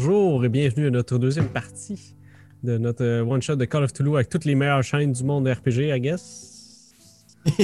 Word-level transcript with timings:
Bonjour 0.00 0.44
et 0.44 0.50
bienvenue 0.50 0.88
à 0.88 0.90
notre 0.90 1.16
deuxième 1.16 1.48
partie 1.48 2.14
de 2.62 2.76
notre 2.76 3.02
euh, 3.02 3.22
one-shot 3.24 3.56
de 3.56 3.64
Call 3.64 3.82
of 3.82 3.94
Toulouse 3.94 4.16
avec 4.16 4.28
toutes 4.28 4.44
les 4.44 4.54
meilleures 4.54 4.82
chaînes 4.82 5.10
du 5.10 5.24
monde 5.24 5.46
de 5.46 5.50
RPG, 5.52 5.88
I 5.96 5.98
guess. 6.02 6.92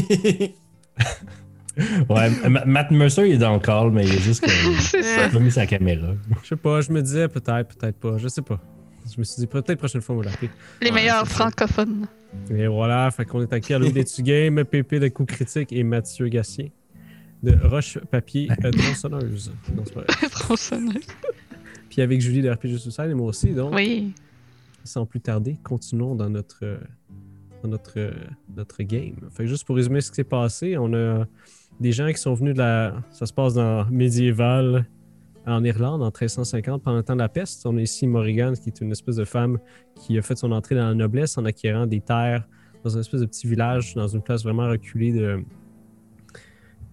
Ouais, 2.09 2.31
Ma- 2.49 2.65
Matt 2.65 2.91
Mercer 2.91 3.27
il 3.29 3.35
est 3.35 3.39
dans 3.39 3.53
le 3.53 3.59
call, 3.61 3.91
mais 3.91 4.07
il 4.07 4.15
est 4.15 4.19
juste 4.23 4.41
comme. 4.41 5.03
A 5.25 5.29
pas 5.29 5.39
mis 5.41 5.51
sa 5.51 5.67
caméra. 5.67 6.15
Je 6.43 6.49
sais 6.49 6.57
pas, 6.57 6.81
je 6.81 6.91
me 6.91 7.03
disais 7.03 7.29
peut-être, 7.29 7.77
peut-être 7.77 7.97
pas, 8.01 8.17
je 8.17 8.29
sais 8.29 8.41
pas. 8.43 8.59
Je 9.15 9.19
me 9.19 9.25
suis 9.25 9.41
dit 9.41 9.47
peut-être 9.47 9.77
prochaine 9.77 10.01
fois 10.01 10.15
on 10.15 10.21
va 10.21 10.31
l'appeler. 10.31 10.51
Les 10.81 10.89
Ouais, 10.89 10.95
meilleurs 10.95 11.27
ça. 11.27 11.35
francophones. 11.51 12.07
Et 12.51 12.67
voilà, 12.67 13.11
fait 13.11 13.27
qu'on 13.27 13.43
est 13.43 13.53
avec 13.53 13.65
Pierre-Louis 13.65 13.93
Detu 13.95 14.23
Game, 14.23 14.65
Pépé 14.65 15.01
de 15.01 15.09
Coup 15.09 15.27
Critique 15.27 15.71
et 15.71 15.83
Mathieu 15.83 16.29
Gassier 16.29 16.73
de 17.43 17.55
Roche 17.67 17.99
Papier 18.11 18.49
euh, 18.65 18.71
Tronçonneuse. 18.71 19.53
Non, 19.75 19.83
c'est 19.85 19.95
pas 19.95 20.01
vrai. 20.03 20.29
Tronçonneuse. 20.31 21.03
Puis 21.93 22.01
avec 22.01 22.23
Julie 22.23 22.41
de 22.41 22.49
RPG 22.51 22.79
Suicide 22.79 23.11
et 23.11 23.15
moi 23.15 23.27
aussi, 23.27 23.53
donc 23.53 23.75
Oui. 23.75 24.15
sans 24.83 25.05
plus 25.05 25.21
tarder, 25.21 25.59
continuons 25.62 26.15
dans 26.15 26.31
notre, 26.31 26.61
euh, 26.62 26.79
dans 27.62 27.69
notre, 27.69 27.99
euh, 27.99 28.12
notre 28.57 28.83
game. 28.83 29.17
Fait 29.31 29.43
que 29.43 29.47
juste 29.51 29.67
pour 29.67 29.77
résumer 29.77 30.01
ce 30.01 30.09
qui 30.09 30.17
s'est 30.17 30.25
passé, 30.25 30.79
on 30.79 30.95
a 30.95 31.27
des 31.79 31.93
gens 31.93 32.09
qui 32.09 32.17
sont 32.19 32.33
venus 32.33 32.55
de 32.55 32.61
la. 32.61 32.95
Ça 33.11 33.27
se 33.27 33.33
passe 33.34 33.53
dans 33.53 33.84
médiéval 33.91 34.87
en 35.47 35.62
Irlande 35.65 36.01
en 36.01 36.07
1350 36.07 36.83
pendant 36.83 36.97
le 36.97 37.03
temps 37.03 37.12
de 37.12 37.19
la 37.19 37.29
peste. 37.29 37.67
On 37.67 37.77
a 37.77 37.83
ici 37.83 38.06
Morrigan, 38.06 38.55
qui 38.55 38.71
est 38.71 38.81
une 38.81 38.91
espèce 38.93 39.17
de 39.17 39.27
femme 39.27 39.59
qui 39.95 40.17
a 40.17 40.23
fait 40.23 40.37
son 40.39 40.51
entrée 40.51 40.75
dans 40.77 40.89
la 40.89 40.95
noblesse 40.95 41.37
en 41.37 41.45
acquérant 41.45 41.87
des 41.87 42.01
terres 42.01 42.49
dans 42.84 42.97
un 42.97 43.01
espèce 43.01 43.21
de 43.21 43.27
petit 43.27 43.47
village, 43.47 43.95
dans 43.95 44.09
une 44.09 44.23
place 44.23 44.45
vraiment 44.45 44.67
reculée 44.67 45.12
de, 45.12 45.45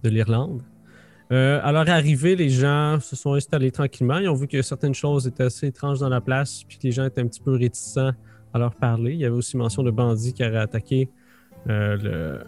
de 0.02 0.08
l'Irlande. 0.10 0.62
Euh, 1.32 1.60
à 1.62 1.70
leur 1.72 1.88
arrivée, 1.88 2.34
les 2.34 2.48
gens 2.48 2.98
se 3.00 3.14
sont 3.14 3.34
installés 3.34 3.70
tranquillement. 3.70 4.18
Ils 4.18 4.28
ont 4.28 4.34
vu 4.34 4.48
que 4.48 4.62
certaines 4.62 4.94
choses 4.94 5.26
étaient 5.26 5.44
assez 5.44 5.68
étranges 5.68 6.00
dans 6.00 6.08
la 6.08 6.20
place, 6.20 6.64
puis 6.64 6.78
que 6.78 6.82
les 6.84 6.92
gens 6.92 7.04
étaient 7.04 7.20
un 7.20 7.26
petit 7.26 7.40
peu 7.40 7.52
réticents 7.52 8.12
à 8.52 8.58
leur 8.58 8.74
parler. 8.74 9.12
Il 9.12 9.20
y 9.20 9.24
avait 9.24 9.36
aussi 9.36 9.56
mention 9.56 9.82
de 9.82 9.90
bandits 9.90 10.32
qui 10.32 10.44
auraient 10.44 10.56
attaqué 10.56 11.08
euh, 11.68 12.42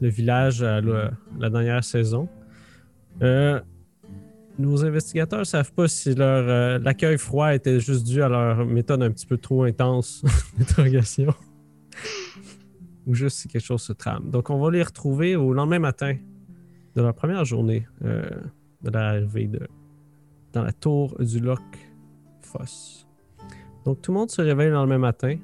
le, 0.00 0.08
village 0.08 0.62
la 0.62 1.50
dernière 1.50 1.82
saison. 1.82 2.28
Euh, 3.22 3.60
nos 4.58 4.84
investigateurs 4.84 5.40
ne 5.40 5.44
savent 5.44 5.72
pas 5.72 5.88
si 5.88 6.14
leur 6.14 6.48
euh, 6.48 6.78
l'accueil 6.78 7.16
froid 7.18 7.54
était 7.54 7.78
juste 7.78 8.04
dû 8.04 8.22
à 8.22 8.28
leur 8.28 8.66
méthode 8.66 9.02
un 9.02 9.10
petit 9.10 9.26
peu 9.26 9.38
trop 9.38 9.62
intense 9.62 10.24
d'interrogation 10.58 11.32
ou 13.06 13.14
juste 13.14 13.38
si 13.38 13.48
quelque 13.48 13.64
chose 13.64 13.82
se 13.82 13.92
trame. 13.92 14.30
Donc, 14.30 14.50
on 14.50 14.58
va 14.58 14.70
les 14.70 14.82
retrouver 14.82 15.36
au 15.36 15.52
lendemain 15.52 15.78
matin 15.78 16.16
de 16.94 17.02
leur 17.02 17.14
première 17.14 17.44
journée 17.44 17.86
euh, 18.04 18.28
de 18.82 18.90
l'arrivée 18.90 19.46
de, 19.46 19.66
dans 20.52 20.62
la 20.62 20.72
tour 20.72 21.16
du 21.18 21.40
Loch 21.40 21.60
Foss. 22.40 23.06
Donc, 23.84 24.02
tout 24.02 24.12
le 24.12 24.18
monde 24.18 24.30
se 24.30 24.42
réveille 24.42 24.68
le 24.68 24.74
lendemain 24.74 24.98
matin. 24.98 25.36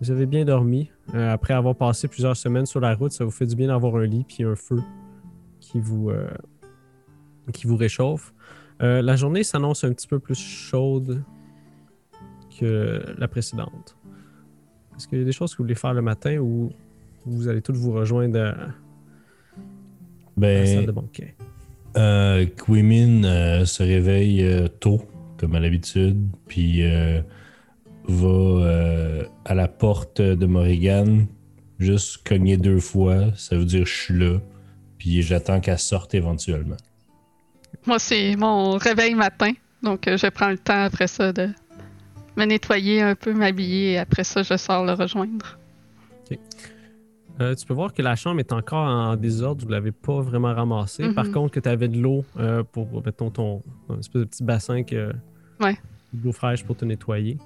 Vous 0.00 0.10
avez 0.10 0.26
bien 0.26 0.44
dormi. 0.44 0.90
Euh, 1.14 1.32
après 1.32 1.54
avoir 1.54 1.76
passé 1.76 2.08
plusieurs 2.08 2.36
semaines 2.36 2.66
sur 2.66 2.80
la 2.80 2.94
route, 2.94 3.12
ça 3.12 3.24
vous 3.24 3.30
fait 3.30 3.46
du 3.46 3.56
bien 3.56 3.68
d'avoir 3.68 3.96
un 3.96 4.06
lit 4.06 4.24
puis 4.26 4.44
un 4.44 4.56
feu 4.56 4.82
qui 5.60 5.80
vous, 5.80 6.10
euh, 6.10 6.28
qui 7.52 7.66
vous 7.66 7.76
réchauffe. 7.76 8.32
La 8.78 9.16
journée 9.16 9.42
s'annonce 9.42 9.84
un 9.84 9.92
petit 9.94 10.06
peu 10.06 10.18
plus 10.18 10.38
chaude 10.38 11.22
que 12.60 13.02
la 13.16 13.26
précédente. 13.26 13.96
Est-ce 14.96 15.08
qu'il 15.08 15.18
y 15.18 15.22
a 15.22 15.24
des 15.24 15.32
choses 15.32 15.52
que 15.52 15.58
vous 15.58 15.64
voulez 15.64 15.74
faire 15.74 15.94
le 15.94 16.02
matin 16.02 16.36
ou 16.38 16.70
vous 17.24 17.48
allez 17.48 17.62
tous 17.62 17.72
vous 17.72 17.92
rejoindre 17.92 18.38
à, 18.38 18.54
à 20.40 20.46
la 20.46 20.66
salle 20.66 20.80
de 20.82 20.86
Ben, 20.86 20.92
banquet? 20.92 21.34
euh, 21.96 22.46
Quimin 22.46 23.24
euh, 23.24 23.64
se 23.64 23.82
réveille 23.82 24.42
euh, 24.44 24.68
tôt, 24.68 25.00
comme 25.38 25.54
à 25.54 25.60
l'habitude, 25.60 26.18
puis 26.46 26.82
euh, 26.84 27.20
va 28.08 28.26
euh, 28.28 29.24
à 29.44 29.54
la 29.54 29.68
porte 29.68 30.20
de 30.20 30.46
Morrigan, 30.46 31.26
juste 31.78 32.26
cogner 32.26 32.56
deux 32.56 32.80
fois. 32.80 33.32
Ça 33.36 33.56
veut 33.56 33.64
dire 33.64 33.86
je 33.86 33.94
suis 33.94 34.18
là, 34.18 34.38
puis 34.98 35.22
j'attends 35.22 35.60
qu'elle 35.60 35.78
sorte 35.78 36.14
éventuellement. 36.14 36.76
Moi, 37.86 37.98
c'est 37.98 38.34
mon 38.36 38.72
réveil 38.78 39.14
matin. 39.14 39.52
Donc, 39.82 40.08
euh, 40.08 40.16
je 40.16 40.26
prends 40.28 40.48
le 40.50 40.58
temps 40.58 40.82
après 40.84 41.06
ça 41.06 41.32
de 41.32 41.48
me 42.36 42.44
nettoyer 42.44 43.00
un 43.02 43.14
peu, 43.14 43.32
m'habiller 43.32 43.92
et 43.92 43.98
après 43.98 44.24
ça, 44.24 44.42
je 44.42 44.56
sors 44.56 44.84
le 44.84 44.92
rejoindre. 44.92 45.58
Euh, 47.40 47.54
tu 47.54 47.66
peux 47.66 47.74
voir 47.74 47.92
que 47.92 48.00
la 48.00 48.16
chambre 48.16 48.40
est 48.40 48.52
encore 48.52 48.86
en 48.86 49.14
désordre, 49.16 49.60
vous 49.62 49.68
ne 49.68 49.72
l'avez 49.74 49.92
pas 49.92 50.20
vraiment 50.20 50.54
ramassée. 50.54 51.04
Mhm. 51.08 51.14
Par 51.14 51.30
contre, 51.30 51.52
que 51.52 51.60
tu 51.60 51.68
avais 51.68 51.88
de 51.88 51.98
l'eau 52.00 52.24
euh, 52.38 52.62
pour, 52.62 53.02
mettons, 53.04 53.30
ton 53.30 53.62
un 53.90 53.98
espèce 53.98 54.20
de 54.22 54.26
petit 54.26 54.42
bassin 54.42 54.82
que, 54.84 55.12
Ouais. 55.60 55.76
de 56.14 56.24
l'eau 56.24 56.32
fraîche 56.32 56.64
pour 56.64 56.76
te 56.76 56.84
nettoyer. 56.86 57.36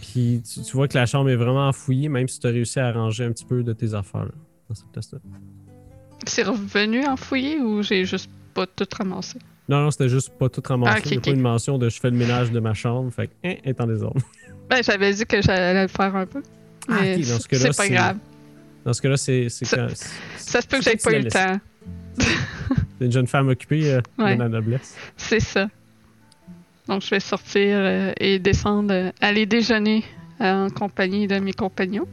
Puis 0.00 0.42
tu, 0.42 0.60
tu 0.62 0.72
vois 0.76 0.88
que 0.88 0.96
la 0.96 1.06
chambre 1.06 1.30
est 1.30 1.36
vraiment 1.36 1.68
enfouillée, 1.68 2.08
même 2.08 2.28
si 2.28 2.38
tu 2.40 2.46
as 2.46 2.50
réussi 2.50 2.78
à 2.80 2.90
ranger 2.92 3.24
un 3.24 3.32
petit 3.32 3.44
peu 3.44 3.62
de 3.62 3.72
tes 3.72 3.92
affaires 3.94 4.24
là, 4.24 4.30
dans 4.68 4.74
cette 4.74 4.88
place-là. 4.92 5.18
C'est 6.26 6.42
revenu 6.44 7.04
en 7.06 7.16
fouiller 7.16 7.60
ou 7.60 7.82
j'ai 7.82 8.04
juste 8.04 8.30
pas 8.54 8.66
tout 8.66 8.86
ramassé? 8.96 9.38
Non, 9.68 9.82
non, 9.82 9.90
c'était 9.90 10.08
juste 10.08 10.30
pas 10.38 10.48
tout 10.48 10.62
ramassé. 10.64 10.92
Ah, 10.96 10.98
ok, 10.98 11.06
Il 11.06 11.10
n'y 11.10 11.16
a 11.16 11.18
ok. 11.18 11.24
pas 11.24 11.30
une 11.32 11.40
mention 11.40 11.78
de 11.78 11.88
je 11.88 12.00
fais 12.00 12.10
le 12.10 12.16
ménage 12.16 12.50
de 12.50 12.60
ma 12.60 12.74
chambre, 12.74 13.10
fait 13.12 13.28
que, 13.28 13.32
hein, 13.44 13.54
est 13.64 13.80
en 13.80 13.86
désordre. 13.86 14.20
Ben, 14.68 14.82
j'avais 14.82 15.12
dit 15.12 15.26
que 15.26 15.42
j'allais 15.42 15.82
le 15.82 15.88
faire 15.88 16.14
un 16.14 16.26
peu. 16.26 16.42
Ah, 16.88 16.98
Mais 17.00 17.16
ok, 17.16 17.28
dans 17.28 17.38
ce 17.40 17.48
cas-là, 17.48 17.72
c'est 17.72 17.76
pas 17.76 17.88
grave. 17.88 18.16
Dans 18.84 18.92
ce 18.92 19.02
cas-là, 19.02 19.16
c'est 19.16 19.48
Ça- 19.50 19.76
quand- 19.76 19.94
Ça 20.36 20.60
se 20.60 20.66
peut 20.66 20.78
que 20.78 20.84
c'est 20.84 20.92
j'ai 20.92 20.96
quand 20.98 21.10
pas 21.10 21.16
eu 21.18 21.22
le 21.22 21.30
temps. 21.30 21.60
c'est 22.98 23.04
une 23.06 23.12
jeune 23.12 23.26
femme 23.26 23.48
occupée 23.48 23.92
euh, 23.94 24.00
Ouais. 24.18 24.34
de 24.36 24.40
la 24.42 24.48
noblesse. 24.48 24.96
C'est 25.16 25.40
ça. 25.40 25.68
Donc, 26.88 27.02
je 27.02 27.10
vais 27.10 27.20
sortir 27.20 27.76
euh, 27.78 28.12
et 28.18 28.38
descendre, 28.38 28.92
euh, 28.92 29.10
aller 29.20 29.46
déjeuner 29.46 30.02
euh, 30.40 30.66
en 30.66 30.70
compagnie 30.70 31.26
de 31.26 31.38
mes 31.38 31.52
compagnons. 31.52 32.06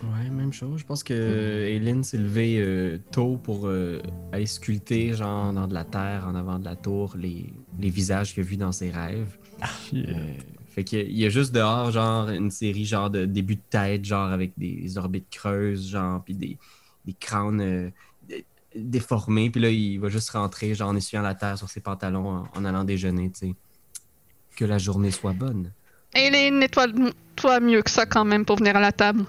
Ouais, 0.00 0.30
même 0.30 0.52
chose. 0.52 0.78
Je 0.80 0.84
pense 0.84 1.02
que 1.02 1.12
Aileen 1.12 2.04
s'est 2.04 2.18
levée 2.18 2.58
euh, 2.60 2.98
tôt 3.10 3.36
pour 3.36 3.66
euh, 3.66 4.00
aller 4.32 4.46
sculpter, 4.46 5.12
genre, 5.14 5.52
dans 5.52 5.66
de 5.66 5.74
la 5.74 5.82
terre, 5.84 6.24
en 6.28 6.36
avant 6.36 6.60
de 6.60 6.64
la 6.64 6.76
tour, 6.76 7.16
les, 7.18 7.52
les 7.80 7.90
visages 7.90 8.32
qu'il 8.32 8.44
a 8.44 8.46
vus 8.46 8.56
dans 8.56 8.70
ses 8.70 8.90
rêves. 8.90 9.36
Puis, 9.88 10.04
Euh, 10.08 10.12
fait 10.78 10.84
qu'il 10.84 10.98
y 10.98 11.02
a- 11.02 11.04
il 11.04 11.18
y 11.18 11.26
a 11.26 11.28
juste 11.28 11.52
dehors, 11.52 11.90
genre, 11.90 12.28
une 12.28 12.50
série, 12.50 12.84
genre, 12.84 13.10
de 13.10 13.24
début 13.24 13.56
de 13.56 13.62
tête, 13.68 14.04
genre, 14.04 14.30
avec 14.30 14.52
des 14.56 14.96
orbites 14.96 15.26
creuses, 15.30 15.88
genre, 15.88 16.22
puis 16.22 16.34
des, 16.34 16.56
des 17.04 17.12
crânes 17.14 17.60
euh, 17.60 17.90
dé- 18.28 18.44
déformés. 18.76 19.50
Puis 19.50 19.60
là, 19.60 19.70
il 19.70 19.98
va 19.98 20.08
juste 20.08 20.30
rentrer, 20.30 20.74
genre, 20.74 20.90
en 20.90 20.96
essuyant 20.96 21.22
la 21.22 21.34
terre 21.34 21.58
sur 21.58 21.68
ses 21.68 21.80
pantalons, 21.80 22.28
en, 22.28 22.48
en 22.54 22.64
allant 22.64 22.84
déjeuner, 22.84 23.30
tu 23.30 23.38
sais. 23.48 23.54
Que 24.56 24.64
la 24.64 24.78
journée 24.78 25.10
soit 25.10 25.32
bonne. 25.32 25.72
Et 26.14 26.50
nettoie-toi 26.50 27.60
mieux 27.60 27.82
que 27.82 27.90
ça 27.90 28.06
quand 28.06 28.24
même 28.24 28.44
pour 28.44 28.56
venir 28.56 28.76
à 28.76 28.80
la 28.80 28.92
table. 28.92 29.24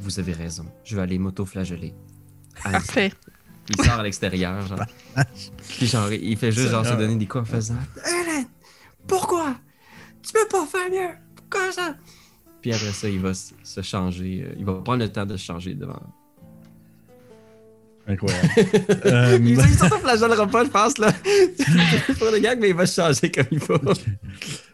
Vous 0.00 0.18
avez 0.18 0.32
raison. 0.32 0.66
Je 0.84 0.96
vais 0.96 1.02
aller 1.02 1.18
m'auto-flageller. 1.18 1.94
Parfait. 2.64 3.12
Il 3.68 3.84
sort 3.84 4.00
à 4.00 4.02
l'extérieur, 4.02 4.66
genre. 4.66 4.80
Puis 5.68 5.86
genre, 5.86 6.12
il 6.12 6.36
fait 6.36 6.52
juste 6.52 6.70
genre 6.70 6.84
se 6.86 6.94
donner 6.94 7.16
des 7.16 7.26
coups 7.26 7.42
en 7.42 7.44
faisant 7.44 7.76
Hélène, 8.06 8.46
pourquoi? 9.06 9.56
Tu 10.22 10.32
peux 10.32 10.48
pas 10.48 10.66
faire 10.66 10.90
mieux? 10.90 11.14
Pourquoi 11.36 11.72
ça? 11.72 11.96
Puis 12.60 12.72
après 12.72 12.92
ça, 12.92 13.08
il 13.08 13.20
va 13.20 13.32
se 13.34 13.82
changer. 13.82 14.44
euh, 14.46 14.54
Il 14.58 14.64
va 14.64 14.74
prendre 14.74 14.98
le 15.02 15.10
temps 15.10 15.24
de 15.26 15.36
se 15.36 15.44
changer 15.44 15.74
devant. 15.74 16.00
Incroyable. 18.10 18.48
Euh, 19.06 19.38
Il 19.40 19.50
il 19.50 19.60
s'auto-flagellera 19.60 20.46
pas, 20.46 20.64
je 20.64 20.70
pense, 20.70 20.98
là. 20.98 21.12
pour 22.18 22.30
le 22.30 22.38
gag, 22.38 22.58
mais 22.60 22.70
il 22.70 22.74
va 22.74 22.86
changer 22.86 23.30
comme 23.30 23.46
il 23.50 23.60
faut. 23.60 23.78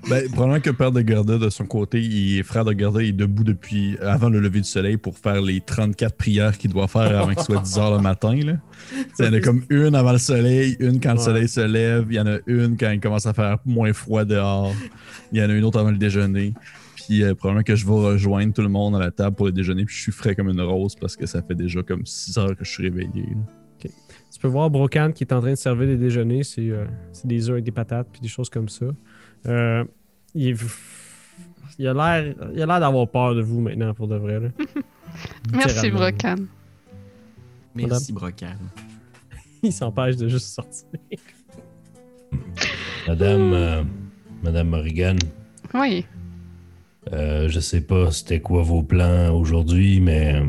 ben, 0.08 0.28
probablement 0.30 0.60
que 0.60 0.70
Père 0.70 0.92
de 0.92 1.00
Garda, 1.00 1.38
de 1.38 1.48
son 1.50 1.64
côté, 1.64 2.00
il, 2.00 2.42
Frère 2.44 2.64
de 2.64 2.72
Garda 2.72 3.02
est 3.02 3.12
debout 3.12 3.44
depuis 3.44 3.96
avant 4.00 4.28
le 4.28 4.40
lever 4.40 4.60
du 4.60 4.68
soleil 4.68 4.96
pour 4.96 5.18
faire 5.18 5.40
les 5.40 5.60
34 5.60 6.16
prières 6.16 6.58
qu'il 6.58 6.72
doit 6.72 6.88
faire 6.88 7.18
avant 7.20 7.34
qu'il 7.34 7.42
soit 7.42 7.62
10 7.62 7.76
h 7.78 7.96
le 7.96 8.02
matin. 8.02 8.34
Là. 8.34 8.54
Il 9.18 9.24
y 9.24 9.28
en 9.28 9.32
a 9.32 9.40
comme 9.40 9.62
une 9.70 9.94
avant 9.94 10.12
le 10.12 10.18
soleil, 10.18 10.76
une 10.80 11.00
quand 11.00 11.12
le 11.12 11.20
soleil 11.20 11.48
se 11.48 11.60
lève, 11.60 12.06
il 12.08 12.16
y 12.16 12.20
en 12.20 12.26
a 12.26 12.38
une 12.46 12.76
quand 12.76 12.90
il 12.90 13.00
commence 13.00 13.26
à 13.26 13.34
faire 13.34 13.58
moins 13.64 13.92
froid 13.92 14.24
dehors, 14.24 14.72
il 15.32 15.38
y 15.38 15.44
en 15.44 15.50
a 15.50 15.52
une 15.52 15.64
autre 15.64 15.78
avant 15.78 15.90
le 15.90 15.98
déjeuner. 15.98 16.52
Puis 17.06 17.22
euh, 17.22 17.34
probablement 17.34 17.62
que 17.62 17.76
je 17.76 17.86
vais 17.86 17.92
rejoindre 17.92 18.52
tout 18.52 18.62
le 18.62 18.68
monde 18.68 18.96
à 18.96 18.98
la 18.98 19.10
table 19.10 19.36
pour 19.36 19.46
le 19.46 19.52
déjeuner, 19.52 19.84
puis 19.84 19.94
je 19.94 20.00
suis 20.02 20.12
frais 20.12 20.34
comme 20.34 20.48
une 20.48 20.60
rose 20.60 20.94
parce 20.96 21.16
que 21.16 21.24
ça 21.26 21.40
fait 21.42 21.54
déjà 21.54 21.82
comme 21.82 22.04
6 22.04 22.36
heures 22.38 22.56
que 22.56 22.64
je 22.64 22.70
suis 22.70 22.82
réveillé. 22.82 23.22
là. 23.30 23.88
Tu 24.32 24.40
peux 24.42 24.48
voir 24.48 24.68
Brocan 24.68 25.12
qui 25.14 25.24
est 25.24 25.32
en 25.32 25.40
train 25.40 25.52
de 25.52 25.56
servir 25.56 25.86
les 25.86 25.96
déjeuners. 25.96 26.42
C'est 26.42 26.68
euh, 26.68 26.84
c'est 27.12 27.26
des 27.26 27.48
œufs 27.48 27.54
avec 27.54 27.64
des 27.64 27.70
patates 27.70 28.08
puis 28.12 28.20
des 28.20 28.28
choses 28.28 28.50
comme 28.50 28.68
ça. 28.68 28.84
Euh, 29.46 29.82
il, 30.34 30.48
est- 30.48 30.64
il 31.78 31.86
a 31.86 31.94
l'air 31.94 32.34
il 32.54 32.60
a 32.60 32.66
l'air 32.66 32.80
d'avoir 32.80 33.08
peur 33.08 33.34
de 33.34 33.40
vous 33.40 33.60
maintenant 33.62 33.94
pour 33.94 34.08
de 34.08 34.16
vrai. 34.16 34.40
là. 34.40 34.48
Merci, 35.54 35.86
Littéralement. 35.86 35.98
Brocan. 35.98 36.36
Merci, 37.74 38.12
Brocan. 38.12 38.56
Il 39.62 39.72
s'empêche 39.72 40.16
de 40.16 40.28
juste 40.28 40.48
sortir. 40.48 40.86
Madame, 43.08 43.52
euh, 43.54 43.82
Madame 44.42 44.68
Morrigan, 44.68 45.16
Oui. 45.74 46.04
Euh, 47.12 47.48
je 47.48 47.60
sais 47.60 47.80
pas 47.80 48.10
c'était 48.10 48.40
quoi 48.40 48.62
vos 48.62 48.82
plans 48.82 49.32
aujourd'hui, 49.34 50.00
mais 50.00 50.34
euh, 50.34 50.44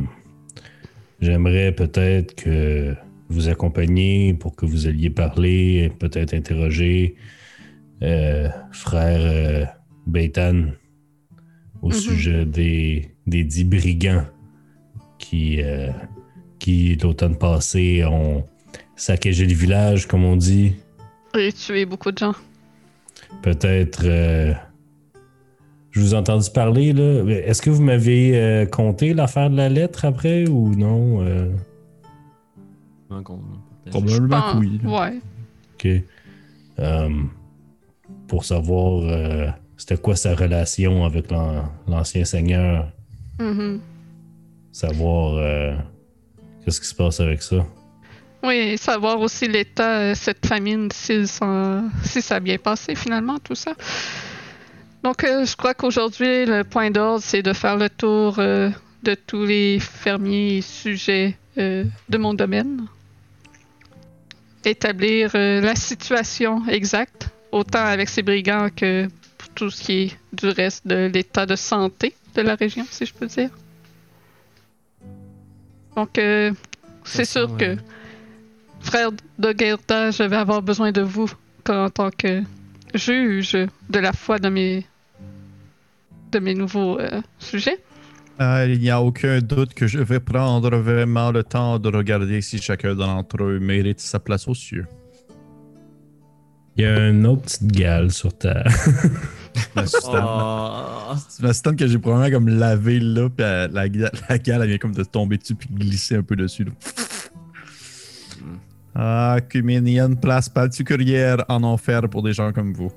j'aimerais 1.21 1.71
peut-être 1.71 2.35
que 2.35 2.95
vous 3.29 3.49
accompagniez 3.49 4.33
pour 4.33 4.55
que 4.55 4.65
vous 4.65 4.87
alliez 4.87 5.09
parler, 5.09 5.91
peut-être 5.99 6.33
interroger 6.33 7.15
euh, 8.03 8.47
frère 8.71 9.19
euh, 9.21 9.65
Beitan 10.05 10.65
au 11.81 11.87
Mhm. 11.89 11.93
sujet 11.93 12.45
des, 12.45 13.11
des 13.27 13.43
dix 13.43 13.63
brigands 13.65 14.25
qui, 15.19 15.61
euh, 15.61 15.91
qui 16.59 16.95
l'automne 16.95 17.35
passé, 17.37 18.03
ont 18.05 18.43
saccagé 18.95 19.45
le 19.45 19.53
village, 19.53 20.07
comme 20.07 20.23
on 20.23 20.35
dit. 20.37 20.73
Et 21.37 21.51
tuer 21.51 21.85
beaucoup 21.85 22.11
de 22.11 22.17
gens. 22.17 22.33
Peut-être. 23.43 24.05
Je 25.97 26.01
vous 26.01 26.13
ai 26.13 26.17
entendu 26.17 26.49
parler, 26.53 26.93
là. 26.93 27.23
Est-ce 27.29 27.61
que 27.61 27.69
vous 27.69 27.81
m'avez 27.81 28.37
euh, 28.39 28.65
conté 28.65 29.13
l'affaire 29.13 29.49
de 29.49 29.55
la 29.57 29.69
lettre 29.69 30.05
après 30.05 30.47
ou 30.47 30.75
non? 30.75 31.21
euh? 31.23 31.51
Probablement 33.89 34.51
que 34.53 34.57
oui. 34.57 34.79
Ouais. 34.83 35.19
OK. 35.75 35.87
Euh, 36.79 37.09
pour 38.27 38.45
savoir 38.45 39.01
euh, 39.03 39.47
c'était 39.77 39.97
quoi 39.97 40.15
sa 40.15 40.35
relation 40.35 41.05
avec 41.05 41.31
l'an- 41.31 41.71
l'ancien 41.87 42.25
seigneur, 42.25 42.87
Mhm. 43.39 43.79
savoir 44.71 45.35
euh, 45.37 45.75
qu'est-ce 46.63 46.81
qui 46.81 46.87
se 46.87 46.95
passe 46.95 47.19
avec 47.19 47.41
ça. 47.41 47.65
Oui, 48.43 48.53
et 48.55 48.77
savoir 48.77 49.19
aussi 49.19 49.47
l'état, 49.47 49.99
euh, 49.99 50.13
cette 50.15 50.45
famine, 50.45 50.89
s'ils 50.91 51.27
sont- 51.27 51.89
si 52.03 52.21
ça 52.21 52.35
a 52.35 52.39
bien 52.39 52.57
passé 52.57 52.93
finalement, 52.95 53.39
tout 53.39 53.55
ça. 53.55 53.73
Donc, 55.03 55.23
euh, 55.23 55.45
je 55.45 55.55
crois 55.55 55.73
qu'aujourd'hui, 55.73 56.45
le 56.45 56.63
point 56.63 56.89
d'ordre, 56.91 57.21
c'est 57.23 57.43
de 57.43 57.53
faire 57.53 57.77
le 57.77 57.89
tour 57.89 58.39
euh, 58.39 58.69
de 59.03 59.13
tous 59.15 59.45
les 59.45 59.79
fermiers 59.79 60.57
et 60.57 60.61
sujets 60.61 61.37
euh, 61.57 61.83
de 62.09 62.17
mon 62.17 62.33
domaine. 62.33 62.85
Établir 64.65 65.31
la 65.33 65.75
situation 65.75 66.67
exacte, 66.67 67.29
autant 67.53 67.85
avec 67.85 68.09
ces 68.09 68.21
brigands 68.21 68.67
que 68.75 69.07
pour 69.37 69.49
tout 69.49 69.69
ce 69.69 69.81
qui 69.81 69.93
est 70.01 70.17
du 70.33 70.49
reste 70.49 70.85
de 70.85 71.09
l'état 71.13 71.45
de 71.45 71.55
santé 71.55 72.13
de 72.35 72.41
la 72.41 72.55
région, 72.55 72.85
si 72.89 73.05
je 73.05 73.13
peux 73.13 73.27
dire. 73.27 73.49
Donc, 75.95 76.19
c'est 77.05 77.23
sûr 77.23 77.55
que 77.55 77.77
frère 78.81 79.11
de 79.39 79.55
Gerda, 79.57 80.11
je 80.11 80.23
vais 80.23 80.35
avoir 80.35 80.61
besoin 80.61 80.91
de 80.91 81.01
vous 81.01 81.31
en 81.69 81.89
tant 81.89 82.11
que 82.11 82.43
juge 82.93 83.53
de 83.53 83.99
la 83.99 84.13
foi 84.13 84.39
de 84.39 84.49
mes 84.49 84.85
de 86.31 86.39
mes 86.39 86.53
nouveaux 86.53 86.99
euh, 86.99 87.21
sujets. 87.39 87.79
Ah, 88.39 88.65
il 88.65 88.79
n'y 88.79 88.89
a 88.89 89.01
aucun 89.01 89.39
doute 89.39 89.73
que 89.73 89.87
je 89.87 89.99
vais 89.99 90.19
prendre 90.19 90.75
vraiment 90.77 91.31
le 91.31 91.43
temps 91.43 91.79
de 91.79 91.89
regarder 91.89 92.41
si 92.41 92.59
chacun 92.61 92.93
d'entre 92.95 93.41
eux 93.43 93.59
mérite 93.59 93.99
sa 93.99 94.19
place 94.19 94.47
aux 94.47 94.53
cieux. 94.53 94.85
Il 96.75 96.83
y 96.83 96.85
a 96.85 97.07
une 97.09 97.25
autre 97.25 97.43
petite 97.43 97.71
gale 97.71 98.11
sur 98.11 98.37
ta. 98.37 98.63
L'assistante 99.75 100.23
Oh. 101.09 101.13
c'est 101.29 101.41
l'assistante 101.41 101.77
que 101.77 101.87
j'ai 101.87 101.97
probablement 101.97 102.29
comme 102.29 102.49
lavé 102.49 102.99
là, 102.99 103.27
puis 103.29 103.43
la, 103.43 103.67
la, 103.67 103.87
la 104.29 104.37
gale 104.37 104.61
elle 104.61 104.67
vient 104.69 104.77
comme 104.77 104.93
de 104.93 105.03
tomber 105.03 105.37
dessus 105.37 105.55
puis 105.55 105.69
glisser 105.71 106.17
un 106.17 106.21
peu 106.21 106.35
dessus. 106.35 106.65
là. 106.65 106.71
Ah, 108.99 109.37
une 109.53 110.19
place 110.19 110.49
particulière 110.49 111.45
en 111.49 111.61
enfer 111.61 112.09
pour 112.09 112.23
des 112.23 112.33
gens 112.33 112.51
comme 112.51 112.73
vous. 112.73 112.91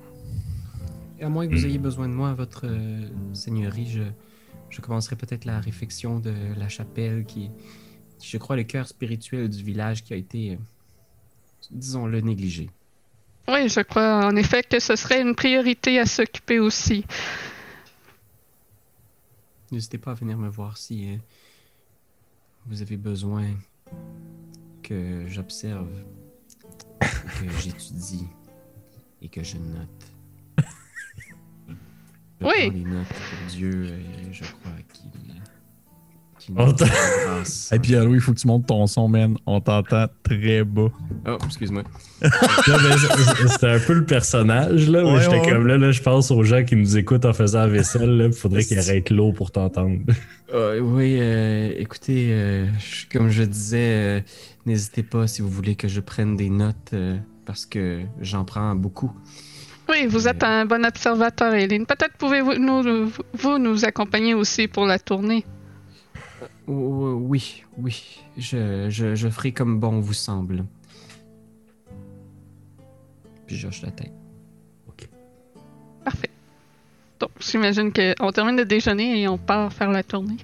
À 1.21 1.29
moins 1.29 1.47
que 1.47 1.53
vous 1.55 1.67
ayez 1.67 1.77
besoin 1.77 2.09
de 2.09 2.15
moi, 2.15 2.33
votre 2.33 2.63
euh, 2.65 3.07
seigneurie, 3.35 3.87
je, 3.87 4.03
je 4.71 4.81
commencerai 4.81 5.17
peut-être 5.17 5.45
la 5.45 5.61
réfection 5.61 6.19
de 6.19 6.33
la 6.57 6.71
chapelle 6.71 7.27
qui, 7.27 7.51
qui, 8.19 8.31
je 8.31 8.39
crois, 8.39 8.57
le 8.57 8.63
cœur 8.63 8.89
spirituel 8.89 9.51
du 9.51 9.63
village 9.63 10.03
qui 10.03 10.15
a 10.15 10.17
été, 10.17 10.53
euh, 10.53 10.57
disons-le, 11.71 12.23
négligé. 12.23 12.71
Oui, 13.47 13.69
je 13.69 13.81
crois 13.81 14.25
en 14.25 14.37
effet 14.37 14.63
que 14.63 14.81
ce 14.81 14.97
serait 14.97 15.21
une 15.21 15.35
priorité 15.35 15.99
à 15.99 16.07
s'occuper 16.07 16.61
aussi. 16.61 17.05
N'hésitez 19.71 19.99
pas 19.99 20.13
à 20.13 20.15
venir 20.15 20.39
me 20.39 20.49
voir 20.49 20.79
si 20.79 21.11
euh, 21.11 21.17
vous 22.65 22.81
avez 22.81 22.97
besoin 22.97 23.45
que 24.91 25.23
j'observe, 25.29 25.87
que 27.01 27.49
j'étudie 27.63 28.27
et 29.23 29.29
que 29.29 29.45
je 29.45 29.57
note. 29.57 30.67
Je 32.41 32.47
Oui. 32.47 32.71
prends 32.71 32.77
les 32.77 32.85
notes 32.85 33.07
pour 33.07 33.49
Dieu 33.51 33.85
et 33.85 34.33
je 34.33 34.43
crois 34.43 34.73
qu'il 34.93 35.11
grâce. 36.57 37.71
Et 37.73 37.79
puis, 37.79 37.93
Louis, 37.93 38.15
il 38.17 38.21
faut 38.21 38.33
que 38.33 38.39
tu 38.41 38.47
montes 38.49 38.67
ton 38.67 38.87
son, 38.89 39.09
man. 39.09 39.37
On 39.47 39.61
t'entend 39.61 40.07
très 40.25 40.65
bas. 40.65 40.89
Oh, 41.29 41.37
excuse-moi. 41.45 41.83
C'était 42.25 43.69
un 43.69 43.79
peu 43.79 43.93
le 43.93 44.05
personnage, 44.05 44.89
là. 44.89 45.03
mais 45.05 45.13
Ouais, 45.13 45.21
J'étais 45.23 45.41
ouais. 45.41 45.49
comme 45.51 45.67
là, 45.67 45.79
là, 45.79 45.93
je 45.93 46.03
pense 46.03 46.31
aux 46.31 46.43
gens 46.43 46.65
qui 46.65 46.75
nous 46.77 46.97
écoutent 46.97 47.25
en 47.25 47.33
faisant 47.33 47.61
la 47.61 47.69
vaisselle. 47.69 48.23
Il 48.27 48.33
faudrait 48.33 48.65
qu'ils 48.65 48.79
arrêtent 48.79 49.11
l'eau 49.11 49.33
pour 49.33 49.53
t'entendre. 49.53 49.99
Euh, 50.53 50.81
oui, 50.81 51.19
euh, 51.21 51.73
écoutez, 51.77 52.29
euh, 52.33 52.67
comme 53.13 53.29
je 53.29 53.43
disais, 53.45 53.79
euh, 53.93 54.21
n'hésitez 54.71 55.03
pas 55.03 55.27
si 55.27 55.43
vous 55.43 55.49
voulez 55.49 55.75
que 55.75 55.89
je 55.89 56.01
prenne 56.01 56.37
des 56.37 56.49
notes 56.49 56.93
euh, 56.93 57.19
parce 57.45 57.67
que 57.67 58.03
j'en 58.21 58.45
prends 58.45 58.75
beaucoup. 58.77 59.13
Oui, 59.89 60.07
vous 60.07 60.29
êtes 60.29 60.45
un 60.45 60.65
bon 60.65 60.87
observateur, 60.87 61.53
Eileen. 61.53 61.85
Peut-être 61.85 62.17
pouvez-vous 62.17 62.55
nous, 62.55 63.11
vous 63.35 63.59
nous 63.59 63.85
accompagner 63.85 64.35
aussi 64.35 64.69
pour 64.69 64.87
la 64.87 64.99
tournée. 65.01 65.45
Oh, 66.69 67.19
oui, 67.21 67.65
oui, 67.77 68.21
je, 68.39 68.89
je, 68.89 69.17
je 69.17 69.29
ferai 69.29 69.51
comme 69.53 69.81
bon 69.81 69.99
vous 69.99 70.13
semble. 70.13 70.65
Puis 73.47 73.57
je 73.57 73.67
hoche 73.67 73.83
la 73.83 73.91
tête. 73.91 74.13
Parfait. 76.05 76.31
Donc, 77.19 77.31
j'imagine 77.41 77.93
qu'on 77.93 78.33
termine 78.33 78.57
de 78.57 78.63
déjeuner 78.65 79.21
et 79.21 79.29
on 79.29 79.37
part 79.37 79.73
faire 79.73 79.91
la 79.91 80.03
tournée. 80.03 80.39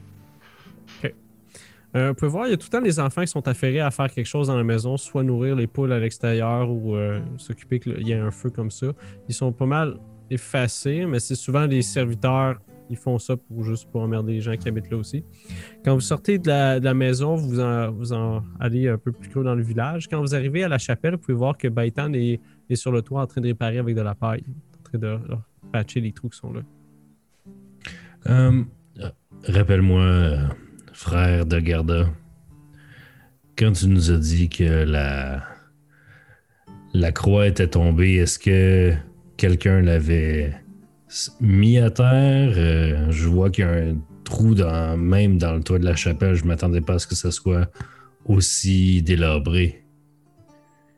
Euh, 1.96 2.08
vous 2.08 2.14
pouvez 2.14 2.30
voir, 2.30 2.46
il 2.46 2.50
y 2.50 2.54
a 2.54 2.56
tout 2.56 2.66
le 2.70 2.78
temps 2.78 2.84
les 2.84 3.00
enfants 3.00 3.22
qui 3.22 3.28
sont 3.28 3.48
affairés 3.48 3.80
à 3.80 3.90
faire 3.90 4.10
quelque 4.10 4.26
chose 4.26 4.48
dans 4.48 4.56
la 4.56 4.64
maison, 4.64 4.96
soit 4.96 5.22
nourrir 5.22 5.56
les 5.56 5.66
poules 5.66 5.92
à 5.92 5.98
l'extérieur 5.98 6.70
ou 6.70 6.94
euh, 6.94 7.20
s'occuper 7.38 7.80
qu'il 7.80 8.06
y 8.06 8.12
ait 8.12 8.18
un 8.18 8.30
feu 8.30 8.50
comme 8.50 8.70
ça. 8.70 8.88
Ils 9.28 9.34
sont 9.34 9.52
pas 9.52 9.66
mal 9.66 9.96
effacés, 10.30 11.06
mais 11.06 11.20
c'est 11.20 11.34
souvent 11.34 11.64
les 11.64 11.82
serviteurs 11.82 12.58
ils 12.90 12.96
font 12.96 13.18
ça 13.18 13.36
pour 13.36 13.64
juste 13.64 13.90
pour 13.90 14.02
emmerder 14.02 14.34
les 14.34 14.40
gens 14.40 14.56
qui 14.56 14.68
habitent 14.68 14.90
là 14.90 14.96
aussi. 14.96 15.24
Quand 15.84 15.94
vous 15.94 16.00
sortez 16.00 16.38
de 16.38 16.48
la, 16.48 16.80
de 16.80 16.84
la 16.84 16.94
maison, 16.94 17.34
vous 17.34 17.60
en, 17.60 17.90
vous 17.90 18.12
en 18.12 18.44
allez 18.60 18.88
un 18.88 18.98
peu 18.98 19.12
plus 19.12 19.28
clos 19.28 19.42
dans 19.42 19.54
le 19.54 19.62
village. 19.62 20.08
Quand 20.08 20.20
vous 20.20 20.34
arrivez 20.34 20.64
à 20.64 20.68
la 20.68 20.78
chapelle, 20.78 21.14
vous 21.14 21.18
pouvez 21.18 21.34
voir 21.34 21.56
que 21.56 21.68
Baitan 21.68 22.12
est, 22.12 22.40
est 22.70 22.76
sur 22.76 22.92
le 22.92 23.02
toit 23.02 23.22
en 23.22 23.26
train 23.26 23.40
de 23.40 23.48
réparer 23.48 23.78
avec 23.78 23.94
de 23.94 24.02
la 24.02 24.14
paille, 24.14 24.44
en 24.78 24.82
train 24.82 24.98
de 24.98 25.18
patcher 25.72 26.00
les 26.00 26.12
trous 26.12 26.28
qui 26.28 26.38
sont 26.38 26.52
là. 26.52 26.60
Euh, 28.28 28.62
euh, 29.00 29.10
Rappelle-moi, 29.48 30.00
euh, 30.00 30.38
frère 30.96 31.44
de 31.44 31.60
Garda, 31.60 32.06
quand 33.56 33.72
tu 33.72 33.86
nous 33.86 34.10
as 34.10 34.16
dit 34.16 34.48
que 34.48 34.64
la, 34.84 35.44
la 36.94 37.12
croix 37.12 37.46
était 37.46 37.66
tombée, 37.68 38.14
est-ce 38.14 38.38
que 38.38 38.94
quelqu'un 39.36 39.82
l'avait 39.82 40.54
mis 41.42 41.76
à 41.78 41.90
terre? 41.90 42.54
Euh, 42.56 43.10
je 43.10 43.28
vois 43.28 43.50
qu'il 43.50 43.64
y 43.64 43.68
a 43.68 43.72
un 43.72 43.96
trou 44.24 44.54
dans, 44.54 44.96
même 44.96 45.36
dans 45.36 45.52
le 45.52 45.62
toit 45.62 45.78
de 45.78 45.84
la 45.84 45.96
chapelle. 45.96 46.34
Je 46.34 46.46
m'attendais 46.46 46.80
pas 46.80 46.94
à 46.94 46.98
ce 46.98 47.06
que 47.06 47.14
ça 47.14 47.30
soit 47.30 47.70
aussi 48.24 49.02
délabré. 49.02 49.84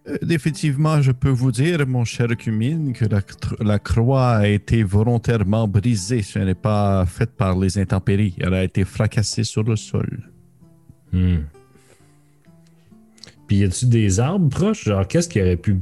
Euh, 0.09 0.17
Définitivement, 0.23 1.00
je 1.03 1.12
peux 1.12 1.29
vous 1.29 1.53
dire, 1.53 1.87
mon 1.87 2.05
cher 2.05 2.29
Cumine, 2.37 2.93
que 2.93 3.05
la, 3.05 3.21
la 3.61 3.79
croix 3.79 4.31
a 4.31 4.47
été 4.49 4.83
volontairement 4.83 5.69
brisée. 5.69 6.23
Ce 6.23 6.38
n'est 6.38 6.55
pas 6.55 7.05
fait 7.07 7.31
par 7.31 7.59
les 7.59 7.79
intempéries. 7.79 8.35
Elle 8.41 8.55
a 8.55 8.65
été 8.65 8.85
fracassée 8.85 9.45
sur 9.45 9.62
le 9.62 9.77
sol. 9.77 10.31
Hmm. 11.12 11.38
Puis 13.47 13.57
y 13.59 13.65
a-tu 13.65 13.87
des 13.87 14.21
arbres 14.21 14.49
proches? 14.50 14.85
Genre, 14.85 15.07
qu'est-ce 15.07 15.29
qui 15.29 15.41
aurait 15.41 15.57
pu 15.57 15.79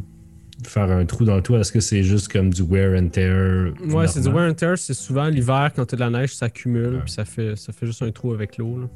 faire 0.64 0.90
un 0.90 1.04
trou 1.04 1.25
dans 1.25 1.37
le 1.37 1.42
toit? 1.42 1.59
Est-ce 1.61 1.73
que 1.73 1.80
c'est 1.80 2.02
juste 2.04 2.28
comme 2.33 2.50
du 2.52 2.62
wear 2.62 2.97
and 3.00 3.09
tear? 3.09 3.73
Ouais, 3.88 4.06
c'est 4.06 4.21
du 4.21 4.28
wear 4.28 4.49
and 4.50 4.54
tear. 4.54 4.78
C'est 4.78 4.95
souvent 4.95 5.26
l'hiver, 5.28 5.73
quand 5.75 5.85
tu 5.85 5.95
as 5.95 5.99
de 5.99 6.00
la 6.04 6.11
neige, 6.11 6.35
ça 6.35 6.47
accumule, 6.47 6.95
Ouais. 6.95 7.00
puis 7.04 7.12
ça 7.12 7.25
fait, 7.25 7.56
ça 7.56 7.73
fait 7.73 7.87
juste 7.87 8.02
un 8.02 8.11
trou 8.12 8.33
avec 8.33 8.56
l'eau. 8.59 8.78
là. 8.80 8.87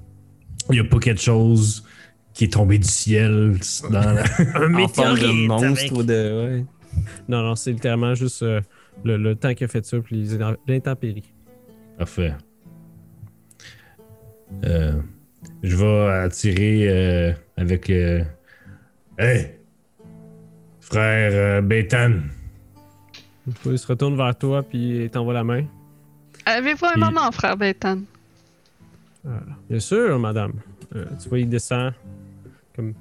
Il 0.68 0.74
n'y 0.74 0.80
a 0.80 0.84
pas 0.84 0.98
quelque 0.98 1.20
chose 1.20 1.84
qui 2.40 2.44
est 2.46 2.52
tombé 2.54 2.78
du 2.78 2.88
ciel 2.88 3.58
dans 3.90 4.00
la... 4.00 4.22
un 4.54 4.74
En 4.74 4.88
forme 4.88 5.18
de 5.18 5.46
monstre 5.46 5.66
avec- 5.66 5.92
ou 5.92 6.02
de. 6.02 6.46
Ouais. 6.56 6.64
Non, 7.28 7.42
non, 7.42 7.54
c'est 7.54 7.70
littéralement 7.70 8.14
juste 8.14 8.42
euh, 8.42 8.62
le, 9.04 9.18
le 9.18 9.36
temps 9.36 9.52
qui 9.52 9.64
a 9.64 9.68
fait 9.68 9.84
ça, 9.84 9.98
puis 10.00 10.26
l'intempérie. 10.66 11.34
Parfait. 11.98 12.32
Euh, 14.64 14.94
je 15.62 15.76
vais 15.76 16.06
attirer 16.24 16.88
euh, 16.88 17.32
avec... 17.58 17.90
euh, 17.90 18.24
Hey! 19.18 19.56
Frère 20.80 21.32
euh, 21.34 21.60
Bétan! 21.60 22.20
Il 23.66 23.78
se 23.78 23.86
retourne 23.86 24.16
vers 24.16 24.34
toi, 24.38 24.62
puis 24.62 25.04
il 25.04 25.10
t'envoie 25.10 25.34
la 25.34 25.44
main. 25.44 25.64
Avez-vous 26.46 26.86
un 26.86 26.96
moment, 26.98 27.30
frère 27.32 27.58
Bétan? 27.58 27.98
Bien 29.68 29.78
sûr, 29.78 30.18
madame. 30.18 30.54
Euh, 30.96 31.04
tu 31.22 31.28
vois, 31.28 31.38
il 31.40 31.48
descend, 31.50 31.92
comme 32.80 32.94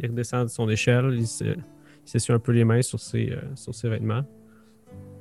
il 0.00 0.10
redescend 0.10 0.44
de 0.44 0.50
son 0.50 0.68
échelle, 0.68 1.14
il 1.14 1.26
se- 1.26 1.44
il 1.44 1.56
s'essuie 2.04 2.32
un 2.32 2.38
peu 2.40 2.50
les 2.52 2.64
mains 2.64 2.82
sur 2.82 2.98
ses, 2.98 3.30
euh, 3.30 3.40
sur 3.54 3.74
ses 3.74 3.88
vêtements. 3.88 4.24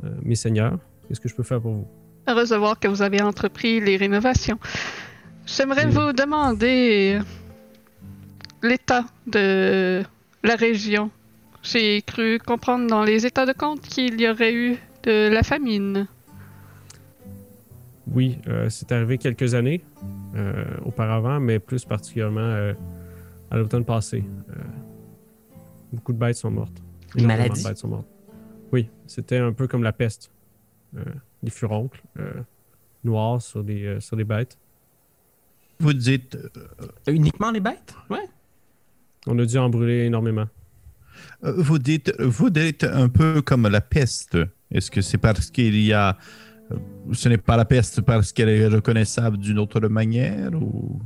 euh, 0.04 0.10
mes 0.24 0.34
seigneurs, 0.34 0.80
qu'est-ce 1.08 1.22
que 1.22 1.30
je 1.30 1.36
peux 1.36 1.44
faire 1.44 1.62
pour 1.62 1.74
vous? 1.74 1.88
Heureuse 2.28 2.50
de 2.50 2.56
voir 2.56 2.80
que 2.80 2.88
vous 2.88 3.04
avez 3.04 3.22
entrepris 3.22 3.80
les 3.80 3.98
rénovations. 3.98 4.58
J'aimerais 5.46 5.86
vous 5.86 6.12
demander 6.12 7.20
l'état 8.64 9.06
de 9.28 10.02
la 10.44 10.56
région. 10.56 11.12
J'ai 11.62 12.02
cru 12.02 12.40
comprendre 12.40 12.88
dans 12.88 13.04
les 13.04 13.28
états 13.28 13.46
de 13.46 13.54
compte 13.54 13.82
qu'il 13.82 14.20
y 14.20 14.28
aurait 14.28 14.56
eu 14.56 14.78
de 15.04 15.30
la 15.32 15.44
famine. 15.44 16.08
Oui, 18.12 18.40
euh, 18.48 18.70
c'est 18.70 18.92
arrivé 18.92 19.20
quelques 19.20 19.54
années 19.54 19.82
euh, 20.36 20.66
auparavant, 20.84 21.40
mais 21.40 21.60
plus 21.60 21.86
particulièrement 21.86 22.40
euh, 22.42 22.74
à 23.52 23.58
l'automne 23.58 23.86
passé. 23.86 24.24
Euh, 24.50 24.54
beaucoup 25.94 26.14
de 26.14 26.18
bêtes 26.18 26.38
sont 26.38 26.52
mortes. 26.52 26.82
Une 27.16 27.28
maladie? 27.28 27.62
de 27.62 27.68
bêtes 27.68 27.78
sont 27.78 27.90
mortes. 27.90 28.08
Oui, 28.72 28.90
c'était 29.06 29.38
un 29.38 29.52
peu 29.52 29.68
comme 29.68 29.84
la 29.84 29.94
peste. 29.94 30.32
Euh, 30.98 31.04
des 31.44 31.52
furoncles 31.52 32.02
euh, 32.20 32.42
noirs 33.04 33.42
sur 33.42 33.64
les, 33.64 33.86
euh, 33.86 34.00
sur 34.00 34.16
les 34.16 34.24
bêtes. 34.24 34.58
Vous 35.80 35.94
dites, 35.94 36.36
euh, 36.36 37.12
Uniquement 37.12 37.52
les 37.52 37.60
bêtes? 37.60 37.96
Ouais. 38.10 38.28
On 39.28 39.38
a 39.40 39.46
dû 39.46 39.58
en 39.58 39.70
brûler 39.70 40.06
énormément. 40.06 40.48
vous 41.42 41.80
dites, 41.80 42.14
vous 42.20 42.50
dites 42.50 42.84
un 42.84 43.10
peu 43.10 43.42
comme 43.42 43.68
la 43.68 43.82
peste. 43.82 44.38
Est-ce 44.72 44.92
que 44.92 45.02
c'est 45.02 45.18
parce 45.18 45.50
qu'il 45.50 45.80
y 45.82 45.94
a, 45.94 46.18
ce 47.12 47.30
n'est 47.30 47.38
pas 47.38 47.58
la 47.58 47.66
peste 47.66 48.02
parce 48.02 48.32
qu'elle 48.32 48.50
est 48.50 48.68
reconnaissable 48.68 49.38
d'une 49.38 49.60
autre 49.60 49.80
manière 49.88 50.52
ou? 50.54 51.00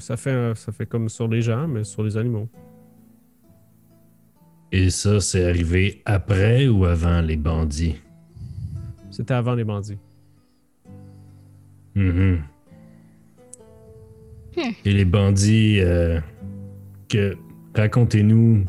Ça 0.00 0.16
fait, 0.16 0.30
euh, 0.30 0.54
ça 0.54 0.72
fait 0.72 0.86
comme 0.86 1.08
sur 1.08 1.28
les 1.28 1.42
gens, 1.42 1.66
mais 1.68 1.84
sur 1.84 2.02
les 2.02 2.16
animaux. 2.16 2.48
Et 4.70 4.90
ça, 4.90 5.20
c'est 5.20 5.48
arrivé 5.48 6.02
après 6.04 6.68
ou 6.68 6.84
avant 6.84 7.20
les 7.20 7.36
bandits? 7.36 7.96
C'était 9.10 9.34
avant 9.34 9.54
les 9.54 9.64
bandits. 9.64 9.98
Mhm. 11.94 12.42
Bien. 14.54 14.72
Et 14.84 14.92
les 14.92 15.04
bandits, 15.04 15.80
euh, 15.80 16.20
que 17.08 17.36
racontez-nous, 17.74 18.66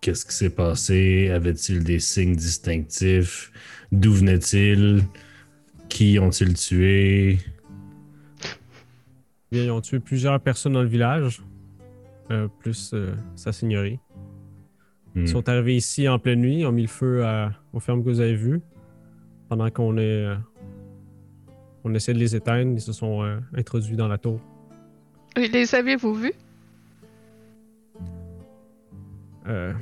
qu'est-ce 0.00 0.24
qui 0.24 0.34
s'est 0.34 0.50
passé? 0.50 1.30
Avaient-ils 1.30 1.84
des 1.84 2.00
signes 2.00 2.36
distinctifs? 2.36 3.52
D'où 3.92 4.12
venaient-ils? 4.12 5.02
Qui 5.88 6.18
ont-ils 6.18 6.54
tué? 6.54 7.38
Bien, 9.50 9.64
ils 9.64 9.70
ont 9.70 9.80
tué 9.80 9.98
plusieurs 10.00 10.38
personnes 10.40 10.74
dans 10.74 10.82
le 10.82 10.88
village, 10.88 11.42
euh, 12.30 12.48
plus 12.60 12.90
euh, 12.94 13.14
sa 13.34 13.52
seigneurie. 13.52 13.98
Hmm. 15.14 15.20
Ils 15.22 15.28
sont 15.28 15.48
arrivés 15.48 15.76
ici 15.76 16.06
en 16.08 16.18
pleine 16.18 16.40
nuit, 16.40 16.60
ils 16.60 16.66
ont 16.66 16.72
mis 16.72 16.82
le 16.82 16.88
feu 16.88 17.24
à- 17.24 17.52
aux 17.72 17.80
fermes 17.80 18.04
que 18.04 18.08
vous 18.10 18.20
avez 18.20 18.34
vues. 18.34 18.60
Pendant 19.48 19.70
qu'on 19.70 19.96
est, 19.96 20.02
euh, 20.26 20.36
on 21.84 21.94
essaie 21.94 22.12
de 22.12 22.18
les 22.18 22.36
éteindre, 22.36 22.72
ils 22.74 22.80
se 22.82 22.92
sont 22.92 23.22
euh, 23.22 23.38
introduits 23.54 23.96
dans 23.96 24.08
la 24.08 24.18
tour. 24.18 24.38
Les 25.36 25.74
avez-vous 25.74 26.12
vus? 26.14 26.32
Euh, 29.46 29.72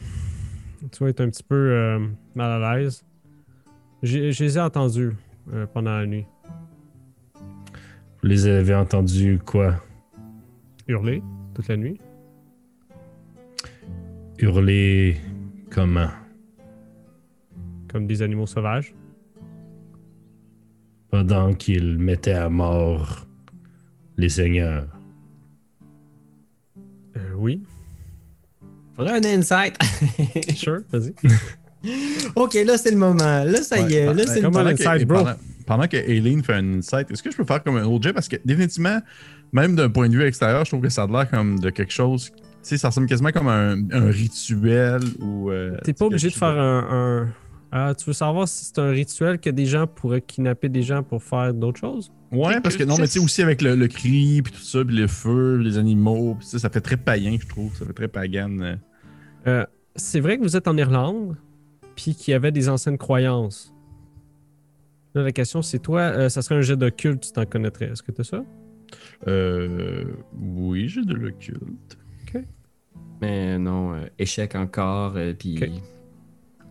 tu 0.92 1.02
vas 1.02 1.10
être 1.10 1.20
un 1.20 1.28
petit 1.28 1.42
peu 1.42 1.56
euh, 1.56 2.06
mal 2.36 2.62
à 2.62 2.76
l'aise. 2.78 3.04
J'ai- 4.02 4.30
Je 4.30 4.44
les 4.44 4.58
ai 4.58 4.60
entendus 4.60 5.12
euh, 5.52 5.66
pendant 5.66 5.98
la 5.98 6.06
nuit 6.06 6.26
Vous 8.26 8.30
les 8.32 8.48
avez 8.48 8.74
entendus 8.74 9.38
quoi? 9.38 9.80
hurler 10.88 11.22
toute 11.54 11.68
la 11.68 11.76
nuit. 11.76 12.00
Hurler 14.40 15.16
comment? 15.70 16.08
comme 17.88 18.08
des 18.08 18.22
animaux 18.22 18.48
sauvages. 18.48 18.96
Pendant 21.08 21.54
qu'ils 21.54 21.98
mettaient 21.98 22.32
à 22.32 22.48
mort 22.48 23.28
les 24.16 24.28
seigneurs. 24.28 24.88
Euh, 27.16 27.20
oui, 27.36 27.62
Faudrait 28.96 29.24
un 29.24 29.38
insight. 29.38 29.76
sure, 30.56 30.80
vas-y. 30.90 31.14
ok, 32.34 32.54
là, 32.66 32.76
c'est 32.76 32.90
le 32.90 32.96
moment. 32.96 33.44
Là, 33.44 33.62
ça 33.62 33.78
y 33.88 33.94
est. 33.94 34.12
Là, 34.12 34.26
c'est 34.26 34.40
le 34.40 34.50
que- 34.50 34.82
insight, 34.82 35.06
bro? 35.06 35.18
Pendant, 35.18 35.36
pendant 35.66 35.86
que 35.88 35.96
Aileen 35.96 36.42
fait 36.44 36.54
un 36.54 36.78
insight, 36.78 37.10
est-ce 37.10 37.22
que 37.22 37.30
je 37.30 37.36
peux 37.36 37.44
faire 37.44 37.62
comme 37.62 37.76
un 37.76 37.84
autre 37.84 38.04
jet? 38.04 38.12
Parce 38.12 38.28
que 38.28 38.36
définitivement, 38.44 39.00
même 39.52 39.76
d'un 39.76 39.90
point 39.90 40.08
de 40.08 40.14
vue 40.14 40.22
extérieur, 40.24 40.64
je 40.64 40.70
trouve 40.70 40.80
que 40.82 40.88
ça 40.88 41.02
a 41.02 41.06
l'air 41.06 41.28
comme 41.30 41.58
de 41.58 41.70
quelque 41.70 41.92
chose. 41.92 42.30
Tu 42.32 42.40
sais, 42.62 42.78
ça 42.78 42.88
ressemble 42.88 43.06
quasiment 43.06 43.30
comme 43.30 43.48
un, 43.48 43.76
un 43.92 44.10
rituel 44.10 45.00
ou. 45.20 45.50
euh, 45.50 45.76
T'es 45.84 45.92
pas 45.92 46.06
obligé 46.06 46.28
de 46.28 46.34
faire 46.34 46.48
un. 46.58 46.86
un- 47.24 47.28
Ah, 47.72 47.94
tu 47.96 48.04
veux 48.06 48.12
savoir 48.12 48.46
si 48.48 48.64
c'est 48.64 48.78
un 48.78 48.90
rituel 48.90 49.38
que 49.38 49.50
des 49.50 49.66
gens 49.66 49.86
pourraient 49.86 50.20
kidnapper 50.22 50.68
des 50.68 50.82
gens 50.82 51.02
pour 51.02 51.22
faire 51.22 51.52
d'autres 51.52 51.80
choses? 51.80 52.10
Ouais, 52.32 52.60
parce 52.60 52.76
que 52.76 52.84
non, 52.84 52.96
mais 52.98 53.06
tu 53.06 53.14
sais, 53.14 53.18
aussi 53.18 53.42
avec 53.42 53.60
le, 53.62 53.74
le 53.76 53.86
cri, 53.88 54.40
puis 54.42 54.52
tout 54.52 54.60
ça, 54.60 54.84
puis 54.84 54.96
le 54.96 55.06
feu, 55.06 55.56
les 55.58 55.76
animaux, 55.78 56.36
puis 56.38 56.46
ça, 56.46 56.58
ça 56.58 56.70
fait 56.70 56.80
très 56.80 56.96
païen, 56.96 57.36
je 57.40 57.46
trouve. 57.46 57.76
Ça 57.76 57.84
fait 57.84 57.92
très 57.92 58.08
pagan. 58.08 58.50
euh. 58.60 58.76
Euh, 59.46 59.66
c'est 59.94 60.20
vrai 60.20 60.36
que 60.38 60.42
vous 60.42 60.56
êtes 60.56 60.66
en 60.68 60.76
Irlande, 60.76 61.36
puis 61.94 62.14
qu'il 62.14 62.32
y 62.32 62.34
avait 62.34 62.50
des 62.52 62.68
anciennes 62.68 62.98
croyances. 62.98 63.72
Là, 65.16 65.22
la 65.22 65.32
question, 65.32 65.62
c'est 65.62 65.78
toi, 65.78 66.00
euh, 66.02 66.28
ça 66.28 66.42
serait 66.42 66.56
un 66.56 66.60
jet 66.60 66.76
d'occulte, 66.76 67.22
tu 67.22 67.32
t'en 67.32 67.46
connaîtrais. 67.46 67.86
Est-ce 67.86 68.02
que 68.02 68.12
tu 68.12 68.20
as 68.20 68.24
ça? 68.24 68.44
Euh, 69.26 70.04
oui, 70.38 70.88
j'ai 70.88 71.02
de 71.04 71.14
l'occulte. 71.14 71.98
Mais 73.22 73.58
non, 73.58 73.94
euh, 73.94 74.04
échec 74.18 74.54
encore, 74.54 75.14
euh, 75.16 75.32
puis 75.32 75.56
Ok. 75.58 75.70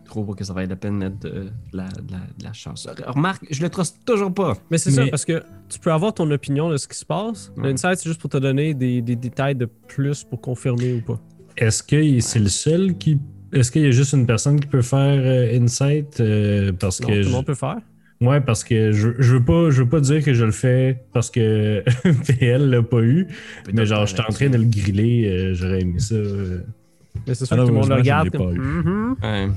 trop 0.04 0.22
pour 0.24 0.36
que 0.36 0.44
ça 0.44 0.52
vaille 0.52 0.68
la 0.68 0.76
peine 0.76 1.00
de 1.00 1.04
mettre 1.06 1.18
de, 1.18 1.28
de 1.30 1.50
la, 1.72 1.88
de 1.88 2.12
la- 2.12 2.18
de 2.38 2.44
la 2.44 2.52
chance. 2.52 2.86
Remarque, 3.04 3.44
je 3.50 3.60
le 3.60 3.68
truste 3.68 3.96
toujours 4.06 4.32
pas. 4.32 4.56
Mais 4.70 4.78
c'est 4.78 4.92
ça, 4.92 5.08
parce 5.10 5.24
que 5.24 5.42
tu 5.68 5.80
peux 5.80 5.90
avoir 5.90 6.14
ton 6.14 6.30
opinion 6.30 6.68
de 6.70 6.76
ce 6.76 6.86
qui 6.86 6.96
se 6.96 7.04
passe. 7.04 7.50
Ouais. 7.56 7.68
L'insight, 7.70 7.96
c'est 7.98 8.08
juste 8.08 8.20
pour 8.20 8.30
te 8.30 8.36
donner 8.36 8.74
des, 8.74 9.02
des 9.02 9.16
détails 9.16 9.56
de 9.56 9.64
plus 9.64 10.22
pour 10.22 10.40
confirmer 10.40 10.92
ou 10.94 11.00
pas. 11.00 11.20
Est-ce 11.56 11.82
que 11.82 12.20
c'est 12.20 12.38
le 12.38 12.48
seul 12.48 12.96
qui. 12.96 13.18
Est-ce 13.52 13.72
qu'il 13.72 13.82
y 13.82 13.86
a 13.86 13.90
juste 13.90 14.12
une 14.12 14.26
personne 14.26 14.60
qui 14.60 14.68
peut 14.68 14.82
faire 14.82 15.20
euh, 15.20 15.58
Insight? 15.60 16.20
euh, 16.20 16.72
parce 16.78 17.00
Non, 17.00 17.08
que. 17.08 17.12
tout 17.14 17.18
le 17.18 17.22
je- 17.24 17.30
monde 17.30 17.44
peut 17.46 17.54
faire. 17.54 17.78
Ouais, 18.20 18.40
parce 18.40 18.64
que 18.64 18.92
je, 18.92 19.10
je 19.18 19.34
veux 19.36 19.44
pas 19.44 19.70
je 19.70 19.82
veux 19.82 19.88
pas 19.88 20.00
dire 20.00 20.24
que 20.24 20.32
je 20.32 20.44
le 20.44 20.50
fais 20.52 21.04
parce 21.12 21.30
que 21.30 21.84
PL 22.38 22.70
l'a 22.70 22.82
pas 22.82 23.02
eu, 23.02 23.26
mais 23.74 23.84
genre 23.84 24.06
j'étais 24.06 24.22
en 24.22 24.32
train 24.32 24.48
de 24.48 24.56
le 24.56 24.64
griller, 24.64 25.28
euh, 25.30 25.54
j'aurais 25.54 25.80
aimé 25.82 25.98
ça. 25.98 26.14
euh. 26.14 26.60
Mais 27.26 27.34
c'est 27.34 27.44
sûr 27.46 27.56
Ah 27.58 27.62
que 27.62 27.66
tout 27.66 27.72
le 27.74 27.78
monde 27.80 27.88
le 27.90 27.94
je 27.96 28.00
regarde. 28.00 28.30
comme. 28.30 28.54
Mhm. 28.56 29.16
Ouais. 29.22 29.48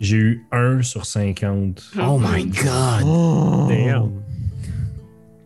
J'ai 0.00 0.16
eu 0.16 0.46
1 0.52 0.82
sur 0.82 1.04
50. 1.04 1.92
Oh 2.00 2.18
my 2.20 2.44
god! 2.46 3.68
Damn. 3.68 4.10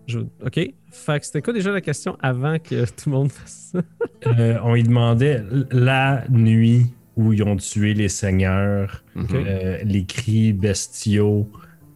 Je- 0.06 0.18
Ok. 0.44 0.60
Fait 0.94 1.18
que 1.20 1.24
c'était 1.24 1.40
quoi 1.40 1.54
déjà 1.54 1.72
la 1.72 1.80
question 1.80 2.18
avant 2.20 2.58
que 2.58 2.84
tout 2.84 3.08
le 3.08 3.12
monde 3.12 3.32
fasse 3.32 3.72
ça? 3.72 3.80
Euh, 4.26 4.58
on 4.62 4.74
lui 4.74 4.82
demandait 4.82 5.42
la 5.70 6.24
nuit 6.28 6.86
où 7.16 7.32
ils 7.32 7.42
ont 7.42 7.56
tué 7.56 7.94
les 7.94 8.08
seigneurs, 8.08 9.04
euh, 9.16 9.78
les 9.84 10.04
cris 10.04 10.52
bestiaux. 10.52 11.48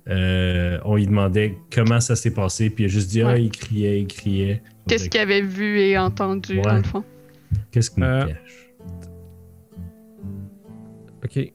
euh, 0.09 0.79
on 0.85 0.95
lui 0.95 1.07
demandait 1.07 1.59
comment 1.73 1.99
ça 2.01 2.15
s'est 2.15 2.33
passé, 2.33 2.71
puis 2.71 2.85
il 2.85 2.87
a 2.87 2.89
juste 2.89 3.11
dit 3.11 3.23
Ah, 3.23 3.33
Ouais. 3.33 3.43
il 3.43 3.51
criait, 3.51 4.01
il 4.03 4.07
criait. 4.07 4.63
Qu'est-ce 4.87 5.09
qu'il 5.09 5.21
avait 5.21 5.43
vu 5.43 5.81
et 5.81 5.99
entendu, 5.99 6.57
Ouais. 6.59 6.63
dans 6.63 6.77
le 6.77 6.83
fond? 6.85 7.03
Qu'est-ce 7.73 7.91
qu'il 7.91 8.05
nous 8.05 8.09
Euh, 8.09 8.27
cache? 8.27 8.69
Ok. 11.25 11.53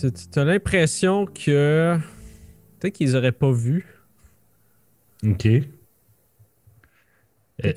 Tu 0.00 0.12
tu 0.12 0.38
as 0.38 0.44
l'impression 0.44 1.26
que. 1.26 1.96
Peut-être 2.80 2.94
qu'ils 2.94 3.16
auraient 3.16 3.32
pas 3.32 3.50
vu. 3.52 3.86
Ok. 5.26 5.46
Euh, 5.46 5.62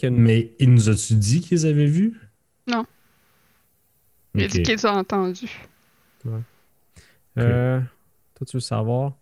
une- 0.03 0.17
mais 0.17 0.51
il 0.59 0.71
nous 0.73 0.89
a-tu 0.89 1.13
dit 1.15 1.41
qu'ils 1.41 1.65
avaient 1.65 1.85
vu? 1.87 2.19
Il 4.35 4.41
a 4.43 4.45
Ok. 4.45 4.51
dit 4.51 4.63
qu'ils 4.63 4.87
ont 4.87 4.91
entendu. 4.91 5.49
Euh, 7.37 7.79
toi, 8.35 8.45
tu 8.47 8.57
veux 8.57 8.61
savoir? 8.61 9.13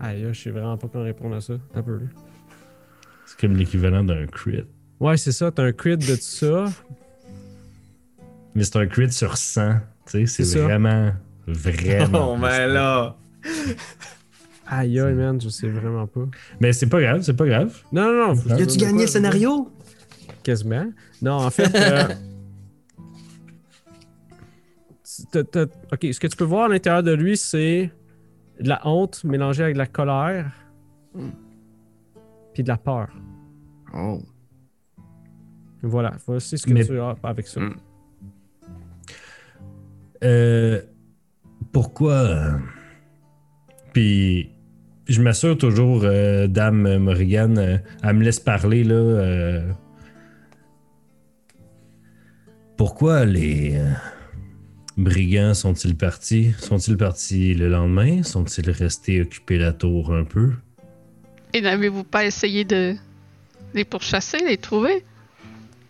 Aïe, 0.00 0.26
je 0.32 0.40
sais 0.40 0.50
vraiment 0.50 0.76
pas 0.76 0.88
comment 0.88 1.04
répondre 1.04 1.36
à 1.36 1.40
ça. 1.40 1.54
Un 1.74 1.82
peu. 1.82 2.00
C'est 3.26 3.38
comme 3.40 3.56
l'équivalent 3.56 4.02
d'un 4.04 4.26
crit. 4.26 4.64
Ouais, 5.00 5.16
c'est 5.16 5.32
ça. 5.32 5.50
T'as 5.50 5.64
un 5.64 5.72
crit 5.72 5.96
de 5.96 6.14
ça. 6.16 6.64
Mais 8.54 8.64
c'est 8.64 8.76
un 8.76 8.86
crit 8.86 9.10
sur 9.12 9.36
100. 9.36 9.74
Tu 10.06 10.26
sais, 10.26 10.44
c'est 10.44 10.60
vraiment, 10.60 11.12
vraiment. 11.46 12.32
Oh, 12.34 12.36
mais 12.36 12.66
là! 12.66 13.16
Aïe, 14.66 14.98
aïe, 15.00 15.14
man, 15.14 15.40
je 15.40 15.48
sais 15.48 15.68
vraiment 15.68 16.06
pas. 16.06 16.22
Mais 16.60 16.72
c'est 16.72 16.88
pas 16.88 17.00
grave, 17.00 17.22
c'est 17.22 17.36
pas 17.36 17.46
grave. 17.46 17.82
Non, 17.92 18.12
non, 18.12 18.34
non. 18.34 18.56
Y 18.56 18.62
As-tu 18.62 18.78
de 18.78 18.82
gagné 18.84 19.02
le 19.02 19.06
scénario? 19.06 19.70
Quasiment. 20.42 20.86
Non, 21.20 21.34
en 21.34 21.50
fait. 21.50 21.74
euh, 21.74 22.08
ok, 25.92 26.06
ce 26.12 26.20
que 26.20 26.26
tu 26.26 26.36
peux 26.36 26.44
voir 26.44 26.64
à 26.64 26.68
l'intérieur 26.68 27.02
de 27.02 27.12
lui, 27.12 27.36
c'est 27.36 27.90
de 28.60 28.68
la 28.68 28.80
honte 28.86 29.24
mélangée 29.24 29.62
avec 29.62 29.74
de 29.74 29.78
la 29.78 29.86
colère. 29.86 30.52
Hmm. 31.14 31.30
Puis 32.54 32.62
de 32.62 32.68
la 32.68 32.76
peur. 32.76 33.08
Oh. 33.94 34.20
Voilà, 35.82 36.12
voici 36.26 36.58
ce 36.58 36.66
que 36.66 36.72
Mais- 36.72 36.84
tu 36.84 36.98
as 37.00 37.16
avec 37.22 37.46
ça. 37.46 37.60
Mm. 37.60 37.76
Euh, 40.24 40.80
pourquoi. 41.72 42.60
Puis, 43.92 44.50
je 45.08 45.20
m'assure 45.20 45.58
toujours, 45.58 46.02
euh, 46.04 46.46
Dame 46.46 46.98
Morrigan, 46.98 47.56
euh, 47.58 47.78
elle 48.02 48.16
me 48.16 48.22
laisse 48.22 48.38
parler, 48.38 48.84
là. 48.84 48.94
Pourquoi 52.82 53.24
les 53.24 53.76
euh, 53.76 53.92
brigands 54.96 55.54
sont-ils 55.54 55.96
partis? 55.96 56.50
Sont-ils 56.58 56.96
partis 56.96 57.54
le 57.54 57.68
lendemain? 57.68 58.24
Sont-ils 58.24 58.68
restés 58.70 59.22
occuper 59.22 59.56
la 59.56 59.72
tour 59.72 60.12
un 60.12 60.24
peu? 60.24 60.50
Et 61.54 61.60
n'avez-vous 61.60 62.02
pas 62.02 62.26
essayé 62.26 62.64
de 62.64 62.96
les 63.72 63.84
pourchasser, 63.84 64.38
les 64.44 64.56
trouver? 64.56 65.04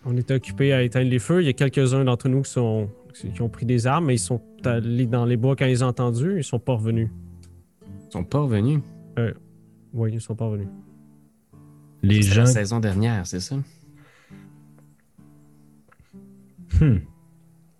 On 0.05 0.15
était 0.17 0.35
occupés 0.35 0.71
à 0.71 0.83
éteindre 0.83 1.09
les 1.09 1.17
feux. 1.17 1.41
Il 1.41 1.47
y 1.47 1.49
a 1.49 1.53
quelques-uns 1.53 2.03
d'entre 2.03 2.29
nous 2.29 2.43
qui, 2.43 2.51
sont, 2.51 2.87
qui 3.11 3.41
ont 3.41 3.49
pris 3.49 3.65
des 3.65 3.87
armes, 3.87 4.05
mais 4.05 4.13
ils 4.13 4.19
sont 4.19 4.43
allés 4.63 5.07
dans 5.07 5.25
les 5.25 5.35
bois 5.35 5.55
quand 5.55 5.65
ils 5.65 5.83
ont 5.83 5.87
entendu. 5.87 6.35
Ils 6.37 6.43
sont 6.43 6.59
pas 6.59 6.73
revenus. 6.73 7.09
Ils 7.81 8.11
sont 8.11 8.23
pas 8.23 8.41
revenus? 8.41 8.81
Oui, 9.95 10.11
ils 10.13 10.21
sont 10.21 10.35
pas 10.35 10.45
revenus. 10.45 10.69
Les 12.03 12.21
gens. 12.21 12.41
la 12.41 12.45
saison 12.45 12.79
dernière, 12.79 13.25
c'est 13.25 13.39
ça? 13.39 13.55
Hmm. 16.79 16.97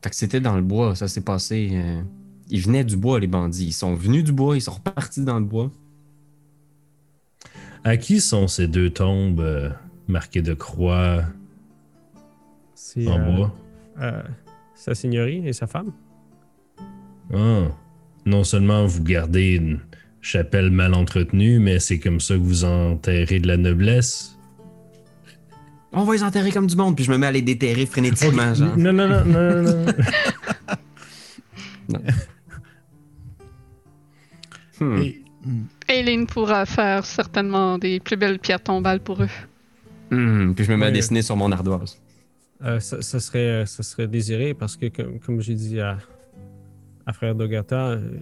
Fait 0.03 0.09
que 0.09 0.15
c'était 0.15 0.41
dans 0.41 0.55
le 0.55 0.61
bois, 0.61 0.95
ça 0.95 1.07
s'est 1.07 1.21
passé. 1.23 1.69
euh, 1.73 2.01
Ils 2.49 2.61
venaient 2.61 2.83
du 2.83 2.97
bois, 2.97 3.19
les 3.19 3.27
bandits. 3.27 3.67
Ils 3.67 3.71
sont 3.73 3.95
venus 3.95 4.23
du 4.23 4.31
bois, 4.33 4.55
ils 4.57 4.61
sont 4.61 4.73
repartis 4.73 5.23
dans 5.23 5.39
le 5.39 5.45
bois. 5.45 5.71
À 7.83 7.97
qui 7.97 8.21
sont 8.21 8.47
ces 8.47 8.67
deux 8.67 8.89
tombes 8.89 9.39
euh, 9.41 9.69
marquées 10.07 10.41
de 10.41 10.53
croix 10.53 11.23
C'est 12.75 13.07
en 13.07 13.19
euh, 13.19 13.35
bois? 13.35 13.55
euh, 14.01 14.21
sa 14.75 14.95
seigneurie 14.95 15.47
et 15.47 15.53
sa 15.53 15.67
femme? 15.67 15.91
Ah. 17.33 17.67
Non 18.25 18.43
seulement 18.45 18.85
vous 18.85 19.03
gardez 19.03 19.55
une 19.55 19.79
chapelle 20.21 20.69
mal 20.71 20.93
entretenue, 20.93 21.59
mais 21.59 21.79
c'est 21.79 21.99
comme 21.99 22.21
ça 22.21 22.35
que 22.35 22.39
vous 22.39 22.63
enterrez 22.63 23.39
de 23.39 23.47
la 23.47 23.57
noblesse. 23.57 24.32
On 25.93 26.03
va 26.05 26.13
les 26.13 26.23
enterrer 26.23 26.51
comme 26.51 26.67
du 26.67 26.75
monde, 26.75 26.95
puis 26.95 27.05
je 27.05 27.11
me 27.11 27.17
mets 27.17 27.27
à 27.27 27.31
les 27.31 27.41
déterrer 27.43 27.85
frénétiquement, 27.85 28.53
genre. 28.53 28.75
Non, 28.77 28.91
non, 28.93 29.07
non, 29.07 29.25
non, 29.25 29.61
non, 29.61 29.85
non. 31.89 31.99
Hmm. 34.79 34.97
Et- 35.01 35.19
Aileen 35.89 36.25
pourra 36.25 36.65
faire 36.65 37.05
certainement 37.05 37.77
des 37.77 37.99
plus 37.99 38.15
belles 38.15 38.39
pierres 38.39 38.63
tombales 38.63 39.01
pour 39.01 39.21
eux. 39.21 39.27
Hmm, 40.09 40.53
Puis 40.53 40.63
je 40.65 40.71
me 40.71 40.77
mets 40.77 40.85
à 40.87 40.91
dessiner 40.91 41.21
sur 41.21 41.35
mon 41.35 41.51
ardoise. 41.51 41.99
Euh, 42.63 42.79
ça, 42.79 43.01
ça 43.01 43.19
serait, 43.19 43.65
ça 43.65 43.83
serait 43.83 44.07
désiré 44.07 44.53
parce 44.53 44.77
que, 44.77 44.85
comme, 44.87 45.19
comme 45.19 45.41
j'ai 45.41 45.55
dit 45.55 45.81
à, 45.81 45.97
à 47.05 47.11
Frère 47.13 47.35
Dogata, 47.35 47.89
euh, 47.89 48.17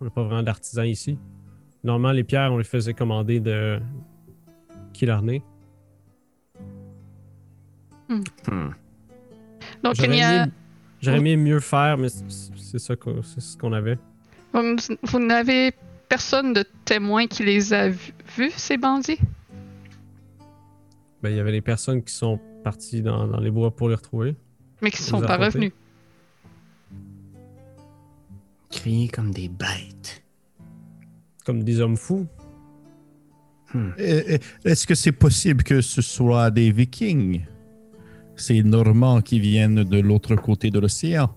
on 0.00 0.04
n'a 0.04 0.10
pas 0.10 0.24
vraiment 0.24 0.42
d'artisans 0.42 0.84
ici. 0.86 1.16
Normalement, 1.84 2.12
les 2.12 2.24
pierres, 2.24 2.52
on 2.52 2.58
les 2.58 2.64
faisait 2.64 2.94
commander 2.94 3.38
de 3.38 3.78
Killarney. 4.92 5.42
Hmm. 8.48 8.70
Donc, 9.82 9.98
il 9.98 10.04
J'aurais 10.04 10.18
y 10.18 10.22
a... 10.22 10.46
j'aurais 11.00 11.18
aimé 11.18 11.36
mieux 11.36 11.60
faire, 11.60 11.98
mais 11.98 12.08
c'est 12.56 12.78
ça 12.78 12.96
qu'on 12.96 13.22
c'est 13.22 13.40
ce 13.40 13.56
qu'on 13.56 13.72
avait. 13.72 13.98
Vous, 14.52 14.76
vous 15.02 15.18
n'avez 15.18 15.72
personne 16.08 16.52
de 16.52 16.64
témoin 16.84 17.26
qui 17.26 17.44
les 17.44 17.72
a 17.72 17.88
vus, 17.88 18.52
ces 18.56 18.76
bandits? 18.76 19.18
Ben, 21.22 21.30
il 21.30 21.36
y 21.36 21.40
avait 21.40 21.52
des 21.52 21.60
personnes 21.62 22.02
qui 22.02 22.12
sont 22.12 22.38
parties 22.64 23.00
dans, 23.02 23.26
dans 23.28 23.40
les 23.40 23.50
bois 23.50 23.74
pour 23.74 23.88
les 23.88 23.94
retrouver. 23.94 24.36
Mais 24.80 24.90
qui 24.90 25.02
ne 25.02 25.06
sont 25.06 25.20
pas 25.20 25.34
affrontez? 25.34 25.44
revenus. 25.46 25.72
Crier 28.70 29.08
comme 29.08 29.30
des 29.30 29.48
bêtes. 29.48 30.22
Comme 31.44 31.62
des 31.62 31.80
hommes 31.80 31.96
fous. 31.96 32.26
Hmm. 33.72 33.90
Est-ce 33.96 34.86
que 34.86 34.94
c'est 34.94 35.12
possible 35.12 35.62
que 35.62 35.80
ce 35.80 36.02
soit 36.02 36.50
des 36.50 36.70
Vikings? 36.72 37.42
Ces 38.42 38.64
Normands 38.64 39.20
qui 39.20 39.38
viennent 39.38 39.84
de 39.84 40.00
l'autre 40.00 40.34
côté 40.34 40.72
de 40.72 40.80
l'océan. 40.80 41.32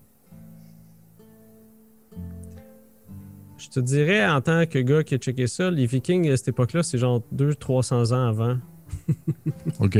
Je 3.56 3.68
te 3.68 3.78
dirais, 3.78 4.28
en 4.28 4.40
tant 4.40 4.66
que 4.66 4.80
gars 4.80 5.04
qui 5.04 5.14
a 5.14 5.18
checké 5.18 5.46
ça, 5.46 5.70
les 5.70 5.86
Vikings 5.86 6.28
à 6.28 6.36
cette 6.36 6.48
époque-là, 6.48 6.82
c'est 6.82 6.98
genre 6.98 7.22
200-300 7.32 8.12
ans 8.12 8.26
avant. 8.26 8.58
OK. 9.78 9.96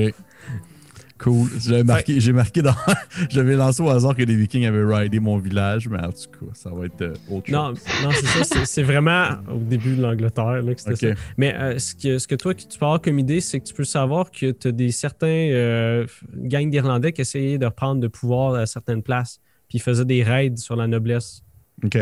Cool. 1.19 1.49
J'avais 1.59 1.83
marqué, 1.83 2.21
j'ai 2.21 2.33
marqué 2.35 2.61
dans. 2.61 2.75
J'avais 3.31 3.57
lancé 3.57 3.83
au 3.83 3.89
hasard 3.89 4.15
que 4.15 4.23
les 4.23 4.37
Vikings 4.37 4.67
avaient 4.67 4.85
raidé 4.85 5.19
mon 5.19 5.39
village, 5.39 5.89
mais 5.89 5.99
en 5.99 6.11
tout 6.13 6.29
cas, 6.31 6.53
ça 6.53 6.69
va 6.71 6.85
être 6.85 7.01
euh, 7.01 7.15
autre 7.31 7.47
chose. 7.47 7.55
non 7.55 8.11
c'est 8.13 8.45
ça. 8.45 8.65
c'est- 8.67 8.83
vraiment 8.83 9.29
au 9.51 9.57
début 9.59 9.97
de 9.97 10.03
l'Angleterre 10.03 10.63
là, 10.63 10.75
que 10.75 10.81
c'était 10.81 11.15
ça. 11.15 11.21
Mais 11.39 11.55
euh, 11.55 11.79
ce, 11.79 11.95
que, 11.95 12.19
ce 12.19 12.29
que 12.29 12.35
toi, 12.35 12.53
tu 12.55 12.67
peux 12.79 12.85
avoir 12.85 13.01
comme 13.01 13.19
idée, 13.19 13.41
c'est 13.41 13.61
que 13.61 13.65
tu 13.65 13.73
peux 13.73 13.85
savoir 13.85 14.31
que 14.31 14.51
tu 14.51 14.69
as 14.69 14.73
des 14.73 14.91
certains 14.91 15.27
euh, 15.27 16.07
gangs 16.35 16.69
d'Irlandais 16.71 17.13
qui 17.13 17.23
essayaient 17.23 17.57
de 17.59 17.65
reprendre 17.67 18.03
le 18.03 18.11
pouvoir 18.11 18.55
à 18.55 18.67
certaines 18.67 19.03
places. 19.03 19.41
Puis 19.69 19.79
ils 19.79 19.83
faisaient 19.83 20.05
des 20.05 20.23
raids 20.23 20.57
sur 20.57 20.77
la 20.77 20.87
noblesse. 20.87 21.43
OK. 21.83 21.97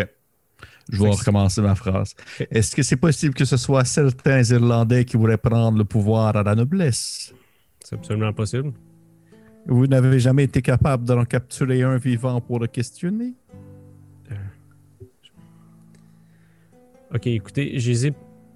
Je 0.92 1.02
vais 1.02 1.08
recommencer 1.10 1.62
ma 1.62 1.74
phrase. 1.76 2.14
Est-ce 2.50 2.74
que 2.76 2.82
c'est 2.82 2.96
possible 2.96 3.32
que 3.32 3.44
ce 3.44 3.56
soit 3.56 3.84
certains 3.84 4.42
Irlandais 4.42 5.04
qui 5.04 5.16
voulaient 5.16 5.38
prendre 5.38 5.78
le 5.78 5.84
pouvoir 5.84 6.36
à 6.36 6.42
la 6.42 6.54
noblesse? 6.56 7.32
C'est 7.82 7.94
absolument 7.94 8.32
possible. 8.32 8.72
Vous 9.66 9.86
n'avez 9.86 10.18
jamais 10.20 10.44
été 10.44 10.60
capable 10.62 11.04
d'en 11.04 11.24
capturer 11.24 11.82
un 11.82 11.96
vivant 11.96 12.40
pour 12.40 12.58
le 12.60 12.66
questionner? 12.66 13.34
Ok, 17.14 17.26
écoutez, 17.28 17.78
je 17.78 17.90
les 17.90 18.06
ai, 18.08 18.12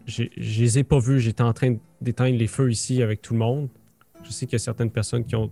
je, 0.06 0.24
je 0.36 0.60
les 0.62 0.78
ai 0.80 0.84
pas 0.84 0.98
vus. 0.98 1.20
J'étais 1.20 1.42
en 1.44 1.52
train 1.52 1.76
d'éteindre 2.00 2.36
les 2.36 2.48
feux 2.48 2.70
ici 2.70 3.02
avec 3.02 3.22
tout 3.22 3.32
le 3.32 3.38
monde. 3.38 3.68
Je 4.24 4.30
sais 4.32 4.46
qu'il 4.46 4.54
y 4.54 4.56
a 4.56 4.58
certaines 4.58 4.90
personnes 4.90 5.24
qui 5.24 5.36
ont 5.36 5.50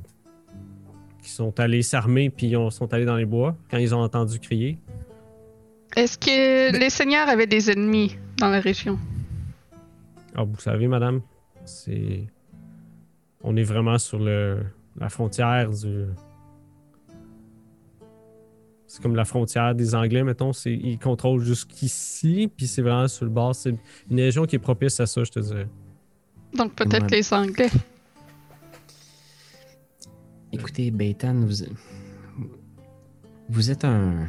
qui 1.23 1.31
sont 1.31 1.59
allées 1.59 1.83
s'armer 1.83 2.31
puis 2.31 2.57
ont- 2.57 2.71
sont 2.71 2.93
allées 2.93 3.05
dans 3.05 3.17
les 3.17 3.25
bois 3.25 3.57
quand 3.71 3.79
ils 3.79 3.95
ont 3.95 4.01
entendu 4.01 4.39
crier. 4.39 4.79
Est-ce 5.97 6.19
que 6.19 6.77
les 6.79 6.91
seigneurs 6.91 7.29
avaient 7.29 7.47
des 7.47 7.71
ennemis 7.71 8.17
dans 8.39 8.49
la 8.49 8.61
région? 8.61 8.99
Ah, 10.35 10.43
vous 10.45 10.59
savez, 10.61 10.87
madame, 10.89 11.23
c'est. 11.65 12.25
On 13.43 13.57
est 13.57 13.63
vraiment 13.63 13.99
sur 13.99 14.19
le... 14.19 14.59
la 14.99 15.09
frontière 15.09 15.71
du. 15.71 16.07
C'est 18.87 19.03
comme 19.03 19.17
la 19.17 19.25
frontière 19.25 19.75
des 19.75 19.95
Anglais, 19.95 20.23
mettons. 20.23 20.53
C'est... 20.53 20.73
Ils 20.73 20.99
contrôlent 20.99 21.43
jusqu'ici, 21.43 22.51
puis 22.57 22.67
c'est 22.67 22.83
vraiment 22.83 23.09
sur 23.09 23.25
le 23.25 23.31
bord. 23.31 23.55
C'est 23.55 23.75
une 24.11 24.21
région 24.21 24.47
qui 24.47 24.57
est 24.57 24.61
propice 24.61 25.01
à 25.01 25.07
ça, 25.07 25.23
je 25.25 25.31
te 25.31 25.41
dirais. 25.41 25.69
Donc 26.57 26.75
peut-être 26.75 27.03
Ouais. 27.11 27.17
les 27.19 27.35
Anglais. 27.35 27.69
Écoutez, 30.53 30.91
Beitan, 30.91 31.35
vous, 31.35 31.65
vous 33.49 33.71
êtes 33.71 33.85
un, 33.85 34.29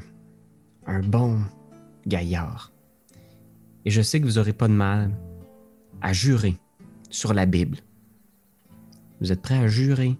un 0.85 0.99
bon 1.01 1.39
gaillard. 2.05 2.71
Et 3.85 3.89
je 3.91 4.01
sais 4.01 4.19
que 4.19 4.25
vous 4.25 4.33
n'aurez 4.33 4.53
pas 4.53 4.67
de 4.67 4.73
mal 4.73 5.11
à 6.01 6.11
jurer 6.11 6.57
sur 7.09 7.33
la 7.33 7.45
Bible. 7.45 7.77
Vous 9.21 9.31
êtes 9.31 9.41
prêt 9.41 9.57
à 9.57 9.67
jurer 9.67 10.17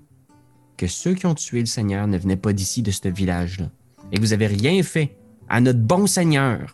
que 0.77 0.87
ceux 0.87 1.13
qui 1.15 1.25
ont 1.25 1.35
tué 1.35 1.59
le 1.59 1.65
Seigneur 1.65 2.07
ne 2.07 2.17
venaient 2.17 2.35
pas 2.37 2.53
d'ici, 2.53 2.81
de 2.83 2.91
ce 2.91 3.07
village-là. 3.09 3.69
Et 4.11 4.17
que 4.17 4.21
vous 4.21 4.29
n'avez 4.29 4.47
rien 4.47 4.81
fait 4.83 5.17
à 5.49 5.59
notre 5.59 5.79
bon 5.79 6.07
Seigneur 6.07 6.73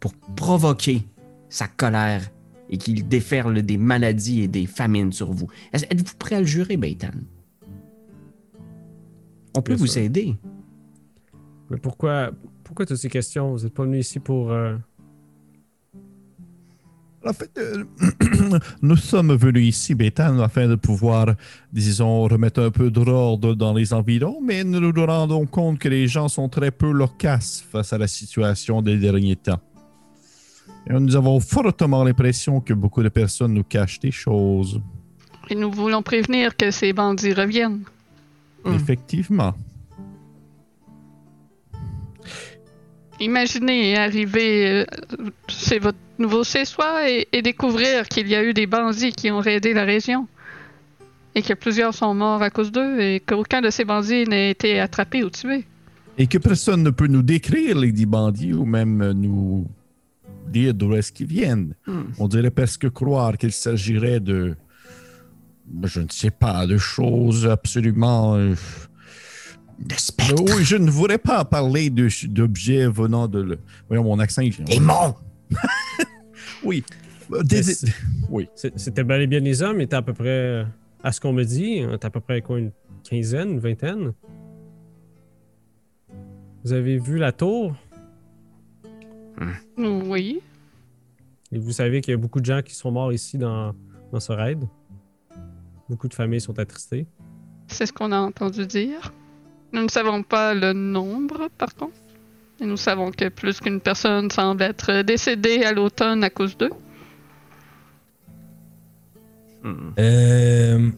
pour 0.00 0.12
provoquer 0.36 1.02
sa 1.48 1.66
colère 1.66 2.22
et 2.68 2.78
qu'il 2.78 3.06
déferle 3.08 3.62
des 3.62 3.76
maladies 3.78 4.42
et 4.42 4.48
des 4.48 4.66
famines 4.66 5.12
sur 5.12 5.32
vous. 5.32 5.48
Êtes-vous 5.72 6.16
prêt 6.18 6.36
à 6.36 6.40
le 6.40 6.46
jurer, 6.46 6.76
Beitan? 6.76 7.10
On 9.54 9.62
peut 9.62 9.74
Bien 9.74 9.80
vous 9.80 9.86
sûr. 9.86 10.02
aider. 10.02 10.36
Mais 11.70 11.76
pourquoi, 11.76 12.30
pourquoi 12.64 12.86
toutes 12.86 12.96
ces 12.96 13.10
questions? 13.10 13.52
Vous 13.52 13.64
n'êtes 13.64 13.74
pas 13.74 13.84
venu 13.84 13.98
ici 13.98 14.18
pour. 14.18 14.50
euh, 14.50 14.76
En 17.24 17.32
fait, 17.32 17.50
euh, 17.58 17.84
nous 18.82 18.96
sommes 18.96 19.34
venus 19.36 19.68
ici, 19.68 19.94
Bétan, 19.94 20.40
afin 20.40 20.66
de 20.66 20.74
pouvoir, 20.74 21.34
disons, 21.72 22.24
remettre 22.24 22.60
un 22.60 22.70
peu 22.70 22.90
d'ordre 22.90 23.54
dans 23.54 23.72
les 23.72 23.92
environs, 23.92 24.40
mais 24.42 24.64
nous 24.64 24.80
nous 24.80 25.06
rendons 25.06 25.46
compte 25.46 25.78
que 25.78 25.88
les 25.88 26.08
gens 26.08 26.28
sont 26.28 26.48
très 26.48 26.72
peu 26.72 26.90
loquaces 26.90 27.64
face 27.70 27.92
à 27.92 27.98
la 27.98 28.08
situation 28.08 28.82
des 28.82 28.96
derniers 28.96 29.36
temps. 29.36 29.60
Et 30.88 30.92
nous 30.92 31.14
avons 31.14 31.38
fortement 31.38 32.02
l'impression 32.02 32.60
que 32.60 32.74
beaucoup 32.74 33.02
de 33.02 33.08
personnes 33.08 33.54
nous 33.54 33.64
cachent 33.64 34.00
des 34.00 34.10
choses. 34.10 34.80
Et 35.48 35.54
nous 35.54 35.70
voulons 35.70 36.02
prévenir 36.02 36.56
que 36.56 36.70
ces 36.70 36.92
bandits 36.92 37.34
reviennent. 37.34 37.84
Effectivement. 38.64 39.54
Imaginez 43.22 43.96
arriver 43.96 44.66
euh, 44.68 44.84
chez 45.48 45.78
votre 45.78 45.98
nouveau 46.18 46.42
chez-soi 46.42 47.08
et, 47.08 47.28
et 47.32 47.40
découvrir 47.40 48.08
qu'il 48.08 48.26
y 48.28 48.34
a 48.34 48.42
eu 48.42 48.52
des 48.52 48.66
bandits 48.66 49.12
qui 49.12 49.30
ont 49.30 49.38
raidé 49.38 49.72
la 49.72 49.84
région. 49.84 50.26
Et 51.34 51.42
que 51.42 51.54
plusieurs 51.54 51.94
sont 51.94 52.14
morts 52.14 52.42
à 52.42 52.50
cause 52.50 52.72
d'eux 52.72 53.00
et 53.00 53.20
qu'aucun 53.20 53.62
de 53.62 53.70
ces 53.70 53.84
bandits 53.84 54.24
n'a 54.24 54.50
été 54.50 54.80
attrapé 54.80 55.22
ou 55.24 55.30
tué. 55.30 55.64
Et 56.18 56.26
que 56.26 56.36
personne 56.36 56.82
ne 56.82 56.90
peut 56.90 57.06
nous 57.06 57.22
décrire 57.22 57.78
les 57.78 57.92
dix 57.92 58.06
bandits 58.06 58.52
ou 58.52 58.64
même 58.64 59.00
euh, 59.00 59.12
nous 59.14 59.66
dire 60.48 60.74
d'où 60.74 60.92
est-ce 60.94 61.12
qu'ils 61.12 61.28
viennent. 61.28 61.74
Hmm. 61.86 62.02
On 62.18 62.28
dirait 62.28 62.50
presque 62.50 62.90
croire 62.90 63.38
qu'il 63.38 63.52
s'agirait 63.52 64.20
de. 64.20 64.56
Je 65.84 66.00
ne 66.00 66.08
sais 66.10 66.32
pas, 66.32 66.66
de 66.66 66.76
choses 66.76 67.46
absolument. 67.46 68.36
Euh, 69.82 69.86
De 69.88 69.94
spectres. 69.94 70.42
Oui, 70.56 70.64
je 70.64 70.76
ne 70.76 70.90
voudrais 70.90 71.18
pas 71.18 71.44
parler 71.44 71.90
de- 71.90 72.08
d'objets 72.28 72.86
venant 72.88 73.26
de. 73.28 73.40
le- 73.42 73.58
Voyons, 73.88 74.04
mon 74.04 74.18
accent. 74.18 74.42
il-. 74.42 74.54
Oui. 76.64 76.84
Euh, 77.32 77.42
des- 77.42 77.62
Oui. 78.30 78.48
C'était 78.54 79.04
bel 79.04 79.22
et 79.22 79.26
bien 79.26 79.40
des 79.40 79.62
hommes, 79.62 79.78
mais 79.78 79.86
t'es 79.86 79.96
à 79.96 80.02
peu 80.02 80.12
près, 80.12 80.64
à 81.02 81.10
ce 81.12 81.20
qu'on 81.20 81.32
me 81.32 81.44
dit, 81.44 81.82
t'es 82.00 82.06
à 82.06 82.10
peu 82.10 82.20
près 82.20 82.40
quoi, 82.42 82.58
une 82.58 82.70
quinzaine, 83.02 83.50
une 83.52 83.58
vingtaine? 83.58 84.12
Vous 86.64 86.72
avez 86.72 86.98
vu 86.98 87.18
la 87.18 87.32
tour? 87.32 87.74
Oui. 89.76 90.40
et 91.50 91.58
vous 91.58 91.72
savez 91.72 92.00
qu'il 92.00 92.12
y 92.12 92.14
a 92.14 92.18
beaucoup 92.18 92.40
de 92.40 92.44
gens 92.46 92.62
qui 92.62 92.74
sont 92.74 92.92
morts 92.92 93.12
ici 93.12 93.36
dans, 93.38 93.74
dans 94.12 94.20
ce 94.20 94.30
raid. 94.32 94.62
Beaucoup 95.88 96.06
de 96.06 96.14
familles 96.14 96.40
sont 96.40 96.58
attristées. 96.58 97.06
C'est 97.66 97.86
ce 97.86 97.92
qu'on 97.92 98.12
a 98.12 98.18
entendu 98.20 98.66
dire. 98.66 99.12
Nous 99.72 99.82
ne 99.82 99.88
savons 99.88 100.22
pas 100.22 100.54
le 100.54 100.72
nombre, 100.72 101.48
par 101.58 101.74
contre. 101.74 101.94
Et 102.60 102.66
nous 102.66 102.76
savons 102.76 103.10
que 103.10 103.28
plus 103.28 103.58
qu'une 103.60 103.80
personne 103.80 104.30
semble 104.30 104.62
être 104.62 105.02
décédée 105.02 105.64
à 105.64 105.72
l'automne 105.72 106.22
à 106.22 106.30
cause 106.30 106.56
d'eux. 106.56 106.70
Hmm. 109.64 109.92
Euh, 109.98 110.90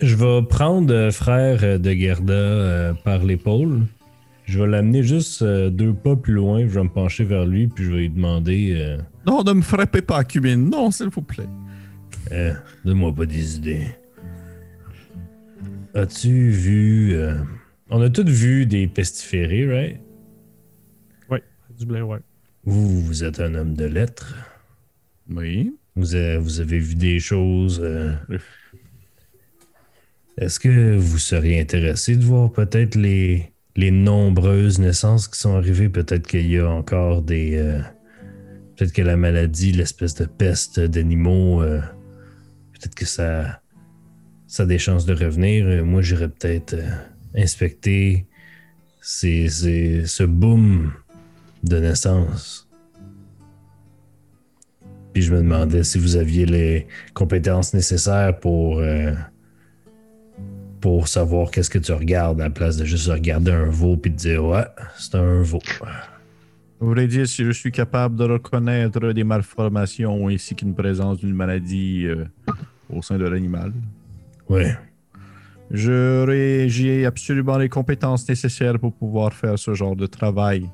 je 0.00 0.14
vais 0.16 0.42
prendre 0.48 0.92
euh, 0.92 1.10
frère 1.10 1.78
de 1.78 1.90
Gerda 1.92 2.32
euh, 2.32 2.92
par 3.04 3.24
l'épaule. 3.24 3.82
Je 4.44 4.58
vais 4.60 4.66
l'amener 4.66 5.02
juste 5.02 5.42
euh, 5.42 5.70
deux 5.70 5.94
pas 5.94 6.16
plus 6.16 6.34
loin. 6.34 6.60
Je 6.60 6.66
vais 6.66 6.82
me 6.82 6.88
pencher 6.88 7.24
vers 7.24 7.46
lui, 7.46 7.68
puis 7.68 7.84
je 7.84 7.90
vais 7.90 7.98
lui 7.98 8.10
demander 8.10 8.74
euh, 8.76 8.98
Non, 9.26 9.42
ne 9.44 9.52
me 9.52 9.62
frappez 9.62 10.02
pas, 10.02 10.22
Cubine. 10.24 10.68
Non, 10.68 10.90
s'il 10.90 11.08
vous 11.08 11.22
plaît. 11.22 11.48
euh, 12.32 12.52
Donne-moi 12.84 13.14
pas 13.14 13.26
des 13.26 13.56
idées. 13.56 13.86
As-tu 15.94 16.50
vu. 16.50 17.16
Euh, 17.92 17.96
On 17.96 18.02
a 18.02 18.10
tous 18.10 18.24
vu 18.28 18.66
des 18.66 18.86
pestiférés, 18.86 19.66
right? 19.66 20.00
Du 21.78 21.86
blé, 21.86 22.02
ouais. 22.02 22.18
Vous, 22.64 23.00
vous 23.00 23.24
êtes 23.24 23.40
un 23.40 23.54
homme 23.54 23.74
de 23.74 23.86
lettres. 23.86 24.36
Oui. 25.30 25.74
Vous, 25.96 26.14
avez, 26.14 26.36
vous 26.36 26.60
avez 26.60 26.78
vu 26.78 26.94
des 26.94 27.18
choses. 27.18 27.80
euh, 27.82 28.12
Est-ce 30.38 30.60
que 30.60 30.96
vous 30.96 31.18
seriez 31.18 31.60
intéressé 31.60 32.14
de 32.16 32.24
voir 32.24 32.52
peut-être 32.52 32.94
les, 32.94 33.52
les 33.74 33.90
nombreuses 33.90 34.78
naissances 34.78 35.28
qui 35.28 35.38
sont 35.40 35.56
arrivées? 35.56 35.88
Peut-être 35.88 36.26
qu'il 36.26 36.46
y 36.46 36.58
a 36.58 36.68
encore 36.70 37.22
des. 37.22 37.56
euh, 37.56 37.80
peut-être 38.76 38.92
que 38.92 39.02
la 39.02 39.16
maladie, 39.16 39.72
l'espèce 39.72 40.14
de 40.14 40.26
peste 40.26 40.78
d'animaux, 40.78 41.62
euh, 41.62 41.80
peut-être 42.74 42.94
que 42.94 43.06
ça, 43.06 43.60
ça 44.46 44.64
a 44.64 44.66
des 44.66 44.78
chances 44.78 45.06
de 45.06 45.14
revenir. 45.14 45.66
Euh, 45.66 45.84
Moi, 45.84 46.02
j'irais 46.02 46.28
peut-être 46.28 46.74
euh, 46.74 46.90
inspecter 47.36 48.26
ces- 49.00 49.48
ces- 49.48 50.06
ce 50.06 50.22
boom 50.24 50.92
de 51.62 51.78
naissance. 51.78 52.68
Puis 55.12 55.22
je 55.22 55.32
me 55.34 55.38
demandais 55.42 55.84
si 55.84 55.98
vous 55.98 56.16
aviez 56.16 56.46
les 56.46 56.86
compétences 57.14 57.74
nécessaires 57.74 58.38
pour, 58.38 58.78
euh, 58.78 59.12
pour 60.80 61.06
savoir 61.06 61.50
qu'est-ce 61.50 61.70
que 61.70 61.78
tu 61.78 61.92
regardes 61.92 62.40
à 62.40 62.44
la 62.44 62.50
place 62.50 62.76
de 62.76 62.84
juste 62.84 63.08
regarder 63.08 63.52
un 63.52 63.66
veau 63.66 63.96
puis 63.96 64.10
de 64.10 64.16
dire 64.16 64.44
ouais, 64.44 64.64
c'est 64.98 65.14
un 65.16 65.42
veau. 65.42 65.60
Vous 66.80 66.88
voulez 66.88 67.06
dire 67.06 67.28
si 67.28 67.44
je 67.44 67.50
suis 67.52 67.70
capable 67.70 68.16
de 68.16 68.24
reconnaître 68.24 69.12
des 69.12 69.22
malformations 69.22 70.28
ainsi 70.28 70.56
qu'une 70.56 70.74
présence 70.74 71.18
d'une 71.18 71.34
maladie 71.34 72.06
euh, 72.06 72.24
au 72.90 73.02
sein 73.02 73.18
de 73.18 73.24
l'animal? 73.28 73.72
Ouais. 74.48 74.76
J'ai 75.72 77.06
absolument 77.06 77.56
les 77.56 77.70
compétences 77.70 78.28
nécessaires 78.28 78.78
pour 78.78 78.92
pouvoir 78.92 79.32
faire 79.32 79.58
ce 79.58 79.72
genre 79.72 79.96
de 79.96 80.06
travail. 80.06 80.68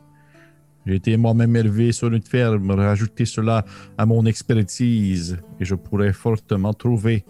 J'ai 0.87 0.97
été 0.97 1.17
moi-même 1.17 1.55
élevé 1.55 1.93
sur 1.93 2.13
une 2.13 2.23
ferme, 2.23 2.71
rajouter 2.71 3.25
cela 3.25 3.65
à 3.97 4.07
mon 4.07 4.27
expertise 4.27 5.39
et 5.61 5.65
je 5.65 5.75
pourrais 5.75 6.13
fortement 6.13 6.73
trouver 6.73 7.25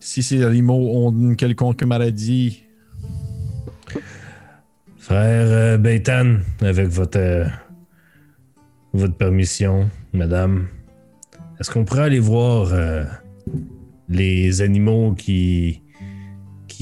si 0.00 0.22
ces 0.22 0.44
animaux 0.44 0.90
ont 0.94 1.10
une 1.10 1.36
quelconque 1.36 1.82
maladie. 1.82 2.64
Frère 4.96 5.46
euh, 5.48 5.76
Beitan, 5.76 6.36
avec 6.60 6.88
votre, 6.88 7.18
euh, 7.18 7.46
votre 8.92 9.14
permission, 9.14 9.90
madame, 10.12 10.68
est-ce 11.58 11.70
qu'on 11.70 11.84
pourrait 11.84 12.04
aller 12.04 12.20
voir 12.20 12.68
euh, 12.72 13.04
les 14.08 14.62
animaux 14.62 15.14
qui, 15.14 15.82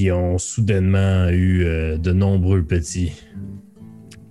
qui 0.03 0.11
ont 0.11 0.37
soudainement 0.37 1.29
eu 1.29 1.63
euh, 1.63 1.97
de 1.97 2.11
nombreux 2.11 2.61
petits? 2.61 3.13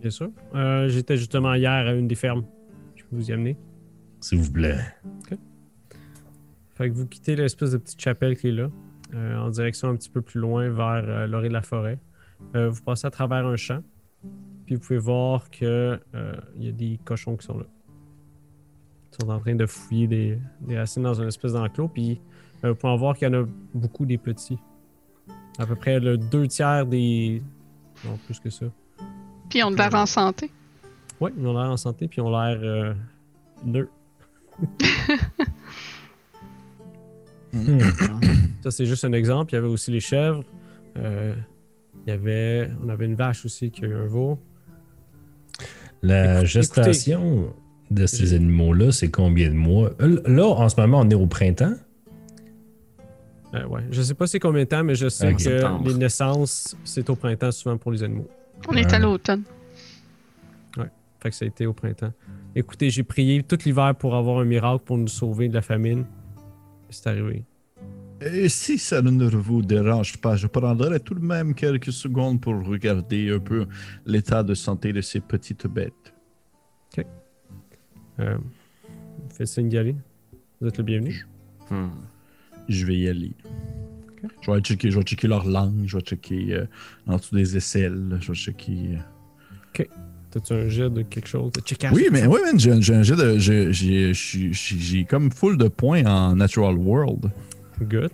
Bien 0.02 0.10
sûr. 0.10 0.30
Euh, 0.54 0.86
J'étais 0.90 1.16
justement 1.16 1.54
hier 1.54 1.70
à 1.70 1.94
une 1.94 2.06
des 2.06 2.14
fermes. 2.14 2.44
Je 2.94 3.04
peux 3.04 3.16
vous 3.16 3.30
y 3.30 3.32
amener. 3.32 3.56
S'il 4.20 4.36
vous 4.36 4.52
plaît. 4.52 4.80
Fait 6.74 6.90
que 6.90 6.94
vous 6.94 7.06
quittez 7.06 7.36
l'espèce 7.36 7.70
de 7.70 7.78
petite 7.78 8.02
chapelle 8.02 8.36
qui 8.36 8.48
est 8.48 8.52
là, 8.52 8.70
euh, 9.14 9.38
en 9.38 9.48
direction 9.48 9.88
un 9.88 9.96
petit 9.96 10.10
peu 10.10 10.20
plus 10.20 10.40
loin 10.40 10.68
vers 10.68 11.26
l'orée 11.26 11.48
de 11.48 11.54
la 11.54 11.62
forêt. 11.62 11.98
Vous 12.54 12.82
passez 12.84 13.06
à 13.06 13.10
travers 13.10 13.46
un 13.46 13.56
champ, 13.56 13.82
puis 14.66 14.74
vous 14.74 14.80
pouvez 14.82 14.98
voir 14.98 15.48
que 15.48 15.98
il 16.56 16.64
y 16.64 16.68
a 16.68 16.72
des 16.72 16.98
cochons 17.02 17.36
qui 17.36 17.46
sont 17.46 17.56
là. 17.56 17.66
Ils 19.12 19.22
sont 19.22 19.30
en 19.30 19.38
train 19.38 19.54
de 19.54 19.64
fouiller 19.64 20.06
des, 20.06 20.38
des 20.66 20.76
racines 20.76 21.04
dans 21.04 21.14
une 21.14 21.28
espèce 21.28 21.52
d'enclos, 21.52 21.88
puis 21.88 22.20
vous 22.62 22.74
pouvez 22.74 22.92
en 22.92 22.96
voir 22.96 23.16
qu'il 23.16 23.28
y 23.28 23.30
en 23.34 23.42
a 23.42 23.46
beaucoup 23.74 24.04
des 24.04 24.18
petits. 24.18 24.58
À 25.58 25.66
peu 25.66 25.74
près 25.74 26.00
le 26.00 26.16
deux 26.18 26.46
tiers 26.48 26.86
des. 26.86 27.42
Non, 28.04 28.18
plus 28.26 28.40
que 28.40 28.50
ça. 28.50 28.66
Puis 29.48 29.58
ils 29.60 29.64
ont 29.64 29.70
l'air 29.70 29.94
en 29.94 30.06
santé. 30.06 30.50
Oui, 31.20 31.30
ils 31.38 31.46
ont 31.46 31.52
l'air 31.52 31.70
en 31.70 31.76
santé, 31.76 32.08
puis 32.08 32.18
ils 32.20 32.24
ont 32.24 32.30
l'air 32.30 32.58
euh. 32.62 32.94
Hmm. 37.52 37.78
Ça, 38.62 38.70
c'est 38.70 38.86
juste 38.86 39.04
un 39.04 39.12
exemple. 39.12 39.52
Il 39.52 39.56
y 39.56 39.58
avait 39.58 39.68
aussi 39.68 39.90
les 39.90 40.00
chèvres. 40.00 40.42
Euh, 40.96 41.34
il 42.06 42.10
y 42.10 42.12
avait, 42.12 42.70
on 42.84 42.88
avait 42.88 43.06
une 43.06 43.14
vache 43.16 43.44
aussi 43.44 43.70
qui 43.70 43.84
a 43.84 43.88
eu 43.88 43.94
un 43.94 44.06
veau. 44.06 44.38
La 46.02 46.36
Écoute- 46.38 46.46
gestation 46.46 47.52
de 47.90 48.06
ces 48.06 48.34
animaux-là, 48.34 48.90
c'est 48.92 49.10
combien 49.10 49.48
de 49.50 49.54
mois? 49.54 49.90
Euh, 50.00 50.20
Là, 50.26 50.46
en 50.46 50.68
ce 50.68 50.80
moment, 50.80 51.00
on 51.00 51.10
est 51.10 51.14
au 51.14 51.26
printemps. 51.26 51.74
Euh, 53.54 53.66
ouais. 53.66 53.82
Je 53.90 54.00
sais 54.02 54.14
pas 54.14 54.26
c'est 54.26 54.38
combien 54.40 54.64
de 54.64 54.68
temps, 54.68 54.82
mais 54.84 54.94
je 54.94 55.08
sais 55.08 55.28
Ok. 55.30 55.36
que 55.36 55.42
Septembre. 55.42 55.88
les 55.88 55.94
naissances, 55.94 56.76
c'est 56.84 57.08
au 57.10 57.16
printemps 57.16 57.50
souvent 57.52 57.76
pour 57.76 57.92
les 57.92 58.02
animaux. 58.02 58.28
On 58.68 58.72
est 58.72 58.84
Ouais. 58.86 58.94
à 58.94 58.98
l'automne. 58.98 59.42
Fait 61.20 61.30
que 61.30 61.36
ça 61.36 61.44
a 61.44 61.48
été 61.48 61.66
au 61.66 61.72
printemps. 61.72 62.12
Écoutez, 62.56 62.90
j'ai 62.90 63.04
prié 63.04 63.44
tout 63.44 63.56
l'hiver 63.64 63.94
pour 63.94 64.16
avoir 64.16 64.40
un 64.40 64.44
miracle 64.44 64.82
pour 64.84 64.98
nous 64.98 65.06
sauver 65.06 65.48
de 65.48 65.54
la 65.54 65.62
famine. 65.62 66.04
C'est 66.90 67.06
arrivé. 67.06 67.44
Et 68.20 68.48
si 68.48 68.76
ça 68.76 69.00
ne 69.02 69.26
vous 69.28 69.62
dérange 69.62 70.16
pas, 70.16 70.34
je 70.34 70.48
prendrai 70.48 70.98
tout 70.98 71.14
de 71.14 71.24
même 71.24 71.54
quelques 71.54 71.92
secondes 71.92 72.40
pour 72.40 72.54
regarder 72.66 73.30
un 73.30 73.38
peu 73.38 73.66
l'état 74.04 74.42
de 74.42 74.54
santé 74.54 74.92
de 74.92 75.00
ces 75.00 75.20
petites 75.20 75.68
bêtes. 75.68 76.12
Euh, 78.18 78.36
faites 79.30 79.46
signe 79.46 79.68
d'y 79.68 79.78
aller. 79.78 79.94
Vous 80.60 80.66
êtes 80.66 80.78
le 80.78 80.84
bienvenu. 80.84 81.24
Hmm. 81.70 81.88
Je 82.68 82.86
vais 82.86 82.96
y 82.96 83.08
aller. 83.08 83.32
Je 84.40 84.50
vais 84.50 84.60
checker, 84.60 84.90
je 84.90 84.98
vais 84.98 85.04
checker 85.04 85.26
leur 85.28 85.44
langue, 85.44 85.84
je 85.86 85.96
vais 85.96 86.02
checker 86.02 86.54
euh, 86.54 86.66
en 87.06 87.16
dessous 87.16 87.34
des 87.34 87.56
aisselles, 87.56 88.18
je 88.20 88.28
vais 88.32 88.38
checker. 88.38 88.96
euh. 89.78 89.84
T'as-tu 90.30 90.52
un 90.54 90.68
jet 90.68 90.88
de 90.88 91.02
quelque 91.02 91.28
chose? 91.28 91.52
De 91.52 91.60
checkage? 91.60 91.92
Oui, 91.92 92.06
mais 92.10 92.26
oui, 92.26 92.38
man, 92.42 92.58
j'ai 92.58 92.80
j'ai 92.80 92.94
un 92.94 93.02
jet 93.02 93.16
de. 93.16 93.36
j'ai- 93.38 93.70
J'ai 93.72 94.14
j'ai- 94.14 94.52
j'ai 94.52 95.04
comme 95.04 95.30
full 95.30 95.58
de 95.58 95.68
points 95.68 96.04
en 96.06 96.34
Natural 96.36 96.74
World. 96.76 97.30
Good. 97.82 98.12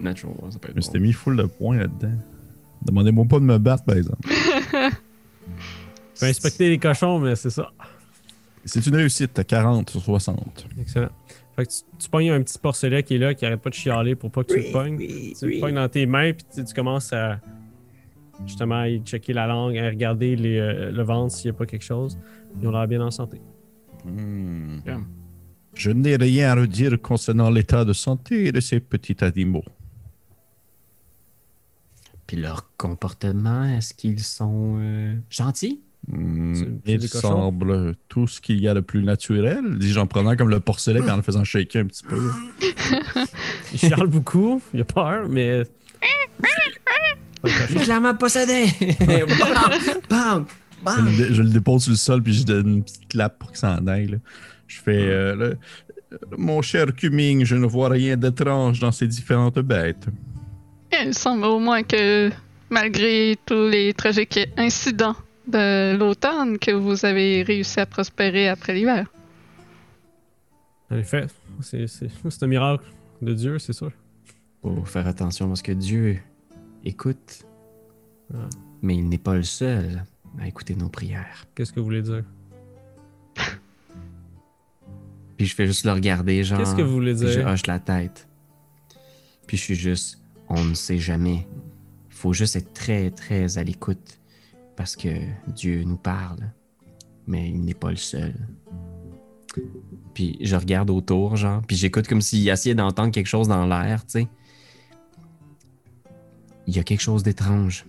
Natural, 0.00 0.34
ça 0.50 0.58
peut 0.58 0.70
être 0.70 0.74
Je 0.82 0.86
m'étais 0.88 0.98
bon. 0.98 1.04
mis 1.04 1.12
full 1.12 1.36
de 1.36 1.44
points 1.44 1.76
là-dedans. 1.76 2.16
Demandez-moi 2.84 3.24
pas 3.26 3.38
de 3.38 3.44
me 3.44 3.58
battre, 3.58 3.84
par 3.84 3.96
exemple. 3.96 4.28
Tu 6.14 6.20
peux 6.20 6.26
inspecter 6.26 6.68
les 6.70 6.78
cochons, 6.78 7.18
mais 7.20 7.36
c'est 7.36 7.50
ça. 7.50 7.70
C'est 8.64 8.84
une 8.86 8.96
réussite, 8.96 9.32
t'as 9.34 9.44
40 9.44 9.90
sur 9.90 10.02
60. 10.02 10.66
Excellent. 10.80 11.10
Fait 11.56 11.66
que 11.66 11.70
tu, 11.70 11.78
tu 11.98 12.08
pognes 12.10 12.30
un 12.30 12.42
petit 12.42 12.58
porcelet 12.58 13.02
qui 13.02 13.14
est 13.14 13.18
là, 13.18 13.34
qui 13.34 13.46
arrête 13.46 13.60
pas 13.60 13.70
de 13.70 13.74
chialer 13.74 14.14
pour 14.14 14.30
pas 14.30 14.44
que 14.44 14.52
tu 14.52 14.60
le 14.60 14.72
pognes. 14.72 14.98
tu 14.98 15.48
le 15.48 15.60
pognes 15.60 15.74
dans 15.74 15.88
tes 15.88 16.06
mains, 16.06 16.32
puis 16.32 16.46
tu, 16.54 16.64
tu 16.64 16.74
commences 16.74 17.12
à 17.12 17.40
justement 18.44 18.80
à 18.80 18.88
checker 18.98 19.32
la 19.32 19.46
langue, 19.46 19.78
à 19.78 19.88
regarder 19.88 20.36
les, 20.36 20.58
euh, 20.58 20.90
le 20.90 21.02
ventre 21.02 21.34
s'il 21.34 21.50
n'y 21.50 21.56
a 21.56 21.58
pas 21.58 21.66
quelque 21.66 21.84
chose. 21.84 22.18
Ils 22.60 22.66
ont 22.66 22.70
l'air 22.70 22.86
bien 22.86 23.00
en 23.00 23.10
santé. 23.10 23.40
Hmm. 24.04 24.78
Je 25.74 25.90
n'ai 25.90 26.16
rien 26.16 26.50
à 26.50 26.54
redire 26.54 27.00
concernant 27.00 27.50
l'état 27.50 27.84
de 27.84 27.92
santé 27.92 28.52
de 28.52 28.60
ces 28.60 28.80
petits 28.80 29.16
animaux. 29.22 29.64
Puis 32.26 32.36
leur 32.36 32.76
comportement, 32.76 33.64
est-ce 33.64 33.94
qu'ils 33.94 34.20
sont 34.20 34.78
euh, 34.80 35.14
gentils? 35.30 35.80
Il 36.08 37.08
semble 37.08 37.94
tout 38.08 38.26
ce 38.28 38.40
qu'il 38.40 38.60
y 38.60 38.68
a 38.68 38.74
de 38.74 38.80
plus 38.80 39.02
naturel. 39.02 39.78
Dis, 39.78 39.96
en 39.98 40.06
prenant 40.06 40.36
comme 40.36 40.50
le 40.50 40.60
porcelet 40.60 41.00
et 41.00 41.10
en 41.10 41.16
le 41.16 41.22
faisant 41.22 41.42
shaker 41.44 41.82
un 41.82 41.86
petit 41.86 42.04
peu. 42.04 42.30
Il 43.72 43.78
chiale 43.78 44.06
beaucoup, 44.06 44.62
il 44.72 44.80
a 44.80 44.84
peur, 44.84 45.28
mais. 45.28 45.62
Clairement 47.84 48.14
possédé! 48.14 48.66
bam! 50.08 50.46
Bam! 50.84 51.08
Je 51.16 51.22
le, 51.22 51.28
dé- 51.28 51.34
je 51.34 51.42
le 51.42 51.48
dépose 51.50 51.82
sur 51.84 51.90
le 51.92 51.96
sol 51.96 52.22
puis 52.22 52.32
je 52.34 52.44
donne 52.44 52.68
une 52.68 52.82
petite 52.84 53.08
clap 53.08 53.38
pour 53.38 53.48
qu'il 53.50 53.58
s'en 53.58 53.86
aille. 53.86 54.06
là. 54.08 54.16
Je 54.68 54.78
fais 54.80 55.08
euh, 55.08 55.34
là, 55.36 56.18
Mon 56.36 56.60
cher 56.62 56.86
Cuming, 56.94 57.44
je 57.44 57.56
ne 57.56 57.66
vois 57.66 57.88
rien 57.88 58.16
d'étrange 58.16 58.78
dans 58.80 58.92
ces 58.92 59.06
différentes 59.08 59.58
bêtes. 59.60 60.06
Il 61.04 61.14
semble 61.14 61.44
au 61.44 61.58
moins 61.58 61.82
que, 61.82 62.30
malgré 62.70 63.36
tous 63.46 63.68
les 63.68 63.92
tragiques 63.94 64.38
incidents 64.56 65.16
de 65.46 65.96
l'automne, 65.96 66.58
que 66.58 66.70
vous 66.70 67.04
avez 67.04 67.42
réussi 67.42 67.80
à 67.80 67.86
prospérer 67.86 68.48
après 68.48 68.74
l'hiver. 68.74 69.06
En 70.90 70.96
effet, 70.96 71.26
c'est 71.60 72.42
un 72.42 72.46
miracle 72.46 72.84
de 73.22 73.34
Dieu, 73.34 73.58
c'est 73.58 73.72
sûr. 73.72 73.92
Faut 74.62 74.84
faire 74.84 75.06
attention 75.06 75.48
parce 75.48 75.62
que 75.62 75.72
Dieu 75.72 76.18
écoute. 76.84 77.44
Ah. 78.34 78.48
Mais 78.82 78.96
il 78.96 79.08
n'est 79.08 79.18
pas 79.18 79.34
le 79.34 79.42
seul 79.42 80.04
à 80.38 80.46
écouter 80.46 80.74
nos 80.74 80.88
prières. 80.88 81.46
Qu'est-ce 81.54 81.72
que 81.72 81.80
vous 81.80 81.86
voulez 81.86 82.02
dire? 82.02 82.24
Puis 85.36 85.46
je 85.46 85.54
fais 85.54 85.66
juste 85.66 85.84
le 85.84 85.92
regarder, 85.92 86.42
genre. 86.44 86.58
Qu'est-ce 86.58 86.74
que 86.74 86.82
vous 86.82 86.92
voulez 86.94 87.14
Puis 87.14 87.28
je 87.28 87.40
dire? 87.40 87.48
hoche 87.48 87.66
la 87.66 87.78
tête. 87.78 88.26
Puis 89.46 89.56
je 89.56 89.62
suis 89.62 89.74
juste, 89.74 90.18
on 90.48 90.64
ne 90.64 90.74
sait 90.74 90.98
jamais. 90.98 91.46
Il 92.10 92.14
faut 92.16 92.32
juste 92.32 92.56
être 92.56 92.72
très, 92.72 93.10
très 93.10 93.58
à 93.58 93.64
l'écoute. 93.64 94.15
Parce 94.76 94.94
que 94.94 95.08
Dieu 95.48 95.82
nous 95.84 95.96
parle. 95.96 96.50
Mais 97.26 97.48
il 97.48 97.64
n'est 97.64 97.74
pas 97.74 97.90
le 97.90 97.96
seul. 97.96 98.34
Puis 100.14 100.38
je 100.40 100.54
regarde 100.54 100.90
autour, 100.90 101.36
genre. 101.36 101.62
Puis 101.66 101.76
j'écoute 101.76 102.06
comme 102.06 102.20
s'il 102.20 102.48
essayait 102.48 102.74
d'entendre 102.74 103.10
quelque 103.10 103.26
chose 103.26 103.48
dans 103.48 103.66
l'air, 103.66 104.04
tu 104.06 104.20
sais. 104.20 104.28
Il 106.66 106.76
y 106.76 106.78
a 106.78 106.82
quelque 106.82 107.00
chose 107.00 107.22
d'étrange. 107.22 107.86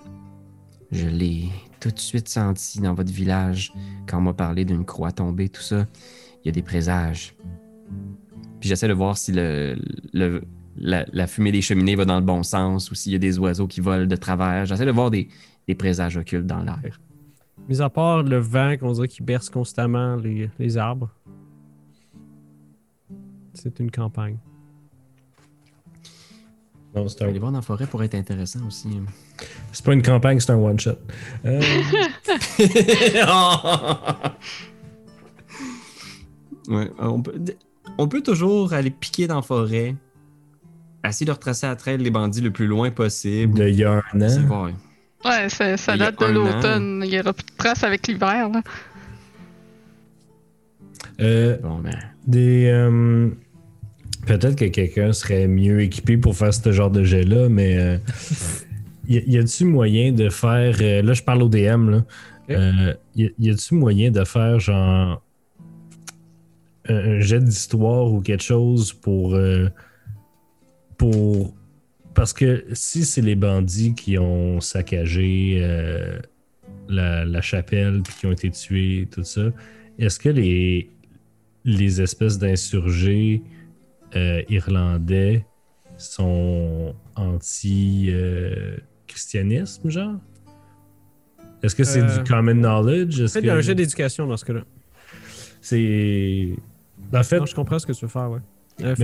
Je 0.92 1.08
l'ai 1.08 1.50
tout 1.80 1.92
de 1.92 2.00
suite 2.00 2.30
senti 2.30 2.80
dans 2.80 2.94
votre 2.94 3.12
village 3.12 3.74
quand 4.08 4.20
on 4.20 4.22
m'a 4.22 4.34
parlé 4.34 4.66
d'une 4.66 4.86
croix 4.86 5.12
tombée, 5.12 5.50
tout 5.50 5.62
ça. 5.62 5.86
Il 6.44 6.48
y 6.48 6.50
a 6.50 6.52
des 6.52 6.62
présages. 6.62 7.36
Puis 8.60 8.70
j'essaie 8.70 8.88
de 8.88 8.94
voir 8.94 9.18
si 9.18 9.34
la, 9.34 9.76
la 10.76 11.28
fumée 11.28 11.52
des 11.52 11.62
cheminées 11.62 11.96
va 11.96 12.06
dans 12.06 12.20
le 12.20 12.26
bon 12.26 12.44
sens 12.44 12.90
ou 12.92 12.96
s'il 12.96 13.12
y 13.12 13.16
a 13.16 13.20
des 13.20 13.38
oiseaux 13.40 13.68
qui 13.68 13.82
volent 13.82 14.06
de 14.06 14.16
travers. 14.16 14.66
J'essaie 14.66 14.86
de 14.86 14.92
voir 14.92 15.12
des, 15.12 15.28
des 15.68 15.76
présages 15.76 16.18
occultes 16.18 16.46
dans 16.48 16.62
l'air. 16.64 17.00
Mis 17.68 17.82
à 17.82 17.90
part 17.90 18.24
le 18.24 18.38
vent 18.38 18.76
qu'on 18.80 18.92
dirait 18.94 19.08
qui 19.08 19.22
berce 19.24 19.50
constamment 19.50 20.16
les, 20.16 20.50
les 20.60 20.78
arbres. 20.78 21.10
C'est 23.54 23.80
une 23.80 23.92
campagne. 23.92 24.38
Non, 26.96 27.08
c'est 27.10 27.22
un- 27.24 27.28
Aller 27.28 27.40
voir 27.40 27.52
dans 27.52 27.58
la 27.58 27.62
forêt 27.64 27.86
pour 27.86 28.02
être 28.04 28.16
intéressant 28.16 28.66
aussi. 28.66 28.90
c'est 29.72 29.86
pas 29.86 29.94
une 29.94 30.02
campagne, 30.02 30.40
c'est 30.40 30.52
un 30.52 30.56
one-shot. 30.58 30.92
Euh, 31.46 31.62
Ouais, 36.70 36.92
on, 37.00 37.22
peut, 37.22 37.34
on 37.98 38.08
peut 38.10 38.22
toujours 38.22 38.74
aller 38.74 38.90
piquer 38.92 39.26
dans 39.28 39.38
la 39.38 39.42
forêt, 39.42 39.96
essayer 41.08 41.26
de 41.26 41.32
retracer 41.32 41.66
à 41.66 41.76
traîne 41.78 42.02
les 42.02 42.12
bandits 42.12 42.42
le 42.42 42.52
plus 42.52 42.68
loin 42.68 42.92
possible. 42.92 43.58
de 43.58 43.70
il 43.70 43.76
y 43.76 43.86
a 43.86 44.02
un 44.14 44.28
C'est 44.28 44.40
an. 44.52 44.72
Ouais, 45.30 45.50
ça, 45.50 45.98
date 45.98 46.20
de 46.20 46.26
l'automne. 46.26 47.02
Il 47.04 47.10
n'y 47.10 47.20
aura 47.20 47.34
plus 47.34 47.46
de 47.46 47.58
traces 47.58 47.84
avec 47.84 48.08
l'hiver. 48.08 48.50
là. 48.50 48.62
Euh, 51.20 51.58
Bon, 51.62 51.80
ben. 51.80 51.96
des. 52.26 52.66
euh, 52.68 53.30
Peut-être 54.26 54.56
que 54.58 54.66
quelqu'un 54.66 55.14
serait 55.14 55.48
mieux 55.48 55.82
équipé 55.82 56.18
pour 56.18 56.36
faire 56.36 56.54
ce 56.54 56.72
genre 56.72 56.92
de 56.92 57.04
jet-là, 57.04 57.48
mais. 57.50 57.78
euh, 57.78 57.98
y 59.08 59.38
a-tu 59.38 59.66
moyen 59.66 60.12
de 60.12 60.30
faire. 60.30 60.76
euh, 60.82 61.02
là, 61.02 61.14
je 61.14 61.24
parle 61.24 61.42
au 61.44 61.50
DM, 61.50 61.90
là. 61.90 62.06
Euh, 62.50 62.94
y 63.16 63.50
a-tu 63.50 63.76
moyen 63.76 64.12
de 64.12 64.24
faire 64.24 64.60
genre. 64.60 65.22
Un, 66.90 66.96
un 66.96 67.20
jet 67.20 67.40
d'histoire 67.44 68.12
ou 68.12 68.22
quelque 68.22 68.44
chose 68.44 68.94
pour. 68.94 69.36
euh, 69.36 69.70
pour. 70.98 71.54
Parce 72.18 72.34
que 72.34 72.66
si 72.74 73.06
c'est 73.06 73.22
les 73.22 73.36
bandits 73.36 73.94
qui 73.94 74.18
ont 74.18 74.60
saccagé 74.60 75.60
euh, 75.62 76.20
la, 76.90 77.24
la 77.26 77.42
chapelle 77.42 78.02
puis 78.04 78.16
qui 78.20 78.26
ont 78.26 78.32
été 78.32 78.50
tués, 78.50 79.08
tout 79.12 79.24
ça, 79.24 79.52
est-ce 80.00 80.20
que 80.20 80.30
les, 80.30 80.90
les 81.64 82.02
espèces 82.02 82.40
d'insurgés 82.40 83.44
euh, 84.16 84.42
irlandais 84.50 85.46
sont 85.98 86.96
anti-christianisme, 87.16 89.90
genre? 89.90 90.16
Est-ce 91.62 91.76
que 91.76 91.84
c'est 91.84 92.02
Euh, 92.02 92.18
du 92.18 92.24
common 92.30 92.54
knowledge? 92.56 93.28
Faites 93.28 93.44
que 93.44 93.50
un 93.50 93.62
jet 93.62 93.76
d'éducation 93.76 94.26
dans 94.26 94.38
ce 94.38 94.46
cas-là. 94.46 94.64
c'est. 95.62 96.50
En 97.14 97.24
fait, 97.24 97.40
Non, 97.40 97.46
je 97.46 97.54
comprends 97.56 97.78
ce 97.80 97.86
que 97.86 97.94
tu 97.94 98.04
veux 98.06 98.12
faire, 98.12 98.30
ouais. 98.32 98.40
Euh, 98.84 98.96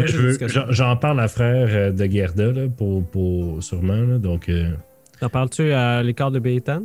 j'en 0.69 0.95
parle 0.97 1.19
à 1.19 1.27
frère 1.27 1.67
euh, 1.71 1.91
de 1.91 2.05
Gerda, 2.05 2.51
là, 2.51 2.67
pour, 2.69 3.03
pour, 3.07 3.63
sûrement, 3.63 4.01
là, 4.01 4.17
donc... 4.19 4.49
euh, 4.49 4.71
T'en 5.19 5.29
parles-tu 5.29 5.71
à 5.71 6.03
l'écart 6.03 6.31
de 6.31 6.39
Bétan? 6.39 6.83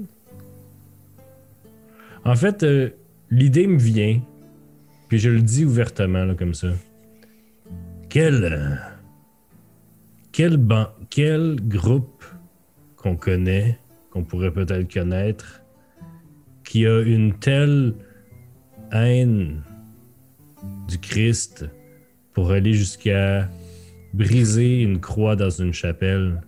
En 2.24 2.34
fait, 2.34 2.62
euh, 2.62 2.90
l'idée 3.30 3.66
me 3.66 3.78
vient, 3.78 4.20
puis 5.08 5.18
je 5.18 5.28
le 5.30 5.40
dis 5.42 5.64
ouvertement 5.64 6.24
là, 6.24 6.34
comme 6.34 6.54
ça. 6.54 6.68
Quel, 8.08 8.44
euh, 8.44 8.74
quel, 10.32 10.56
ban- 10.56 10.92
quel 11.10 11.56
groupe 11.60 12.24
qu'on 12.96 13.16
connaît, 13.16 13.78
qu'on 14.10 14.24
pourrait 14.24 14.52
peut-être 14.52 14.92
connaître, 14.92 15.62
qui 16.64 16.86
a 16.86 17.00
une 17.02 17.34
telle 17.38 17.94
haine 18.92 19.62
du 20.88 20.98
Christ 20.98 21.66
pour 22.38 22.52
aller 22.52 22.72
jusqu'à 22.72 23.48
briser 24.14 24.82
une 24.82 25.00
croix 25.00 25.34
dans 25.34 25.50
une 25.50 25.72
chapelle? 25.72 26.40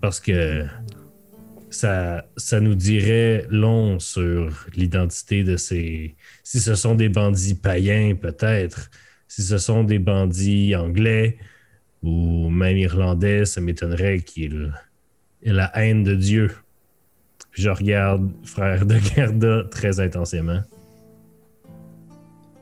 Parce 0.00 0.18
que 0.18 0.66
ça, 1.70 2.26
ça 2.36 2.58
nous 2.58 2.74
dirait 2.74 3.46
long 3.48 4.00
sur 4.00 4.66
l'identité 4.74 5.44
de 5.44 5.56
ces. 5.56 6.16
Si 6.42 6.58
ce 6.58 6.74
sont 6.74 6.96
des 6.96 7.08
bandits 7.08 7.54
païens, 7.54 8.16
peut-être. 8.16 8.90
Si 9.28 9.42
ce 9.42 9.56
sont 9.56 9.84
des 9.84 10.00
bandits 10.00 10.74
anglais 10.74 11.38
ou 12.02 12.50
même 12.50 12.76
irlandais, 12.76 13.44
ça 13.44 13.60
m'étonnerait 13.60 14.18
qu'ils 14.18 14.72
aient 15.44 15.52
la 15.52 15.70
haine 15.78 16.02
de 16.02 16.16
Dieu. 16.16 16.50
Je 17.52 17.70
regarde 17.70 18.32
frère 18.44 18.84
de 18.84 18.96
Gerda 18.96 19.62
très 19.70 20.00
intensément. 20.00 20.62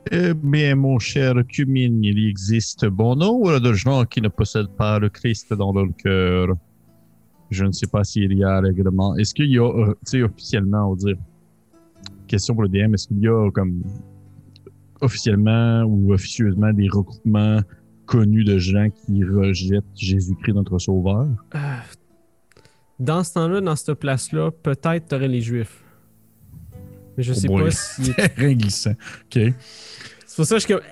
Eh 0.09 0.33
bien, 0.33 0.75
mon 0.75 0.97
cher 0.97 1.35
Cumine, 1.47 2.03
il 2.03 2.27
existe 2.27 2.85
bon 2.87 3.15
nombre 3.15 3.59
de 3.59 3.73
gens 3.73 4.03
qui 4.05 4.21
ne 4.21 4.29
possèdent 4.29 4.75
pas 4.75 4.97
le 4.97 5.09
Christ 5.09 5.53
dans 5.53 5.71
leur 5.71 5.87
cœur. 5.97 6.55
Je 7.51 7.65
ne 7.65 7.71
sais 7.71 7.87
pas 7.87 8.03
s'il 8.03 8.33
y 8.33 8.43
a 8.43 8.57
un 8.57 8.61
règlement. 8.61 9.15
Est-ce 9.17 9.33
qu'il 9.35 9.51
y 9.51 9.59
a, 9.59 9.63
euh, 9.63 10.23
officiellement, 10.23 10.91
on 10.91 10.95
dire, 10.95 11.17
question 12.27 12.55
pour 12.55 12.63
le 12.63 12.69
DM, 12.69 12.93
est-ce 12.93 13.07
qu'il 13.09 13.19
y 13.19 13.27
a 13.27 13.51
comme 13.51 13.83
officiellement 15.01 15.83
ou 15.83 16.13
officieusement 16.13 16.73
des 16.73 16.87
regroupements 16.89 17.59
connus 18.05 18.43
de 18.43 18.57
gens 18.57 18.87
qui 18.89 19.23
rejettent 19.23 19.85
Jésus-Christ, 19.95 20.53
notre 20.53 20.79
Sauveur? 20.79 21.27
Dans 22.99 23.23
ce 23.23 23.33
temps-là, 23.33 23.61
dans 23.61 23.75
cette 23.75 23.95
place-là, 23.95 24.51
peut-être 24.51 25.07
t'aurais 25.07 25.27
les 25.27 25.41
Juifs. 25.41 25.83
Mais 27.17 27.23
je 27.23 27.31
Oh 27.31 27.35
sais 27.35 27.47
boy. 27.47 27.63
pas 27.65 27.71
si. 27.71 28.13
Terrain 28.15 28.53
glissant. 28.53 28.91
OK. 28.91 29.39
C'est 30.25 30.35
pour 30.35 30.45
ça 30.45 30.55
que 30.55 30.61
je 30.61 30.65
suis 30.65 30.73
comme. 30.73 30.83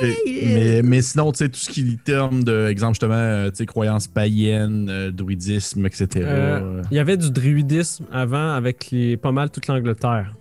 Ok. 0.00 0.08
Mais, 0.54 0.82
mais 0.82 1.02
sinon, 1.02 1.30
tu 1.32 1.38
sais, 1.38 1.48
tout 1.48 1.58
ce 1.58 1.70
qui 1.70 1.80
est 1.82 2.04
terme 2.04 2.42
de, 2.42 2.68
exemple, 2.68 2.94
justement, 2.94 3.14
euh, 3.14 3.50
tu 3.50 3.56
sais, 3.56 3.66
croyances 3.66 4.08
païennes, 4.08 4.88
euh, 4.90 5.10
druidisme, 5.10 5.84
etc. 5.86 6.08
Euh, 6.16 6.20
euh, 6.26 6.82
Il 6.90 6.96
y 6.96 7.00
avait 7.00 7.16
du 7.18 7.30
druidisme 7.30 8.06
avant 8.10 8.52
avec 8.52 8.90
les, 8.90 9.16
pas 9.16 9.30
mal 9.32 9.50
toute 9.50 9.66
l'Angleterre. 9.66 10.34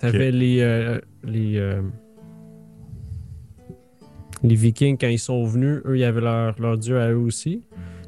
T'avais 0.00 0.30
les, 0.32 0.60
euh, 0.60 0.98
les, 1.24 1.56
euh, 1.58 1.82
les 4.42 4.54
Vikings, 4.54 4.96
quand 4.98 5.08
ils 5.08 5.18
sont 5.18 5.44
venus, 5.44 5.80
eux, 5.84 5.96
il 5.96 6.00
y 6.00 6.04
avait 6.04 6.20
leur, 6.22 6.58
leur 6.60 6.78
dieu 6.78 6.98
à 6.98 7.10
eux 7.10 7.16
aussi. 7.18 7.62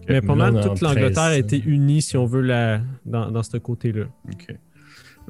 Mais 0.09 0.21
pas 0.21 0.35
mal 0.35 0.55
toute 0.61 0.81
l'Angleterre 0.81 1.23
a 1.25 1.37
1300. 1.37 1.57
été 1.57 1.63
unie, 1.65 2.03
si 2.03 2.17
on 2.17 2.27
veut, 2.27 2.41
la, 2.41 2.81
dans, 3.07 3.31
dans 3.31 3.43
ce 3.43 3.57
côté-là. 3.59 4.07
OK. 4.27 4.57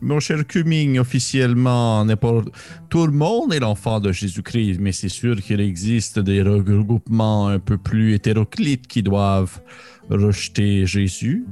Mon 0.01 0.19
cher 0.19 0.47
Cumming, 0.47 0.99
officiellement, 0.99 2.05
n'est 2.05 2.17
pas... 2.17 2.43
tout 2.89 3.07
le 3.07 3.13
monde 3.13 3.53
est 3.53 3.61
l'enfant 3.61 4.01
de 4.01 4.11
Jésus-Christ, 4.11 4.79
mais 4.81 4.93
c'est 4.93 5.09
sûr 5.09 5.37
qu'il 5.41 5.61
existe 5.61 6.19
des 6.19 6.43
regroupements 6.43 7.49
un 7.49 7.59
peu 7.59 7.79
plus 7.79 8.15
hétéroclites 8.15 8.87
qui 8.87 9.03
doivent 9.03 9.61
rejeter 10.11 10.87
Jésus, 10.87 11.45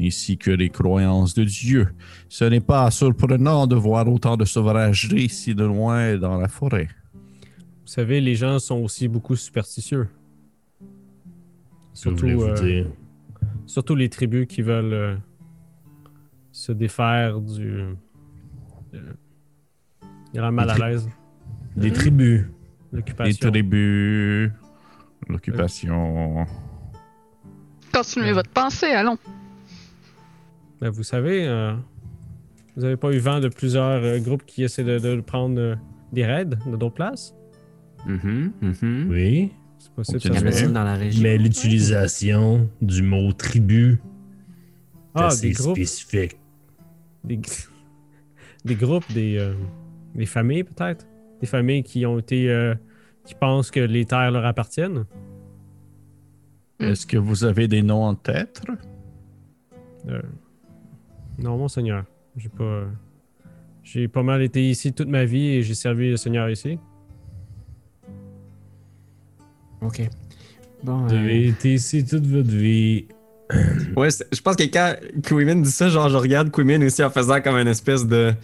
ainsi 0.00 0.36
que 0.36 0.50
les 0.50 0.68
croyances 0.68 1.34
de 1.34 1.44
Dieu. 1.44 1.88
Ce 2.28 2.44
n'est 2.44 2.60
pas 2.60 2.90
surprenant 2.90 3.66
de 3.66 3.76
voir 3.76 4.08
autant 4.08 4.36
de 4.36 4.44
sauvagerie 4.44 5.28
si 5.28 5.54
de 5.54 5.64
loin 5.64 6.16
dans 6.16 6.38
la 6.38 6.48
forêt. 6.48 6.88
Vous 7.86 7.92
savez, 7.92 8.20
les 8.20 8.34
gens 8.34 8.58
sont 8.58 8.76
aussi 8.82 9.06
beaucoup 9.06 9.36
superstitieux. 9.36 10.08
Que 10.80 10.86
Surtout, 11.94 12.26
euh, 12.26 12.54
dire? 12.60 12.86
surtout 13.66 13.94
les 13.94 14.08
tribus 14.08 14.46
qui 14.48 14.60
veulent 14.60 14.92
euh, 14.92 15.16
se 16.56 16.72
défaire 16.72 17.38
du. 17.40 17.82
de- 18.92 19.16
Il 20.32 20.40
rend 20.40 20.52
mal 20.52 20.70
à 20.70 20.78
l'aise. 20.78 21.06
Des 21.76 21.92
tribus. 21.92 22.46
L'occupation. 22.92 23.50
tribus, 23.50 24.50
l'occupation. 25.28 26.46
Continuez 27.92 28.32
votre 28.32 28.50
pensée, 28.50 28.86
allons. 28.86 29.18
Ben, 30.80 30.88
vous 30.90 31.02
savez, 31.02 31.46
euh, 31.46 31.74
vous 32.76 32.84
avez 32.84 32.96
pas 32.96 33.12
eu 33.12 33.18
vent 33.18 33.40
de 33.40 33.48
plusieurs 33.48 34.02
euh, 34.02 34.18
groupes 34.18 34.44
qui 34.46 34.62
essaient 34.62 34.84
de, 34.84 34.98
de 34.98 35.20
prendre 35.20 35.58
euh, 35.60 35.74
des 36.12 36.24
raids 36.24 36.46
de 36.46 36.76
d'autres 36.76 36.94
places? 36.94 37.34
Mhm, 38.06 38.52
mhm. 38.62 39.06
Oui. 39.10 39.52
C'est 39.78 39.92
possible. 39.92 40.20
Ça 40.20 40.64
a 40.64 40.68
dans 40.68 40.84
la 40.84 40.94
région. 40.94 41.22
Mais 41.22 41.36
l'utilisation 41.36 42.68
du 42.80 43.02
mot 43.02 43.30
tribu 43.32 43.92
est 43.94 43.98
Ah, 45.14 45.26
assez 45.26 45.48
des 45.48 45.52
groupes. 45.54 45.76
spécifique. 45.76 46.36
Des, 47.26 47.40
des 48.64 48.74
groupes, 48.74 49.10
des, 49.12 49.36
euh, 49.38 49.54
des 50.14 50.26
familles 50.26 50.64
peut-être? 50.64 51.06
Des 51.40 51.46
familles 51.46 51.82
qui 51.82 52.06
ont 52.06 52.18
été. 52.18 52.50
euh, 52.50 52.74
qui 53.24 53.34
pensent 53.34 53.70
que 53.72 53.80
les 53.80 54.04
terres 54.04 54.30
leur 54.30 54.44
appartiennent? 54.46 55.04
Est-ce 56.78 57.06
que 57.06 57.16
vous 57.16 57.44
avez 57.44 57.66
des 57.68 57.82
noms 57.82 58.04
en 58.04 58.14
tête? 58.14 58.62
Euh, 60.08 60.22
non, 61.38 61.56
mon 61.58 61.68
Seigneur. 61.68 62.04
J'ai 62.36 62.48
pas. 62.48 62.62
euh, 62.64 62.86
J'ai 63.82 64.06
pas 64.08 64.22
mal 64.22 64.42
été 64.42 64.68
ici 64.70 64.92
toute 64.92 65.08
ma 65.08 65.24
vie 65.24 65.48
et 65.48 65.62
j'ai 65.62 65.74
servi 65.74 66.10
le 66.10 66.16
Seigneur 66.16 66.48
ici. 66.50 66.78
Ok. 69.80 70.08
Bon, 70.84 71.06
Vous 71.06 71.14
euh, 71.14 71.18
avez 71.18 71.48
été 71.48 71.74
ici 71.74 72.04
toute 72.04 72.26
votre 72.26 72.50
vie. 72.50 73.06
Ouais, 73.96 74.10
c'est- 74.10 74.26
je 74.34 74.40
pense 74.40 74.56
que 74.56 74.64
quand 74.64 74.94
Quimin 75.22 75.56
dit 75.56 75.70
ça, 75.70 75.88
genre, 75.88 76.08
je 76.08 76.16
regarde 76.16 76.50
Quimin 76.50 76.84
aussi 76.84 77.02
en 77.04 77.10
faisant 77.10 77.40
comme 77.40 77.56
une 77.56 77.68
espèce 77.68 78.04
de. 78.06 78.34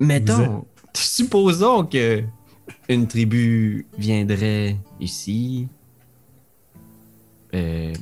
Mettons, 0.00 0.64
supposons 0.94 1.84
que 1.84 2.22
une 2.88 3.06
tribu 3.06 3.86
viendrait 3.98 4.76
ici. 5.00 5.68
Euh, 7.54 7.92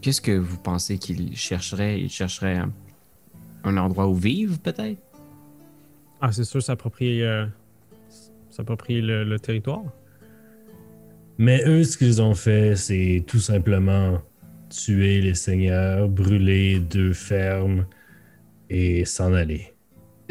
Qu'est-ce 0.00 0.20
que 0.22 0.32
vous 0.32 0.56
pensez 0.56 0.96
qu'ils 0.96 1.36
chercheraient 1.36 2.00
Ils 2.00 2.08
chercheraient 2.08 2.56
un, 2.56 2.72
un 3.64 3.76
endroit 3.76 4.08
où 4.08 4.14
vivre, 4.14 4.58
peut-être? 4.58 4.98
Ah, 6.22 6.32
c'est 6.32 6.44
sûr, 6.44 6.62
s'approprier. 6.62 7.22
euh, 7.22 7.46
le 8.50 9.36
territoire. 9.38 9.82
Mais 11.36 11.62
eux, 11.66 11.84
ce 11.84 11.98
qu'ils 11.98 12.22
ont 12.22 12.34
fait, 12.34 12.76
c'est 12.76 13.24
tout 13.26 13.40
simplement 13.40 14.20
tuer 14.74 15.20
les 15.20 15.34
seigneurs, 15.34 16.08
brûler 16.08 16.78
deux 16.80 17.12
fermes 17.12 17.86
et 18.70 19.04
s'en 19.04 19.32
aller. 19.32 19.72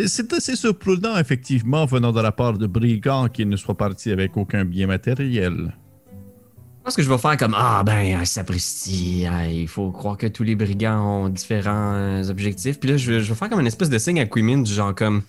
C'est 0.05 0.33
assez 0.33 0.55
surprenant, 0.55 1.17
effectivement, 1.17 1.85
venant 1.85 2.11
de 2.11 2.19
la 2.19 2.31
part 2.31 2.57
de 2.57 2.65
brigands 2.67 3.29
qui 3.29 3.45
ne 3.45 3.55
soient 3.55 3.77
partis 3.77 4.11
avec 4.11 4.35
aucun 4.37 4.65
bien 4.65 4.87
matériel. 4.87 5.73
Je 6.09 6.83
pense 6.85 6.95
que 6.97 7.03
je 7.03 7.09
vais 7.09 7.17
faire 7.17 7.37
comme 7.37 7.55
Ah, 7.57 7.83
ben, 7.85 8.25
sapristi, 8.25 9.25
hein, 9.25 9.45
il 9.45 9.67
faut 9.69 9.91
croire 9.91 10.17
que 10.17 10.27
tous 10.27 10.43
les 10.43 10.55
brigands 10.55 11.25
ont 11.25 11.29
différents 11.29 12.21
objectifs. 12.27 12.79
Puis 12.79 12.89
là, 12.89 12.97
je 12.97 13.11
vais, 13.13 13.19
je 13.21 13.29
vais 13.29 13.35
faire 13.35 13.49
comme 13.49 13.61
une 13.61 13.67
espèce 13.67 13.89
de 13.89 13.97
signe 13.97 14.19
à 14.19 14.25
Quimin, 14.25 14.63
du 14.63 14.73
genre 14.73 14.93
comme. 14.93 15.21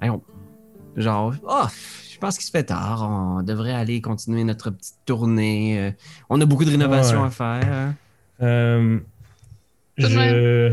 Hey, 0.00 0.08
on- 0.10 0.22
genre, 0.96 1.34
ah, 1.48 1.68
je 2.10 2.18
pense 2.18 2.36
qu'il 2.38 2.46
se 2.46 2.50
fait 2.50 2.64
tard, 2.64 3.06
on 3.10 3.42
devrait 3.42 3.74
aller 3.74 4.00
continuer 4.00 4.44
notre 4.44 4.70
petite 4.70 4.96
tournée. 5.04 5.78
euh, 5.78 5.90
on 6.30 6.40
a 6.40 6.46
beaucoup 6.46 6.64
de 6.64 6.70
rénovations 6.70 7.20
Ouais. 7.20 7.26
à 7.26 7.30
faire. 7.30 7.94
Euh, 8.40 8.98
Tout 9.98 10.06
de 10.06 10.12
je... 10.12 10.72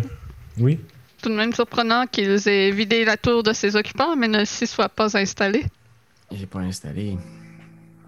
Oui? 0.60 0.80
Tout 1.21 1.30
de 1.30 1.36
même 1.36 1.54
surprenant 1.54 2.06
qu'ils 2.08 2.47
aient 2.47 2.71
vidé 2.71 3.04
la 3.06 3.17
tour 3.17 3.41
de 3.43 3.54
ses 3.54 3.75
occupants, 3.75 4.15
mais 4.15 4.28
ne 4.28 4.45
s'y 4.45 4.67
soient 4.67 4.89
pas 4.89 5.17
installés. 5.17 5.65
J'ai 6.32 6.45
pas 6.45 6.60
installé. 6.60 7.17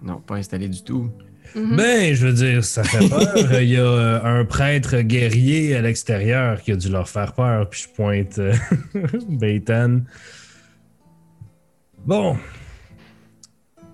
Non, 0.02 0.20
pas 0.20 0.36
installé 0.36 0.68
du 0.68 0.82
tout. 0.82 1.10
Mhm. 1.54 1.76
Ben, 1.76 2.14
je 2.14 2.26
veux 2.26 2.32
dire, 2.32 2.64
ça 2.64 2.84
fait 2.84 3.08
peur. 3.08 3.34
Il 3.62 3.68
y 3.70 3.76
a 3.76 3.80
euh, 3.80 4.40
un 4.40 4.44
prêtre 4.44 5.00
guerrier 5.00 5.74
à 5.74 5.80
l'extérieur 5.82 6.60
qui 6.60 6.72
a 6.72 6.76
dû 6.76 6.88
leur 6.90 7.08
faire 7.08 7.32
peur. 7.32 7.68
Puis 7.68 7.86
je 7.88 7.94
pointe 7.94 8.38
euh, 8.38 8.54
Beitan. 9.28 10.00
Bon. 12.04 12.36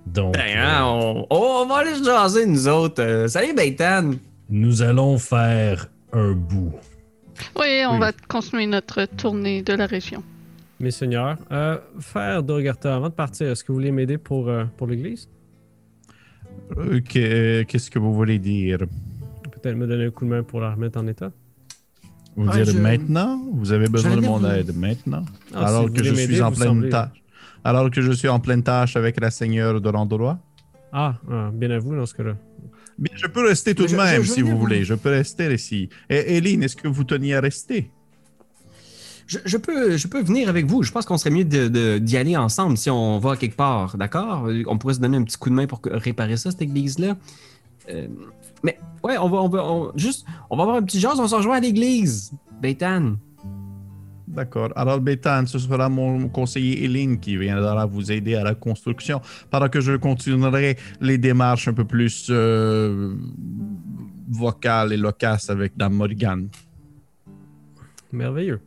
Donc, 0.06 0.34
Ben, 0.34 0.58
hein, 0.58 0.84
on, 0.84 1.26
on 1.30 1.66
va 1.66 1.76
aller 1.76 1.94
se 1.94 2.04
jaser, 2.04 2.44
nous 2.46 2.68
autres. 2.68 3.02
Euh, 3.02 3.28
salut, 3.28 3.54
Beitan! 3.54 4.10
Nous 4.54 4.82
allons 4.82 5.18
faire 5.18 5.88
un 6.12 6.30
bout. 6.32 6.72
Oui, 7.58 7.82
on 7.88 7.94
Oui. 7.94 7.98
va 7.98 8.12
continuer 8.28 8.66
notre 8.66 9.04
tournée 9.06 9.62
de 9.62 9.72
la 9.72 9.86
région. 9.86 10.22
Mes 10.78 10.92
seigneurs, 10.92 11.36
euh, 11.50 11.76
frère 11.98 12.42
d'Orgarta, 12.44 12.94
avant 12.94 13.08
de 13.08 13.14
partir, 13.14 13.48
est-ce 13.50 13.64
que 13.64 13.72
vous 13.72 13.78
voulez 13.78 13.90
m'aider 13.90 14.16
pour, 14.16 14.48
euh, 14.48 14.64
pour 14.76 14.86
l'église? 14.86 15.28
Euh, 16.78 17.00
que- 17.00 17.62
Qu'est-ce 17.64 17.90
que 17.90 17.98
vous 17.98 18.14
voulez 18.14 18.38
dire? 18.38 18.78
Peut-être 19.50 19.74
me 19.76 19.88
donner 19.88 20.04
un 20.06 20.10
coup 20.10 20.24
de 20.24 20.30
main 20.30 20.44
pour 20.44 20.60
la 20.60 20.72
remettre 20.72 21.00
en 21.00 21.06
état? 21.08 21.32
Vous 22.36 22.46
Ouais, 22.46 22.62
dire 22.64 22.74
je- 22.74 22.78
maintenant? 22.78 23.42
Vous 23.52 23.72
avez 23.72 23.88
besoin 23.88 24.16
de 24.16 24.20
mon 24.20 24.38
vous- 24.38 24.46
aide 24.46 24.72
maintenant? 24.76 25.24
Ah, 25.52 25.66
alors 25.66 25.86
si 25.88 25.94
que 25.94 26.04
je 26.04 26.14
suis 26.14 26.42
en 26.42 26.52
pleine 26.52 26.68
semblez- 26.68 26.90
tâche. 26.90 27.22
Alors 27.64 27.90
que 27.90 28.00
je 28.00 28.12
suis 28.12 28.28
en 28.28 28.38
pleine 28.38 28.62
tâche 28.62 28.96
avec 28.96 29.20
la 29.20 29.30
seigneur 29.32 29.80
de 29.80 29.90
l'endroit? 29.90 30.38
Ah, 30.92 31.14
ah, 31.30 31.50
bien 31.52 31.70
à 31.72 31.78
vous 31.80 31.96
dans 31.96 32.06
ce 32.06 32.14
cas-là. 32.14 32.36
Bien, 32.98 33.12
je 33.16 33.26
peux 33.26 33.46
rester 33.46 33.74
tout 33.74 33.86
de 33.86 33.94
même 33.96 34.22
je- 34.22 34.28
je 34.28 34.32
si 34.34 34.42
vous 34.42 34.56
voulez. 34.58 34.84
Je 34.84 34.94
peux 34.94 35.10
rester 35.10 35.52
ici. 35.52 35.88
Et 36.08 36.36
Eline, 36.36 36.62
est-ce 36.62 36.76
que 36.76 36.86
vous 36.88 37.04
teniez 37.04 37.34
à 37.34 37.40
rester? 37.40 37.90
Je, 39.26 39.38
je 39.44 39.56
peux, 39.56 39.96
je 39.96 40.06
peux 40.06 40.22
venir 40.22 40.48
avec 40.48 40.66
vous. 40.66 40.82
Je 40.82 40.92
pense 40.92 41.06
qu'on 41.06 41.16
serait 41.16 41.30
mieux 41.30 41.44
de- 41.44 41.68
de- 41.68 41.98
d'y 41.98 42.16
aller 42.16 42.36
ensemble 42.36 42.76
si 42.76 42.90
on 42.90 43.18
va 43.18 43.36
quelque 43.36 43.56
part, 43.56 43.96
d'accord? 43.96 44.48
On 44.66 44.76
pourrait 44.78 44.94
se 44.94 45.00
donner 45.00 45.16
un 45.16 45.22
petit 45.24 45.38
coup 45.38 45.48
de 45.50 45.54
main 45.54 45.66
pour 45.66 45.80
réparer 45.84 46.36
ça, 46.36 46.50
cette 46.50 46.62
église-là. 46.62 47.16
Euh, 47.90 48.06
mais 48.62 48.78
ouais, 49.02 49.16
on 49.18 49.28
va, 49.28 49.38
on 49.42 49.48
va 49.48 49.64
on- 49.64 49.92
juste, 49.96 50.26
on 50.50 50.56
va 50.56 50.62
avoir 50.64 50.76
un 50.76 50.82
petit 50.82 51.00
genre, 51.00 51.18
on 51.18 51.26
se 51.26 51.34
rejoindre 51.34 51.56
à 51.56 51.60
l'église. 51.60 52.32
Beitan. 52.60 53.16
D'accord. 54.34 54.70
Alors, 54.74 55.00
Bétan, 55.00 55.46
ce 55.46 55.60
sera 55.60 55.88
mon 55.88 56.28
conseiller 56.28 56.84
Eline 56.84 57.20
qui 57.20 57.36
viendra 57.36 57.86
vous 57.86 58.10
aider 58.10 58.34
à 58.34 58.42
la 58.42 58.56
construction, 58.56 59.20
pendant 59.48 59.68
que 59.68 59.80
je 59.80 59.92
continuerai 59.92 60.76
les 61.00 61.18
démarches 61.18 61.68
un 61.68 61.72
peu 61.72 61.84
plus 61.84 62.26
euh, 62.30 63.14
vocales 64.28 64.92
et 64.92 64.96
loquaces 64.96 65.50
avec 65.50 65.76
Dame 65.76 65.94
Morgan. 65.94 66.48
Merveilleux. 68.10 68.60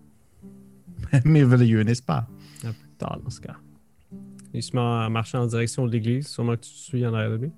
Merveilleux, 1.26 1.84
n'est-ce 1.84 2.04
pas? 2.04 2.28
À 2.64 2.72
plus 2.72 2.90
tard 2.98 3.20
dans 3.22 3.30
ce 3.30 3.42
cas. 3.42 3.58
Il 4.54 4.64
se 4.64 4.74
met 4.74 4.82
à 4.82 5.10
marcher 5.10 5.38
en 5.38 5.48
direction 5.48 5.86
de 5.86 5.92
l'église, 5.92 6.28
sûrement 6.28 6.54
que 6.56 6.62
tu 6.62 6.72
suis 6.72 7.06
en 7.06 7.14
arrière 7.14 7.32
de 7.32 7.36
lui. 7.36 7.52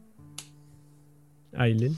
Aileen. 1.53 1.93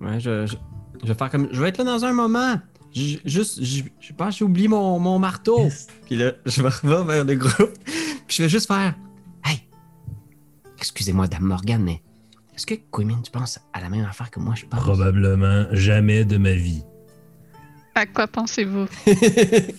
Ouais, 0.00 0.18
je, 0.18 0.46
je, 0.46 0.56
je 1.02 1.08
vais 1.08 1.14
faire 1.14 1.30
comme. 1.30 1.48
Je 1.52 1.60
vais 1.60 1.68
être 1.68 1.78
là 1.78 1.84
dans 1.84 2.04
un 2.04 2.12
moment. 2.14 2.56
Je- 2.94 3.18
juste, 3.24 3.62
je, 3.62 3.82
je 4.00 4.12
pense 4.12 4.34
que 4.34 4.38
j'ai 4.38 4.44
oublié 4.44 4.68
mon, 4.68 4.98
mon 4.98 5.18
marteau. 5.18 5.68
Puis 6.06 6.16
là, 6.16 6.32
je 6.46 6.62
me 6.62 6.68
revois 6.68 7.04
vers 7.04 7.24
le 7.24 7.34
groupe. 7.36 7.72
Puis 8.26 8.36
je 8.38 8.42
vais 8.44 8.48
juste 8.48 8.66
faire. 8.66 8.94
Hey! 9.44 9.62
Excusez-moi, 10.78 11.28
Dame 11.28 11.44
Morgan, 11.44 11.82
mais. 11.82 12.02
Est-ce 12.54 12.66
que 12.66 12.74
Quimin, 12.92 13.20
tu 13.22 13.30
penses 13.30 13.58
à 13.72 13.80
la 13.80 13.88
même 13.88 14.04
affaire 14.04 14.30
que 14.30 14.38
moi, 14.40 14.54
je 14.54 14.66
pense? 14.66 14.80
Probablement 14.80 15.66
jamais 15.72 16.24
de 16.24 16.36
ma 16.36 16.52
vie. 16.52 16.82
À 17.94 18.06
quoi 18.06 18.26
pensez-vous? 18.26 18.86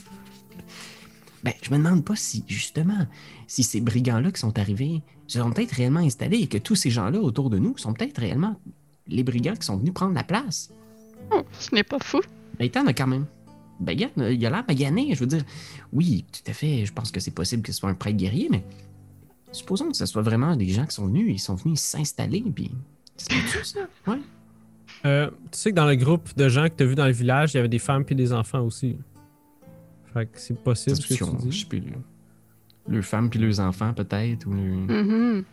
Ben, 1.43 1.53
je 1.63 1.71
me 1.71 1.77
demande 1.77 2.05
pas 2.05 2.15
si, 2.15 2.43
justement, 2.47 3.07
si 3.47 3.63
ces 3.63 3.81
brigands-là 3.81 4.31
qui 4.31 4.39
sont 4.39 4.59
arrivés 4.59 5.01
sont 5.27 5.49
peut-être 5.51 5.71
réellement 5.71 6.01
installés 6.01 6.37
et 6.37 6.45
que 6.47 6.59
tous 6.59 6.75
ces 6.75 6.91
gens-là 6.91 7.19
autour 7.19 7.49
de 7.49 7.57
nous 7.57 7.75
sont 7.79 7.93
peut-être 7.93 8.19
réellement 8.19 8.59
les 9.07 9.23
brigands 9.23 9.55
qui 9.55 9.65
sont 9.65 9.77
venus 9.77 9.91
prendre 9.93 10.13
la 10.13 10.23
place. 10.23 10.69
Oh, 11.31 11.41
ce 11.59 11.73
n'est 11.73 11.83
pas 11.83 11.97
fou. 11.99 12.19
Ben, 12.61 12.65
Ethan 12.67 12.85
a 12.87 12.93
quand 12.93 13.07
même. 13.07 13.25
Ben, 13.79 13.93
regarde, 13.93 14.13
il 14.17 14.45
a 14.45 14.49
l'air 14.51 14.63
magané. 14.67 15.13
Je 15.15 15.19
veux 15.19 15.25
dire, 15.27 15.43
oui, 15.91 16.25
tout 16.31 16.49
à 16.49 16.53
fait. 16.53 16.85
Je 16.85 16.93
pense 16.93 17.11
que 17.11 17.19
c'est 17.19 17.31
possible 17.31 17.63
que 17.63 17.71
ce 17.71 17.79
soit 17.79 17.89
un 17.89 17.95
prêtre 17.95 18.17
guerrier, 18.17 18.47
mais 18.51 18.63
supposons 19.51 19.89
que 19.89 19.97
ce 19.97 20.05
soit 20.05 20.21
vraiment 20.21 20.55
des 20.55 20.67
gens 20.67 20.85
qui 20.85 20.93
sont 20.95 21.07
venus. 21.07 21.25
Ils 21.35 21.39
sont 21.39 21.55
venus 21.55 21.79
s'installer, 21.79 22.43
puis. 22.53 22.71
C'est 23.17 23.29
pas 23.29 23.63
ça? 23.63 23.79
Ouais. 24.07 24.19
Euh, 25.05 25.31
tu 25.51 25.57
sais 25.57 25.69
que 25.71 25.75
dans 25.75 25.87
le 25.87 25.95
groupe 25.95 26.35
de 26.35 26.47
gens 26.49 26.65
que 26.69 26.75
tu 26.75 26.83
as 26.83 26.85
vu 26.85 26.93
dans 26.95 27.05
le 27.07 27.11
village, 27.13 27.53
il 27.53 27.57
y 27.57 27.59
avait 27.59 27.69
des 27.69 27.79
femmes 27.79 28.05
puis 28.05 28.13
des 28.15 28.33
enfants 28.33 28.61
aussi. 28.61 28.97
Fait 30.13 30.25
que 30.27 30.39
c'est 30.39 30.53
possible 30.61 30.95
ce 30.97 31.01
que 31.01 31.07
tu 31.07 31.13
Discussion, 31.13 31.39
je 31.39 31.47
dis. 31.49 31.59
sais 31.61 31.65
plus. 31.65 31.83
Leurs 32.87 33.03
femmes 33.03 33.29
puis 33.29 33.39
leurs 33.39 33.59
enfants, 33.61 33.93
peut-être. 33.93 34.45
Ou 34.47 34.51
Mhm. 34.51 35.43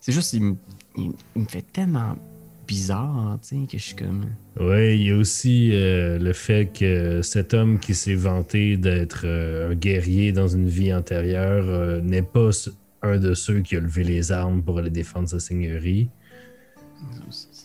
C'est 0.00 0.12
juste, 0.12 0.32
il, 0.34 0.42
me- 0.44 0.56
il- 0.96 1.12
il 1.34 1.42
me 1.42 1.46
fait 1.48 1.62
tellement 1.72 2.16
bizarre, 2.66 3.38
tu 3.42 3.48
sais, 3.60 3.66
que 3.70 3.78
je 3.78 3.82
suis 3.82 3.94
comme. 3.96 4.26
Oui, 4.58 4.96
il 4.96 5.02
y 5.06 5.10
a 5.10 5.16
aussi 5.16 5.70
euh, 5.72 6.18
le 6.18 6.32
fait 6.32 6.66
que 6.72 7.22
cet 7.22 7.54
homme 7.54 7.78
qui 7.78 7.94
s'est 7.94 8.14
vanté 8.14 8.76
d'être 8.76 9.22
euh, 9.24 9.70
un 9.70 9.74
guerrier 9.74 10.32
dans 10.32 10.48
une 10.48 10.68
vie 10.68 10.92
antérieure 10.92 11.64
euh, 11.68 12.00
n'est 12.00 12.22
pas 12.22 12.50
un 13.02 13.18
de 13.18 13.34
ceux 13.34 13.60
qui 13.60 13.76
a 13.76 13.80
levé 13.80 14.04
les 14.04 14.32
armes 14.32 14.62
pour 14.62 14.78
aller 14.78 14.90
défendre 14.90 15.28
sa 15.28 15.38
seigneurie. 15.40 16.08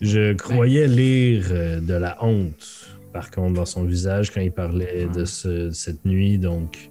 Je 0.02 0.34
croyais 0.34 0.88
lire 0.88 1.46
euh, 1.52 1.80
de 1.80 1.94
la 1.94 2.24
honte, 2.24 2.90
par 3.14 3.32
contre, 3.32 3.54
dans 3.54 3.66
son 3.66 3.84
visage 3.84 4.32
quand 4.32 4.42
il 4.42 4.52
parlait 4.52 5.08
de, 5.14 5.26
ce- 5.26 5.68
de 5.68 5.72
cette 5.72 6.04
nuit, 6.06 6.38
donc 6.38 6.90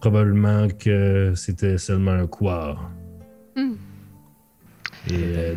probablement 0.00 0.68
que 0.68 1.32
c'était 1.36 1.78
seulement 1.78 2.12
un 2.12 2.26
quoi. 2.26 2.78
Hmm. 3.56 3.74
Et 5.10 5.12
euh, 5.14 5.54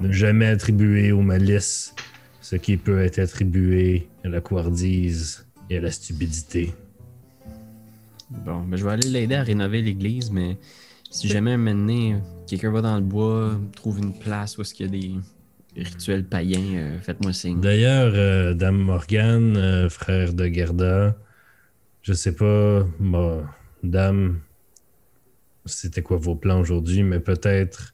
ne 0.00 0.12
jamais 0.12 0.46
attribuer 0.46 1.12
aux 1.12 1.22
malices 1.22 1.94
ce 2.40 2.56
qui 2.56 2.76
peut 2.76 3.00
être 3.02 3.18
attribué 3.18 4.08
à 4.22 4.28
la 4.28 4.40
couardise 4.40 5.46
et 5.70 5.78
à 5.78 5.80
la 5.80 5.90
stupidité. 5.90 6.74
Bon, 8.30 8.62
ben, 8.62 8.76
je 8.76 8.84
vais 8.84 8.90
aller 8.90 9.08
l'aider 9.08 9.34
à 9.34 9.42
rénover 9.42 9.80
l'église, 9.80 10.30
mais 10.30 10.58
si 11.10 11.28
jamais 11.28 11.56
donné, 11.56 12.16
quelqu'un 12.46 12.70
va 12.70 12.82
dans 12.82 12.96
le 12.96 13.02
bois, 13.02 13.58
trouve 13.76 13.98
une 13.98 14.12
place 14.12 14.58
où 14.58 14.62
est-ce 14.62 14.74
qu'il 14.74 14.86
y 14.86 14.88
a 14.88 14.92
des 14.92 15.82
rituels 15.82 16.24
païens, 16.24 16.76
euh, 16.76 16.98
faites-moi 17.00 17.32
signe. 17.32 17.60
D'ailleurs, 17.60 18.12
euh, 18.14 18.54
Dame 18.54 18.78
Morgane, 18.78 19.56
euh, 19.56 19.88
frère 19.88 20.34
de 20.34 20.46
Gerda, 20.46 21.16
je 22.02 22.12
sais 22.12 22.34
pas, 22.34 22.86
moi, 23.00 23.44
Dame, 23.82 24.40
c'était 25.64 26.02
quoi 26.02 26.16
vos 26.16 26.34
plans 26.34 26.60
aujourd'hui, 26.60 27.02
mais 27.02 27.20
peut-être 27.20 27.93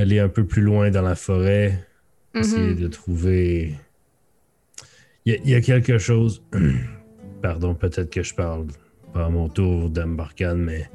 aller 0.00 0.18
un 0.18 0.28
peu 0.28 0.44
plus 0.46 0.62
loin 0.62 0.90
dans 0.90 1.02
la 1.02 1.14
forêt, 1.14 1.86
essayer 2.34 2.74
Mhm. 2.74 2.80
de 2.80 2.88
trouver. 2.88 3.74
Il 5.24 5.32
y, 5.32 5.36
a- 5.36 5.40
il 5.44 5.50
y 5.50 5.54
a 5.54 5.60
quelque 5.60 5.98
chose. 5.98 6.42
Pardon, 7.42 7.74
peut-être 7.74 8.10
que 8.10 8.22
je 8.22 8.34
parle 8.34 8.66
pas 9.12 9.26
à 9.26 9.30
mon 9.30 9.48
tour, 9.48 9.90
Dame 9.90 10.14
Morgane, 10.14 10.58
mais 10.62 10.88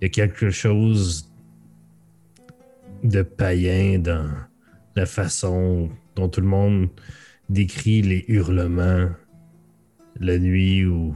il 0.00 0.04
y 0.04 0.06
a 0.06 0.08
quelque 0.08 0.50
chose 0.50 1.30
de 3.04 3.22
païen 3.22 3.98
dans 3.98 4.28
la 4.96 5.06
façon 5.06 5.90
dont 6.14 6.28
tout 6.28 6.40
le 6.40 6.46
monde 6.46 6.88
décrit 7.48 8.02
les 8.02 8.24
hurlements 8.28 9.10
la 10.18 10.38
nuit 10.38 10.84
où 10.86 11.14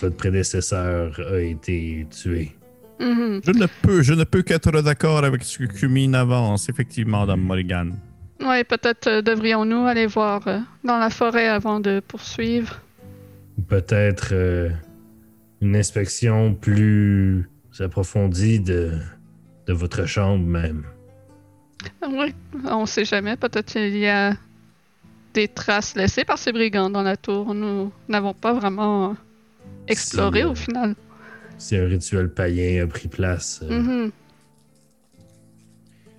votre 0.00 0.16
prédécesseur 0.16 1.20
a 1.30 1.38
été 1.40 2.06
tué. 2.10 2.52
Mhm. 2.98 3.40
Je 3.44 3.50
ne 3.50 3.66
peux, 3.82 4.02
je 4.02 4.14
ne 4.14 4.24
peux 4.24 4.42
qu'être 4.42 4.82
d'accord 4.82 5.24
avec 5.24 5.42
ce 5.44 5.58
que 5.58 5.64
Kumine 5.64 6.14
avance, 6.14 6.68
effectivement, 6.68 7.26
Dame 7.26 7.42
Morrigan. 7.42 7.92
Ouais, 8.40 8.64
peut-être 8.64 9.06
euh, 9.06 9.22
devrions-nous 9.22 9.86
aller 9.86 10.06
voir 10.06 10.46
euh, 10.46 10.58
dans 10.84 10.98
la 10.98 11.10
forêt 11.10 11.48
avant 11.48 11.80
de 11.80 12.00
poursuivre? 12.00 12.80
Ou 13.58 13.62
peut-être 13.62 14.28
euh, 14.32 14.70
une 15.60 15.76
inspection 15.76 16.54
plus 16.54 17.48
approfondie 17.80 18.60
de, 18.60 18.92
de 19.66 19.72
votre 19.72 20.06
chambre 20.06 20.44
même. 20.44 20.84
Oui, 22.06 22.34
on 22.64 22.86
sait 22.86 23.04
jamais. 23.04 23.36
Peut-être 23.36 23.72
qu'il 23.72 23.96
y 23.96 24.08
a 24.08 24.34
des 25.34 25.48
traces 25.48 25.94
laissées 25.96 26.24
par 26.24 26.38
ces 26.38 26.52
brigands 26.52 26.90
dans 26.90 27.02
la 27.02 27.16
tour. 27.16 27.54
Nous 27.54 27.92
n'avons 28.08 28.34
pas 28.34 28.52
vraiment 28.54 29.16
exploré 29.86 30.40
Si, 30.40 30.46
au 30.46 30.54
final. 30.54 30.94
Si 31.58 31.76
un 31.76 31.86
rituel 31.86 32.28
païen 32.32 32.84
a 32.84 32.86
pris 32.86 33.08
place. 33.08 33.60
euh, 33.62 33.80
Mhm. 33.80 34.10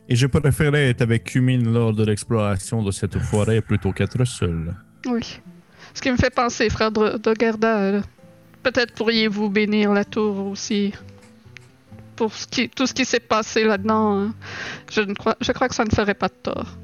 Et 0.09 0.15
je 0.15 0.25
préférais 0.25 0.89
être 0.89 1.01
avec 1.01 1.25
Kumine 1.25 1.71
lors 1.73 1.93
de 1.93 2.05
l'exploration 2.05 2.81
de 2.81 2.91
cette 2.91 3.17
forêt 3.19 3.59
plutôt 3.61 3.91
qu'être 3.91 4.23
seul. 4.25 4.73
Oui. 5.05 5.41
Ce 5.93 6.01
qui 6.01 6.09
me 6.11 6.15
fait 6.17 6.33
penser, 6.33 6.69
frère 6.69 6.91
de 6.91 7.17
Dogarda, 7.17 7.77
euh, 7.79 8.01
peut-être 8.63 8.93
pourriez-vous 8.93 9.49
bénir 9.49 9.91
la 9.93 10.05
tour 10.05 10.47
aussi. 10.47 10.93
Pour 12.15 12.33
ce 12.33 12.47
qui, 12.47 12.69
tout 12.69 12.87
ce 12.87 12.93
qui 12.93 13.03
s'est 13.05 13.19
passé 13.19 13.63
là-dedans, 13.65 14.17
hein. 14.17 14.33
je, 14.91 15.01
ne 15.01 15.13
crois, 15.13 15.35
je 15.41 15.51
crois 15.51 15.67
que 15.67 15.75
ça 15.75 15.83
ne 15.83 15.89
ferait 15.91 16.13
pas 16.15 16.29
de 16.29 16.33
tort. 16.41 16.77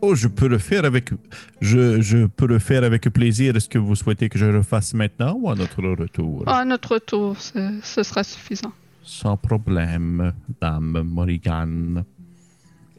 Oh, 0.00 0.14
je 0.14 0.28
peux 0.28 0.48
le 0.48 0.58
faire 0.58 0.84
avec, 0.84 1.10
je, 1.60 2.00
je 2.00 2.26
peux 2.26 2.46
le 2.46 2.58
faire 2.58 2.84
avec 2.84 3.08
plaisir. 3.10 3.56
Est-ce 3.56 3.68
que 3.68 3.78
vous 3.78 3.96
souhaitez 3.96 4.28
que 4.28 4.38
je 4.38 4.46
le 4.46 4.62
fasse 4.62 4.94
maintenant 4.94 5.36
ou 5.40 5.50
à 5.50 5.54
notre 5.54 5.82
retour? 5.82 6.44
À 6.46 6.64
notre 6.64 6.98
tour, 6.98 7.36
ce, 7.38 7.80
sera 7.82 8.22
suffisant. 8.22 8.72
Sans 9.02 9.36
problème, 9.36 10.32
Dame 10.60 11.02
Morrigan. 11.02 12.04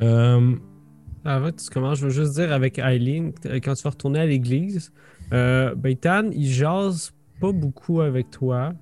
Euh, 0.02 0.56
avant 1.26 1.52
que 1.52 1.62
tu 1.62 1.70
commences, 1.70 2.00
je 2.00 2.06
veux 2.06 2.12
juste 2.12 2.34
dire 2.34 2.52
avec 2.52 2.80
Eileen, 2.80 3.34
euh, 3.46 3.60
quand 3.64 3.74
tu 3.74 3.84
vas 3.84 3.90
retourner 3.92 4.20
à 4.20 4.26
l'église, 4.26 4.92
euh, 5.34 5.76
ben, 5.76 5.96
il 6.34 6.48
jase 6.48 7.14
pas 7.40 7.52
beaucoup 7.52 8.02
avec 8.02 8.32
toi. 8.32 8.74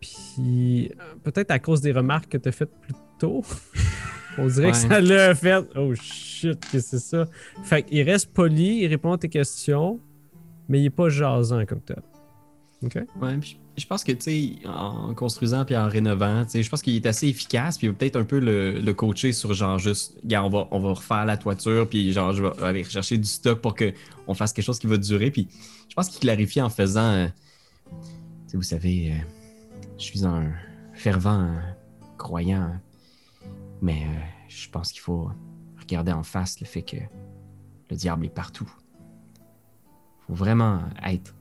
Puis 0.00 0.90
euh, 1.00 1.14
peut-être 1.22 1.50
à 1.50 1.58
cause 1.58 1.80
des 1.80 1.92
remarques 1.92 2.28
que 2.28 2.38
tu 2.38 2.48
as 2.48 2.52
faites 2.52 2.74
plus 2.80 2.94
tôt. 3.18 3.42
On 4.38 4.46
dirait 4.46 4.72
que 4.72 4.76
ça 4.76 5.00
l'a 5.00 5.34
fait. 5.34 5.64
Oh 5.76 5.94
shit, 5.94 6.58
que 6.70 6.80
c'est 6.80 6.98
ça. 6.98 7.26
Fait 7.62 7.82
qu'il 7.82 8.02
reste 8.02 8.32
poli, 8.32 8.82
il 8.82 8.86
répond 8.88 9.12
à 9.12 9.18
tes 9.18 9.28
questions, 9.28 10.00
mais 10.68 10.80
il 10.80 10.86
est 10.86 10.90
pas 10.90 11.08
jasant 11.08 11.64
comme 11.66 11.80
toi. 11.80 11.96
Ok? 12.82 12.98
Ouais, 13.20 13.36
puis 13.38 13.58
je 13.76 13.86
pense 13.86 14.04
que, 14.04 14.12
tu 14.12 14.20
sais, 14.20 14.68
en 14.68 15.14
construisant 15.14 15.64
puis 15.64 15.76
en 15.76 15.88
rénovant, 15.88 16.44
tu 16.44 16.50
sais, 16.50 16.62
je 16.62 16.70
pense 16.70 16.82
qu'il 16.82 16.94
est 16.94 17.06
assez 17.06 17.28
efficace, 17.28 17.78
puis 17.78 17.86
il 17.86 17.90
va 17.90 17.96
peut-être 17.96 18.16
un 18.16 18.24
peu 18.24 18.38
le, 18.38 18.78
le 18.78 18.94
coacher 18.94 19.32
sur 19.32 19.52
genre 19.52 19.78
juste, 19.78 20.18
gars, 20.24 20.44
on 20.44 20.48
va, 20.48 20.68
on 20.70 20.78
va 20.80 20.92
refaire 20.92 21.24
la 21.24 21.36
toiture, 21.36 21.88
puis 21.88 22.12
genre, 22.12 22.32
je 22.32 22.42
vais 22.42 22.62
aller 22.62 22.82
rechercher 22.82 23.18
du 23.18 23.28
stock 23.28 23.60
pour 23.60 23.74
qu'on 23.74 24.34
fasse 24.34 24.52
quelque 24.52 24.64
chose 24.64 24.78
qui 24.78 24.86
va 24.86 24.96
durer, 24.96 25.30
puis 25.30 25.48
je 25.88 25.94
pense 25.94 26.08
qu'il 26.08 26.20
clarifie 26.20 26.60
en 26.60 26.70
faisant, 26.70 27.10
euh, 27.12 27.26
tu 27.26 28.50
sais, 28.50 28.56
vous 28.56 28.62
savez, 28.62 29.12
euh, 29.12 29.24
je 29.98 30.04
suis 30.04 30.24
un 30.24 30.52
fervent 30.92 31.42
euh, 31.42 31.60
croyant, 32.18 32.78
mais 33.84 34.02
euh, 34.02 34.20
je 34.48 34.68
pense 34.70 34.90
qu'il 34.92 35.02
faut 35.02 35.30
regarder 35.78 36.10
en 36.10 36.22
face 36.22 36.58
le 36.58 36.66
fait 36.66 36.80
que 36.80 36.96
le 37.90 37.96
diable 37.96 38.24
est 38.24 38.34
partout. 38.34 38.68
faut 40.26 40.34
vraiment 40.34 40.80
être 41.06 41.34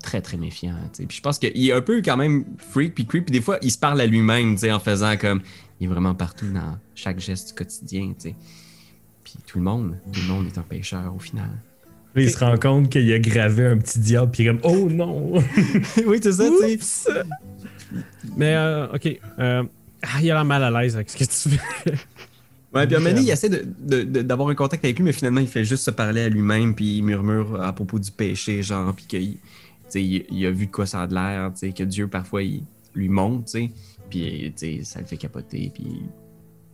très 0.00 0.22
très 0.22 0.36
méfiant. 0.36 0.76
tu 0.92 1.02
sais. 1.02 1.06
Puis 1.06 1.16
je 1.16 1.22
pense 1.22 1.40
qu'il 1.40 1.68
est 1.68 1.72
un 1.72 1.80
peu 1.80 2.00
quand 2.00 2.16
même 2.16 2.44
freak 2.56 2.94
puis 2.94 3.04
creep. 3.04 3.26
Puis 3.26 3.32
des 3.32 3.40
fois, 3.40 3.58
il 3.62 3.72
se 3.72 3.78
parle 3.78 4.00
à 4.00 4.06
lui-même 4.06 4.56
en 4.70 4.78
faisant 4.78 5.16
comme 5.16 5.42
il 5.80 5.86
est 5.86 5.88
vraiment 5.88 6.14
partout 6.14 6.48
dans 6.52 6.78
chaque 6.94 7.18
geste 7.18 7.48
du 7.48 7.54
quotidien. 7.54 8.12
tu 8.16 8.28
sais. 8.28 8.36
Puis 9.24 9.34
tout 9.44 9.58
le 9.58 9.64
monde, 9.64 9.98
tout 10.12 10.20
le 10.20 10.28
monde 10.28 10.46
est 10.46 10.56
un 10.56 10.62
pécheur 10.62 11.12
au 11.12 11.18
final. 11.18 11.50
Là, 12.14 12.22
il 12.22 12.30
se 12.30 12.38
rend 12.38 12.56
compte 12.58 12.90
qu'il 12.90 13.12
a 13.12 13.18
gravé 13.18 13.66
un 13.66 13.76
petit 13.76 13.98
diable, 13.98 14.30
puis 14.30 14.44
il 14.44 14.46
est 14.46 14.50
comme 14.50 14.60
Oh 14.62 14.88
non! 14.88 15.32
oui, 16.06 16.20
c'est 16.22 16.32
ça, 16.32 16.44
tu 16.48 16.78
sais. 16.80 17.10
Mais 18.36 18.54
euh, 18.54 18.86
ok. 18.94 19.20
Euh, 19.40 19.64
ah, 20.02 20.20
il 20.22 20.30
a 20.30 20.34
l'air 20.34 20.44
mal 20.44 20.62
à 20.62 20.70
l'aise 20.82 20.94
avec 20.96 21.10
ce 21.10 21.16
que 21.16 21.24
tu 21.24 21.56
fais. 21.56 21.92
Ouais, 22.74 22.86
puis 22.86 22.96
donné, 22.96 23.20
il 23.20 23.30
essaie 23.30 23.48
de- 23.48 23.64
de- 23.78 24.02
de- 24.02 24.22
d'avoir 24.22 24.48
un 24.50 24.54
contact 24.54 24.84
avec 24.84 24.98
lui, 24.98 25.04
mais 25.04 25.12
finalement, 25.12 25.40
il 25.40 25.48
fait 25.48 25.64
juste 25.64 25.84
se 25.84 25.90
parler 25.90 26.20
à 26.22 26.28
lui-même, 26.28 26.74
puis 26.74 26.98
il 26.98 27.02
murmure 27.02 27.60
à 27.62 27.72
propos 27.72 27.98
du 27.98 28.10
péché, 28.10 28.62
genre, 28.62 28.94
puis 28.94 29.06
qu'il 29.06 29.32
tu 29.34 29.40
sais, 29.88 30.02
il, 30.04 30.26
il 30.30 30.44
a 30.46 30.50
vu 30.50 30.66
de 30.66 30.70
quoi 30.70 30.84
ça 30.84 31.00
a 31.02 31.06
de 31.06 31.14
l'air, 31.14 31.50
tu 31.54 31.60
sais, 31.60 31.72
que 31.72 31.82
Dieu, 31.82 32.08
parfois, 32.08 32.42
il 32.42 32.62
lui 32.94 33.08
montre, 33.08 33.46
tu 33.46 33.50
sais, 33.52 33.70
puis 34.10 34.52
tu 34.54 34.76
sais, 34.78 34.84
ça 34.84 35.00
le 35.00 35.06
fait 35.06 35.16
capoter, 35.16 35.70
puis 35.72 36.02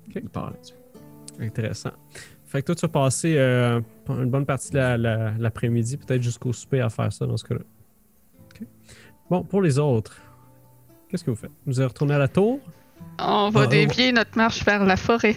Ok. 0.09 0.21
il 0.23 0.29
parle 0.29 0.55
là-dessus. 0.55 0.75
Intéressant. 1.41 1.93
Fait 2.47 2.61
que 2.61 2.67
toi, 2.67 2.75
tu 2.75 2.83
vas 2.83 2.89
passer 2.89 3.35
euh, 3.37 3.81
une 4.09 4.31
bonne 4.31 4.47
partie 4.47 4.71
de 4.73 4.77
la- 4.79 4.97
la- 4.99 5.31
l'après-midi, 5.39 5.97
peut-être 5.97 6.23
jusqu'au 6.23 6.53
souper 6.53 6.81
à 6.81 6.91
faire 6.91 7.13
ça 7.13 7.25
dans 7.27 7.37
ce 7.37 7.45
cas-là. 7.45 7.61
Bon, 9.31 9.43
pour 9.43 9.63
les 9.63 9.79
autres, 9.79 10.17
qu'est-ce 11.09 11.25
que 11.25 11.31
vous 11.31 11.37
faites? 11.37 11.51
Vous 11.67 11.81
allez 11.81 11.87
retourner 11.89 12.15
à 12.15 12.19
la 12.19 12.29
tour? 12.29 12.61
On 13.19 13.51
va 13.51 13.63
Ah, 13.63 13.67
dévier 13.67 14.13
notre 14.13 14.37
marche 14.37 14.65
vers 14.65 14.85
la 14.85 14.97
forêt. 14.97 15.37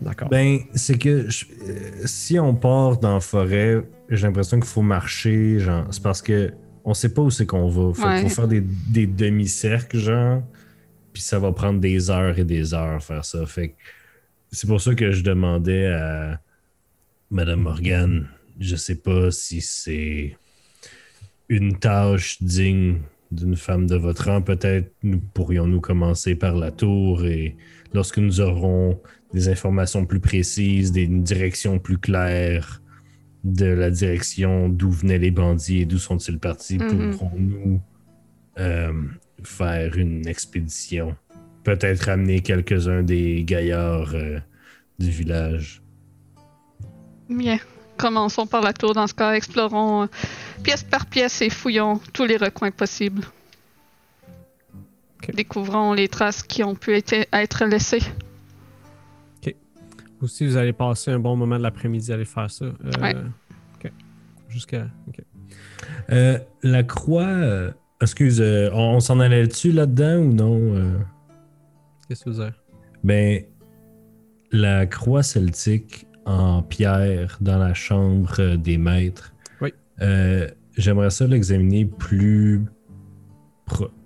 D'accord. 0.00 0.28
Ben, 0.28 0.60
c'est 0.74 0.96
que 0.98 1.28
je- 1.28 1.46
euh, 1.66 1.90
si 2.06 2.38
on 2.38 2.54
part 2.54 2.98
dans 2.98 3.14
la 3.14 3.20
forêt, 3.20 3.82
j'ai 4.08 4.26
l'impression 4.26 4.58
qu'il 4.60 4.68
faut 4.68 4.82
marcher, 4.82 5.58
genre, 5.58 5.86
c'est 5.90 6.02
parce 6.02 6.22
que 6.22 6.52
on 6.84 6.94
sait 6.94 7.12
pas 7.12 7.22
où 7.22 7.30
c'est 7.30 7.46
qu'on 7.46 7.68
va. 7.68 7.92
Fait 7.92 8.20
qu'il 8.20 8.28
faut 8.28 8.34
faire 8.34 8.48
des, 8.48 8.60
des 8.60 9.06
demi-cercles, 9.06 9.98
genre, 9.98 10.42
puis 11.12 11.20
ça 11.22 11.38
va 11.40 11.50
prendre 11.52 11.80
des 11.80 12.10
heures 12.10 12.38
et 12.38 12.44
des 12.44 12.72
heures 12.74 13.02
faire 13.02 13.24
ça. 13.24 13.44
Fait 13.46 13.70
que 13.70 13.74
c'est 14.52 14.66
pour 14.68 14.80
ça 14.80 14.94
que 14.94 15.10
je 15.10 15.22
demandais 15.22 15.86
à 15.88 16.40
Madame 17.30 17.60
Morgan, 17.60 18.26
je 18.60 18.76
sais 18.76 18.94
pas 18.94 19.30
si 19.32 19.60
c'est 19.60 20.36
une 21.48 21.78
tâche 21.78 22.40
digne 22.42 22.98
d'une 23.30 23.56
femme 23.56 23.86
de 23.86 23.96
votre 23.96 24.26
rang. 24.30 24.42
Peut-être 24.42 24.92
nous 25.02 25.18
pourrions-nous 25.20 25.80
commencer 25.80 26.34
par 26.34 26.56
la 26.56 26.70
tour 26.70 27.24
et 27.26 27.56
lorsque 27.94 28.18
nous 28.18 28.40
aurons 28.40 29.00
des 29.34 29.48
informations 29.48 30.06
plus 30.06 30.20
précises, 30.20 30.92
des, 30.92 31.02
une 31.02 31.22
direction 31.22 31.78
plus 31.78 31.98
claire 31.98 32.82
de 33.44 33.66
la 33.66 33.90
direction 33.90 34.68
d'où 34.68 34.90
venaient 34.90 35.18
les 35.18 35.30
bandits 35.30 35.80
et 35.82 35.84
d'où 35.84 35.98
sont-ils 35.98 36.38
partis, 36.38 36.78
Mhm. 36.78 37.10
pourrons-nous 37.16 37.80
euh, 38.58 38.92
faire 39.44 39.96
une 39.96 40.26
expédition. 40.26 41.14
Peut-être 41.64 42.06
ramener 42.06 42.40
quelques-uns 42.40 43.02
des 43.02 43.44
gaillards 43.44 44.14
euh, 44.14 44.38
du 44.98 45.10
village. 45.10 45.82
Bien. 47.28 47.58
Commençons 47.98 48.46
par 48.46 48.62
la 48.62 48.72
tour. 48.72 48.94
Dans 48.94 49.06
ce 49.06 49.14
cas, 49.14 49.32
explorons 49.34 50.04
euh, 50.04 50.06
pièce 50.62 50.82
par 50.84 51.06
pièce 51.06 51.42
et 51.42 51.50
fouillons 51.50 52.00
tous 52.12 52.24
les 52.24 52.36
recoins 52.36 52.70
possibles. 52.70 53.24
Ok. 55.22 55.34
Découvrons 55.34 55.92
les 55.92 56.08
traces 56.08 56.42
qui 56.42 56.62
ont 56.62 56.74
pu 56.74 56.94
être, 56.94 57.14
être 57.32 57.64
laissées. 57.66 58.02
Aussi, 60.20 60.44
vous 60.48 60.56
allez 60.56 60.72
passer 60.72 61.12
un 61.12 61.20
bon 61.20 61.36
moment 61.36 61.58
de 61.58 61.62
l'après-midi 61.62 62.10
à 62.10 62.16
aller 62.16 62.24
faire 62.24 62.50
ça. 62.50 62.64
Euh, 62.64 62.74
Ouais. 63.00 63.14
OK. 63.76 63.92
Jusqu'à. 64.48 64.88
OK. 65.06 65.20
Euh, 66.10 66.38
la 66.64 66.82
croix, 66.82 67.22
euh, 67.22 67.70
excuse, 68.02 68.40
euh, 68.40 68.68
on, 68.72 68.96
on 68.96 69.00
s'en 69.00 69.20
allait 69.20 69.46
dessus 69.46 69.70
là-dedans 69.70 70.16
ou 70.16 70.32
non? 70.32 70.58
euh? 70.74 70.98
Qu'est-ce 72.08 72.24
que 72.24 72.30
vous 72.30 72.40
avez? 72.40 72.50
Ben, 73.04 73.44
la 74.50 74.86
croix 74.86 75.22
celtique 75.22 76.07
en 76.28 76.62
pierre 76.62 77.38
dans 77.40 77.58
la 77.58 77.72
chambre 77.74 78.34
euh, 78.38 78.56
des 78.56 78.76
maîtres. 78.78 79.32
Oui. 79.60 79.72
Euh, 80.02 80.46
J'aimerais 80.76 81.10
ça 81.10 81.26
l'examiner 81.26 81.84
plus. 81.86 82.60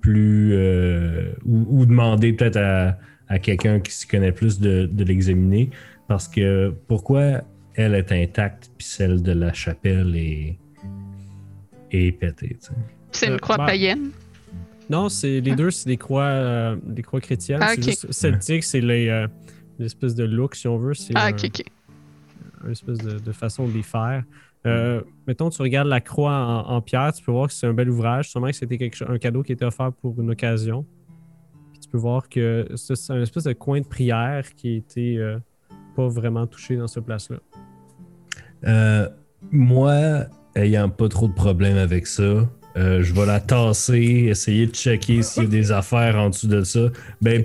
plus. 0.00 0.52
euh, 0.54 1.32
ou, 1.44 1.66
ou 1.68 1.86
demander 1.86 2.32
peut-être 2.32 2.56
à, 2.58 2.96
à 3.28 3.38
quelqu'un 3.38 3.80
qui 3.80 3.92
s'y 3.92 4.06
connaît 4.06 4.32
plus 4.32 4.58
de, 4.60 4.86
de 4.86 5.04
l'examiner. 5.04 5.70
Parce 6.08 6.28
que 6.28 6.72
pourquoi 6.88 7.42
elle 7.74 7.94
est 7.94 8.12
intacte 8.12 8.70
puis 8.76 8.86
celle 8.86 9.22
de 9.22 9.32
la 9.32 9.52
chapelle 9.52 10.14
est, 10.16 10.58
est 11.90 12.12
pétée? 12.12 12.56
C'est 13.10 13.28
Euh, 13.28 13.34
une 13.34 13.40
croix 13.40 13.56
bah, 13.58 13.66
païenne? 13.66 14.10
Non, 14.90 15.08
c'est 15.08 15.40
les 15.40 15.54
deux, 15.54 15.70
c'est 15.70 15.88
des 15.88 15.96
croix, 15.96 16.24
euh, 16.24 16.76
des 16.84 17.02
croix 17.02 17.20
chrétiennes. 17.20 17.60
Ah, 17.62 17.68
c'est 17.74 17.78
ok. 17.80 17.84
juste 17.84 18.12
celtique, 18.12 18.64
c'est 18.64 18.80
les, 18.80 19.08
euh, 19.08 19.26
l'espèce 19.78 20.14
de 20.14 20.24
look, 20.24 20.54
si 20.54 20.68
on 20.68 20.76
veut. 20.76 20.92
Ah, 21.14 21.26
un- 21.26 21.30
ok, 21.30 21.44
ok. 21.46 21.62
Une 22.64 22.72
espèce 22.72 22.98
de, 22.98 23.32
façon 23.32 23.66
de 23.66 23.72
les 23.72 23.82
faire. 23.82 24.24
Euh, 24.66 25.02
mettons, 25.26 25.50
tu 25.50 25.60
regardes 25.60 25.88
la 25.88 26.00
croix 26.00 26.64
en, 26.66 26.80
pierre, 26.80 27.12
tu 27.12 27.22
peux 27.22 27.32
voir 27.32 27.48
que 27.48 27.54
c'est 27.54 27.66
un 27.66 27.74
bel 27.74 27.90
ouvrage. 27.90 28.30
Sûrement 28.30 28.48
que 28.48 28.52
c'était 28.52 28.90
un 29.08 29.18
cadeau 29.18 29.42
qui 29.42 29.52
était 29.52 29.64
offert 29.64 29.92
pour 29.92 30.20
une 30.20 30.30
occasion. 30.30 30.86
Tu 31.80 31.88
peux 31.88 31.98
voir 31.98 32.28
que 32.28 32.68
c'est 32.76 33.12
un 33.12 33.20
espèce 33.20 33.44
de 33.44 33.52
coin 33.52 33.80
de 33.80 33.86
prière 33.86 34.44
qui 34.54 34.76
été 34.76 35.18
euh, 35.18 35.38
pas 35.96 36.08
vraiment 36.08 36.46
touché 36.46 36.76
dans 36.76 36.86
ce 36.86 37.00
place-là. 37.00 37.38
Euh, 38.64 39.08
moi, 39.50 40.26
ayant 40.54 40.88
pas 40.88 41.08
trop 41.08 41.26
de 41.26 41.34
problèmes 41.34 41.76
avec 41.76 42.06
ça, 42.06 42.48
je 42.76 43.12
vais 43.12 43.26
la 43.26 43.40
tasser, 43.40 44.26
essayer 44.28 44.66
de 44.66 44.74
checker 44.74 45.22
s'il 45.22 45.42
y 45.42 45.46
a 45.46 45.48
des 45.48 45.72
affaires 45.72 46.16
en 46.16 46.30
dessous 46.30 46.46
de 46.46 46.62
ça. 46.62 46.88
Ben, 47.20 47.44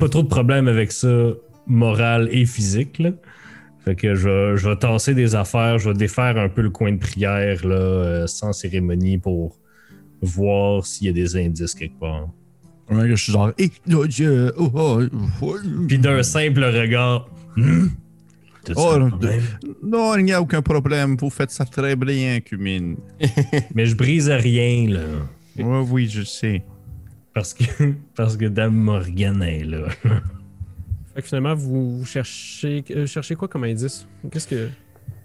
pas, 0.00 0.08
trop 0.08 0.22
de 0.22 0.28
problèmes 0.28 0.66
avec 0.66 0.90
ça, 0.90 1.28
moral 1.66 2.28
et 2.32 2.46
physique. 2.46 3.02
Fait 3.84 3.94
que 3.94 4.14
je 4.14 4.28
vais, 4.28 4.56
je 4.56 4.68
vais 4.68 4.76
tasser 4.76 5.14
des 5.14 5.34
affaires, 5.34 5.78
je 5.78 5.90
vais 5.90 5.96
défaire 5.96 6.38
un 6.38 6.48
peu 6.48 6.62
le 6.62 6.70
coin 6.70 6.92
de 6.92 6.98
prière 6.98 7.66
là, 7.66 7.74
euh, 7.74 8.26
sans 8.26 8.52
cérémonie 8.52 9.18
pour 9.18 9.58
voir 10.22 10.86
s'il 10.86 11.08
y 11.08 11.10
a 11.10 11.12
des 11.12 11.36
indices 11.36 11.74
quelque 11.74 11.98
part. 11.98 12.28
Je 12.90 13.14
suis 13.14 13.32
genre, 13.32 13.52
eh, 13.58 13.70
oh, 13.94 14.06
Dieu, 14.06 14.52
oh, 14.56 14.70
oh, 14.74 15.02
oh. 15.42 15.56
Puis 15.86 15.98
d'un 15.98 16.22
simple 16.22 16.64
regard. 16.64 17.28
Hmm? 17.56 17.88
Oh? 18.76 18.98
Non, 19.82 20.16
il 20.16 20.24
n'y 20.24 20.32
a 20.32 20.40
aucun 20.40 20.62
problème. 20.62 21.16
Vous 21.18 21.30
faites 21.30 21.50
ça 21.50 21.64
très 21.64 21.96
bien, 21.96 22.40
Cumine. 22.40 22.96
Mais 23.74 23.86
je 23.86 23.94
brise 23.94 24.30
rien, 24.30 24.88
là. 24.88 25.02
Oui, 25.58 25.86
oui, 25.90 26.08
je 26.08 26.22
sais. 26.22 26.62
Parce 27.34 27.52
que, 27.52 27.64
parce 28.16 28.36
que 28.36 28.46
Dame 28.46 28.74
Morgan 28.74 29.42
est 29.42 29.64
là. 29.64 29.88
Fait 31.14 31.22
que 31.22 31.28
finalement, 31.28 31.54
vous, 31.54 31.98
vous 31.98 32.04
cherchez, 32.06 32.84
euh, 32.90 33.06
cherchez 33.06 33.34
quoi 33.36 33.48
comme 33.48 33.64
indice? 33.64 34.06
Qu'est-ce 34.30 34.48
que. 34.48 34.68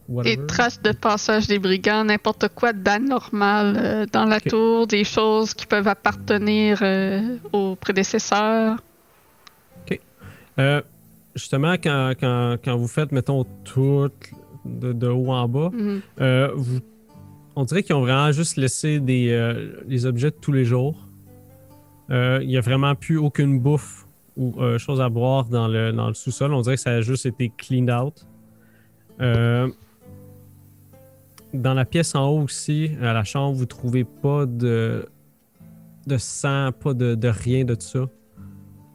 Des 0.07 0.15
Whatever. 0.15 0.47
traces 0.47 0.81
de 0.81 0.91
passage 0.91 1.45
des 1.45 1.59
brigands, 1.59 2.03
n'importe 2.03 2.47
quoi 2.55 2.73
d'anormal 2.73 3.77
euh, 3.77 4.05
dans 4.11 4.25
la 4.25 4.37
Ok. 4.37 4.47
tour, 4.47 4.87
des 4.87 5.03
choses 5.03 5.53
qui 5.53 5.67
peuvent 5.67 5.87
appartenir 5.87 6.79
euh, 6.81 7.37
aux 7.53 7.75
prédécesseurs. 7.75 8.77
Euh, 10.57 10.81
justement, 11.35 11.73
quand, 11.75 12.13
quand, 12.19 12.57
quand 12.63 12.75
vous 12.75 12.87
faites, 12.87 13.11
mettons, 13.13 13.45
tout 13.63 14.09
de, 14.65 14.91
de 14.93 15.07
haut 15.07 15.31
en 15.31 15.47
bas, 15.47 15.69
Mhm. 15.71 16.01
Vous- 16.55 16.79
on 17.55 17.63
dirait 17.65 17.83
qu'ils 17.83 17.95
ont 17.95 18.01
vraiment 18.01 18.31
juste 18.31 18.57
laissé 18.57 18.99
des, 18.99 19.53
les 19.87 20.05
objets 20.05 20.31
de 20.31 20.35
tous 20.35 20.51
les 20.51 20.65
jours. 20.65 20.97
Il 22.09 22.45
n'y 22.47 22.57
a 22.57 22.61
vraiment 22.61 22.95
plus 22.95 23.17
aucune 23.17 23.59
bouffe 23.59 24.05
ou 24.39 24.55
euh, 24.57 24.79
chose 24.79 25.01
à 25.01 25.09
boire 25.09 25.45
dans 25.45 25.67
le, 25.67 25.91
dans 25.91 26.07
le 26.07 26.13
sous-sol. 26.13 26.53
On 26.53 26.61
dirait 26.61 26.77
que 26.77 26.81
ça 26.81 26.91
a 26.91 27.01
juste 27.01 27.25
été 27.25 27.51
cleaned 27.55 27.91
out. 27.91 28.25
Euh, 29.19 29.69
dans 31.53 31.73
la 31.73 31.83
pièce 31.83 32.15
en 32.15 32.25
haut 32.29 32.43
aussi, 32.43 32.91
à 33.01 33.11
la 33.13 33.25
chambre, 33.25 33.57
vous 33.57 33.65
trouvez 33.65 34.05
pas 34.05 34.45
de, 34.45 35.05
de 36.07 36.17
sang, 36.17 36.71
pas 36.71 36.93
de, 36.93 37.15
de 37.15 37.27
rien 37.27 37.65
de 37.65 37.75
tout 37.75 37.81
ça. 37.81 38.05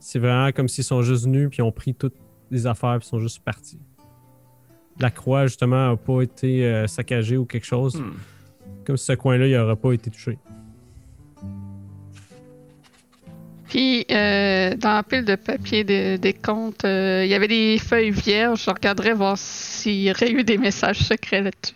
C'est 0.01 0.19
vraiment 0.19 0.51
comme 0.51 0.67
s'ils 0.67 0.85
sont 0.85 1.03
juste 1.03 1.25
venus 1.25 1.51
puis 1.51 1.61
ont 1.61 1.73
pris 1.73 1.95
toutes 1.95 2.17
les 2.51 2.67
affaires 2.67 2.99
puis 2.99 3.07
sont 3.07 3.21
juste 3.21 3.45
partis. 3.45 3.81
La 4.99 5.11
croix, 5.11 5.47
justement, 5.47 5.91
n'a 5.91 5.97
pas 5.97 6.23
été 6.23 6.65
euh, 6.65 6.87
saccagée 6.87 7.37
ou 7.37 7.45
quelque 7.45 7.67
chose. 7.67 7.97
Hmm. 7.97 8.13
Comme 8.87 8.97
si 8.97 9.05
ce 9.05 9.13
coin-là, 9.13 9.47
il 9.47 9.55
n'aurait 9.55 9.77
pas 9.77 9.93
été 9.93 10.11
touché. 10.11 10.39
Puis, 13.69 14.05
euh, 14.11 14.75
dans 14.77 14.95
la 14.95 15.03
pile 15.03 15.25
de 15.25 15.37
papier 15.37 15.85
de- 15.85 16.17
des 16.17 16.33
comptes, 16.35 16.85
euh, 16.85 17.23
il 17.25 17.31
y 17.31 17.35
avait 17.35 17.49
des 17.49 17.79
feuilles 17.79 18.11
vierges. 18.11 18.65
Je 18.65 18.71
regarderais 18.71 19.15
voir 19.15 19.37
s'il 19.39 20.03
y 20.03 20.11
aurait 20.11 20.31
eu 20.31 20.45
des 20.45 20.59
messages 20.59 20.99
secrets 20.99 21.41
là-dessus. 21.43 21.75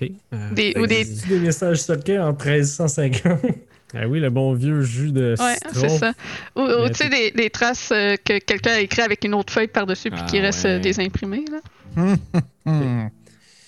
OK. 0.00 0.10
Euh, 0.32 0.54
Des, 0.54 0.74
ou 0.78 0.86
des... 0.86 1.04
des 1.28 1.38
messages 1.40 1.78
secrets 1.82 2.18
en 2.18 2.30
1350. 2.32 3.40
ah 3.94 4.06
oui, 4.08 4.20
le 4.20 4.30
bon 4.30 4.54
vieux 4.54 4.80
jus 4.82 5.12
de 5.12 5.34
Ouais, 5.38 5.54
citron. 5.54 5.88
c'est 5.88 5.88
ça. 5.98 6.12
Ou, 6.56 6.60
ou, 6.62 6.88
tu 6.88 6.94
sais, 6.94 7.08
des, 7.08 7.30
des 7.32 7.50
traces 7.50 7.90
euh, 7.92 8.16
que 8.24 8.38
quelqu'un 8.38 8.72
a 8.74 8.80
écrit 8.80 9.02
avec 9.02 9.24
une 9.24 9.34
autre 9.34 9.52
feuille 9.52 9.66
par-dessus 9.68 10.10
puis 10.10 10.20
Ah, 10.22 10.26
qui 10.30 10.38
reste 10.40 10.64
ouais. 10.64 10.70
euh, 10.70 10.78
désimprimées. 10.78 11.44
Là. 11.50 12.16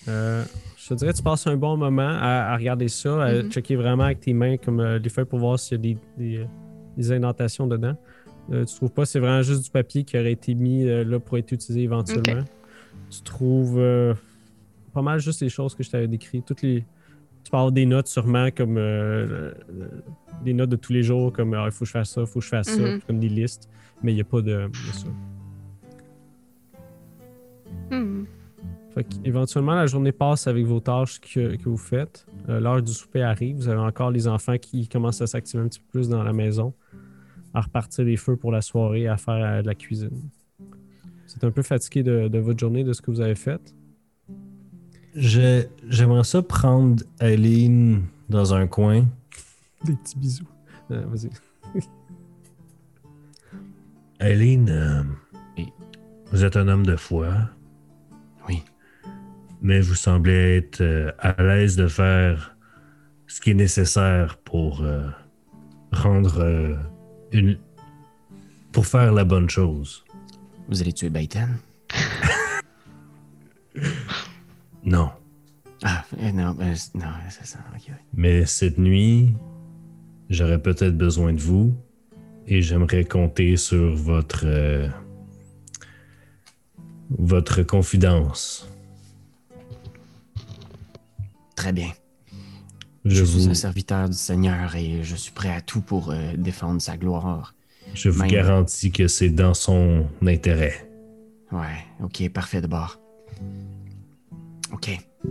Je 0.09 0.89
te 0.89 0.95
dirais, 0.95 1.13
tu 1.13 1.23
passes 1.23 1.47
un 1.47 1.57
bon 1.57 1.77
moment 1.77 2.09
à, 2.21 2.53
à 2.53 2.57
regarder 2.57 2.89
ça, 2.89 3.23
à 3.25 3.33
Mhm. 3.35 3.51
checker 3.51 3.77
vraiment 3.77 4.05
avec 4.05 4.21
tes 4.21 4.33
mains 4.33 4.57
comme 4.57 4.81
euh, 4.81 4.99
les 4.99 5.09
feuilles 5.11 5.25
pour 5.27 5.39
voir 5.39 5.59
s'il 5.59 5.73
y 5.85 5.93
a 5.93 5.95
des, 6.19 6.47
des, 6.97 7.13
indentations 7.13 7.67
dedans. 7.67 7.97
Euh, 8.51 8.65
tu 8.65 8.75
trouves 8.75 8.91
pas, 8.91 9.05
c'est 9.05 9.21
vraiment 9.21 9.43
juste 9.43 9.65
du 9.65 9.71
papier 9.71 10.05
qui 10.05 10.19
aurait 10.19 10.33
été 10.33 10.55
mis 10.55 10.85
euh, 10.85 11.05
là 11.05 11.21
pour 11.21 11.39
être 11.39 11.53
utilisé 11.53 11.83
éventuellement. 11.83 12.45
Tu 13.11 13.23
trouves 13.23 13.79
euh, 13.79 14.15
pas 14.93 15.03
mal 15.03 15.21
juste 15.21 15.43
les 15.43 15.49
choses 15.49 15.75
que 15.75 15.83
je 15.83 15.91
t'avais 15.91 16.09
décrites. 16.09 16.45
Toutes 16.47 16.63
les... 16.63 16.85
Tu 17.45 17.55
avoir 17.57 17.73
des 17.73 17.87
notes 17.87 18.07
sûrement 18.07 18.51
comme 18.51 18.77
euh, 18.79 19.53
des 20.45 20.55
notes 20.55 20.71
de 20.71 20.77
tous 20.77 20.93
les 20.93 21.03
jours, 21.03 21.33
comme 21.33 21.55
Ah, 21.55 21.65
il 21.67 21.73
faut 21.73 21.81
que 21.81 21.87
je 21.87 21.93
fasse 21.93 22.11
ça, 22.11 22.21
il 22.23 22.27
faut 22.27 22.39
que 22.39 22.45
je 22.45 22.51
fasse 22.51 22.79
Mhm. 22.79 23.01
ça, 23.01 23.07
comme 23.07 23.19
des 23.19 23.29
listes. 23.29 23.69
Mais 24.03 24.13
il 24.13 24.17
n'y 24.17 24.21
a 24.21 24.25
pas 24.25 24.41
de, 24.41 24.69
de 24.69 24.93
ça. 24.93 25.09
Hmm. 27.91 28.25
Fait 28.95 29.07
éventuellement, 29.25 29.75
la 29.75 29.87
journée 29.87 30.13
passe 30.13 30.47
avec 30.47 30.67
vos 30.67 30.81
tâches 30.81 31.21
que, 31.21 31.57
que 31.57 31.69
vous 31.69 31.77
faites. 31.77 32.27
L'heure 32.49 32.83
du 32.83 32.93
souper 32.93 33.23
arrive. 33.23 33.57
Vous 33.57 33.69
avez 33.69 33.81
encore 33.81 34.11
les 34.11 34.27
enfants 34.29 34.59
qui 34.59 34.89
commencent 34.89 35.23
à 35.23 35.27
s'activer 35.27 35.63
un 35.63 35.69
petit 35.69 35.81
peu 35.81 35.87
plus 35.93 36.09
dans 36.09 36.23
la 36.23 36.33
maison, 36.33 36.75
à 37.55 37.61
repartir 37.61 38.05
les 38.05 38.17
feux 38.17 38.37
pour 38.37 38.53
la 38.53 38.61
soirée, 38.63 39.07
à 39.09 39.17
faire 39.17 39.35
euh, 39.35 39.63
de 39.63 39.67
la 39.67 39.75
cuisine. 39.75 40.11
Vous 40.59 41.35
êtes 41.37 41.45
un 41.45 41.51
peu 41.51 41.63
fatigué 41.63 42.03
de, 42.03 42.29
de 42.29 42.39
votre 42.39 42.59
journée, 42.59 42.85
de 42.85 42.93
ce 42.93 43.01
que 43.03 43.11
vous 43.11 43.21
avez 43.21 43.35
fait. 43.35 43.75
J'aimerais 45.15 46.25
ça 46.25 46.43
prendre 46.43 47.03
Aileen 47.21 48.03
dans 48.29 48.55
un 48.55 48.67
coin. 48.67 49.05
Des 49.85 49.95
petits 49.95 50.19
bisous. 50.19 50.49
Euh, 50.91 51.05
Vas-y. 51.07 51.31
Aileen, 54.21 54.69
euh, 54.71 55.03
Oui. 55.59 55.73
vous 56.31 56.45
êtes 56.45 56.57
un 56.57 56.69
homme 56.69 56.87
de 56.87 56.97
foi, 56.97 57.35
Oui. 58.49 58.63
mais 59.61 59.81
vous 59.81 59.95
semblez 59.95 60.59
être 60.59 60.81
euh, 60.81 61.11
à 61.19 61.43
l'aise 61.43 61.77
de 61.77 61.89
faire 61.89 62.57
ce 63.27 63.41
qui 63.41 63.51
est 63.51 63.55
nécessaire 63.55 64.39
pour 64.39 64.83
euh, 64.83 65.09
rendre 65.93 66.39
euh, 66.41 66.77
une. 67.33 67.59
pour 68.73 68.87
faire 68.87 69.13
la 69.13 69.25
bonne 69.25 69.49
chose. 69.51 70.05
Vous 70.69 70.81
allez 70.81 70.93
tuer 70.93 71.11
Baiten? 71.11 71.57
Non. 74.85 75.11
Ah, 75.85 76.05
euh, 76.21 76.33
non, 76.33 76.53
ben, 76.53 76.75
c- 76.75 76.91
non, 76.95 77.07
c'est 77.31 77.47
ça. 77.47 77.59
Mais 78.15 78.45
cette 78.47 78.79
nuit, 78.79 79.35
j'aurais 80.29 80.61
peut-être 80.61 80.97
besoin 80.97 81.33
de 81.33 81.41
vous 81.41 81.73
et 82.47 82.63
j'aimerais 82.63 83.05
compter 83.05 83.57
sur 83.57 83.95
votre 83.95 84.43
euh, 84.45 84.89
votre 87.11 87.63
confidence. 87.63 88.69
Très 91.57 91.73
bien. 91.73 91.91
Je, 93.05 93.17
Je 93.17 93.25
suis 93.25 93.49
un 93.49 93.55
serviteur 93.55 94.09
du 94.09 94.17
Seigneur 94.17 94.77
et 94.77 95.03
je 95.03 95.17
suis 95.17 95.33
prêt 95.33 95.53
à 95.55 95.61
tout 95.61 95.81
pour 95.81 96.11
euh, 96.11 96.35
défendre 96.37 96.81
sa 96.81 96.97
gloire. 96.97 97.55
je 97.95 98.09
vous 98.11 98.21
Même. 98.21 98.31
garantis 98.31 98.93
que 98.93 99.09
c'est 99.09 99.31
dans 99.31 99.55
son 99.55 100.07
intérêt. 100.25 100.89
Ouais, 101.51 101.85
ok, 102.03 102.29
parfait 102.31 102.61
de 102.61 102.67
bord. 102.69 103.01
Ok, 104.73 104.89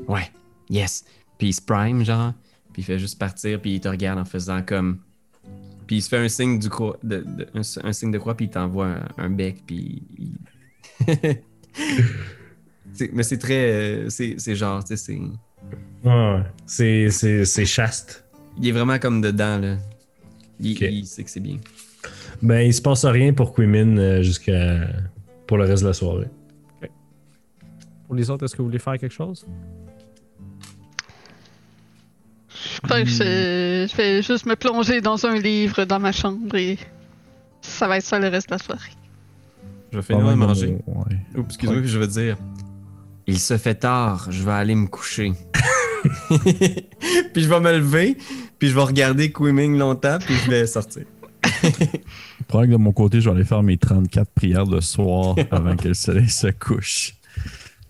ouais, 0.07 0.29
yes. 0.69 1.05
Puis 1.37 1.47
il 1.47 1.53
se 1.53 1.61
prime, 1.61 2.03
genre, 2.03 2.33
puis 2.73 2.81
il 2.81 2.85
fait 2.85 2.99
juste 2.99 3.17
partir, 3.17 3.59
puis 3.61 3.75
il 3.75 3.79
te 3.79 3.87
regarde 3.87 4.19
en 4.19 4.25
faisant 4.25 4.61
comme. 4.61 4.99
Puis 5.87 5.97
il 5.97 6.01
se 6.01 6.09
fait 6.09 6.17
un 6.17 6.29
signe 6.29 6.59
du 6.59 6.69
croix, 6.69 6.97
de, 7.03 7.17
de- 7.19 7.47
un, 7.55 7.61
un 7.87 7.93
signe 7.93 8.11
de 8.11 8.17
croix, 8.17 8.35
puis 8.35 8.45
il 8.45 8.49
t'envoie 8.49 8.87
un, 8.87 9.07
un 9.17 9.29
bec, 9.29 9.63
puis. 9.65 10.03
il- 10.17 11.07
Mais 13.13 13.23
c'est 13.23 13.37
très. 13.37 13.71
euh, 13.71 14.09
c'est 14.09 14.55
genre, 14.55 14.83
tu 14.83 14.89
sais, 14.89 14.97
c'est. 14.97 15.19
Ouais, 16.03 16.41
c'est, 16.65 17.09
c'est, 17.09 17.45
c'est 17.45 17.65
chaste. 17.65 18.23
Il 18.57 18.67
est 18.67 18.71
vraiment 18.71 18.99
comme 18.99 19.21
dedans, 19.21 19.59
là. 19.59 19.77
Il, 20.59 21.05
sait 21.05 21.23
que 21.23 21.29
c'est 21.29 21.39
bien. 21.39 21.57
Ben, 22.41 22.61
il 22.61 22.73
se 22.73 22.81
passe 22.81 23.05
rien 23.05 23.33
pour 23.33 23.53
Quimin 23.53 23.97
euh, 23.97 24.21
jusqu'à. 24.21 24.79
pour 25.47 25.57
le 25.57 25.65
reste 25.65 25.83
de 25.83 25.87
la 25.87 25.93
soirée. 25.93 26.27
Pour 28.05 28.15
les 28.15 28.29
autres, 28.29 28.45
est-ce 28.45 28.55
que 28.55 28.61
vous 28.61 28.67
voulez 28.67 28.79
faire 28.79 28.97
quelque 28.97 29.13
chose? 29.13 29.45
Je 32.49 32.81
crois 32.81 33.01
que 33.01 33.07
je, 33.07 33.87
je 33.89 33.95
vais 33.95 34.21
juste 34.21 34.45
me 34.45 34.55
plonger 34.55 35.01
dans 35.01 35.25
un 35.25 35.39
livre 35.39 35.85
dans 35.85 35.99
ma 35.99 36.11
chambre 36.11 36.55
et 36.55 36.77
ça 37.61 37.87
va 37.87 37.97
être 37.97 38.03
ça 38.03 38.19
le 38.19 38.27
reste 38.27 38.49
de 38.49 38.55
la 38.55 38.57
soirée. 38.59 38.91
Je 39.91 39.97
vais 39.97 40.03
finir 40.03 40.25
de 40.25 40.33
manger. 40.33 40.77
Ouais. 40.87 41.17
Oups, 41.37 41.47
excuse-moi, 41.47 41.83
je 41.83 41.99
vais 41.99 42.07
dire. 42.07 42.37
Il 43.31 43.39
se 43.39 43.57
fait 43.57 43.75
tard, 43.75 44.27
je 44.29 44.43
vais 44.43 44.51
aller 44.51 44.75
me 44.75 44.87
coucher. 44.87 45.31
puis 47.33 47.43
je 47.43 47.47
vais 47.47 47.61
me 47.61 47.77
lever, 47.77 48.17
puis 48.59 48.67
je 48.67 48.75
vais 48.75 48.81
regarder 48.81 49.31
Quimming 49.31 49.77
longtemps, 49.77 50.17
puis 50.19 50.35
je 50.35 50.49
vais 50.49 50.67
sortir. 50.67 51.03
Probablement 52.49 52.75
que 52.75 52.77
de 52.77 52.83
mon 52.83 52.91
côté, 52.91 53.21
je 53.21 53.29
vais 53.29 53.35
aller 53.37 53.45
faire 53.45 53.63
mes 53.63 53.77
34 53.77 54.29
prières 54.31 54.67
de 54.67 54.81
soir 54.81 55.37
avant 55.49 55.77
que 55.77 55.87
le 55.87 55.93
soleil 55.93 56.27
se 56.27 56.47
couche. 56.47 57.13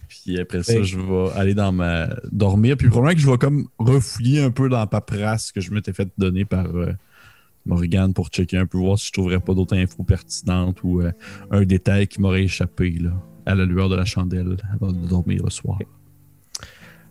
Puis 0.08 0.40
après 0.40 0.62
ça, 0.62 0.84
je 0.84 1.00
vais 1.00 1.32
aller 1.36 1.56
dans 1.56 1.72
ma. 1.72 2.10
dormir. 2.32 2.78
Puis 2.78 2.88
probablement 2.90 3.16
que 3.16 3.22
je 3.22 3.32
vais 3.32 3.38
comme 3.40 3.68
refouiller 3.80 4.44
un 4.44 4.52
peu 4.52 4.70
dans 4.70 4.78
la 4.78 4.86
paperasse 4.86 5.52
que 5.52 5.60
je 5.60 5.72
m'étais 5.72 5.94
fait 5.94 6.08
donner 6.20 6.46
par 6.46 6.68
euh, 6.68 6.94
Morgane 7.66 8.14
pour 8.14 8.28
checker 8.28 8.58
un 8.58 8.68
peu, 8.68 8.78
voir 8.78 9.00
si 9.00 9.08
je 9.08 9.14
trouverais 9.14 9.40
pas 9.40 9.56
d'autres 9.56 9.76
infos 9.76 10.04
pertinentes 10.04 10.84
ou 10.84 11.02
euh, 11.02 11.12
un 11.50 11.64
détail 11.64 12.08
qui 12.08 12.22
m'aurait 12.22 12.44
échappé 12.44 12.92
là, 12.92 13.12
à 13.46 13.56
la 13.56 13.66
lueur 13.66 13.90
de 13.90 13.96
la 13.96 14.06
chandelle 14.06 14.58
avant 14.74 14.92
de 14.92 15.08
dormir 15.08 15.44
le 15.44 15.50
soir. 15.50 15.80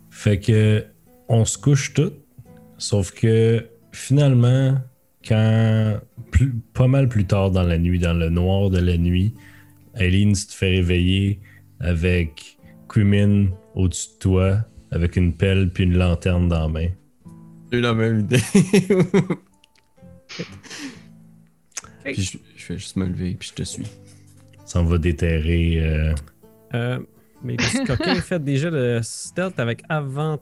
Fait 0.09 0.39
que 0.39 0.85
on 1.27 1.45
se 1.45 1.57
couche 1.57 1.93
tout, 1.93 2.13
sauf 2.77 3.11
que 3.11 3.65
finalement, 3.91 4.77
quand 5.27 5.99
plus- 6.31 6.53
pas 6.73 6.87
mal 6.87 7.07
plus 7.07 7.25
tard 7.25 7.51
dans 7.51 7.63
la 7.63 7.77
nuit, 7.77 7.99
dans 7.99 8.13
le 8.13 8.29
noir 8.29 8.69
de 8.69 8.79
la 8.79 8.97
nuit, 8.97 9.33
Aileen 9.95 10.35
se 10.35 10.47
te 10.47 10.53
fait 10.53 10.69
réveiller 10.69 11.39
avec 11.79 12.57
Quimin 12.91 13.47
au-dessus 13.75 14.09
de 14.15 14.19
toi, 14.19 14.59
avec 14.91 15.15
une 15.15 15.33
pelle 15.33 15.71
puis 15.71 15.83
une 15.85 15.97
lanterne 15.97 16.47
dans 16.47 16.61
la 16.61 16.67
main. 16.67 16.87
J'ai 17.71 17.77
eu 17.77 17.81
la 17.81 17.93
même 17.93 18.19
idée. 18.21 18.41
puis 22.03 22.21
je, 22.21 22.37
je 22.57 22.67
vais 22.67 22.77
juste 22.77 22.95
me 22.97 23.05
lever, 23.05 23.35
puis 23.35 23.49
je 23.49 23.53
te 23.53 23.63
suis. 23.63 23.85
Ça 24.71 24.81
va 24.81 24.97
déterrer. 24.97 25.79
euh, 25.81 26.13
Euh, 26.73 26.99
mais 27.43 27.57
si 27.59 27.83
coquin 27.83 28.15
fait 28.15 28.41
déjà 28.41 28.69
le 28.69 29.01
stealth 29.03 29.59
avec 29.59 29.83
avant. 29.89 30.39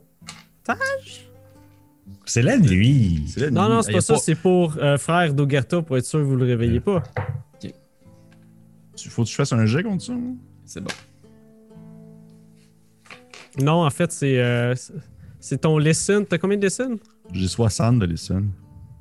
C'est 2.25 2.43
la 2.43 2.59
nuit. 2.59 3.23
C'est 3.27 3.39
la 3.39 3.49
Non, 3.49 3.63
nuit. 3.63 3.69
non, 3.75 3.81
c'est 3.81 3.91
Y 3.91 3.95
pas 3.95 4.01
ça, 4.01 4.17
c'est 4.17 4.35
pour 4.35 4.77
euh, 4.77 4.97
frère 4.99 5.33
d'Ogerta 5.33 5.81
pour 5.81 5.97
être 5.97 6.05
sûr 6.05 6.19
que 6.19 6.25
vous 6.25 6.35
le 6.35 6.45
réveillez 6.45 6.79
pas. 6.79 7.01
Faut 9.09 9.23
que 9.23 9.29
je 9.29 9.33
fasse 9.35 9.51
un 9.53 9.65
jet 9.65 9.81
contre 9.81 10.03
ça. 10.03 10.13
moi? 10.13 10.33
C'est 10.65 10.81
bon. 10.81 10.91
Non, 13.63 13.83
en 13.85 13.89
fait, 13.89 14.11
c'est 14.11 14.37
euh, 14.39 14.75
c'est- 15.39 15.57
ton 15.57 15.77
listen. 15.79 16.23
T'as 16.25 16.37
combien 16.37 16.57
de 16.57 16.65
listen? 16.65 16.97
J'ai 17.31 17.47
60 17.47 17.97
de 17.99 18.05
listen. 18.05 18.51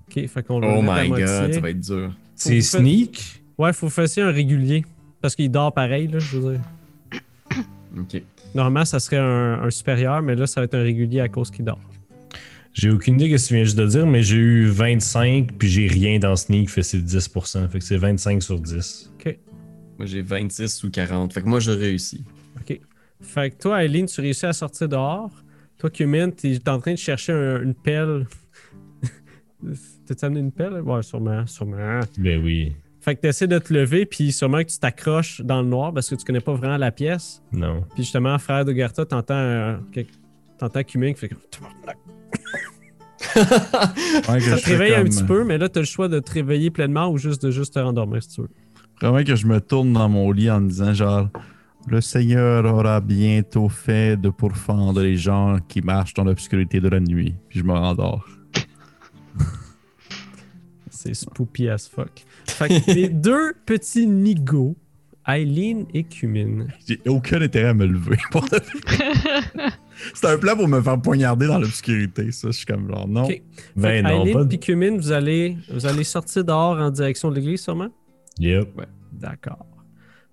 Ok, 0.09 0.27
fait 0.27 0.43
qu'on 0.43 0.61
le 0.61 0.69
Oh 0.69 0.81
my 0.81 1.09
moitié. 1.09 1.27
god, 1.27 1.53
ça 1.53 1.61
va 1.61 1.71
être 1.71 1.81
dur. 1.81 2.17
C'est 2.35 2.61
sneak? 2.63 3.43
Ouais, 3.59 3.73
faut 3.75 3.91
faire 3.91 4.07
un 4.27 4.31
régulier. 4.33 4.85
Parce 5.21 5.35
qu'il 5.35 5.51
dort 5.51 5.73
pareil, 5.73 6.07
là, 6.09 6.19
je 6.19 6.39
veux 6.39 6.53
dire. 6.53 6.61
Ok. 7.99 8.23
Normalement, 8.55 8.85
ça 8.85 9.01
serait 9.01 9.17
un, 9.19 9.63
un 9.63 9.71
supérieur, 9.71 10.23
mais 10.23 10.35
là, 10.37 10.47
ça 10.47 10.61
va 10.61 10.65
être 10.67 10.75
un 10.75 10.83
régulier 10.83 11.21
à 11.21 11.29
cause 11.29 11.51
qu'il 11.51 11.65
dort. 11.65 11.81
J'ai 12.73 12.91
aucune 12.91 13.15
idée 13.15 13.29
de 13.33 13.37
ce 13.37 13.45
que 13.45 13.49
tu 13.49 13.55
viens 13.55 13.65
juste 13.65 13.79
de 13.79 13.87
dire, 13.87 14.07
mais 14.07 14.23
j'ai 14.23 14.37
eu 14.37 14.67
25 14.67 15.53
puis 15.59 15.69
j'ai 15.69 15.87
rien 15.89 16.19
dans 16.21 16.37
sneak, 16.37 16.71
fait 16.71 16.83
que 16.83 16.87
c'est 16.87 16.99
10%. 16.99 17.69
Fait 17.69 17.79
que 17.81 17.85
c'est 17.85 17.97
25 17.97 18.43
sur 18.43 18.61
10. 18.61 19.13
Moi 19.99 20.07
j'ai 20.07 20.23
26 20.23 20.85
ou 20.85 20.91
40. 20.91 21.33
Fait 21.33 21.43
que 21.43 21.49
moi 21.49 21.59
je 21.59 21.73
réussis. 21.73 22.25
OK. 22.61 22.79
Fait 23.21 23.51
que 23.51 23.57
toi, 23.61 23.83
Aileen, 23.85 24.07
tu 24.07 24.21
réussis 24.21 24.47
à 24.47 24.53
sortir 24.53 24.89
dehors. 24.89 25.33
Toi, 25.77 25.91
Cumin, 25.91 26.31
t'es 26.31 26.57
en 26.69 26.79
train 26.79 26.93
de 26.93 26.99
chercher 26.99 27.33
un- 27.33 27.63
une 27.63 27.75
pelle. 27.75 28.29
T'as-tu 30.07 30.25
amené 30.25 30.41
une 30.41 30.53
pelle? 30.53 30.75
Ouais, 30.83 31.03
sûrement, 31.03 31.45
sûrement. 31.47 32.01
Ben 32.17 32.41
oui. 32.43 32.77
Fait 33.09 33.15
que 33.17 33.21
t'essaies 33.23 33.47
de 33.47 33.59
te 33.59 33.73
lever, 33.73 34.05
puis 34.05 34.33
sûrement 34.33 34.59
que 34.59 34.69
tu 34.69 34.79
t'accroches 34.79 35.41
dans 35.41 35.63
le 35.63 35.69
noir 35.69 35.95
parce 35.95 36.11
que 36.11 36.15
tu 36.15 36.27
connais 36.27 36.41
pas 36.43 36.53
vraiment 36.53 36.77
la 36.77 36.91
pièce. 36.91 37.43
Non. 37.53 37.81
Puis 37.95 38.03
justement, 38.03 38.39
frère 38.39 38.67
de 38.67 38.73
Garta, 38.73 39.07
t'entends 39.07 39.33
euh, 39.35 39.77
quelque- 39.93 40.13
t'entends 40.59 40.83
Cumin 40.83 41.15
qui 41.15 41.21
fait 41.21 41.29
comme... 41.31 41.39
Ouais, 44.29 44.39
que 44.39 44.45
Ça 44.45 44.59
te 44.59 44.67
réveille 44.69 44.95
un 44.95 45.05
petit 45.05 45.25
peu, 45.25 45.43
mais 45.43 45.57
là, 45.57 45.71
t'as 45.71 45.81
le 45.81 45.87
choix 45.87 46.09
de 46.09 46.19
te 46.21 46.31
réveiller 46.33 46.71
pleinement 46.71 47.09
ou 47.09 47.17
juste 47.17 47.43
de 47.43 47.51
juste 47.51 47.73
te 47.75 47.79
rendormir 47.79 48.23
si 48.23 48.29
tu 48.29 48.41
veux. 48.43 48.51
Vraiment 49.01 49.25
que 49.25 49.35
je 49.37 49.47
me 49.47 49.59
tourne 49.59 49.95
dans 49.95 50.09
mon 50.11 50.31
lit 50.31 50.51
en 50.51 50.61
me 50.61 50.69
disant 50.69 50.93
genre 50.93 51.29
le 51.89 52.03
Seigneur 52.03 52.67
aura 52.67 53.01
bientôt 53.01 53.71
fait 53.71 54.19
de 54.21 54.29
pourfendre 54.29 55.01
les 55.01 55.17
gens 55.17 55.57
qui 55.67 55.81
marchent 55.81 56.13
dans 56.13 56.25
l'obscurité 56.25 56.79
de 56.81 56.89
la 56.91 57.01
nuit. 57.01 57.35
Puis 57.49 57.61
je 57.61 57.65
me 57.65 57.73
rendors. 57.73 58.27
C'est 60.91 61.15
spoopy 61.15 61.69
as 61.71 61.89
fuck. 61.89 62.25
Fait 62.51 62.69
que 62.69 62.91
les 62.93 63.09
deux 63.09 63.55
petits 63.67 64.07
nigauds, 64.07 64.77
Aileen 65.27 65.87
et 65.93 66.05
Cumin. 66.05 66.67
J'ai 66.87 67.01
aucun 67.07 67.43
intérêt 67.43 67.69
à 67.69 67.75
me 67.75 67.87
lever. 67.87 68.17
pour. 68.31 68.47
C'est 70.15 70.27
un 70.27 70.39
plan 70.39 70.57
pour 70.57 70.69
me 70.69 70.81
faire 70.81 71.01
poignarder 71.01 71.47
dans 71.47 71.59
l'obscurité, 71.59 72.31
ça. 72.33 72.49
Je 72.49 72.57
suis 72.57 72.67
comme 72.67 72.89
genre 72.89 73.07
non. 73.07 73.25
Ok. 73.25 73.29
Fait 73.29 73.43
Ben 73.77 74.05
non, 74.05 74.33
pas 74.33 74.45
de... 74.45 74.49
puis 74.49 74.59
Cumin, 74.59 74.97
vous 74.97 75.13
allez, 75.13 75.57
vous 75.71 75.87
allez 75.87 76.05
sortir 76.05 76.45
dehors 76.45 76.79
en 76.79 76.91
direction 76.91 77.31
de 77.31 77.37
l'église 77.37 77.63
sûrement? 77.63 77.89
Yep. 78.39 78.87
D'accord. 79.13 79.67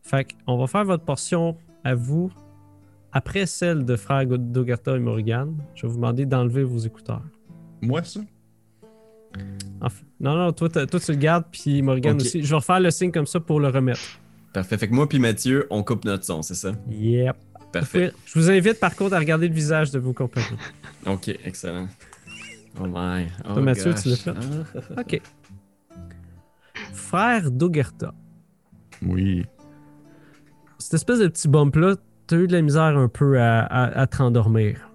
Fait 0.01 0.27
qu'on 0.45 0.57
va 0.57 0.67
faire 0.67 0.85
votre 0.85 1.03
portion 1.03 1.57
à 1.83 1.95
vous 1.95 2.31
après 3.11 3.45
celle 3.45 3.85
de 3.85 3.95
frère 3.95 4.25
Dogerta 4.27 4.95
et 4.95 4.99
Morrigan. 4.99 5.53
Je 5.73 5.83
vais 5.83 5.87
vous 5.87 5.95
demander 5.95 6.25
d'enlever 6.25 6.63
vos 6.63 6.77
écouteurs. 6.77 7.23
Moi, 7.81 8.03
ça? 8.03 8.21
Enfin, 9.81 10.03
non, 10.19 10.35
non, 10.35 10.51
toi, 10.53 10.69
tu 10.69 11.11
le 11.11 11.17
gardes, 11.17 11.45
puis 11.51 11.81
Morgan 11.81 12.15
Ok. 12.15 12.21
aussi. 12.21 12.41
Je 12.43 12.49
vais 12.49 12.55
refaire 12.55 12.79
le 12.79 12.91
signe 12.91 13.11
comme 13.11 13.27
ça 13.27 13.39
pour 13.39 13.59
le 13.59 13.67
remettre. 13.69 13.99
Parfait. 14.53 14.77
Fait 14.77 14.87
que 14.87 14.93
moi 14.93 15.07
puis 15.09 15.19
Mathieu, 15.19 15.67
on 15.69 15.83
coupe 15.83 16.05
notre 16.05 16.23
son, 16.23 16.41
c'est 16.41 16.55
ça? 16.55 16.71
Yep. 16.89 17.35
Parfait. 17.73 18.13
Je 18.25 18.39
vous 18.39 18.49
invite 18.49 18.79
par 18.79 18.95
contre 18.95 19.15
à 19.15 19.19
regarder 19.19 19.49
le 19.49 19.53
visage 19.53 19.91
de 19.91 19.99
vos 19.99 20.13
compagnons. 20.13 20.57
Ok, 21.05 21.27
excellent. 21.43 21.87
Oh 22.79 22.85
my. 22.87 23.27
Oh 23.47 23.53
Toi, 23.53 23.61
Mathieu, 23.61 23.91
gosh. 23.91 24.03
tu 24.03 24.09
l'as 24.09 24.15
fait? 24.15 24.31
Ah. 24.31 25.01
OK. 25.01 25.21
Frère 26.93 27.51
Dogerta. 27.51 28.13
Oui. 29.01 29.45
Cette 30.79 30.95
espèce 30.95 31.19
de 31.19 31.27
petit 31.27 31.47
bump-là, 31.47 31.95
t'as 32.27 32.37
eu 32.37 32.47
de 32.47 32.53
la 32.53 32.61
misère 32.61 32.83
un 32.97 33.07
peu 33.09 33.39
à, 33.39 33.59
à, 33.61 33.99
à 34.01 34.07
te 34.07 34.17
rendormir. 34.17 34.89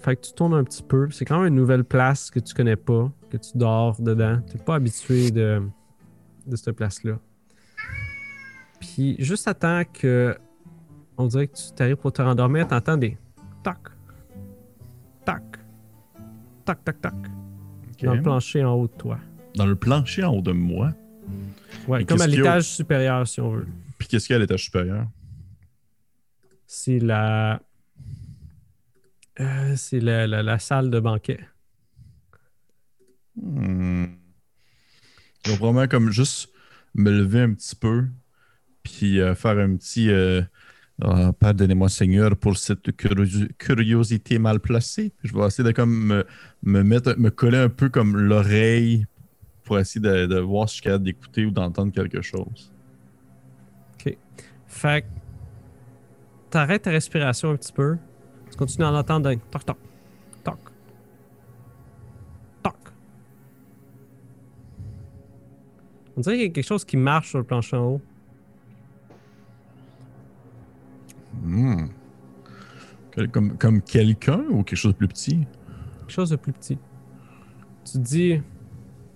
Fait 0.00 0.16
que 0.16 0.22
tu 0.22 0.32
tournes 0.32 0.54
un 0.54 0.64
petit 0.64 0.82
peu. 0.82 1.10
C'est 1.10 1.24
quand 1.24 1.38
même 1.38 1.48
une 1.48 1.54
nouvelle 1.54 1.84
place 1.84 2.30
que 2.30 2.40
tu 2.40 2.54
connais 2.54 2.76
pas, 2.76 3.10
que 3.30 3.36
tu 3.36 3.50
dors 3.56 4.00
dedans. 4.00 4.40
T'es 4.50 4.58
pas 4.58 4.76
habitué 4.76 5.30
de, 5.30 5.62
de 6.46 6.56
cette 6.56 6.76
place-là. 6.76 7.18
Puis 8.80 9.16
juste 9.18 9.46
à 9.48 9.54
temps 9.54 9.82
que 9.92 10.36
on 11.18 11.26
dirait 11.26 11.46
que 11.46 11.56
tu 11.56 11.72
t'arrives 11.76 11.96
pour 11.96 12.12
te 12.12 12.22
rendormir, 12.22 12.66
t'entends 12.66 12.96
des 12.96 13.16
tac, 13.62 13.78
tac, 15.24 15.42
tac, 16.64 16.84
tac, 16.84 17.00
tac 17.00 17.14
dans 18.06 18.14
le 18.14 18.22
plancher 18.22 18.64
en 18.64 18.74
haut 18.74 18.86
de 18.86 18.92
toi. 18.92 19.18
Dans 19.54 19.66
le 19.66 19.76
plancher 19.76 20.24
en 20.24 20.34
haut 20.34 20.42
de 20.42 20.52
moi? 20.52 20.92
Ouais, 21.86 22.02
Et 22.02 22.04
comme 22.04 22.20
à 22.20 22.24
a 22.24 22.26
l'étage 22.26 22.64
supérieur, 22.64 23.26
si 23.26 23.40
on 23.40 23.50
veut. 23.50 23.66
Puis 23.98 24.08
qu'est-ce 24.08 24.26
qu'il 24.26 24.34
y 24.34 24.36
a 24.36 24.38
à 24.38 24.40
l'étage 24.40 24.64
supérieur? 24.64 25.06
C'est 26.66 26.98
la. 26.98 27.60
Euh, 29.42 29.74
c'est 29.76 30.00
la, 30.00 30.26
la- 30.26 30.42
la 30.42 30.58
salle 30.58 30.90
de 30.90 31.00
banquet. 31.00 31.40
Hmm. 33.40 34.04
Je 35.44 35.50
vais 35.50 35.56
probablement 35.56 35.88
comme 35.88 36.10
juste 36.10 36.50
me 36.94 37.10
lever 37.10 37.40
un 37.40 37.54
petit 37.54 37.74
peu, 37.74 38.04
puis 38.82 39.20
euh, 39.20 39.34
faire 39.34 39.58
un 39.58 39.76
petit 39.76 40.10
euh, 40.10 40.42
Ah, 41.00 41.32
Pardonnez-moi, 41.32 41.88
Seigneur, 41.88 42.36
pour 42.36 42.56
cette 42.56 42.90
curiosi- 42.90 43.48
curiosité 43.58 44.38
mal 44.38 44.60
placée. 44.60 45.12
Je 45.24 45.32
vais 45.34 45.44
essayer 45.46 45.64
de 45.66 45.72
comme 45.72 45.90
me, 46.06 46.26
me 46.62 46.82
mettre, 46.82 47.16
me 47.18 47.30
coller 47.30 47.58
un 47.58 47.68
peu 47.70 47.88
comme 47.88 48.16
l'oreille 48.16 49.06
pour 49.64 49.78
essayer 49.80 50.00
de, 50.00 50.26
de 50.26 50.38
voir 50.38 50.68
si 50.68 50.74
je 50.76 50.80
suis 50.80 50.84
capable 50.84 51.04
d'écouter 51.04 51.44
ou 51.46 51.50
d'entendre 51.50 51.92
quelque 51.92 52.20
chose. 52.22 52.70
Fait 54.66 55.02
que 55.02 55.06
t'arrêtes 56.50 56.82
ta 56.82 56.90
respiration 56.90 57.50
un 57.50 57.56
petit 57.56 57.72
peu. 57.72 57.98
Tu 58.52 58.56
continues 58.58 58.84
à 58.84 58.92
en 58.92 58.96
entendre 58.96 59.28
un 59.30 59.36
toc 59.36 59.64
toc 59.64 59.76
toc 60.44 60.58
toc. 62.62 62.74
On 66.16 66.20
dirait 66.20 66.36
qu'il 66.36 66.44
y 66.46 66.48
a 66.48 66.52
quelque 66.52 66.64
chose 66.66 66.84
qui 66.84 66.96
marche 66.96 67.30
sur 67.30 67.38
le 67.38 67.44
plancher 67.44 67.76
en 67.76 67.86
haut. 67.86 68.00
Quel- 73.12 73.28
Comme, 73.30 73.56
comme 73.56 73.82
quelqu'un 73.82 74.42
ou 74.50 74.62
quelque 74.62 74.76
chose 74.76 74.92
de 74.92 74.98
plus 74.98 75.08
petit? 75.08 75.46
Quelque 76.00 76.10
chose 76.12 76.30
de 76.30 76.36
plus 76.36 76.52
petit. 76.52 76.78
Tu 77.90 77.98
dis, 77.98 78.40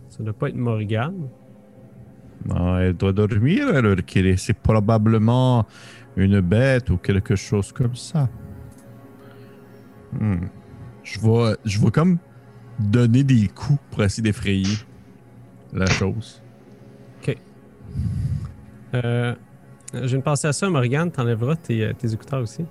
ça 0.08 0.22
doit 0.22 0.32
pas 0.32 0.48
être 0.48 0.56
Morrigan. 0.56 1.12
Non, 2.46 2.78
elle 2.78 2.94
doit 2.94 3.12
dormir 3.12 3.68
alors 3.68 3.96
qu'il 4.06 4.26
est. 4.26 4.36
C'est 4.36 4.54
probablement 4.54 5.66
une 6.16 6.40
bête 6.40 6.90
ou 6.90 6.96
quelque 6.96 7.36
chose 7.36 7.72
comme 7.72 7.94
ça. 7.96 8.28
Hmm. 10.18 10.46
Je 11.02 11.20
vais, 11.20 11.56
je 11.64 11.78
comme 11.88 12.18
donner 12.78 13.24
des 13.24 13.48
coups 13.48 13.78
pour 13.90 14.02
essayer 14.02 14.22
d'effrayer 14.22 14.76
la 15.72 15.86
chose. 15.86 16.42
Ok. 17.20 17.36
Euh, 18.94 19.34
J'ai 19.94 20.16
une 20.16 20.22
pensée 20.22 20.48
à 20.48 20.52
ça, 20.52 20.68
Morgane. 20.68 21.10
T'enlèveras 21.10 21.56
tes, 21.56 21.84
euh, 21.84 21.92
tes 21.92 22.12
écouteurs 22.12 22.42
aussi. 22.42 22.64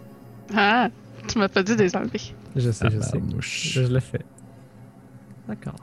Ah, 0.54 0.90
tu 1.28 1.40
m'as 1.40 1.48
pas 1.48 1.64
dit 1.64 1.76
de 1.76 1.84
les 1.84 1.96
enlever. 1.96 2.20
Je 2.56 2.72
sais, 2.72 2.90
je 2.90 3.00
sais. 3.00 3.22
Je, 3.40 3.82
le 3.82 4.00
fais. 4.00 4.22
D'accord. 5.48 5.76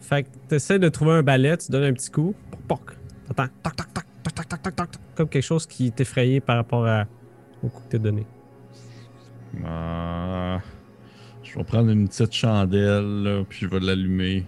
Fait 0.00 0.24
que 0.24 0.28
t'essaies 0.48 0.78
de 0.78 0.88
trouver 0.88 1.12
un 1.12 1.22
balai, 1.22 1.56
tu 1.56 1.70
donnes 1.72 1.84
un 1.84 1.92
petit 1.92 2.10
coup. 2.10 2.34
Poc, 2.68 2.96
T'entends. 3.28 3.48
Toc, 3.62 3.76
toc, 3.76 3.92
toc, 3.92 4.04
toc, 4.22 4.34
toc, 4.34 4.48
toc, 4.48 4.62
toc, 4.62 4.76
toc. 4.76 4.88
Comme 5.16 5.28
quelque 5.28 5.42
chose 5.42 5.66
qui 5.66 5.90
t'effrayait 5.90 6.40
par 6.40 6.56
rapport 6.56 6.86
au 7.62 7.68
coup 7.68 7.82
que 7.82 7.92
t'as 7.92 7.98
donné. 7.98 8.26
Ah, 9.64 10.60
je 11.42 11.56
vais 11.56 11.64
prendre 11.64 11.90
une 11.90 12.08
petite 12.08 12.32
chandelle, 12.32 13.22
là, 13.22 13.44
puis 13.48 13.60
je 13.62 13.66
vais 13.66 13.80
l'allumer. 13.80 14.44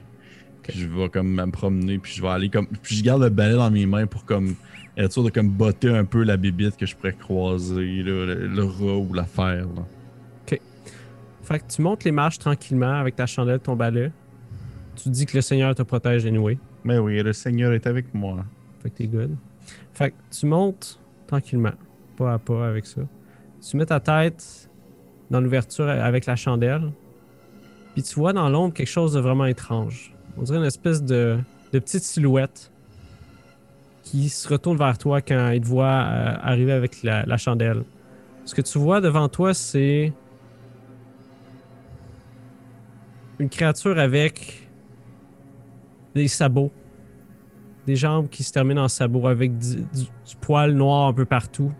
Puis 0.62 0.78
je 0.78 0.86
vais 0.86 1.08
comme 1.08 1.34
me 1.34 1.50
promener, 1.50 1.98
puis 1.98 2.12
je 2.14 2.22
vais 2.22 2.28
aller 2.28 2.50
comme. 2.50 2.66
Puis 2.82 2.96
je 2.96 3.04
garde 3.04 3.22
le 3.22 3.30
balai 3.30 3.54
dans 3.54 3.70
mes 3.70 3.86
mains 3.86 4.06
pour 4.06 4.24
comme 4.24 4.54
être 4.96 5.12
sûr 5.12 5.22
de 5.22 5.30
comme 5.30 5.48
botter 5.48 5.96
un 5.96 6.04
peu 6.04 6.24
la 6.24 6.36
bibite 6.36 6.76
que 6.76 6.84
je 6.84 6.94
pourrais 6.94 7.14
croiser, 7.14 8.02
là, 8.02 8.26
le, 8.26 8.46
le 8.48 8.64
rat 8.64 8.98
ou 8.98 9.12
l'affaire. 9.14 9.66
là. 9.74 9.82
Fait 11.48 11.60
que 11.60 11.64
tu 11.66 11.80
montes 11.80 12.04
les 12.04 12.12
marches 12.12 12.38
tranquillement 12.38 13.00
avec 13.00 13.16
ta 13.16 13.24
chandelle, 13.24 13.58
ton 13.58 13.74
balai. 13.74 14.12
Tu 14.96 15.08
dis 15.08 15.24
que 15.24 15.34
le 15.34 15.40
Seigneur 15.40 15.74
te 15.74 15.80
protège 15.80 16.26
anyway. 16.26 16.58
Mais 16.84 16.98
oui, 16.98 17.22
le 17.22 17.32
Seigneur 17.32 17.72
est 17.72 17.86
avec 17.86 18.12
moi. 18.12 18.44
Fait 18.82 18.90
que 18.90 18.96
t'es 18.96 19.06
good. 19.06 19.34
Fait 19.94 20.10
que 20.10 20.16
tu 20.30 20.44
montes 20.44 21.00
tranquillement, 21.26 21.72
pas 22.18 22.34
à 22.34 22.38
pas 22.38 22.68
avec 22.68 22.84
ça. 22.84 23.00
Tu 23.66 23.78
mets 23.78 23.86
ta 23.86 23.98
tête 23.98 24.67
dans 25.30 25.40
l'ouverture 25.40 25.88
avec 25.88 26.26
la 26.26 26.36
chandelle. 26.36 26.90
Puis 27.94 28.02
tu 28.02 28.14
vois 28.14 28.32
dans 28.32 28.48
l'ombre 28.48 28.74
quelque 28.74 28.88
chose 28.88 29.14
de 29.14 29.20
vraiment 29.20 29.46
étrange. 29.46 30.12
On 30.36 30.42
dirait 30.42 30.58
une 30.58 30.64
espèce 30.64 31.02
de, 31.02 31.38
petite 31.72 32.02
silhouette 32.02 32.70
qui 34.02 34.28
se 34.28 34.48
retourne 34.48 34.78
vers 34.78 34.96
toi 34.96 35.20
quand 35.20 35.50
il 35.50 35.60
te 35.60 35.66
voit 35.66 35.86
euh, 35.86 36.34
arriver 36.40 36.72
avec 36.72 37.02
la, 37.02 37.36
chandelle. 37.36 37.84
Ce 38.44 38.54
que 38.54 38.62
tu 38.62 38.78
vois 38.78 39.00
devant 39.00 39.28
toi, 39.28 39.52
c'est 39.52 40.12
une 43.38 43.48
créature 43.48 43.98
avec 43.98 44.68
des 46.14 46.28
sabots 46.28 46.72
des 47.88 47.96
jambes 47.96 48.28
qui 48.28 48.42
se 48.42 48.52
terminent 48.52 48.84
en 48.84 48.88
sabots 48.88 49.26
avec 49.26 49.56
du, 49.56 49.86
poil 50.42 50.72
noir 50.72 51.08
un 51.08 51.14
peu 51.14 51.24
partout. 51.24 51.72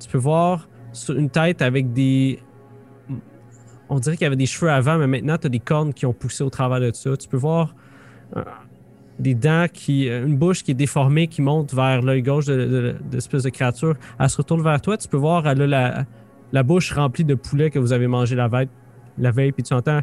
Tu 0.00 0.08
peux 0.08 0.18
voir 0.18 0.66
une 1.10 1.28
tête 1.28 1.60
avec 1.60 1.92
des. 1.92 2.40
On 3.88 3.98
dirait 4.00 4.16
qu'il 4.16 4.24
y 4.24 4.26
avait 4.26 4.36
des 4.36 4.46
cheveux 4.46 4.70
avant, 4.70 4.98
mais 4.98 5.06
maintenant, 5.06 5.38
tu 5.38 5.46
as 5.46 5.50
des 5.50 5.60
cornes 5.60 5.94
qui 5.94 6.06
ont 6.06 6.12
poussé 6.12 6.42
au 6.42 6.50
travers 6.50 6.80
de 6.80 6.90
ça. 6.92 7.16
Tu 7.16 7.28
peux 7.28 7.36
voir 7.36 7.74
euh, 8.36 8.42
des 9.18 9.34
dents 9.34 9.66
qui. 9.72 10.08
euh, 10.08 10.26
Une 10.26 10.36
bouche 10.36 10.64
qui 10.64 10.72
est 10.72 10.74
déformée 10.74 11.28
qui 11.28 11.40
monte 11.42 11.72
vers 11.72 12.02
l'œil 12.02 12.22
gauche 12.22 12.46
de, 12.46 12.54
de, 12.56 12.66
de 12.66 12.96
l'espèce 13.12 13.44
de 13.44 13.50
créature. 13.50 13.94
Elle 14.18 14.28
se 14.28 14.36
retourne 14.38 14.62
vers 14.62 14.80
toi. 14.80 14.96
Tu 14.96 15.06
peux 15.08 15.16
voir, 15.16 15.46
elle 15.46 15.72
a 15.74 16.04
la, 16.52 16.62
bouche 16.64 16.92
remplie 16.92 17.24
de 17.24 17.34
poulet 17.36 17.70
que 17.70 17.78
vous 17.78 17.92
avez 17.92 18.06
mangé 18.08 18.34
la 18.34 18.48
veille, 18.48 18.68
la 19.18 19.30
veille 19.30 19.52
puis 19.52 19.62
tu 19.62 19.72
entends. 19.74 20.00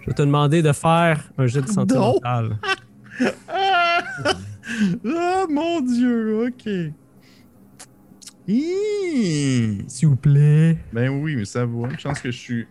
Je 0.00 0.06
vais 0.06 0.14
te 0.14 0.22
demander 0.22 0.62
de 0.62 0.72
faire 0.72 1.30
un 1.38 1.46
jet 1.46 1.62
de 1.62 1.68
santé 1.68 1.94
mentale. 1.96 2.58
Ah, 5.06 5.44
mon 5.50 5.80
Dieu, 5.80 6.46
ok. 6.46 6.70
S'il 8.48 10.08
vous 10.08 10.16
plaît. 10.16 10.78
Ben 10.92 11.10
oui, 11.10 11.36
mais 11.36 11.44
ça 11.44 11.64
vaut. 11.66 11.86
Une 11.86 11.98
chance 11.98 12.20
que 12.20 12.30
je 12.30 12.38
suis. 12.38 12.66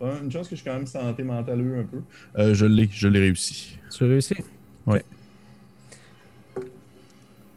Une 0.00 0.30
chance 0.30 0.48
que 0.48 0.54
je 0.54 0.60
suis 0.60 0.68
quand 0.70 0.76
même 0.76 0.86
santé 0.86 1.22
mentale 1.22 1.60
un 1.60 1.84
peu. 1.84 2.02
Euh, 2.38 2.52
je 2.52 2.66
l'ai, 2.66 2.88
je 2.92 3.08
l'ai 3.08 3.20
réussi. 3.20 3.78
Tu 3.90 4.04
réussis? 4.04 4.34
Tu 4.34 4.42
vas 4.88 5.00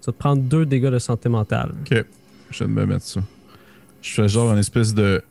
te 0.05 0.11
prendre 0.11 0.41
deux 0.41 0.65
dégâts 0.65 0.89
de 0.89 0.99
santé 0.99 1.27
mentale. 1.27 1.73
Ok, 1.81 2.05
je 2.51 2.63
vais 2.63 2.69
me 2.69 2.85
mettre 2.85 3.03
ça. 3.03 3.21
Je 4.01 4.13
fais 4.13 4.29
genre 4.29 4.53
une 4.53 4.59
espèce 4.59 4.93
de. 4.93 5.21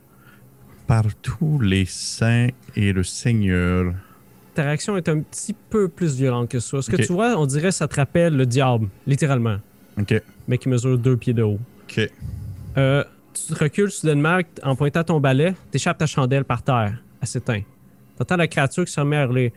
Par 0.87 1.05
tous 1.21 1.59
les 1.59 1.85
saints 1.87 2.49
et 2.77 2.93
le 2.93 3.03
Seigneur. 3.03 3.93
Ta 4.55 4.63
réaction 4.63 4.97
est 4.97 5.09
un 5.09 5.21
petit 5.21 5.53
peu 5.53 5.89
plus 5.89 6.15
violente 6.15 6.49
que 6.49 6.61
ça. 6.61 6.81
Ce 6.81 6.91
que 6.91 6.97
tu 6.97 7.13
vois, 7.13 7.37
on 7.39 7.47
dirait 7.47 7.69
que 7.69 7.75
ça 7.75 7.89
te 7.89 7.97
rappelle 7.97 8.37
le 8.37 8.47
diable, 8.47 8.89
littéralement, 9.07 9.59
Ok, 9.99 10.23
mais 10.47 10.59
qui 10.59 10.69
mesure 10.69 10.97
deux 10.97 11.17
pieds 11.17 11.33
de 11.33 11.43
haut. 11.43 11.59
Ok. 11.89 12.11
Euh, 12.79 13.05
tu 13.33 13.55
te 13.55 13.59
recules 13.59 13.91
soudainement 13.91 14.41
en 14.63 14.77
pointant 14.77 15.05
ton 15.05 15.21
balai, 15.21 15.55
t'échappes 15.71 15.99
ta 15.99 16.07
chandelle 16.07 16.45
par 16.45 16.63
terre. 16.63 17.03
Elle 17.21 17.29
s'éteint. 17.29 17.63
T'entends 18.17 18.37
la 18.37 18.49
créature 18.49 18.85
qui 18.85 18.93
se 18.93 19.01
remet 19.01 19.17
à 19.17 19.25
hurler. 19.25 19.53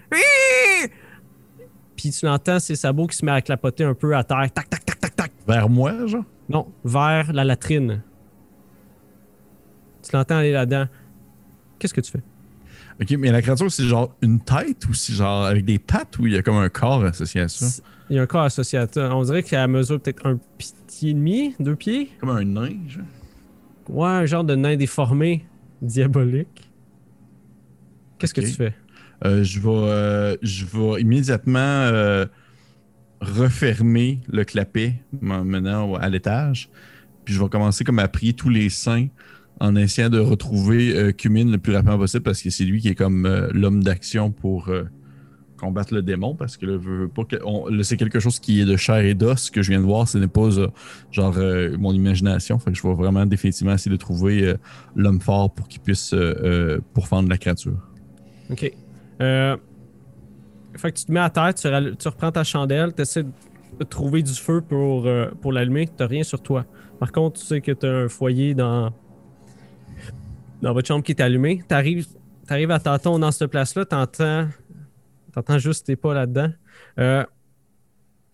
Puis 1.96 2.12
tu 2.12 2.26
l'entends 2.26 2.60
ses 2.60 2.76
sabots 2.76 3.08
qui 3.08 3.18
se 3.18 3.26
met 3.26 3.32
à 3.32 3.42
clapoter 3.42 3.84
un 3.84 3.94
peu 3.94 4.16
à 4.16 4.24
terre. 4.24 4.50
Tac, 4.54 4.70
tac, 4.70 4.86
tac, 4.86 5.00
tac, 5.00 5.16
tac. 5.16 5.32
Vers 5.48 5.70
moi, 5.70 6.08
genre? 6.08 6.24
Non, 6.48 6.68
vers 6.84 7.34
la 7.34 7.44
latrine. 7.44 8.02
Tu 10.02 10.16
l'entends 10.16 10.38
aller 10.38 10.52
là-dedans. 10.52 10.86
Qu'est-ce 11.78 11.94
que 11.94 12.02
tu 12.02 12.12
fais? 12.12 12.22
Ok, 13.02 13.12
mais 13.18 13.32
la 13.32 13.42
créature, 13.42 13.72
c'est 13.72 13.86
genre 13.86 14.14
une 14.22 14.40
tête 14.42 14.86
ou 14.90 14.94
c'est 14.94 15.14
genre 15.14 15.46
avec 15.46 15.64
des 15.64 15.80
pattes 15.80 16.18
ou 16.20 16.28
il 16.28 16.34
y 16.34 16.38
a 16.38 16.42
comme 16.42 16.58
un 16.58 16.68
corps 16.70 17.04
associé 17.06 17.42
à 17.42 17.48
ça? 17.48 17.82
Il 18.10 18.16
y 18.18 18.20
a 18.20 18.24
un 18.24 18.26
corps 18.28 18.42
associé 18.44 18.78
à 18.80 18.88
ça. 18.92 19.16
On 19.16 19.24
dirait 19.24 19.44
qu'elle 19.44 19.68
mesure 19.70 20.02
peut-être 20.02 20.26
un 20.26 20.38
pied 20.58 21.12
et 21.12 21.14
demi, 21.14 21.56
deux 21.60 21.76
pieds. 21.76 22.12
Comme 22.20 22.32
un 22.32 22.44
nain, 22.44 22.72
genre? 22.88 23.04
Ouais, 23.88 24.10
un 24.10 24.26
genre 24.26 24.44
de 24.44 24.56
nain 24.56 24.76
déformé, 24.76 25.46
diabolique. 25.82 26.70
Qu'est-ce 28.18 28.34
que 28.34 28.42
tu 28.42 28.48
fais? 28.48 28.74
Euh, 29.26 29.44
je 29.44 29.60
vais, 29.60 29.70
euh, 29.70 30.36
je 30.42 30.66
vais 30.66 31.02
immédiatement 31.02 31.60
euh, 31.60 32.26
refermer 33.22 34.22
le 34.32 34.44
clapet 34.44 34.96
m'emmenant 35.22 35.92
au- 35.92 35.96
à 35.96 36.08
l'étage. 36.10 36.70
Puis 37.26 37.34
je 37.34 37.42
vais 37.42 37.50
commencer 37.50 37.84
comme 37.84 38.00
à 38.00 38.08
prier 38.08 38.34
tous 38.34 38.50
les 38.50 38.70
saints 38.70 39.08
en 39.60 39.76
essayant 39.76 40.10
de 40.10 40.20
retrouver 40.20 40.96
euh, 40.96 41.12
Cumin 41.12 41.46
le 41.46 41.58
plus 41.58 41.74
rapidement 41.74 41.98
possible 41.98 42.24
parce 42.24 42.42
que 42.42 42.50
c'est 42.50 42.64
lui 42.64 42.80
qui 42.82 42.90
est 42.90 42.96
comme 42.96 43.26
euh, 43.26 43.50
l'homme 43.54 43.84
d'action 43.84 44.32
pour 44.32 44.70
euh, 44.70 44.84
combattre 45.58 45.94
le 45.94 46.02
démon 46.02 46.36
parce 46.36 46.56
que 46.56 46.66
que- 47.24 47.84
c'est 47.84 47.98
quelque 47.98 48.20
chose 48.20 48.40
qui 48.40 48.62
est 48.62 48.66
de 48.66 48.78
chair 48.78 49.00
et 49.00 49.14
d'os 49.14 49.38
ce 49.44 49.52
que 49.52 49.62
je 49.62 49.72
viens 49.72 49.82
de 49.82 49.86
voir. 49.86 50.08
Ce 50.08 50.18
n'est 50.18 50.28
pas 50.28 50.58
euh, 50.58 50.70
genre 51.12 51.36
mon 51.78 51.94
imagination. 51.94 52.58
Fait 52.60 52.72
que 52.72 52.78
je 52.78 52.88
vais 52.88 52.94
vraiment 52.94 53.26
définitivement 53.26 53.74
essayer 53.74 53.92
de 53.92 53.98
trouver 53.98 54.54
l'homme 54.96 55.20
fort 55.20 55.54
pour 55.54 55.68
qu'il 55.68 55.82
puisse 55.82 56.16
pourfendre 56.94 57.28
la 57.30 57.38
créature. 57.38 57.78
Ok. 58.50 58.72
Fait 59.20 60.92
que 60.92 60.98
tu 60.98 61.06
te 61.06 61.12
mets 61.12 61.20
à 61.20 61.30
terre, 61.30 61.54
tu, 61.54 61.68
reprends 62.08 62.32
ta 62.32 62.46
chandelle, 62.46 62.94
tu 62.96 63.02
essaies 63.02 63.24
de 63.24 63.84
trouver 63.84 64.24
du 64.24 64.34
feu 64.34 64.62
pour, 64.62 65.10
pour 65.42 65.52
l'allumer, 65.52 65.90
tu 65.98 66.04
rien 66.06 66.24
sur 66.24 66.42
toi. 66.42 66.66
Par 67.00 67.12
contre, 67.12 67.40
tu 67.42 67.46
sais 67.46 67.60
que 67.60 67.74
tu 67.74 67.86
as 67.86 67.90
un 67.90 68.08
foyer 68.08 68.54
dans, 68.54 68.94
dans 70.62 70.74
votre 70.74 70.88
chambre 70.88 71.04
qui 71.04 71.12
est 71.12 71.22
allumé. 71.22 71.64
Tu 71.68 71.74
arrives, 71.74 72.72
à 72.72 72.80
tâtons 72.80 73.20
dans 73.20 73.32
cette 73.32 73.52
place-là, 73.52 73.86
tu 73.86 73.96
entends, 73.96 75.58
juste 75.58 75.86
tes 75.86 75.96
pas 75.96 76.14
là-dedans. 76.14 76.52
Euh, 77.00 77.26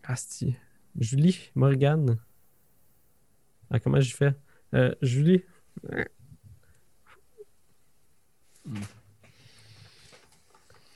asti. 0.04 0.56
Julie, 0.98 1.52
Morgane. 1.56 2.18
Ah, 3.70 3.80
comment 3.80 4.00
j'y 4.00 4.12
fais? 4.12 4.34
Euh, 4.74 4.94
Julie. 5.02 5.44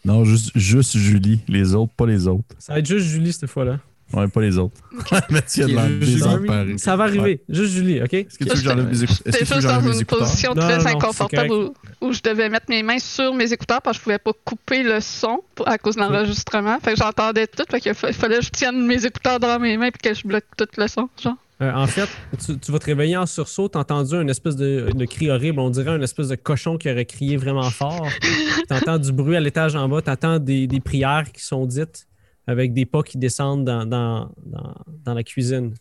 Non, 0.05 0.23
juste, 0.23 0.57
juste 0.57 0.97
Julie. 0.97 1.41
Les 1.47 1.75
autres, 1.75 1.93
pas 1.93 2.05
les 2.05 2.27
autres. 2.27 2.55
Ça 2.57 2.73
va 2.73 2.79
être 2.79 2.85
juste 2.85 3.07
Julie 3.07 3.33
cette 3.33 3.49
fois-là. 3.49 3.79
Ouais, 4.13 4.27
pas 4.27 4.41
les 4.41 4.57
autres. 4.57 4.75
Mathieu 5.29 5.65
a 5.65 5.87
de. 5.87 6.77
Ça 6.77 6.95
va 6.95 7.03
arriver. 7.03 7.41
Juste 7.47 7.73
Julie, 7.73 8.01
OK? 8.01 8.13
Est-ce 8.13 8.37
que 8.39 8.43
tu 8.43 8.49
veux 8.49 8.55
que 8.55 8.61
j'enlève 8.61 8.87
mes 8.89 9.03
écouteurs? 9.03 9.21
Est-ce 9.27 9.37
que 9.39 9.45
juste 9.45 9.67
dans 9.67 9.81
une 9.81 9.93
écouteurs? 10.01 10.19
position 10.19 10.53
Non, 10.55 10.61
très 10.61 10.77
non, 10.79 10.87
inconfortable 10.87 11.51
où, 11.53 11.73
où 12.01 12.13
je 12.13 12.21
devais 12.21 12.49
mettre 12.49 12.65
mes 12.69 12.81
mains 12.81 12.97
sur 12.99 13.33
mes 13.33 13.51
écouteurs 13.53 13.81
parce 13.81 13.97
que 13.97 13.99
je 13.99 14.03
pouvais 14.05 14.17
pas 14.19 14.31
couper 14.43 14.81
le 14.83 14.99
son 14.99 15.41
pour- 15.53 15.67
à 15.67 15.77
cause 15.77 15.95
de 15.95 16.01
l'enregistrement. 16.01 16.79
Fait 16.79 16.93
que 16.93 16.97
j'entendais 16.99 17.45
tout. 17.47 17.63
Fait 17.69 17.79
qu'il 17.79 17.93
fa- 17.93 18.11
fallait 18.11 18.39
que 18.39 18.45
je 18.45 18.49
tienne 18.49 18.85
mes 18.87 19.05
écouteurs 19.05 19.39
dans 19.39 19.59
mes 19.59 19.77
mains 19.77 19.89
puis 19.91 20.09
que 20.09 20.15
je 20.17 20.27
bloque 20.27 20.45
tout 20.57 20.67
le 20.77 20.87
son. 20.87 21.07
Genre. 21.21 21.35
Euh, 21.61 21.73
en 21.73 21.87
fait, 21.87 22.07
tu, 22.45 22.57
tu 22.57 22.71
vas 22.71 22.79
te 22.79 22.85
réveiller 22.85 23.17
en 23.17 23.25
sursaut, 23.25 23.67
t'as 23.67 23.79
entendu 23.79 24.15
une 24.15 24.29
espèce 24.29 24.55
de, 24.55 24.91
de 24.95 25.05
cri 25.05 25.29
horrible, 25.29 25.59
on 25.59 25.69
dirait 25.69 25.93
une 25.93 26.03
espèce 26.03 26.29
de 26.29 26.35
cochon 26.35 26.77
qui 26.77 26.89
aurait 26.89 27.03
crié 27.03 27.35
vraiment 27.35 27.69
fort. 27.69 28.07
T'entends 28.69 28.97
du 28.97 29.11
bruit 29.11 29.35
à 29.35 29.41
l'étage 29.41 29.75
en 29.75 29.89
bas, 29.89 30.01
t'entends 30.01 30.39
des, 30.39 30.67
des 30.67 30.79
prières 30.79 31.25
qui 31.33 31.43
sont 31.43 31.65
dites 31.65 32.07
avec 32.49 32.73
des 32.73 32.87
pas 32.87 33.03
qui 33.03 33.19
descendent 33.19 33.63
dans, 33.63 33.85
dans, 33.85 34.31
dans, 34.43 35.13
la 35.13 35.23
cuisine. 35.23 35.75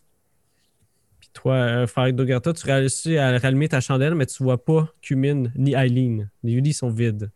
Puis 1.19 1.29
toi, 1.33 1.55
euh, 1.55 1.87
Farid 1.87 2.15
Dogarta, 2.15 2.53
tu 2.53 2.63
réussis 2.67 3.17
à 3.17 3.39
rallumer 3.39 3.67
ta 3.67 3.81
chandelle, 3.81 4.13
mais 4.13 4.27
tu 4.27 4.43
vois 4.43 4.63
pas 4.63 4.87
Cumin 5.01 5.45
ni 5.55 5.73
Eileen. 5.73 6.29
Les 6.43 6.61
lits 6.61 6.73
sont 6.73 6.91
vides. 6.91 7.31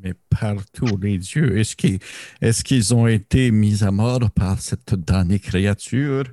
Mais 0.00 0.14
partout, 0.28 0.96
les 1.02 1.18
dieux, 1.18 1.58
est-ce 1.58 1.74
qu'ils 1.74 1.98
qu'ils 2.64 2.94
ont 2.94 3.08
été 3.08 3.50
mis 3.50 3.82
à 3.82 3.90
mort 3.90 4.30
par 4.30 4.60
cette 4.60 4.94
damnée 4.94 5.40
créature? 5.40 6.24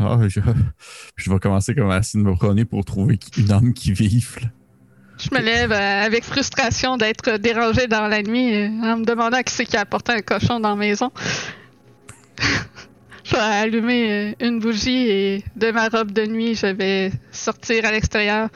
Ah, 0.00 0.18
je, 0.26 0.40
je 1.16 1.30
vais 1.30 1.38
commencer 1.38 1.72
comme 1.76 1.90
à 1.90 2.00
de 2.00 2.18
me 2.18 2.64
pour 2.64 2.84
trouver 2.84 3.20
une 3.38 3.52
âme 3.52 3.72
qui 3.72 3.92
vive. 3.92 4.38
Je 5.22 5.28
me 5.32 5.40
lève 5.40 5.70
euh, 5.70 6.04
avec 6.04 6.24
frustration 6.24 6.96
d'être 6.96 7.36
dérangé 7.36 7.86
dans 7.86 8.08
la 8.08 8.22
nuit 8.22 8.56
euh, 8.56 8.68
en 8.82 8.98
me 8.98 9.04
demandant 9.04 9.40
qui 9.42 9.54
c'est 9.54 9.64
qui 9.64 9.76
a 9.76 9.82
apporté 9.82 10.12
un 10.12 10.20
cochon 10.20 10.58
dans 10.58 10.70
la 10.70 10.74
maison. 10.76 11.12
je 13.24 13.30
vais 13.30 13.38
allumer 13.38 14.10
euh, 14.10 14.32
une 14.40 14.58
bougie 14.58 15.08
et 15.08 15.44
de 15.54 15.70
ma 15.70 15.88
robe 15.88 16.10
de 16.10 16.26
nuit, 16.26 16.56
je 16.56 16.66
vais 16.66 17.12
sortir 17.30 17.84
à 17.84 17.92
l'extérieur. 17.92 18.48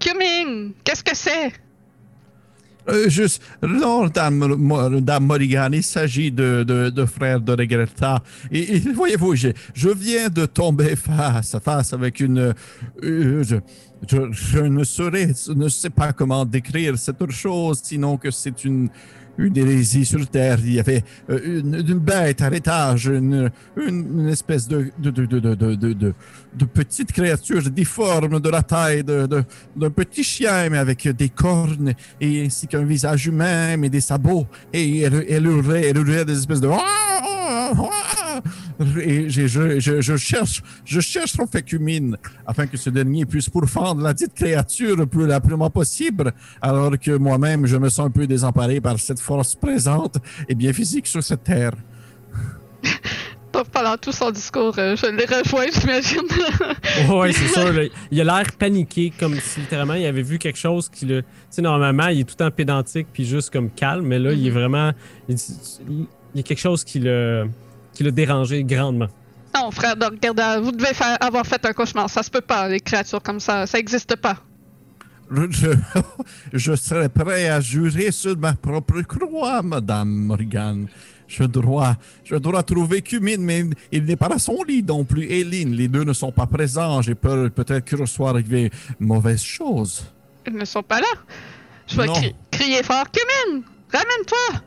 Cumin, 0.00 0.70
qu'est-ce 0.84 1.04
que 1.04 1.14
c'est? 1.14 1.52
Juste, 3.08 3.42
non, 3.62 4.06
Dame, 4.06 5.00
Dame 5.00 5.26
Morrigan, 5.26 5.70
il 5.72 5.82
s'agit 5.82 6.30
de, 6.30 6.62
de, 6.62 6.88
de 6.88 7.04
frères 7.04 7.40
de 7.40 7.50
Regretta. 7.50 8.22
Et, 8.52 8.78
voyez-vous, 8.78 9.34
je, 9.34 9.48
je 9.74 9.88
viens 9.88 10.28
de 10.28 10.46
tomber 10.46 10.94
face 10.94 11.56
à 11.56 11.58
face 11.58 11.92
avec 11.92 12.20
une. 12.20 12.54
Je, 14.08 14.58
ne 14.60 14.84
saurais, 14.84 15.30
ne 15.54 15.68
sais 15.68 15.90
pas 15.90 16.12
comment 16.12 16.44
décrire 16.44 16.98
cette 16.98 17.30
chose, 17.30 17.80
sinon 17.82 18.16
que 18.16 18.30
c'est 18.30 18.64
une. 18.64 18.88
Une 19.38 19.54
hérésie 19.54 20.06
sur 20.06 20.26
Terre. 20.26 20.56
Il 20.64 20.72
y 20.72 20.80
avait 20.80 21.04
euh, 21.28 21.60
une, 21.60 21.74
une 21.74 21.98
bête 21.98 22.40
à 22.40 22.48
l'étage, 22.48 23.04
une, 23.04 23.50
une, 23.76 24.30
espèce 24.30 24.66
de, 24.66 24.90
de, 24.98 25.10
de, 25.10 25.26
de, 25.26 25.74
de, 25.74 26.64
petite 26.64 27.12
créature 27.12 27.60
difforme 27.70 28.40
de 28.40 28.48
la 28.48 28.62
taille 28.62 29.04
d'un 29.04 29.90
petit 29.90 30.24
chien, 30.24 30.70
mais 30.70 30.78
avec 30.78 31.06
des 31.06 31.28
cornes 31.28 31.92
et 32.18 32.46
ainsi 32.46 32.66
qu'un 32.66 32.84
visage 32.84 33.26
humain, 33.26 33.76
mais 33.76 33.90
des 33.90 34.00
sabots. 34.00 34.46
Et 34.72 35.00
elle, 35.00 35.26
elle 35.28 35.44
hurlait, 35.44 35.88
elle 35.90 35.98
hurlait 35.98 36.24
des 36.24 36.38
espèces 36.38 36.62
de. 36.62 36.68
Et 39.00 39.30
je, 39.30 39.46
je, 39.46 39.80
je, 39.80 40.00
je 40.00 40.16
cherche, 40.16 40.62
je 40.84 41.00
cherche 41.00 41.32
son 41.32 41.46
fécumine 41.46 42.16
afin 42.46 42.66
que 42.66 42.76
ce 42.76 42.90
dernier 42.90 43.24
puisse 43.26 43.48
pourfendre 43.48 44.02
la 44.02 44.12
dite 44.12 44.34
créature 44.34 44.96
le 44.96 45.06
plus 45.06 45.26
rapidement 45.26 45.70
possible, 45.70 46.32
alors 46.60 46.92
que 46.98 47.16
moi-même, 47.16 47.66
je 47.66 47.76
me 47.76 47.88
sens 47.88 48.06
un 48.06 48.10
peu 48.10 48.26
désemparé 48.26 48.80
par 48.80 48.98
cette 48.98 49.20
force 49.20 49.54
présente 49.54 50.16
et 50.48 50.54
bien 50.54 50.72
physique 50.72 51.06
sur 51.06 51.22
cette 51.22 51.44
terre. 51.44 51.72
Pendant 53.72 53.96
tout 53.96 54.12
son 54.12 54.30
discours, 54.30 54.74
euh, 54.78 54.96
je 54.96 55.06
l'ai 55.06 55.24
rejoint, 55.24 55.66
j'imagine. 55.72 56.28
Ouais, 57.10 57.32
c'est 57.32 57.48
sûr. 57.48 57.72
là. 57.72 57.84
il 58.10 58.20
a 58.20 58.24
l'air 58.24 58.52
paniqué, 58.58 59.12
comme 59.18 59.34
si 59.40 59.60
littéralement 59.60 59.94
il 59.94 60.04
avait 60.04 60.22
vu 60.22 60.38
quelque 60.38 60.58
chose 60.58 60.90
qui 60.90 61.06
le. 61.06 61.22
Tu 61.22 61.28
sais, 61.50 61.62
normalement, 61.62 62.08
il 62.08 62.20
est 62.20 62.24
tout 62.24 62.34
le 62.38 62.44
temps 62.44 62.50
pédantique 62.50 63.06
puis 63.12 63.24
juste 63.24 63.50
comme 63.50 63.70
calme, 63.70 64.06
mais 64.06 64.18
là, 64.18 64.32
il 64.32 64.46
est 64.46 64.50
vraiment. 64.50 64.92
Il, 65.28 65.36
il- 66.36 66.40
y 66.40 66.40
a 66.40 66.42
quelque 66.42 66.60
chose 66.60 66.84
qui 66.84 67.00
l'a 67.00 67.44
qui 67.94 68.02
l'a 68.04 68.10
dérangé 68.10 68.62
grandement. 68.62 69.08
non, 69.54 69.70
frère 69.70 69.94
regarde, 69.98 70.62
vous 70.62 70.70
devez 70.72 70.92
faire, 70.92 71.16
avoir 71.20 71.46
fait 71.46 71.64
un 71.64 71.72
cauchemar. 71.72 72.10
Ça 72.10 72.22
se 72.22 72.30
peut 72.30 72.42
pas, 72.42 72.68
les 72.68 72.80
créatures 72.80 73.22
comme 73.22 73.40
ça. 73.40 73.66
Ça 73.66 73.78
existe 73.78 74.16
pas. 74.16 74.36
Je, 76.52 76.74
serais 76.76 77.08
prêt 77.08 77.48
à 77.48 77.60
jurer 77.60 78.12
sur 78.12 78.36
ma 78.38 78.52
propre 78.52 79.00
croix, 79.02 79.62
Madame 79.62 80.08
Morgan. 80.08 80.86
Je 81.26 81.42
dois, 81.42 81.96
je 82.22 82.36
dois 82.36 82.62
trouver 82.62 83.02
Cumine, 83.02 83.42
mais 83.42 83.64
il 83.90 84.04
n'est 84.04 84.14
pas 84.14 84.28
à 84.32 84.38
son 84.38 84.62
lit 84.62 84.84
non 84.84 85.04
plus. 85.04 85.24
Eileen, 85.28 85.72
les 85.72 85.88
deux 85.88 86.04
ne 86.04 86.12
sont 86.12 86.30
pas 86.30 86.46
présents. 86.46 87.02
J'ai 87.02 87.16
peur 87.16 87.50
peut-être 87.50 87.84
qu'il 87.84 88.06
soit 88.06 88.30
arrivé 88.30 88.70
mauvaise 89.00 89.42
chose. 89.42 90.04
Ils 90.46 90.54
ne 90.54 90.64
sont 90.64 90.84
pas 90.84 91.00
là. 91.00 91.06
Je 91.88 91.96
vais 91.96 92.06
cri- 92.06 92.34
crier 92.52 92.82
fort. 92.84 93.06
Cumin, 93.10 93.62
ramène-toi! 93.92 94.60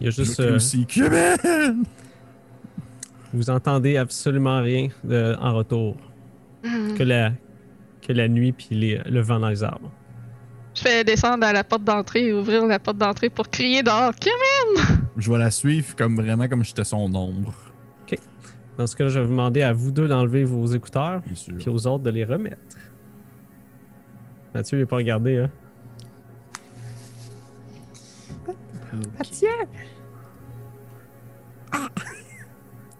Il 0.00 0.04
y 0.06 0.08
a 0.08 0.10
juste. 0.10 0.40
Je 0.42 1.02
euh, 1.04 1.72
vous 3.32 3.50
entendez 3.50 3.96
absolument 3.96 4.60
rien 4.62 4.88
de- 5.04 5.36
en 5.40 5.54
retour. 5.54 5.96
Que 6.96 7.02
la, 7.02 7.32
que 8.06 8.12
la 8.12 8.28
nuit 8.28 8.52
puis 8.52 8.68
les- 8.70 8.98
le 9.04 9.20
vent 9.20 9.40
dans 9.40 9.48
les 9.48 9.62
arbres. 9.64 9.90
Je 10.74 10.84
vais 10.84 11.04
descendre 11.04 11.44
à 11.46 11.52
la 11.52 11.64
porte 11.64 11.84
d'entrée 11.84 12.28
et 12.28 12.32
ouvrir 12.32 12.64
la 12.66 12.78
porte 12.78 12.96
d'entrée 12.98 13.30
pour 13.30 13.48
crier 13.50 13.82
dehors. 13.82 14.12
Cumin! 14.14 15.00
Je 15.16 15.30
vais 15.30 15.38
la 15.38 15.50
suivre 15.50 15.94
comme 15.96 16.16
vraiment 16.16 16.48
comme 16.48 16.64
j'étais 16.64 16.84
son 16.84 17.12
ombre. 17.14 17.52
Dans 18.78 18.86
ce 18.86 18.96
cas-là, 18.96 19.10
je 19.10 19.18
vais 19.18 19.26
vous 19.26 19.32
demander 19.32 19.60
à 19.60 19.74
vous 19.74 19.90
deux 19.90 20.08
d'enlever 20.08 20.44
vos 20.44 20.64
écouteurs 20.66 21.20
puis 21.58 21.68
aux 21.68 21.86
autres 21.86 22.04
de 22.04 22.08
les 22.10 22.24
remettre. 22.24 22.56
Mathieu, 24.54 24.78
il 24.78 24.80
n'est 24.80 24.86
pas 24.86 24.96
regardé, 24.96 25.36
hein? 25.40 25.50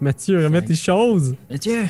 Mathieu, 0.00 0.44
remets 0.44 0.62
tes 0.62 0.74
choses! 0.74 1.36
Mathieu! 1.50 1.84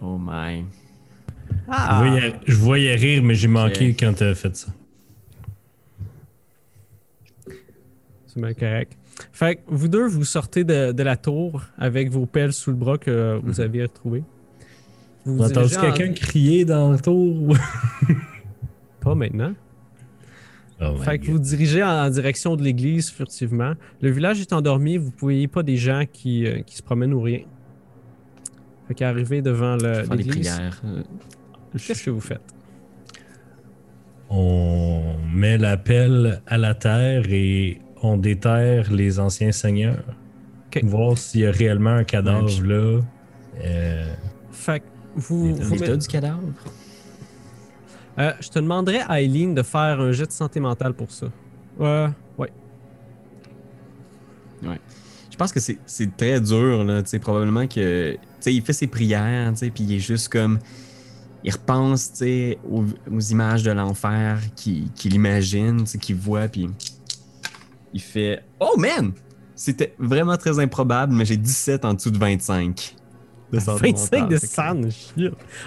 Oh 0.00 0.16
my. 0.20 0.64
Je, 1.68 1.94
voyais, 1.96 2.32
je 2.46 2.54
voyais 2.56 2.94
rire, 2.94 3.22
mais 3.22 3.34
j'ai 3.34 3.48
manqué 3.48 3.90
Ok. 3.90 3.96
quand 4.00 4.14
t'as 4.14 4.34
fait 4.34 4.54
ça. 4.56 4.68
C'est 8.26 8.40
bien 8.40 8.54
correct. 8.54 8.96
Fait 9.32 9.56
que 9.56 9.60
vous 9.66 9.88
deux, 9.88 10.06
vous 10.06 10.24
sortez 10.24 10.62
de, 10.62 10.92
de 10.92 11.02
la 11.02 11.16
tour 11.16 11.64
avec 11.76 12.10
vos 12.10 12.26
pelles 12.26 12.52
sous 12.52 12.70
le 12.70 12.76
bras 12.76 12.96
que 12.98 13.40
vous 13.42 13.60
aviez 13.60 13.82
retrouvées. 13.82 14.22
Vous 15.24 15.32
Vous 15.32 15.38
vous 15.38 15.50
entendu 15.50 15.68
dirigez 15.70 15.78
en- 15.88 15.92
quelqu'un 15.94 16.12
crier 16.14 16.64
dans 16.64 16.92
le 16.92 17.00
tour? 17.00 17.56
Pas 19.08 19.14
maintenant. 19.14 19.52
Oh 20.80 20.96
Fait 20.98 21.18
que 21.18 21.26
vous 21.30 21.38
dirigez 21.40 21.82
en, 21.82 21.88
en 22.06 22.10
direction 22.10 22.54
de 22.54 22.62
l'église 22.62 23.10
furtivement. 23.10 23.72
Le 24.00 24.10
village 24.10 24.40
est 24.40 24.52
endormi, 24.52 24.96
vous 24.96 25.10
ne 25.10 25.18
voyez 25.18 25.48
pas 25.48 25.62
des 25.64 25.76
gens 25.76 26.04
qui, 26.12 26.46
euh, 26.46 26.60
qui 26.62 26.76
se 26.76 26.82
promènent 26.82 27.12
ou 27.14 27.20
rien. 27.20 27.40
Fait 28.86 28.94
qu'arriver 28.94 29.42
devant 29.42 29.76
l'église, 30.14 30.56
euh, 30.84 31.02
qu'est-ce 31.76 32.04
que 32.04 32.10
vous 32.10 32.20
faites? 32.20 32.40
On 34.30 35.02
met 35.32 35.58
la 35.58 35.76
pelle 35.76 36.42
à 36.46 36.58
la 36.58 36.74
terre 36.74 37.24
et 37.28 37.80
on 38.02 38.16
déterre 38.16 38.92
les 38.92 39.18
anciens 39.18 39.52
seigneurs. 39.52 40.04
Ok. 40.68 40.84
Voir 40.84 41.16
s'il 41.18 41.40
y 41.40 41.46
a 41.46 41.50
réellement 41.50 41.90
un 41.94 42.04
cadavre 42.04 42.62
là. 42.62 43.00
Euh, 43.64 44.14
Fait 44.52 44.80
que 44.80 44.84
vous, 45.16 45.54
vous 45.56 45.74
met- 45.76 45.96
du 45.96 46.06
cadavre? 46.06 46.40
Euh, 48.18 48.32
je 48.40 48.48
te 48.48 48.58
demanderais 48.58 49.02
à 49.08 49.20
Eileen 49.20 49.54
de 49.54 49.62
faire 49.62 50.00
un 50.00 50.12
jet 50.12 50.26
de 50.26 50.32
santé 50.32 50.58
mentale 50.60 50.92
pour 50.94 51.10
ça. 51.10 51.26
Euh, 51.80 52.08
ouais. 52.38 52.50
Je 55.30 55.36
pense 55.36 55.52
que 55.52 55.60
c'est- 55.60 55.78
c'est 55.86 56.16
très 56.16 56.40
dur, 56.40 56.84
là. 56.84 57.02
Tu 57.02 57.10
sais, 57.10 57.18
probablement 57.20 57.66
que. 57.68 58.12
Tu 58.14 58.18
sais, 58.40 58.54
il 58.54 58.62
fait 58.62 58.72
ses 58.72 58.88
prières, 58.88 59.52
tu 59.52 59.58
sais, 59.58 59.70
puis 59.70 59.84
il 59.84 59.92
est 59.94 60.00
juste 60.00 60.28
comme. 60.30 60.58
Il 61.44 61.52
repense, 61.52 62.10
tu 62.10 62.18
sais, 62.18 62.58
aux, 62.68 62.84
aux 63.08 63.20
images 63.20 63.62
de 63.62 63.70
l'enfer 63.70 64.40
qu'il 64.56 64.90
qu'il 64.92 65.14
imagine, 65.14 65.84
tu 65.84 65.86
sais, 65.92 65.98
qu'il 65.98 66.16
voit, 66.16 66.48
puis. 66.48 66.68
Il 67.94 68.00
fait. 68.00 68.42
Oh 68.58 68.74
man! 68.76 69.12
C'était 69.54 69.94
vraiment 69.98 70.36
très 70.36 70.58
improbable, 70.58 71.14
mais 71.14 71.24
j'ai 71.24 71.36
17 71.36 71.84
en 71.84 71.94
dessous 71.94 72.10
de 72.10 72.18
25. 72.18 72.96
De 73.52 73.60
santé 73.60 73.92
25 73.92 74.20
mentale. 74.22 74.28
de 74.28 74.38
san. 74.38 74.90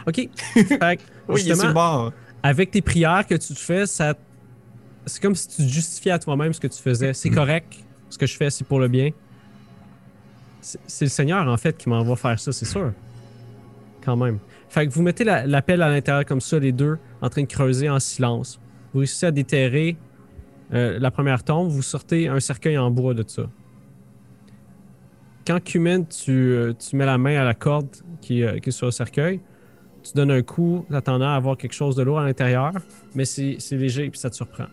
OK. 0.05 0.15
Fait 0.53 0.97
que, 0.97 1.01
Oui, 1.29 1.41
il 1.45 1.51
est 1.51 1.55
sur 1.55 1.67
le 1.67 1.73
bord. 1.73 2.11
Avec 2.43 2.71
tes 2.71 2.81
prières 2.81 3.25
que 3.27 3.35
tu 3.35 3.53
te 3.53 3.59
fais, 3.59 3.85
c'est 3.85 5.21
comme 5.21 5.35
si 5.35 5.47
tu 5.47 5.63
justifiais 5.63 6.11
à 6.11 6.19
toi-même 6.19 6.53
ce 6.53 6.59
que 6.59 6.67
tu 6.67 6.81
faisais. 6.81 7.13
C'est 7.13 7.29
correct. 7.29 7.73
Ce 8.09 8.17
que 8.17 8.25
je 8.25 8.35
fais, 8.35 8.49
c'est 8.49 8.65
pour 8.65 8.79
le 8.79 8.87
bien. 8.87 9.11
C'est 10.61 11.05
le 11.05 11.09
Seigneur, 11.09 11.47
en 11.47 11.57
fait, 11.57 11.77
qui 11.77 11.89
m'envoie 11.89 12.15
faire 12.15 12.39
ça, 12.39 12.51
c'est 12.51 12.65
sûr. 12.65 12.93
Quand 14.03 14.15
même. 14.15 14.39
Fait 14.69 14.87
que 14.87 14.91
vous 14.91 15.01
mettez 15.01 15.23
la, 15.23 15.45
la 15.47 15.63
à 15.67 15.75
l'intérieur 15.89 16.25
comme 16.25 16.41
ça, 16.41 16.59
les 16.59 16.71
deux, 16.71 16.97
en 17.21 17.29
train 17.29 17.41
de 17.41 17.47
creuser 17.47 17.89
en 17.89 17.99
silence. 17.99 18.59
Vous 18.93 18.99
réussissez 18.99 19.27
à 19.27 19.31
déterrer 19.31 19.97
Euh, 20.73 20.99
la 20.99 21.11
première 21.11 21.43
tombe, 21.43 21.69
vous 21.69 21.81
sortez 21.81 22.27
un 22.27 22.39
cercueil 22.39 22.77
en 22.77 22.89
bois 22.91 23.13
de 23.13 23.23
ça. 23.27 23.43
Quand 25.45 25.61
Cumin, 25.61 26.03
tu, 26.03 26.31
euh, 26.31 26.73
mets 26.93 27.05
la 27.05 27.17
main 27.17 27.41
à 27.41 27.43
la 27.43 27.53
corde 27.53 27.89
qui, 28.21 28.43
euh, 28.43 28.59
qui 28.59 28.69
est 28.69 28.71
sur 28.71 28.85
le 28.85 28.91
cercueil, 28.91 29.41
tu 30.03 30.13
donnes 30.13 30.31
un 30.31 30.41
coup, 30.41 30.85
t'attendant 30.89 31.29
à 31.29 31.35
avoir 31.35 31.57
quelque 31.57 31.73
chose 31.73 31.95
de 31.95 32.03
lourd 32.03 32.19
à 32.19 32.25
l'intérieur, 32.25 32.73
mais 33.15 33.25
c'est 33.25 33.57
léger 33.71 34.05
et 34.05 34.11
ça 34.13 34.29
te 34.29 34.35
surprend. 34.35 34.65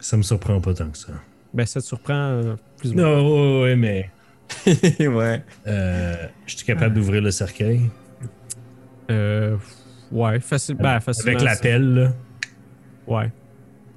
Ça 0.00 0.16
me 0.16 0.22
surprend 0.22 0.60
pas 0.60 0.74
tant 0.74 0.88
que 0.88 0.98
ça. 0.98 1.12
Ben, 1.52 1.66
ça 1.66 1.80
te 1.80 1.86
surprend 1.86 2.14
euh, 2.14 2.54
plus 2.76 2.92
ou 2.92 2.94
moins. 2.94 3.04
Non, 3.04 3.60
ouais, 3.60 3.62
ouais, 3.62 3.76
mais. 3.76 4.10
ouais. 5.06 5.42
Euh, 5.66 6.26
je 6.46 6.56
suis 6.56 6.66
capable 6.66 6.94
d'ouvrir 6.94 7.22
le 7.22 7.30
cercueil. 7.30 7.82
Euh, 9.10 9.56
ouais, 10.12 10.40
facile, 10.40 10.76
ben, 10.76 11.00
facilement. 11.00 11.32
Avec 11.32 11.42
la 11.42 11.56
pelle, 11.56 11.94
là. 11.94 12.12
Ouais. 13.06 13.30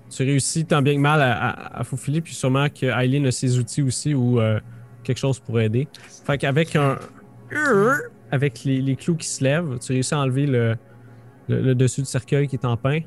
Tu 0.10 0.24
réussis 0.24 0.66
tant 0.66 0.82
bien 0.82 0.96
que 0.96 1.00
mal 1.00 1.22
à, 1.22 1.50
à, 1.50 1.80
à 1.80 1.84
faufiler, 1.84 2.22
puis 2.22 2.34
sûrement 2.34 2.68
que 2.70 2.86
Aileen 2.86 3.26
a 3.28 3.32
ses 3.32 3.58
outils 3.58 3.82
aussi 3.82 4.14
ou 4.14 4.40
euh, 4.40 4.60
quelque 5.04 5.18
chose 5.18 5.40
pour 5.40 5.60
aider. 5.60 5.88
Fait 6.26 6.38
qu'avec 6.38 6.76
un. 6.76 6.98
Avec 8.34 8.64
les, 8.64 8.82
les 8.82 8.96
clous 8.96 9.16
qui 9.16 9.28
se 9.28 9.44
lèvent, 9.44 9.78
tu 9.78 9.94
réussis 9.94 10.16
à 10.16 10.20
enlever 10.20 10.48
le, 10.48 10.76
le, 11.48 11.62
le 11.62 11.76
dessus 11.76 12.02
du 12.02 12.08
cercueil 12.08 12.48
qui 12.48 12.56
est 12.56 12.66
en 12.66 12.76
pain. 12.76 13.02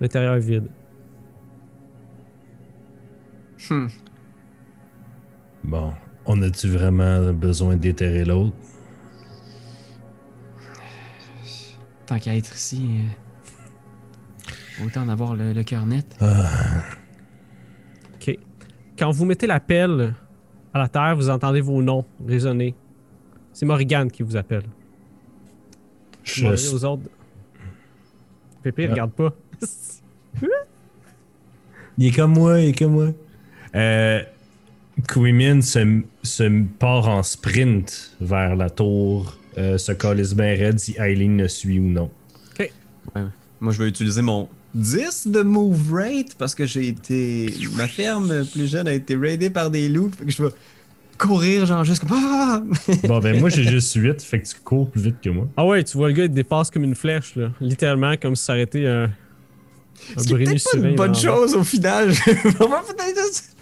L'intérieur 0.00 0.36
est 0.36 0.40
vide. 0.40 0.68
Hmm. 3.68 3.88
Bon. 5.64 5.92
On 6.26 6.40
a-tu 6.42 6.68
vraiment 6.68 7.32
besoin 7.32 7.76
déterrer 7.76 8.24
l'autre? 8.24 8.54
Tant 12.06 12.18
qu'à 12.18 12.36
être 12.36 12.54
ici, 12.54 13.00
euh, 14.80 14.86
autant 14.86 15.02
en 15.02 15.08
avoir 15.08 15.34
le, 15.34 15.52
le 15.52 15.64
cœur 15.64 15.86
net. 15.86 16.06
Ah, 16.20 16.84
OK. 18.14 18.38
Quand 18.98 19.10
vous 19.10 19.24
mettez 19.24 19.46
la 19.48 19.60
pelle 19.60 20.14
à 20.74 20.78
la 20.78 20.88
terre, 20.88 21.16
vous 21.16 21.30
entendez 21.30 21.60
vos 21.60 21.82
noms 21.82 22.04
résonner. 22.24 22.76
C'est 23.52 23.66
Morrigan 23.66 24.08
qui 24.08 24.22
vous 24.22 24.36
appelle. 24.36 24.64
je- 26.22 26.42
Demandez 26.44 26.68
aux 26.74 26.84
autres. 26.84 27.02
Pépé, 28.62 28.86
Ah. 28.86 28.90
regarde 28.90 29.12
pas. 29.12 29.34
Il 31.98 32.06
est 32.06 32.10
comme 32.12 32.32
moi, 32.34 32.60
il 32.60 32.68
est 32.68 32.78
comme 32.78 32.92
moi. 32.92 33.08
Euh, 33.74 34.22
Quimin 35.08 35.60
se, 35.62 36.02
se 36.22 36.62
part 36.78 37.08
en 37.08 37.22
sprint 37.22 38.16
vers 38.20 38.54
la 38.56 38.70
tour, 38.70 39.36
euh, 39.58 39.78
se 39.78 39.92
calisse 39.92 40.34
bien 40.34 40.54
raide 40.56 40.78
si 40.78 40.94
Eileen 40.98 41.38
le 41.38 41.48
suit 41.48 41.78
ou 41.78 41.88
non. 41.88 42.10
Moi, 43.62 43.72
je 43.74 43.82
vais 43.82 43.88
utiliser 43.90 44.22
mon 44.22 44.48
10 44.74 45.26
de 45.26 45.42
move 45.42 45.92
rate 45.92 46.34
parce 46.38 46.54
que 46.54 46.64
j'ai 46.64 46.88
été. 46.88 47.52
Ma 47.76 47.86
ferme 47.86 48.46
plus 48.46 48.70
jeune 48.70 48.88
a 48.88 48.94
été 48.94 49.16
raidée 49.16 49.50
par 49.50 49.70
des 49.70 49.88
loups. 49.90 50.10
Fait 50.16 50.24
que 50.24 50.30
je 50.30 50.42
vais 50.44 50.50
courir, 51.20 51.66
genre, 51.66 51.84
juste 51.84 52.00
comme. 52.06 52.16
Ah! 52.18 52.62
Bon, 53.06 53.18
ben 53.20 53.38
moi 53.38 53.48
j'ai 53.48 53.62
juste 53.64 53.94
8, 53.94 54.20
fait 54.22 54.40
que 54.40 54.46
tu 54.48 54.54
cours 54.64 54.90
plus 54.90 55.02
vite 55.02 55.16
que 55.22 55.30
moi. 55.30 55.46
Ah 55.56 55.64
ouais, 55.66 55.84
tu 55.84 55.96
vois 55.96 56.08
le 56.08 56.14
gars, 56.14 56.24
il 56.24 56.30
te 56.30 56.34
dépasse 56.34 56.70
comme 56.70 56.84
une 56.84 56.94
flèche, 56.94 57.36
là. 57.36 57.50
Littéralement, 57.60 58.14
comme 58.16 58.34
si 58.36 58.44
ça 58.44 58.52
aurait 58.54 58.62
été 58.62 58.86
un. 58.88 59.04
Un 59.04 60.20
Ce 60.22 60.26
qui 60.26 60.32
est 60.34 60.36
peut-être 60.44 60.64
pas 60.72 60.78
une 60.88 60.94
bonne 60.96 61.14
chose 61.14 61.54
au 61.54 61.62
final. 61.64 62.08
Vraiment, 62.44 62.80
peut-être 62.82 63.18
juste- 63.26 63.56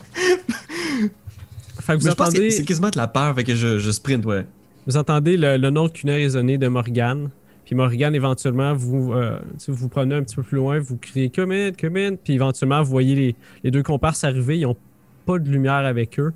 Fait 1.81 1.95
que 1.95 2.01
vous 2.01 2.09
entendez, 2.09 2.51
c'est 2.51 2.65
quasiment 2.65 2.91
de 2.91 2.97
la 2.99 3.09
peur, 3.09 3.35
fait 3.35 3.45
que 3.45 3.55
je, 3.55 3.79
je 3.79 3.91
sprint, 3.91 4.25
ouais. 4.27 4.47
vous 4.87 4.97
entendez 4.97 5.37
le, 5.37 5.57
le 5.57 5.71
nom 5.71 5.85
de 5.87 5.93
cunet 5.93 6.17
résonner 6.17 6.59
de 6.59 6.69
Morgane. 6.69 7.31
Puis 7.65 7.75
Morgane, 7.75 8.15
éventuellement, 8.15 8.73
vous, 8.75 9.13
euh, 9.13 9.39
tu 9.59 9.65
sais, 9.67 9.73
vous 9.73 9.79
vous 9.79 9.89
promenez 9.89 10.15
un 10.17 10.23
petit 10.23 10.37
peu 10.37 10.43
plus 10.43 10.57
loin, 10.57 10.79
vous 10.79 10.97
criez 10.97 11.29
Come 11.31 11.53
in, 11.53 11.73
come 11.73 11.97
in. 11.97 12.15
Puis 12.17 12.33
éventuellement, 12.35 12.83
vous 12.83 12.91
voyez 12.91 13.15
les, 13.15 13.37
les 13.65 13.71
deux 13.71 13.83
comparses 13.83 14.25
arriver. 14.25 14.59
Ils 14.59 14.63
n'ont 14.63 14.77
pas 15.27 15.39
de 15.39 15.49
lumière 15.51 15.75
avec 15.75 16.19
eux. 16.19 16.33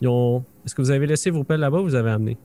Ils 0.00 0.08
ont. 0.08 0.44
Est-ce 0.64 0.74
que 0.74 0.82
vous 0.82 0.90
avez 0.90 1.06
laissé 1.06 1.30
vos 1.30 1.44
pelles 1.44 1.60
là-bas 1.60 1.80
ou 1.80 1.84
vous 1.84 1.94
avez 1.94 2.10
amené? 2.10 2.36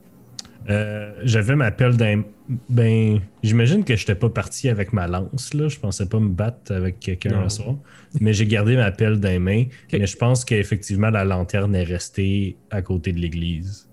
Euh, 0.70 1.12
J'avais 1.24 1.54
ma 1.56 1.70
pelle 1.70 1.96
d'un. 1.96 2.22
Ben, 2.68 3.20
j'imagine 3.42 3.84
que 3.84 3.94
j'étais 3.96 4.14
pas 4.14 4.28
parti 4.28 4.68
avec 4.68 4.92
ma 4.92 5.06
lance, 5.06 5.54
là. 5.54 5.68
Je 5.68 5.78
pensais 5.78 6.06
pas 6.08 6.18
me 6.20 6.28
battre 6.28 6.74
avec 6.74 6.98
quelqu'un 7.00 7.38
un 7.40 7.48
soir. 7.48 7.76
Mais 8.20 8.32
j'ai 8.32 8.46
gardé 8.46 8.76
ma 8.76 8.90
pelle 8.90 9.18
dans 9.20 9.28
les 9.28 9.38
mains. 9.38 9.64
Mais 9.92 10.06
je 10.06 10.16
pense 10.16 10.44
qu'effectivement, 10.44 11.10
la 11.10 11.24
lanterne 11.24 11.74
est 11.74 11.84
restée 11.84 12.56
à 12.70 12.82
côté 12.82 13.12
de 13.12 13.18
l'église. 13.18 13.84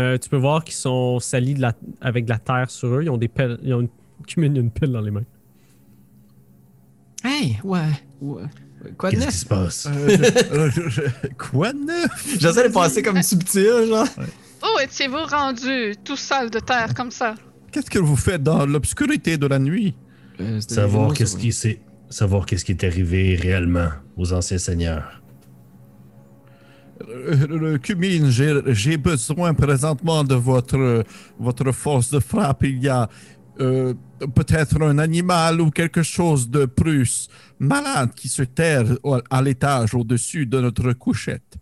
Euh, 0.00 0.16
tu 0.16 0.30
peux 0.30 0.38
voir 0.38 0.64
qu'ils 0.64 0.74
sont 0.74 1.18
salis 1.20 1.52
de 1.52 1.60
la- 1.60 1.74
avec 2.00 2.24
de 2.24 2.30
la 2.30 2.38
terre 2.38 2.70
sur 2.70 2.88
eux. 2.94 3.02
Ils 3.02 3.10
ont 3.10 3.18
des 3.18 3.28
pelles. 3.28 3.58
Ils 3.62 3.74
ont 3.74 3.86
une, 4.36 4.56
une 4.56 4.70
pelle 4.70 4.90
dans 4.90 5.02
les 5.02 5.10
mains. 5.10 5.22
Hey, 7.22 7.58
ouais, 7.62 7.78
ouais. 8.22 8.42
Quoi 8.98 9.10
de 9.10 9.14
Qu'est-ce 9.16 9.24
neuf? 9.26 9.32
qui 9.34 9.38
se 9.40 9.46
passe? 9.46 9.86
Euh, 9.90 10.70
je- 10.74 10.88
je- 10.88 11.28
Quoi 11.38 11.72
de 11.72 11.78
neuf? 11.84 12.36
J'essaie 12.38 12.68
de 12.68 12.72
passer 12.74 13.02
comme 13.02 13.22
subtil, 13.22 13.86
genre. 13.88 14.06
Où 14.62 14.80
étiez-vous 14.80 15.24
rendu 15.30 15.94
tout 16.04 16.16
sale 16.16 16.50
de 16.50 16.58
terre 16.60 16.94
comme 16.94 17.10
ça? 17.10 17.34
Qu'est-ce 17.70 17.90
que 17.90 17.98
vous 17.98 18.16
faites 18.16 18.42
dans 18.42 18.66
l'obscurité 18.66 19.36
de 19.36 19.46
la 19.46 19.58
nuit? 19.58 19.94
Euh, 20.40 20.60
Savoir 20.60 21.12
qu'est-ce 21.14 21.36
qui 21.36 21.52
s'est. 21.52 21.80
Savoir 22.10 22.44
qu'est-ce 22.46 22.64
qui 22.64 22.72
est 22.72 22.84
arrivé 22.84 23.36
réellement 23.36 23.88
aux 24.16 24.32
anciens 24.32 24.58
seigneurs. 24.58 25.22
Euh, 27.08 27.46
le 27.48 27.78
Cumine, 27.78 28.30
j'ai 28.30 28.60
j'ai 28.68 28.96
besoin 28.96 29.54
présentement 29.54 30.22
de 30.22 30.34
votre, 30.34 31.04
votre 31.38 31.72
force 31.72 32.10
de 32.10 32.20
frappe. 32.20 32.62
Il 32.64 32.82
y 32.82 32.88
a 32.88 33.08
euh, 33.60 33.94
peut-être 34.34 34.80
un 34.82 34.98
animal 34.98 35.60
ou 35.60 35.70
quelque 35.70 36.02
chose 36.02 36.48
de 36.50 36.64
plus 36.66 37.28
malade 37.58 38.14
qui 38.14 38.28
se 38.28 38.42
terre 38.42 38.86
au- 39.02 39.20
à 39.30 39.42
l'étage 39.42 39.94
au-dessus 39.94 40.46
de 40.46 40.60
notre 40.60 40.92
couchette. 40.92 41.56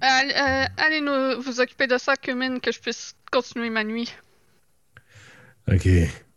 Allez, 0.00 0.32
euh, 0.34 0.64
allez 0.78 1.00
nous 1.00 1.42
vous 1.42 1.60
occuper 1.60 1.86
de 1.86 1.98
ça, 1.98 2.16
Cumin, 2.16 2.58
que 2.58 2.72
je 2.72 2.80
puisse 2.80 3.14
continuer 3.30 3.70
ma 3.70 3.84
nuit. 3.84 4.10
Ok. 5.70 5.86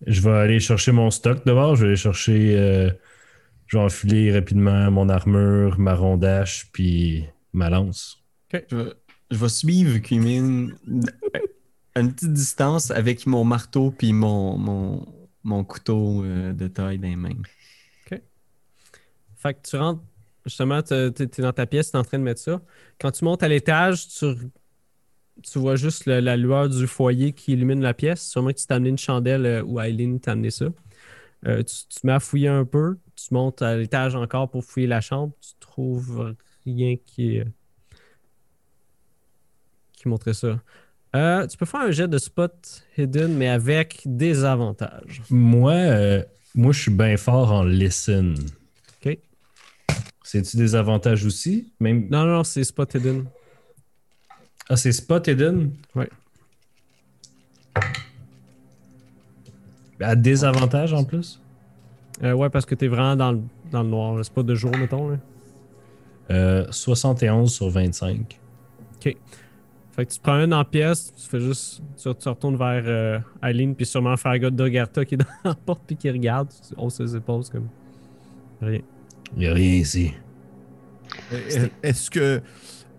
Je 0.05 0.21
vais 0.21 0.31
aller 0.31 0.59
chercher 0.59 0.91
mon 0.91 1.09
stock 1.11 1.45
d'abord. 1.45 1.75
Je 1.75 1.81
vais 1.83 1.87
aller 1.89 1.95
chercher. 1.97 2.55
euh, 2.57 2.91
je 3.67 3.77
vais 3.77 3.83
enfiler 3.83 4.33
rapidement 4.33 4.91
mon 4.91 5.07
armure, 5.09 5.79
ma 5.79 5.95
rondache, 5.95 6.67
puis 6.73 7.25
ma 7.53 7.69
lance. 7.69 8.21
Je, 8.51 8.75
vais- 8.75 8.93
je 9.31 9.37
vais 9.37 9.49
suivre 9.49 9.97
Kumin 9.99 10.67
à 11.33 11.39
une 11.95 12.13
petite 12.13 12.33
distance 12.33 12.91
avec 12.91 13.25
mon 13.27 13.43
marteau 13.43 13.91
puis 13.91 14.13
mon, 14.13 14.57
mon, 14.57 15.05
mon 15.43 15.63
couteau 15.63 16.23
euh, 16.23 16.53
de 16.53 16.67
taille 16.67 16.99
dans 16.99 17.07
les 17.07 17.15
mains. 17.15 17.41
Fait 19.35 19.53
que 19.53 19.59
tu 19.67 19.75
rentres, 19.75 20.01
justement, 20.45 20.81
t'es- 20.81 21.11
t'es 21.11 21.41
dans 21.41 21.53
ta 21.53 21.65
pièce, 21.65 21.91
t'es 21.91 21.97
en 21.97 22.03
train 22.03 22.17
de 22.19 22.23
mettre 22.23 22.41
ça. 22.41 22.61
Quand 22.99 23.11
tu 23.11 23.25
montes 23.25 23.43
à 23.43 23.47
l'étage, 23.47 24.07
tu, 24.07 24.25
tu 25.41 25.59
vois 25.59 25.75
juste 25.75 26.05
la 26.05 26.37
lueur 26.37 26.69
du 26.69 26.87
foyer 26.87 27.33
qui 27.33 27.53
illumine 27.53 27.81
la 27.81 27.93
pièce. 27.93 28.27
Sûrement 28.27 28.49
que 28.51 28.57
tu 28.59 28.65
t'as 28.67 28.75
amené 28.75 28.89
une 28.89 28.97
chandelle 28.97 29.45
euh, 29.45 29.63
ou 29.63 29.79
Aileen 29.79 30.19
t'a 30.19 30.31
amené 30.33 30.51
ça. 30.51 30.65
Euh, 31.47 31.63
tu, 31.63 31.75
tu 31.89 31.99
mets 32.07 32.13
à 32.13 32.19
fouiller 32.19 32.49
un 32.49 32.65
peu. 32.65 32.97
Tu 33.15 33.33
montes 33.33 33.61
à 33.61 33.77
l'étage 33.77 34.15
encore 34.15 34.49
pour 34.49 34.65
fouiller 34.65 34.87
la 34.87 35.01
chambre. 35.01 35.33
Tu 35.41 35.51
trouves 35.59 36.35
rien 36.65 36.97
qui, 36.97 37.41
qui 39.93 40.07
montrait 40.07 40.33
ça. 40.33 40.59
Euh, 41.15 41.45
tu 41.45 41.57
peux 41.57 41.65
faire 41.65 41.81
un 41.81 41.91
jet 41.91 42.07
de 42.07 42.17
spot 42.17 42.83
hidden, 42.97 43.35
mais 43.35 43.47
avec 43.47 44.01
des 44.05 44.43
avantages. 44.43 45.21
Moi, 45.29 45.73
euh, 45.73 46.23
moi 46.55 46.71
je 46.71 46.81
suis 46.81 46.91
bien 46.91 47.17
fort 47.17 47.51
en 47.51 47.63
listen. 47.63 48.35
OK. 49.05 49.19
C'est-tu 50.23 50.57
des 50.57 50.73
avantages 50.73 51.25
aussi? 51.25 51.71
Même... 51.79 52.07
Non, 52.09 52.25
non, 52.25 52.37
non, 52.37 52.43
c'est 52.43 52.63
spot 52.63 52.95
hidden. 52.95 53.25
Ah, 54.69 54.75
c'est 54.75 54.91
spot 54.91 55.27
hidden? 55.27 55.73
Ouais. 55.93 56.09
À 59.99 60.15
désavantage 60.15 60.93
en 60.93 61.03
plus? 61.03 61.39
Euh, 62.23 62.33
ouais, 62.33 62.49
parce 62.49 62.65
que 62.65 62.73
t'es 62.73 62.87
vraiment 62.87 63.15
dans 63.15 63.31
le, 63.33 63.41
dans 63.71 63.83
le 63.83 63.89
noir. 63.89 64.19
C'est 64.23 64.33
pas 64.33 64.43
de 64.43 64.55
jour, 64.55 64.75
mettons. 64.75 65.09
Là. 65.09 65.17
Euh, 66.31 66.65
71 66.71 67.51
sur 67.53 67.69
25. 67.69 68.39
Fait 69.95 70.07
que 70.07 70.11
tu 70.11 70.19
prends 70.19 70.43
une 70.43 70.53
en 70.55 70.65
pièce, 70.65 71.13
tu 71.15 71.29
fais 71.29 71.39
juste. 71.39 71.83
Tu, 71.95 72.09
tu 72.15 72.29
retournes 72.29 72.57
vers 72.57 72.83
euh, 72.85 73.19
Aileen, 73.43 73.75
puis 73.75 73.85
sûrement 73.85 74.17
faire 74.17 74.37
gars 74.39 74.49
de 74.49 74.67
Garta 74.67 75.05
qui 75.05 75.13
est 75.13 75.17
dans 75.17 75.25
la 75.45 75.53
porte, 75.53 75.83
puis 75.85 75.95
qui 75.95 76.09
regarde. 76.09 76.49
Tu 76.49 76.73
hausses 76.77 76.95
ses 76.95 77.15
épaules, 77.15 77.43
comme. 77.51 77.67
Rien. 78.59 78.81
Il 79.35 79.39
n'y 79.39 79.47
a 79.47 79.53
rien 79.53 79.75
ici. 79.75 80.13
Est-ce 81.83 82.09
que, 82.09 82.41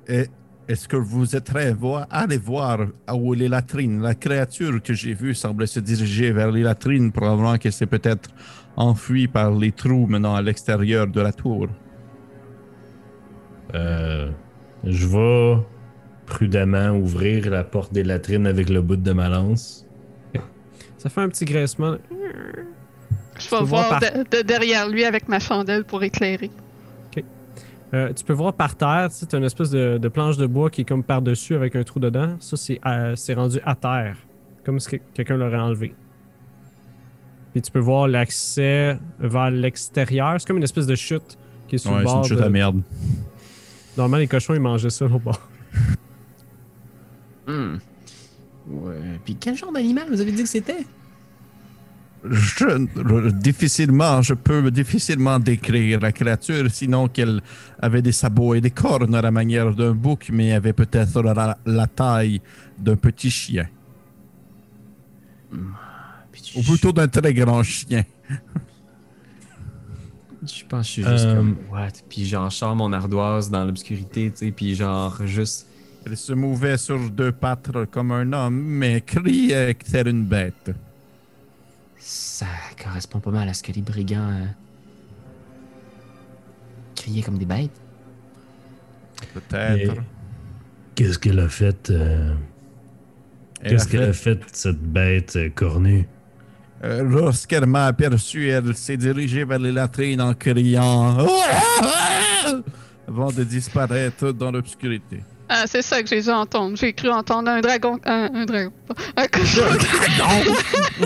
est-ce 0.06 0.86
que 0.86 0.96
vous 0.96 1.34
êtes 1.34 1.50
prêts 1.50 1.74
à 2.10 2.20
aller 2.22 2.38
voir 2.38 2.86
où 3.12 3.34
est 3.34 3.38
les 3.38 3.48
latrines? 3.48 4.00
La 4.00 4.14
créature 4.14 4.80
que 4.80 4.94
j'ai 4.94 5.14
vue 5.14 5.34
semble 5.34 5.66
se 5.66 5.80
diriger 5.80 6.30
vers 6.30 6.52
les 6.52 6.62
latrines, 6.62 7.10
probablement 7.10 7.58
qu'elle 7.58 7.72
s'est 7.72 7.86
peut-être 7.86 8.30
enfuie 8.76 9.26
par 9.26 9.52
les 9.52 9.72
trous 9.72 10.06
menant 10.06 10.34
à 10.34 10.42
l'extérieur 10.42 11.06
de 11.06 11.20
la 11.20 11.32
tour. 11.32 11.68
Euh, 13.74 14.30
je 14.84 15.06
vais 15.06 15.62
prudemment 16.26 16.90
ouvrir 16.90 17.50
la 17.50 17.64
porte 17.64 17.92
des 17.92 18.02
latrines 18.04 18.46
avec 18.46 18.68
le 18.70 18.80
bout 18.82 18.96
de 18.96 19.12
ma 19.12 19.28
lance. 19.28 19.86
Ça 20.98 21.10
fait 21.10 21.20
un 21.20 21.28
petit 21.28 21.44
graissement. 21.44 21.96
Je 23.38 23.48
peux 23.50 23.56
vais 23.58 23.64
voir 23.64 23.88
voir 23.88 24.00
par- 24.00 24.00
de, 24.00 24.22
de 24.38 24.42
derrière 24.42 24.88
lui 24.88 25.04
avec 25.04 25.28
ma 25.28 25.38
chandelle 25.38 25.84
pour 25.84 26.02
éclairer. 26.02 26.50
Euh, 27.92 28.12
tu 28.12 28.24
peux 28.24 28.32
voir 28.32 28.54
par 28.54 28.74
terre, 28.74 29.08
tu 29.10 29.36
as 29.36 29.38
une 29.38 29.44
espèce 29.44 29.70
de, 29.70 29.98
de 29.98 30.08
planche 30.08 30.36
de 30.36 30.46
bois 30.46 30.68
qui 30.68 30.80
est 30.80 30.84
comme 30.84 31.04
par-dessus 31.04 31.54
avec 31.54 31.76
un 31.76 31.84
trou 31.84 32.00
dedans. 32.00 32.34
Ça, 32.40 32.56
c'est 32.56 32.80
euh, 32.84 33.14
c'est 33.14 33.34
rendu 33.34 33.60
à 33.64 33.76
terre, 33.76 34.16
comme 34.64 34.80
si 34.80 34.88
que- 34.98 35.02
quelqu'un 35.14 35.36
l'aurait 35.36 35.58
enlevé. 35.60 35.94
Puis 37.52 37.62
tu 37.62 37.70
peux 37.70 37.78
voir 37.78 38.08
l'accès 38.08 38.98
vers 39.20 39.50
l'extérieur. 39.52 40.34
C'est 40.40 40.46
comme 40.48 40.56
une 40.56 40.64
espèce 40.64 40.88
de 40.88 40.96
chute 40.96 41.38
qui 41.68 41.76
est 41.76 41.78
sur 41.78 41.92
Ouais, 41.92 41.98
le 42.00 42.06
c'est 42.06 42.12
bord. 42.12 42.22
une 42.22 42.28
chute 42.28 42.38
de- 42.38 42.42
à 42.42 42.48
merde. 42.48 42.80
Normalement, 43.96 44.16
les 44.22 44.26
cochons, 44.26 44.54
ils 44.54 44.60
mangeaient 44.60 44.90
ça 44.90 45.04
au 45.04 45.18
bord. 45.20 45.40
Hmm. 47.46 47.76
Ouais. 48.68 49.20
Puis 49.24 49.36
quel 49.36 49.56
genre 49.56 49.72
d'animal 49.72 50.08
vous 50.10 50.20
avez 50.20 50.32
dit 50.32 50.42
que 50.42 50.48
c'était? 50.48 50.86
Je, 52.26 53.30
difficilement, 53.32 54.22
je 54.22 54.32
peux 54.32 54.70
difficilement 54.70 55.38
décrire 55.38 56.00
la 56.00 56.10
créature, 56.10 56.70
sinon 56.70 57.06
qu'elle 57.06 57.42
avait 57.78 58.00
des 58.00 58.12
sabots 58.12 58.54
et 58.54 58.62
des 58.62 58.70
cornes 58.70 59.14
à 59.14 59.20
la 59.20 59.30
manière 59.30 59.74
d'un 59.74 59.92
bouc, 59.92 60.30
mais 60.32 60.52
avait 60.54 60.72
peut-être 60.72 61.20
la, 61.22 61.58
la 61.66 61.86
taille 61.86 62.40
d'un 62.78 62.96
petit 62.96 63.30
chien, 63.30 63.66
tu- 66.32 66.58
ou 66.58 66.62
plutôt 66.62 66.92
d'un 66.92 67.08
très 67.08 67.34
grand 67.34 67.62
chien. 67.62 68.04
Je 70.42 70.64
pense 70.66 70.80
que 70.80 70.86
je 70.86 70.92
suis 70.92 71.02
juste 71.02 71.24
Euh, 71.26 71.36
comme. 71.36 71.56
What? 71.70 71.88
Puis 72.08 72.24
genre, 72.26 72.48
je 72.50 72.56
sors 72.56 72.74
mon 72.74 72.92
ardoise 72.94 73.50
dans 73.50 73.64
l'obscurité, 73.66 74.30
tu 74.30 74.46
sais, 74.46 74.50
puis 74.50 74.74
genre, 74.74 75.26
juste. 75.26 75.66
Elle 76.06 76.16
se 76.16 76.32
mouvait 76.34 76.76
sur 76.76 76.98
deux 77.10 77.32
pattes 77.32 77.70
comme 77.90 78.12
un 78.12 78.30
homme, 78.32 78.62
mais 78.62 79.00
criait 79.00 79.74
que 79.74 79.86
c'était 79.86 80.10
une 80.10 80.24
bête. 80.24 80.70
Ça 81.98 82.46
correspond 82.82 83.20
pas 83.20 83.30
mal 83.30 83.48
à 83.48 83.54
ce 83.54 83.62
que 83.62 83.72
les 83.72 83.80
brigands. 83.80 84.30
euh, 84.30 84.44
criaient 86.94 87.22
comme 87.22 87.38
des 87.38 87.46
bêtes. 87.46 87.80
Peut-être. 89.32 89.94
Qu'est-ce 90.94 91.18
qu'elle 91.18 91.40
a 91.40 91.48
fait 91.48 91.90
euh, 91.90 92.34
Qu'est-ce 93.62 93.86
a 93.86 93.90
qu'elle 93.90 94.02
a 94.02 94.12
fait, 94.12 94.40
cette 94.52 94.80
bête 94.82 95.36
euh, 95.36 95.48
cornue? 95.48 96.06
Euh, 96.84 97.02
Lorsqu'elle 97.02 97.66
m'a 97.66 97.86
aperçu, 97.86 98.48
elle 98.50 98.76
s'est 98.76 98.96
dirigée 98.98 99.44
vers 99.44 99.58
les 99.58 99.72
latrines 99.72 100.20
en 100.20 100.34
criant 100.34 101.16
avant 103.08 103.32
de 103.32 103.42
disparaître 103.42 104.32
dans 104.32 104.50
l'obscurité. 104.50 105.22
Ah, 105.56 105.64
c'est 105.68 105.82
ça 105.82 106.02
que 106.02 106.08
j'ai 106.08 106.20
dû 106.20 106.30
entendre. 106.30 106.76
J'ai 106.76 106.92
cru 106.92 107.10
entendre 107.10 107.48
un 107.48 107.60
dragon. 107.60 108.00
Un, 108.04 108.28
un 108.34 108.44
dragon. 108.44 108.72
Un 109.16 109.26
cochon. 109.28 109.62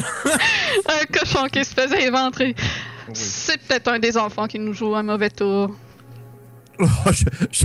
un 0.89 1.05
cochon 1.13 1.47
qui 1.53 1.65
se 1.67 1.75
faisait 1.75 2.05
éventrer. 2.05 2.55
C'est 3.13 3.59
peut-être 3.61 3.89
un 3.89 3.99
des 3.99 4.17
enfants 4.17 4.47
qui 4.47 4.59
nous 4.59 4.73
joue 4.73 4.95
un 4.95 5.03
mauvais 5.03 5.29
tour. 5.29 5.77
Oh, 6.81 6.87
je, 7.11 7.25
je, 7.51 7.65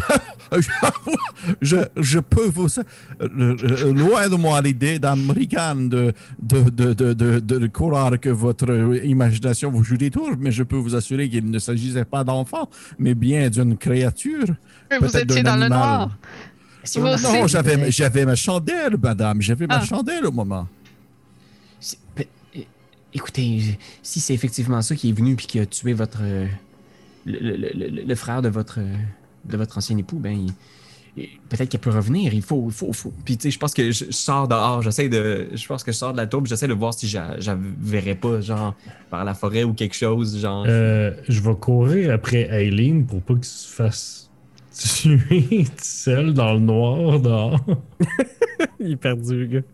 je, 1.61 1.77
je 1.97 2.19
peux 2.19 2.47
vous. 2.47 2.67
euh, 3.21 3.93
loin 3.93 4.27
de 4.27 4.35
moi 4.35 4.59
l'idée 4.59 4.97
d'American 4.97 5.75
de, 5.75 6.13
de, 6.41 6.61
de, 6.71 6.93
de, 6.93 7.13
de, 7.13 7.39
de 7.39 7.67
croire 7.67 8.19
que 8.19 8.29
votre 8.29 8.71
imagination 9.05 9.69
vous 9.69 9.83
joue 9.83 9.97
des 9.97 10.09
tours, 10.09 10.31
mais 10.39 10.51
je 10.51 10.63
peux 10.63 10.77
vous 10.77 10.95
assurer 10.95 11.29
qu'il 11.29 11.47
ne 11.49 11.59
s'agissait 11.59 12.05
pas 12.05 12.23
d'enfants, 12.23 12.67
mais 12.97 13.13
bien 13.13 13.49
d'une 13.51 13.77
créature. 13.77 14.47
Mais 14.89 14.97
vous 14.97 15.15
étiez 15.15 15.43
dans 15.43 15.57
le 15.57 15.63
animal. 15.65 15.79
noir. 15.79 16.09
Si. 16.83 16.99
Non, 16.99 17.47
j'avais, 17.47 17.91
j'avais 17.91 18.25
ma 18.25 18.35
chandelle, 18.35 18.97
madame. 19.01 19.41
J'avais 19.41 19.67
ma 19.67 19.77
Ah. 19.79 19.85
chandelle 19.85 20.25
au 20.25 20.31
moment. 20.31 20.67
Écoutez, 23.15 23.77
si 24.01 24.19
c'est 24.19 24.33
effectivement 24.33 24.81
ça 24.81 24.95
qui 24.95 25.09
est 25.09 25.13
venu 25.13 25.35
puis 25.35 25.45
qui 25.45 25.59
a 25.59 25.65
tué 25.67 25.93
votre. 25.93 26.19
euh, 26.23 26.47
le, 27.25 27.37
le- 27.39 27.71
le- 27.73 28.03
le 28.03 28.15
frère 28.15 28.41
de 28.41 28.49
votre. 28.49 28.79
euh, 28.79 28.95
de 29.45 29.57
votre 29.57 29.77
ancien 29.77 29.97
époux, 29.97 30.17
ben. 30.17 30.31
il- 30.35 30.53
il- 31.15 31.29
Peut-être 31.47 31.69
qu'elle 31.69 31.79
peut 31.79 31.91
revenir. 31.91 32.33
Il 32.33 32.41
faut. 32.41 32.65
Il 32.69 32.73
faut, 32.73 32.91
faut. 32.91 33.13
Puis, 33.23 33.37
tu 33.37 33.43
sais, 33.43 33.51
je 33.51 33.59
pense 33.59 33.73
que 33.75 33.91
je, 33.91 34.05
je 34.05 34.11
sors 34.11 34.47
dehors. 34.47 34.81
J'essaie 34.81 35.09
de. 35.09 35.47
Je 35.53 35.67
pense 35.67 35.83
que 35.83 35.91
je 35.91 35.97
sors 35.97 36.11
de 36.11 36.17
la 36.17 36.25
tour. 36.25 36.41
puis 36.41 36.49
J'essaie 36.49 36.67
de 36.67 36.73
voir 36.73 36.93
si 36.95 37.07
j'a- 37.07 37.39
j'a 37.39 37.55
verrais 37.79 38.15
pas, 38.15 38.41
genre, 38.41 38.73
par 39.11 39.23
la 39.23 39.35
forêt 39.35 39.63
ou 39.63 39.73
quelque 39.73 39.95
chose. 39.95 40.39
Genre. 40.41 40.65
Euh, 40.67 41.11
Je 41.29 41.39
vais 41.39 41.53
courir 41.55 42.11
après 42.15 42.47
Aileen 42.65 43.05
pour 43.05 43.21
pas 43.21 43.35
qu'il 43.35 43.43
se 43.45 43.67
fasse 43.67 44.31
tuer 44.73 45.63
tout 45.65 45.71
seul 45.77 46.33
dans 46.33 46.53
le 46.53 46.59
noir 46.59 47.19
dehors. 47.19 47.59
Il 48.79 48.91
est 48.91 48.95
perdu, 48.97 49.35
le 49.39 49.45
gars. 49.45 49.67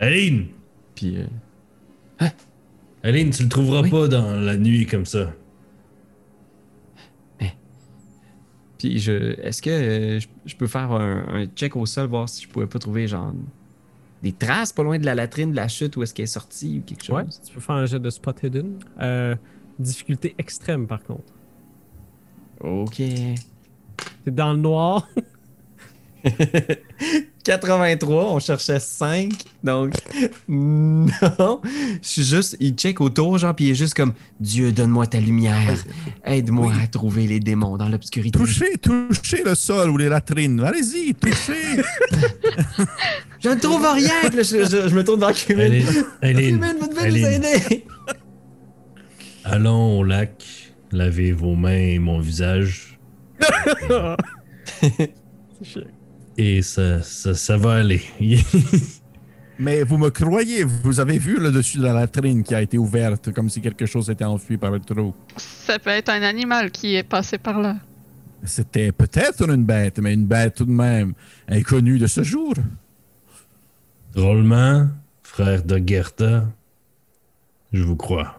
Aileen 0.00 0.46
Puis. 0.94 1.16
euh, 1.18 2.26
Aileen, 3.02 3.30
tu 3.30 3.42
le 3.44 3.48
trouveras 3.48 3.82
Oui. 3.82 3.90
pas 3.90 4.08
dans 4.08 4.40
la 4.40 4.56
nuit 4.56 4.86
comme 4.86 5.06
ça. 5.06 5.32
Puis 8.78 8.98
je. 8.98 9.40
Est-ce 9.40 9.62
que 9.62 9.70
euh, 9.70 10.20
je, 10.20 10.26
je 10.44 10.54
peux 10.56 10.66
faire 10.66 10.92
un, 10.92 11.24
un 11.28 11.46
check 11.46 11.76
au 11.76 11.86
sol, 11.86 12.08
voir 12.08 12.28
si 12.28 12.42
je 12.44 12.48
pourrais 12.48 12.66
pas 12.66 12.78
trouver 12.78 13.06
genre 13.06 13.32
des 14.22 14.32
traces 14.32 14.72
pas 14.72 14.82
loin 14.82 14.98
de 14.98 15.06
la 15.06 15.14
latrine, 15.14 15.50
de 15.52 15.56
la 15.56 15.68
chute 15.68 15.96
où 15.96 16.02
est-ce 16.02 16.12
qu'elle 16.12 16.24
est 16.24 16.26
sortie 16.26 16.78
ou 16.80 16.82
quelque 16.82 17.04
chose? 17.04 17.16
Ouais, 17.16 17.24
tu 17.46 17.54
peux 17.54 17.60
faire 17.60 17.76
un 17.76 17.86
jet 17.86 17.98
de 18.00 18.10
spot 18.10 18.42
hidden. 18.42 18.78
Euh, 19.00 19.34
difficulté 19.78 20.34
extrême, 20.38 20.86
par 20.86 21.02
contre. 21.04 21.32
Ok. 22.60 22.96
T'es 22.96 24.30
dans 24.30 24.52
le 24.52 24.58
noir. 24.58 25.08
83, 27.44 28.32
on 28.32 28.40
cherchait 28.40 28.80
5, 28.80 29.30
donc 29.62 29.92
non. 30.48 31.06
Je 32.02 32.08
suis 32.08 32.24
juste, 32.24 32.56
il 32.58 32.72
check 32.74 33.00
autour, 33.00 33.38
genre, 33.38 33.54
puis 33.54 33.66
il 33.66 33.70
est 33.70 33.74
juste 33.76 33.94
comme 33.94 34.12
Dieu, 34.40 34.72
donne-moi 34.72 35.06
ta 35.06 35.20
lumière, 35.20 35.72
aide-moi 36.24 36.72
à 36.82 36.88
trouver 36.88 37.28
les 37.28 37.38
démons 37.38 37.76
dans 37.76 37.88
l'obscurité. 37.88 38.36
Touchez, 38.36 38.76
touchez 38.82 39.44
le 39.44 39.54
sol 39.54 39.90
ou 39.90 39.96
les 39.98 40.08
latrines. 40.08 40.58
Allez-y, 40.60 41.14
touchez. 41.14 41.82
Je 43.40 43.50
ne 43.50 43.60
trouve 43.60 43.86
rien! 43.86 44.10
Je, 44.32 44.42
je- 44.42 44.88
je 44.88 44.94
me 44.94 45.04
tourne 45.04 45.20
vers 45.20 45.32
Cumin. 45.32 45.62
Aileen, 45.66 45.86
Aileen, 46.22 46.54
Cumin, 46.56 46.74
vous 46.80 46.88
devez 46.88 47.10
nous 47.10 47.16
Aileen, 47.26 47.44
aider! 47.44 47.84
allons 49.44 50.00
au 50.00 50.02
lac, 50.04 50.65
lavez 50.96 51.32
vos 51.32 51.54
mains 51.54 51.70
et 51.70 51.98
mon 51.98 52.18
visage. 52.18 52.98
Et 56.38 56.60
ça, 56.60 57.02
ça, 57.02 57.34
ça 57.34 57.56
va 57.56 57.76
aller. 57.76 58.02
Mais 59.58 59.84
vous 59.84 59.96
me 59.96 60.10
croyez, 60.10 60.64
vous 60.64 61.00
avez 61.00 61.18
vu 61.18 61.38
le 61.38 61.50
dessus 61.50 61.78
de 61.78 61.84
la 61.84 61.94
latrine 61.94 62.42
qui 62.42 62.54
a 62.54 62.60
été 62.60 62.76
ouverte, 62.76 63.32
comme 63.32 63.48
si 63.48 63.62
quelque 63.62 63.86
chose 63.86 64.10
était 64.10 64.24
enfui 64.24 64.58
par 64.58 64.70
le 64.70 64.80
trou? 64.80 65.14
Ça 65.36 65.78
peut 65.78 65.90
être 65.90 66.10
un 66.10 66.22
animal 66.22 66.70
qui 66.70 66.94
est 66.94 67.02
passé 67.02 67.38
par 67.38 67.60
là. 67.60 67.76
C'était 68.44 68.92
peut-être 68.92 69.48
une 69.48 69.64
bête, 69.64 69.98
mais 69.98 70.12
une 70.12 70.26
bête 70.26 70.56
tout 70.56 70.66
de 70.66 70.70
même 70.70 71.14
inconnue 71.48 71.98
de 71.98 72.06
ce 72.06 72.22
jour. 72.22 72.52
Drôlement, 74.14 74.88
frère 75.22 75.62
de 75.62 75.82
Gerta, 75.84 76.44
je 77.72 77.82
vous 77.82 77.96
crois. 77.96 78.35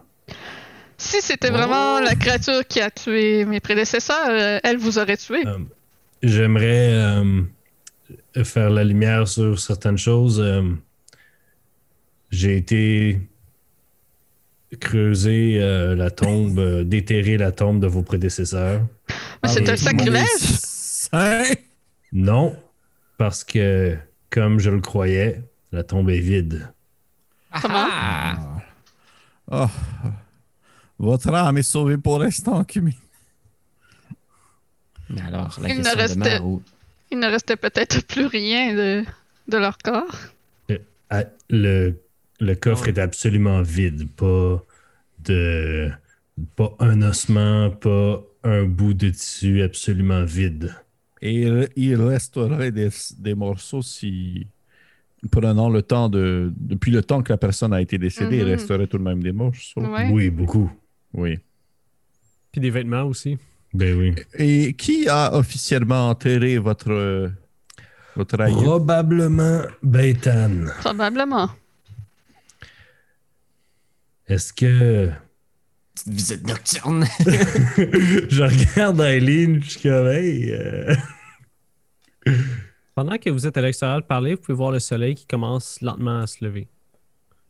Si 1.08 1.22
c'était 1.22 1.48
vraiment 1.50 2.00
la 2.00 2.14
créature 2.14 2.66
qui 2.66 2.80
a 2.82 2.90
tué 2.90 3.46
mes 3.46 3.60
prédécesseurs, 3.60 4.28
euh, 4.28 4.58
elle 4.62 4.76
vous 4.76 4.98
aurait 4.98 5.16
tué. 5.16 5.42
Euh, 5.46 5.58
J'aimerais 6.22 6.90
euh, 6.92 7.42
faire 8.44 8.68
la 8.68 8.84
lumière 8.84 9.26
sur 9.26 9.58
certaines 9.58 9.96
choses. 9.96 10.38
Euh, 10.38 10.62
J'ai 12.30 12.58
été 12.58 13.20
creuser 14.80 15.58
euh, 15.62 15.94
la 15.96 16.10
tombe, 16.10 16.58
euh, 16.58 16.84
déterrer 16.84 17.38
la 17.38 17.52
tombe 17.52 17.80
de 17.80 17.86
vos 17.86 18.02
prédécesseurs. 18.02 18.82
Mais 19.42 19.48
c'est 19.48 19.66
Ah, 19.66 19.72
un 19.72 19.76
sacrilège. 19.76 20.26
Hein? 21.12 21.44
Non, 22.12 22.54
parce 23.16 23.44
que, 23.44 23.96
comme 24.28 24.58
je 24.60 24.68
le 24.68 24.80
croyais, 24.82 25.40
la 25.72 25.84
tombe 25.84 26.10
est 26.10 26.20
vide. 26.20 26.70
Comment? 27.62 27.86
Oh, 29.50 29.66
votre 30.98 31.28
âme 31.32 31.58
est 31.58 31.62
sauvée 31.62 31.96
pour 31.98 32.18
l'instant, 32.18 32.62
Kumi. 32.64 32.96
Mais 35.10 35.22
alors, 35.22 35.58
la 35.62 35.68
Il 35.70 35.78
ne 35.78 35.82
question 35.82 35.98
restait- 35.98 36.40
où- 36.40 36.62
Il 37.10 37.18
ne 37.18 37.26
restait 37.26 37.56
peut-être 37.56 38.06
plus 38.06 38.26
rien 38.26 38.74
de, 38.74 39.04
de 39.48 39.56
leur 39.56 39.78
corps. 39.78 40.14
Ah, 41.10 41.24
Le, 41.48 41.94
le 42.38 42.54
coffre 42.54 42.86
est 42.88 42.98
absolument 42.98 43.62
vide. 43.62 44.08
Pas 44.14 44.62
de. 45.24 45.90
Pas 46.54 46.76
un 46.80 47.00
ossement, 47.00 47.70
pas 47.70 48.22
un 48.44 48.64
bout 48.64 48.92
de 48.92 49.08
tissu, 49.08 49.62
absolument 49.62 50.24
vide. 50.24 50.74
Et 51.22 51.32
il- 51.44 51.68
il 51.76 51.96
resterait 51.96 52.70
des, 52.70 52.90
des 53.18 53.34
morceaux 53.34 53.80
si, 53.80 54.46
prenant 55.30 55.70
le 55.70 55.80
temps 55.80 56.10
de. 56.10 56.52
Depuis 56.54 56.90
le 56.92 57.02
temps 57.02 57.22
que 57.22 57.32
la 57.32 57.38
personne 57.38 57.72
a 57.72 57.80
été 57.80 57.96
décédée, 57.96 58.36
il 58.36 58.44
Mhm. 58.44 58.50
resterait 58.50 58.86
tout 58.86 58.98
de 58.98 59.02
même 59.02 59.22
des 59.22 59.32
morceaux. 59.32 59.80
Ouais. 59.80 60.10
Oui, 60.12 60.28
beaucoup. 60.28 60.70
Oui. 61.14 61.38
Puis 62.52 62.60
des 62.60 62.70
vêtements 62.70 63.04
aussi. 63.04 63.38
Ben 63.74 63.96
oui. 63.96 64.14
Et 64.34 64.72
qui 64.74 65.08
a 65.08 65.34
officiellement 65.34 66.08
enterré 66.08 66.58
votre, 66.58 67.30
votre 68.16 68.40
aïeux? 68.40 68.56
Probablement 68.56 69.62
Baitan. 69.82 70.64
Probablement. 70.80 71.50
Est-ce 74.26 74.52
que. 74.52 75.10
Petite 75.94 76.12
visite 76.12 76.46
nocturne. 76.46 77.04
je 77.26 78.42
regarde 78.42 79.00
Eileen, 79.00 79.62
je 79.62 79.70
suis 79.70 79.80
comme, 79.80 80.06
hey, 80.06 80.52
euh, 80.52 80.94
Pendant 82.94 83.18
que 83.18 83.30
vous 83.30 83.46
êtes 83.46 83.56
à 83.56 83.60
l'extérieur 83.60 84.00
de 84.00 84.06
parler, 84.06 84.34
vous 84.34 84.40
pouvez 84.40 84.56
voir 84.56 84.70
le 84.70 84.78
soleil 84.78 85.14
qui 85.14 85.26
commence 85.26 85.80
lentement 85.80 86.20
à 86.20 86.26
se 86.26 86.44
lever. 86.44 86.68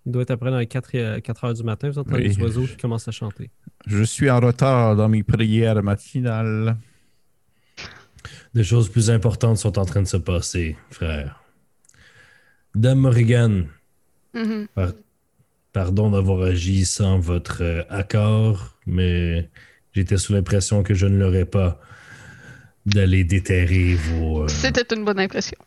Il 0.08 0.12
doit 0.12 0.22
être 0.22 0.30
après 0.30 0.50
dans 0.50 0.56
les 0.58 0.66
4, 0.66 1.44
heures 1.44 1.52
du 1.52 1.62
matin. 1.62 1.90
Vous 1.90 1.98
entendez 1.98 2.22
Oui. 2.22 2.28
les 2.28 2.42
oiseaux 2.42 2.64
qui 2.66 2.78
commencent 2.78 3.06
à 3.08 3.10
chanter. 3.10 3.50
Je 3.86 4.02
suis 4.02 4.30
en 4.30 4.40
retard 4.40 4.96
dans 4.96 5.08
mes 5.10 5.22
prières 5.22 5.82
matinales. 5.82 6.76
des 8.54 8.64
choses 8.64 8.88
plus 8.88 9.10
importantes 9.10 9.58
sont 9.58 9.78
en 9.78 9.84
train 9.84 10.00
de 10.02 10.06
se 10.08 10.16
passer, 10.16 10.76
frère. 10.90 11.42
Dame 12.74 12.98
Morrigan, 13.00 13.66
Mhm. 14.34 14.66
par- 14.74 14.92
pardon 15.74 16.10
d'avoir 16.10 16.42
agi 16.42 16.84
sans 16.86 17.18
votre 17.20 17.62
euh, 17.62 17.82
accord, 17.90 18.76
mais 18.86 19.48
j'étais 19.94 20.16
sous 20.16 20.32
l'impression 20.32 20.82
que 20.82 20.94
je 20.94 21.06
ne 21.06 21.18
l'aurais 21.18 21.44
pas 21.44 21.80
d'aller 22.86 23.22
déterrer 23.24 23.94
vos. 23.94 24.44
euh, 24.44 24.48
C'était 24.48 24.94
une 24.94 25.04
bonne 25.04 25.20
impression. 25.20 25.58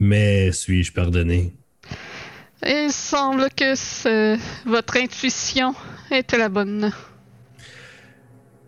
Mais 0.00 0.50
suis-je 0.52 0.92
pardonné? 0.92 1.52
Il 2.66 2.90
semble 2.92 3.48
que 3.56 3.74
ce- 3.74 4.38
votre 4.68 4.96
intuition 4.98 5.74
était 6.10 6.38
la 6.38 6.48
bonne. 6.48 6.92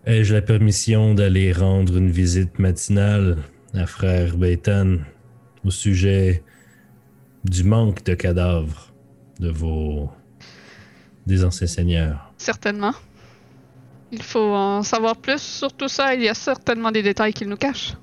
Ai-je 0.05 0.33
la 0.33 0.41
permission 0.41 1.13
d'aller 1.13 1.51
rendre 1.53 1.97
une 1.97 2.09
visite 2.11 2.59
matinale 2.59 3.37
à 3.73 3.85
frère 3.85 4.35
Beitan 4.35 4.97
au 5.63 5.71
sujet 5.71 6.43
du 7.45 7.63
manque 7.63 8.03
de 8.03 8.13
cadavres 8.13 8.93
de 9.39 9.49
vos 9.49 10.09
des 11.25 11.45
anciens 11.45 11.67
seigneurs? 11.67 12.33
Certainement. 12.37 12.93
Il 14.11 14.21
faut 14.21 14.53
en 14.53 14.83
savoir 14.83 15.15
plus 15.15 15.41
sur 15.41 15.71
tout 15.73 15.87
ça. 15.87 16.13
Il 16.15 16.21
y 16.21 16.29
a 16.29 16.33
certainement 16.33 16.91
des 16.91 17.01
détails 17.01 17.33
qu'il 17.33 17.47
nous 17.47 17.55
cache. 17.57 17.93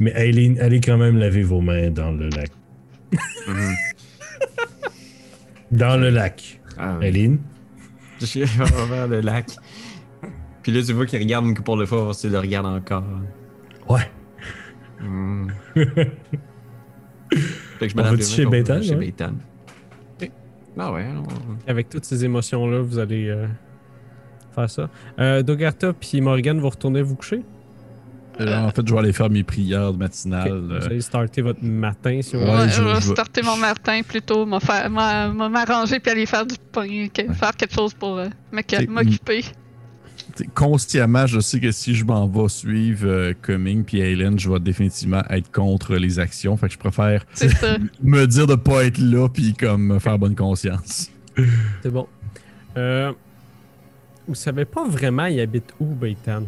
Mais 0.00 0.10
Aileen, 0.16 0.58
allez 0.60 0.80
quand 0.80 0.98
même 0.98 1.16
laver 1.18 1.42
vos 1.42 1.60
mains 1.60 1.90
dans 1.90 2.10
le 2.10 2.28
lac. 2.30 2.50
Dans 5.70 5.96
le 5.96 6.10
lac. 6.10 6.60
Ah, 6.78 6.98
oui. 7.00 7.38
Je 8.20 8.26
suis 8.26 8.44
vers 8.44 9.08
le 9.08 9.20
lac. 9.20 9.46
Puis 10.62 10.72
là, 10.72 10.82
tu 10.82 10.92
vois 10.92 11.06
qu'il 11.06 11.20
regarde 11.20 11.44
une 11.44 11.54
pour 11.54 11.76
le 11.76 11.84
fois, 11.84 12.02
voir 12.02 12.14
s'il 12.14 12.32
le 12.32 12.38
regarde 12.38 12.66
encore. 12.66 13.04
Ouais. 13.88 14.10
Hmm. 15.00 15.48
fait 15.74 15.86
que 17.80 17.88
je 17.88 17.96
me 17.96 18.02
On 18.02 18.12
mains 18.12 18.20
chez 18.20 18.44
ouais? 18.46 18.60
Beitan. 18.96 19.32
Ok. 20.20 20.30
Ah 20.78 20.92
ouais, 20.92 21.06
Avec 21.66 21.88
toutes 21.90 22.04
ces 22.04 22.24
émotions-là, 22.24 22.80
vous 22.80 22.98
allez 22.98 23.28
euh, 23.28 23.46
faire 24.54 24.70
ça. 24.70 24.88
Euh, 25.18 25.42
Dogarta 25.42 25.92
puis 25.92 26.20
Morgan, 26.20 26.58
vous 26.58 26.70
retournez 26.70 27.02
vous 27.02 27.16
coucher? 27.16 27.42
Euh, 28.40 28.58
en 28.64 28.70
fait, 28.70 28.86
je 28.86 28.92
vais 28.92 28.98
aller 28.98 29.12
faire 29.12 29.30
mes 29.30 29.44
prières 29.44 29.92
matinales. 29.92 30.58
Vous 30.58 30.72
euh, 30.72 30.80
allez 30.86 31.00
starter 31.00 31.40
votre 31.42 31.62
matin 31.62 32.20
si 32.20 32.34
vous 32.34 32.40
voulez. 32.42 32.52
Ouais, 32.52 32.68
je- 32.68 32.82
vais 32.82 33.00
starter 33.00 33.42
mon 33.42 33.56
matin 33.56 34.00
plutôt, 34.06 34.44
m'arranger 34.44 36.00
puis 36.00 36.10
aller 36.10 36.26
faire 36.26 36.44
du 36.44 36.56
pain, 36.72 37.06
faire 37.32 37.56
quelque 37.56 37.74
chose 37.74 37.94
pour 37.94 38.18
euh, 38.18 38.28
m'occuper. 38.88 39.44
consciemment, 40.54 41.26
je 41.26 41.38
sais 41.40 41.60
que 41.60 41.70
si 41.70 41.94
je 41.94 42.04
m'en 42.04 42.26
vais 42.26 42.48
suivre 42.48 43.06
euh, 43.08 43.32
Cumming 43.40 43.84
puis 43.84 44.00
Helen, 44.00 44.38
je 44.38 44.50
vais 44.50 44.58
définitivement 44.58 45.22
être 45.30 45.52
contre 45.52 45.94
les 45.94 46.18
actions. 46.18 46.56
Fait 46.56 46.66
que 46.66 46.72
je 46.74 46.78
préfère 46.78 47.24
me 48.02 48.26
dire 48.26 48.46
de 48.46 48.56
pas 48.56 48.84
être 48.84 48.98
là 48.98 49.28
puis 49.28 49.54
comme 49.54 49.86
me 49.86 49.98
faire 50.00 50.18
bonne 50.18 50.34
conscience. 50.34 51.10
C'est 51.82 51.90
bon. 51.90 52.08
Euh, 52.76 53.12
vous 54.26 54.34
savez 54.34 54.64
pas 54.64 54.84
vraiment 54.88 55.26
il 55.26 55.38
habite 55.40 55.72
où, 55.78 55.86
Beitan? 55.94 56.42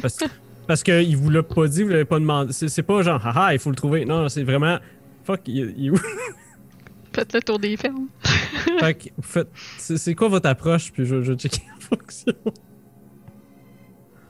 Parce, 0.00 0.18
parce 0.66 0.82
qu'il 0.82 1.16
vous 1.16 1.30
l'a 1.30 1.42
pas 1.42 1.66
dit, 1.68 1.82
vous 1.82 1.88
l'avez 1.90 2.04
pas 2.04 2.18
demandé. 2.18 2.52
C'est, 2.52 2.68
c'est 2.68 2.82
pas 2.82 3.02
genre, 3.02 3.24
haha, 3.26 3.52
il 3.54 3.58
faut 3.58 3.70
le 3.70 3.76
trouver. 3.76 4.04
Non, 4.04 4.28
c'est 4.28 4.44
vraiment, 4.44 4.78
fuck, 5.24 5.40
il, 5.46 5.86
est 5.86 5.90
où? 5.90 5.96
Faites 7.14 7.34
le 7.34 7.42
tour 7.42 7.58
des 7.58 7.76
fermes. 7.76 8.06
fait 8.80 8.94
que, 8.94 9.08
faites- 9.20 9.50
c'est, 9.78 9.98
c'est 9.98 10.14
quoi 10.14 10.28
votre 10.28 10.48
approche? 10.48 10.92
Puis 10.92 11.04
je, 11.04 11.20
je 11.22 11.32
vais 11.32 11.38
checker 11.38 11.62
en 11.76 11.80
fonction. 11.80 12.32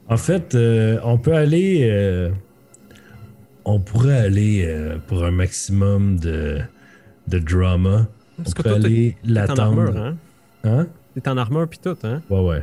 En 0.08 0.16
fait, 0.16 0.54
euh, 0.54 0.98
on 1.04 1.16
peut 1.18 1.34
aller. 1.34 1.88
euh, 1.90 2.30
on 3.64 3.78
pourrait 3.78 4.18
aller 4.18 4.64
euh, 4.66 4.98
pour 5.06 5.24
un 5.24 5.30
maximum 5.30 6.18
de, 6.18 6.58
de 7.28 7.38
drama. 7.38 8.08
On 8.38 8.42
Parce 8.42 8.54
que 8.54 8.62
pourrait 8.62 8.80
toi, 8.80 8.80
t'es, 8.80 8.86
aller 8.94 9.16
t'es 9.22 9.30
en 9.30 9.34
l'attendre. 9.34 9.62
armure, 9.82 9.96
hein? 9.96 10.16
Hein? 10.64 10.86
T'es 11.14 11.28
en 11.28 11.36
armure 11.38 11.68
pis 11.68 11.78
tout, 11.78 11.96
hein? 12.02 12.20
Ouais, 12.28 12.40
ouais. 12.40 12.62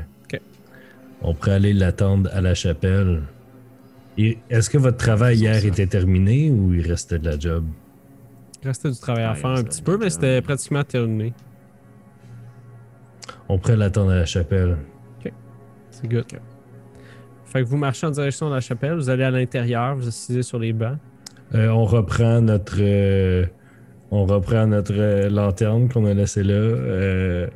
Ok. 1.21 1.27
On 1.29 1.33
pourrait 1.33 1.53
aller 1.53 1.73
l'attendre 1.73 2.29
à 2.33 2.41
la 2.41 2.53
chapelle. 2.53 3.23
Est-ce 4.17 4.69
que 4.69 4.77
votre 4.77 4.97
travail 4.97 5.37
hier 5.37 5.55
ça. 5.55 5.67
était 5.67 5.87
terminé 5.87 6.49
ou 6.49 6.73
il 6.73 6.85
restait 6.85 7.19
de 7.19 7.25
la 7.29 7.39
job? 7.39 7.63
Il 8.61 8.67
restait 8.67 8.91
du 8.91 8.99
travail 8.99 9.23
à 9.23 9.31
Ouais, 9.31 9.37
faire 9.37 9.49
un 9.51 9.63
petit 9.63 9.81
peu, 9.81 9.97
mais 9.97 10.09
c'était 10.09 10.41
pratiquement 10.41 10.83
terminé. 10.83 11.33
On 13.47 13.57
pourrait 13.57 13.77
l'attendre 13.77 14.11
à 14.11 14.15
la 14.15 14.25
chapelle. 14.25 14.77
C'est 15.91 16.07
good. 16.07 16.25
Fait 17.45 17.61
que 17.63 17.67
vous 17.67 17.77
marchez 17.77 18.05
en 18.07 18.11
direction 18.11 18.47
de 18.49 18.53
la 18.55 18.61
chapelle, 18.61 18.93
vous 18.95 19.09
allez 19.09 19.23
à 19.23 19.31
l'intérieur, 19.31 19.95
vous 19.95 20.07
assisez 20.07 20.43
sur 20.43 20.59
les 20.59 20.71
bancs. 20.71 20.97
Euh, 21.55 21.67
on 21.69 21.83
reprend 21.85 22.41
notre. 22.41 22.77
euh, 22.79 23.45
on 24.11 24.25
reprend 24.25 24.67
notre 24.67 24.93
euh, 24.95 25.29
lanterne 25.29 25.89
qu'on 25.89 26.05
a 26.05 26.13
laissée 26.13 26.43
là. 26.43 27.47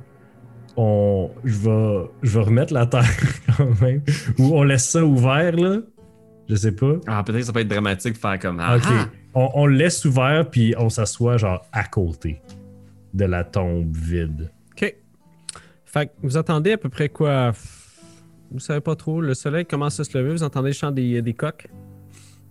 On, 0.75 1.29
je, 1.43 1.57
vais, 1.69 2.09
je 2.23 2.39
vais 2.39 2.45
remettre 2.45 2.73
la 2.73 2.85
terre 2.87 3.05
quand 3.57 3.81
même. 3.81 4.01
Ou 4.39 4.55
on 4.57 4.63
laisse 4.63 4.89
ça 4.89 5.03
ouvert 5.05 5.55
là. 5.55 5.79
Je 6.49 6.55
sais 6.55 6.71
pas. 6.71 6.93
Ah, 7.07 7.23
peut-être 7.23 7.39
que 7.41 7.45
ça 7.45 7.53
peut 7.53 7.59
être 7.61 7.67
dramatique 7.67 8.13
de 8.13 8.17
faire 8.17 8.39
comme. 8.39 8.59
Ah, 8.59 8.77
Ok. 8.77 8.83
ah! 8.87 9.09
On, 9.35 9.49
on 9.55 9.65
le 9.65 9.75
laisse 9.75 10.03
ouvert 10.05 10.47
puis 10.49 10.75
on 10.77 10.89
s'assoit 10.89 11.37
genre 11.37 11.65
à 11.71 11.83
côté 11.85 12.39
de 13.13 13.25
la 13.25 13.43
tombe 13.43 13.95
vide. 13.95 14.51
OK. 14.71 14.95
Fait 15.85 16.05
que 16.07 16.11
vous 16.21 16.37
attendez 16.37 16.73
à 16.73 16.77
peu 16.77 16.89
près 16.89 17.09
quoi? 17.09 17.51
Vous 18.51 18.59
savez 18.59 18.81
pas 18.81 18.95
trop. 18.95 19.21
Le 19.21 19.33
soleil 19.33 19.65
commence 19.65 19.99
à 19.99 20.03
se 20.03 20.15
lever. 20.17 20.31
Vous 20.31 20.43
entendez 20.43 20.69
le 20.69 20.73
chant 20.73 20.91
des, 20.91 21.21
des 21.21 21.33
coqs 21.33 21.67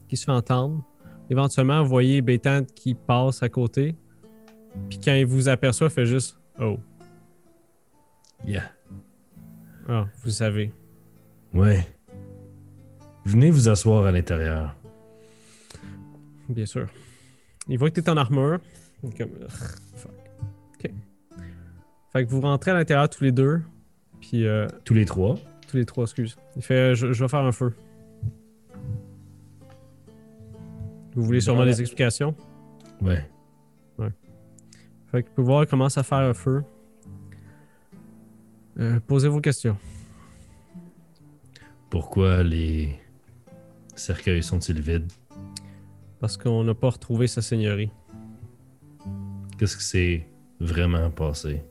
qui 0.08 0.16
se 0.16 0.24
fait 0.24 0.32
entendre. 0.32 0.84
Éventuellement, 1.30 1.82
vous 1.82 1.88
voyez 1.88 2.20
Bétan 2.20 2.62
qui 2.74 2.94
passe 2.94 3.42
à 3.42 3.48
côté. 3.48 3.94
Puis 4.88 4.98
quand 5.04 5.14
il 5.14 5.26
vous 5.26 5.48
aperçoit, 5.48 5.86
il 5.88 5.92
fait 5.92 6.06
juste 6.06 6.38
Oh. 6.60 6.78
Yeah. 8.46 8.70
Ah, 9.88 10.06
vous 10.22 10.30
savez. 10.30 10.72
Ouais. 11.54 11.86
Venez 13.24 13.50
vous 13.50 13.68
asseoir 13.68 14.04
à 14.06 14.12
l'intérieur. 14.12 14.74
Bien 16.48 16.66
sûr. 16.66 16.88
Il 17.68 17.78
voit 17.78 17.90
que 17.90 18.00
t'es 18.00 18.10
en 18.10 18.16
armure. 18.16 18.58
Comme, 19.02 19.30
fuck. 19.48 20.12
OK. 20.74 20.90
Fait 22.12 22.24
que 22.24 22.30
vous 22.30 22.40
rentrez 22.40 22.70
à 22.72 22.74
l'intérieur 22.74 23.08
tous 23.08 23.24
les 23.24 23.32
deux. 23.32 23.60
Puis, 24.20 24.46
euh, 24.46 24.66
Tous 24.84 24.94
les 24.94 25.04
trois? 25.04 25.36
tous 25.68 25.76
les 25.78 25.86
trois, 25.86 26.04
excuse. 26.04 26.36
Il 26.56 26.62
fait 26.62 26.94
je, 26.94 27.12
je 27.12 27.24
vais 27.24 27.28
faire 27.28 27.40
un 27.40 27.52
feu. 27.52 27.72
Vous 31.14 31.22
voulez 31.24 31.40
sûrement 31.40 31.64
des 31.64 31.80
explications? 31.80 32.34
Ouais. 33.00 33.24
Fait 35.10 35.22
que 35.22 35.28
vous 35.28 35.34
pouvez 35.34 35.46
voir, 35.46 35.62
il 35.62 35.66
commence 35.66 35.98
à 35.98 36.02
faire 36.02 36.18
un 36.18 36.32
feu. 36.32 36.62
Euh, 38.82 38.98
posez 39.06 39.28
vos 39.28 39.40
questions. 39.40 39.76
Pourquoi 41.88 42.42
les 42.42 42.98
cercueils 43.94 44.42
sont-ils 44.42 44.80
vides? 44.80 45.12
Parce 46.20 46.36
qu'on 46.36 46.64
n'a 46.64 46.74
pas 46.74 46.90
retrouvé 46.90 47.26
sa 47.28 47.42
seigneurie. 47.42 47.90
Qu'est-ce 49.58 49.76
qui 49.76 49.84
s'est 49.84 50.26
vraiment 50.58 51.10
passé? 51.10 51.62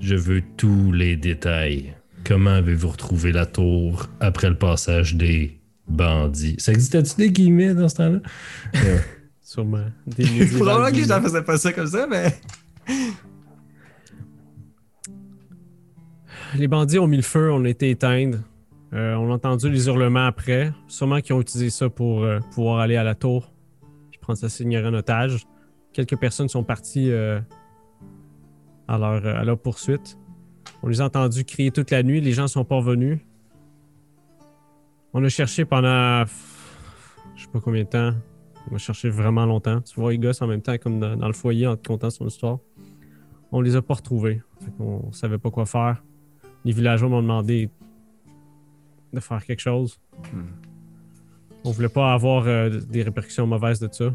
Je 0.00 0.16
veux 0.16 0.42
tous 0.56 0.92
les 0.92 1.16
détails. 1.16 1.94
Comment 2.24 2.50
avez-vous 2.50 2.88
retrouvé 2.88 3.32
la 3.32 3.46
tour 3.46 4.06
après 4.20 4.50
le 4.50 4.58
passage 4.58 5.14
des 5.14 5.58
bandits? 5.86 6.56
Ça 6.58 6.72
existait-tu 6.72 7.14
des 7.16 7.30
guillemets 7.30 7.74
dans 7.74 7.88
ce 7.88 7.94
temps-là? 7.96 8.20
Sûrement. 9.40 9.86
Des 10.06 10.24
Probablement 10.56 10.88
que 10.90 10.96
je 10.96 11.00
guillemets. 11.02 11.16
ne 11.20 11.22
faisais 11.22 11.42
pas 11.42 11.56
ça 11.56 11.72
comme 11.72 11.86
ça, 11.86 12.06
mais. 12.06 12.34
Les 16.56 16.68
bandits 16.68 16.98
ont 16.98 17.06
mis 17.06 17.16
le 17.16 17.22
feu, 17.22 17.52
on 17.52 17.64
a 17.64 17.68
été 17.68 17.90
éteindre. 17.90 18.38
Euh, 18.94 19.14
on 19.16 19.30
a 19.30 19.34
entendu 19.34 19.68
les 19.68 19.86
hurlements 19.86 20.26
après. 20.26 20.72
Sûrement 20.86 21.20
qu'ils 21.20 21.34
ont 21.34 21.40
utilisé 21.40 21.70
ça 21.70 21.90
pour 21.90 22.22
euh, 22.22 22.40
pouvoir 22.54 22.80
aller 22.80 22.96
à 22.96 23.04
la 23.04 23.14
tour 23.14 23.52
puis 24.10 24.18
prendre 24.18 24.38
sa 24.38 24.48
seigneurie 24.48 24.86
en 24.86 24.94
otage. 24.94 25.46
Quelques 25.92 26.16
personnes 26.16 26.48
sont 26.48 26.64
parties 26.64 27.10
euh, 27.10 27.40
à, 28.86 28.96
leur, 28.98 29.58
poursuite. 29.58 30.18
On 30.82 30.88
les 30.88 31.00
a 31.00 31.04
entendus 31.04 31.44
crier 31.44 31.70
toute 31.70 31.90
la 31.90 32.02
nuit. 32.02 32.20
Les 32.20 32.32
gens 32.32 32.46
sont 32.46 32.64
pas 32.64 32.76
revenus. 32.76 33.18
On 35.12 35.22
a 35.24 35.28
cherché 35.28 35.64
pendant 35.64 36.24
je 37.34 37.44
sais 37.44 37.50
pas 37.52 37.60
combien 37.60 37.84
de 37.84 37.88
temps. 37.88 38.12
On 38.70 38.74
a 38.74 38.78
cherché 38.78 39.08
vraiment 39.10 39.44
longtemps. 39.44 39.80
Tu 39.80 39.98
vois, 40.00 40.12
les 40.12 40.18
gosses 40.18 40.42
en 40.42 40.46
même 40.46 40.62
temps 40.62 40.76
comme 40.78 40.98
dans, 40.98 41.26
le 41.26 41.32
foyer 41.32 41.66
en 41.66 41.76
te 41.76 41.86
contant 41.86 42.10
son 42.10 42.26
histoire. 42.26 42.58
on 43.52 43.60
les 43.60 43.76
a 43.76 43.82
pas 43.82 43.94
retrouvés. 43.94 44.42
Qu'on 44.76 45.12
savait 45.12 45.38
pas 45.38 45.50
quoi 45.50 45.66
faire. 45.66 46.02
Les 46.64 46.72
villageois 46.72 47.08
m'ont 47.08 47.22
demandé 47.22 47.70
de 49.12 49.20
faire 49.20 49.44
quelque 49.44 49.60
chose. 49.60 49.98
Hmm. 50.32 50.42
On 51.64 51.70
voulait 51.70 51.88
pas 51.88 52.12
avoir 52.12 52.46
euh, 52.46 52.80
des 52.80 53.02
répercussions 53.02 53.46
mauvaises 53.46 53.80
de 53.80 53.88
ça. 53.90 54.14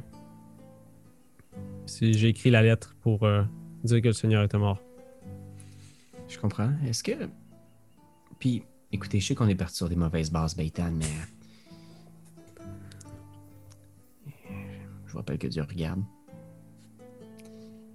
J'ai 2.01 2.29
écrit 2.29 2.49
la 2.49 2.61
lettre 2.61 2.95
pour 3.01 3.23
euh, 3.23 3.43
dire 3.83 4.01
que 4.01 4.07
le 4.07 4.13
Seigneur 4.13 4.43
était 4.43 4.57
mort. 4.57 4.81
Je 6.27 6.37
comprends. 6.39 6.71
Est-ce 6.87 7.03
que. 7.03 7.29
Puis, 8.39 8.63
écoutez, 8.91 9.19
je 9.19 9.27
sais 9.27 9.35
qu'on 9.35 9.47
est 9.47 9.55
parti 9.55 9.75
sur 9.75 9.89
des 9.89 9.95
mauvaises 9.95 10.31
bases, 10.31 10.55
Baitan, 10.55 10.91
mais. 10.91 11.05
Je 15.05 15.11
vous 15.11 15.17
rappelle 15.17 15.37
que 15.37 15.47
Dieu 15.47 15.63
regarde. 15.63 16.01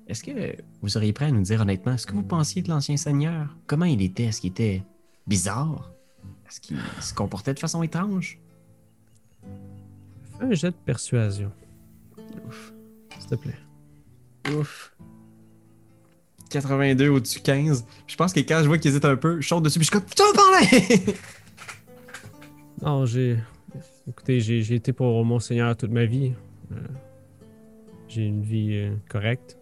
Est-ce 0.09 0.25
que 0.25 0.57
vous 0.81 0.89
seriez 0.89 1.13
prêt 1.13 1.27
à 1.27 1.31
nous 1.31 1.43
dire 1.43 1.61
honnêtement 1.61 1.99
ce 1.99 2.07
que 2.07 2.15
vous 2.15 2.23
pensiez 2.23 2.63
de 2.63 2.71
l'ancien 2.71 2.97
Seigneur? 2.97 3.55
Comment 3.67 3.85
il 3.85 4.01
était? 4.01 4.25
Est-ce 4.25 4.41
qu'il 4.41 4.51
était 4.51 4.83
bizarre? 5.27 5.93
Est-ce 6.49 6.61
qu'il 6.61 6.79
se 7.01 7.13
comportait 7.13 7.53
de 7.53 7.59
façon 7.59 7.83
étrange? 7.83 8.39
Fais 10.39 10.45
un 10.47 10.53
jet 10.55 10.71
de 10.71 10.77
persuasion, 10.77 11.53
Ouf. 12.47 12.73
s'il 13.19 13.29
te 13.29 13.35
plaît. 13.35 13.59
Ouf. 14.57 14.95
82 16.49 17.09
au-dessus 17.11 17.41
de 17.41 17.45
15. 17.45 17.85
Je 18.07 18.17
pense 18.17 18.33
que 18.33 18.41
quand 18.41 18.61
je 18.63 18.69
vois 18.69 18.79
qu'il 18.79 18.91
hésite 18.91 19.05
un 19.05 19.17
peu, 19.17 19.43
je 19.43 19.49
saute 19.49 19.63
dessus, 19.63 19.79
puis 19.79 19.89
je 19.93 19.99
suis 19.99 20.01
comme, 20.01 20.35
vas 20.35 20.43
parler! 20.43 21.15
Non, 22.81 23.07
j'ai. 23.07 23.37
Écoutez, 24.09 24.39
j'ai 24.41 24.75
été 24.75 24.93
pour 24.93 25.25
mon 25.25 25.41
Seigneur 25.41 25.77
toute 25.77 25.91
ma 25.91 26.05
vie. 26.05 26.33
Euh, 26.71 26.77
j'ai 28.09 28.25
une 28.25 28.43
vie 28.43 28.71
euh, 28.75 28.95
correcte. 29.09 29.58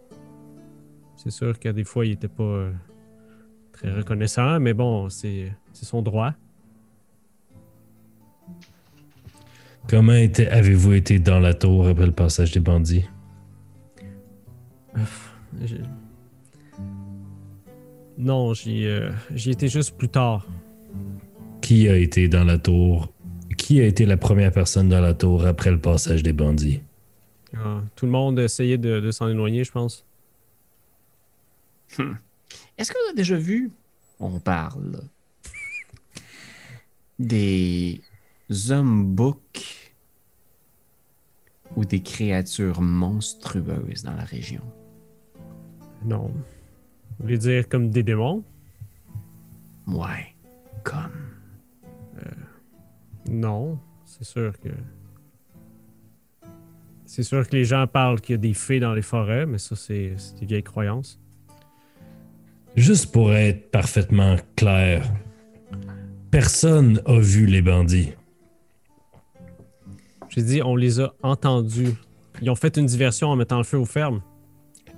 C'est 1.27 1.31
sûr 1.31 1.59
que 1.59 1.67
des 1.67 1.83
fois, 1.83 2.05
il 2.05 2.13
était 2.13 2.29
pas 2.29 2.43
euh, 2.43 2.71
très 3.73 3.91
reconnaissant, 3.91 4.61
mais 4.61 4.73
bon, 4.73 5.09
c'est 5.09 5.51
son 5.73 6.01
droit. 6.01 6.33
Comment 9.89 10.13
avez-vous 10.13 10.93
été 10.93 11.19
dans 11.19 11.39
la 11.39 11.53
tour 11.53 11.85
après 11.89 12.05
le 12.05 12.13
passage 12.13 12.53
des 12.53 12.61
bandits? 12.61 13.03
Non, 18.17 18.53
j'y 18.53 18.85
euh, 18.85 19.11
étais 19.35 19.67
juste 19.67 19.97
plus 19.97 20.07
tard. 20.07 20.47
Qui 21.59 21.89
a 21.89 21.97
été 21.97 22.29
dans 22.29 22.45
la 22.45 22.57
tour? 22.57 23.11
Qui 23.57 23.81
a 23.81 23.85
été 23.85 24.05
la 24.05 24.15
première 24.15 24.53
personne 24.53 24.87
dans 24.87 25.01
la 25.01 25.13
tour 25.13 25.45
après 25.45 25.71
le 25.71 25.79
passage 25.79 26.23
des 26.23 26.31
bandits? 26.31 26.79
Ah, 27.53 27.81
tout 27.97 28.05
le 28.05 28.13
monde 28.13 28.39
essayait 28.39 28.77
de, 28.77 29.01
de 29.01 29.11
s'en 29.11 29.27
éloigner, 29.27 29.65
je 29.65 29.73
pense. 29.73 30.06
Est-ce 32.77 32.91
qu'on 32.91 33.11
a 33.11 33.13
déjà 33.13 33.37
vu, 33.37 33.71
on 34.19 34.39
parle, 34.39 35.01
des 37.19 38.01
hommes 38.69 39.15
boucs 39.15 39.93
ou 41.75 41.85
des 41.85 42.01
créatures 42.01 42.81
monstrueuses 42.81 44.03
dans 44.03 44.13
la 44.13 44.23
région? 44.23 44.63
Non. 46.05 46.27
Vous 46.27 47.23
voulez 47.23 47.37
dire 47.37 47.67
comme 47.67 47.89
des 47.89 48.03
démons? 48.03 48.43
Ouais, 49.87 50.35
comme. 50.83 51.33
Non, 53.29 53.79
c'est 54.05 54.23
sûr 54.23 54.57
que. 54.59 54.69
C'est 57.05 57.23
sûr 57.23 57.47
que 57.47 57.55
les 57.55 57.65
gens 57.65 57.87
parlent 57.87 58.21
qu'il 58.21 58.33
y 58.33 58.35
a 58.35 58.37
des 58.37 58.53
fées 58.53 58.79
dans 58.79 58.93
les 58.93 59.01
forêts, 59.01 59.45
mais 59.45 59.57
ça, 59.57 59.75
c'est 59.75 60.15
des 60.39 60.45
vieilles 60.45 60.63
croyances. 60.63 61.19
Juste 62.77 63.11
pour 63.11 63.33
être 63.33 63.71
parfaitement 63.71 64.35
clair, 64.55 65.11
personne 66.31 67.01
a 67.07 67.19
vu 67.19 67.45
les 67.47 67.61
bandits. 67.63 68.11
J'ai 70.29 70.43
dit, 70.43 70.61
on 70.61 70.75
les 70.75 70.99
a 70.99 71.11
entendus. 71.23 71.93
Ils 72.41 72.49
ont 72.51 72.55
fait 72.55 72.77
une 72.77 72.85
diversion 72.85 73.29
en 73.29 73.35
mettant 73.35 73.57
le 73.57 73.63
feu 73.63 73.77
aux 73.79 73.85
fermes. 73.85 74.21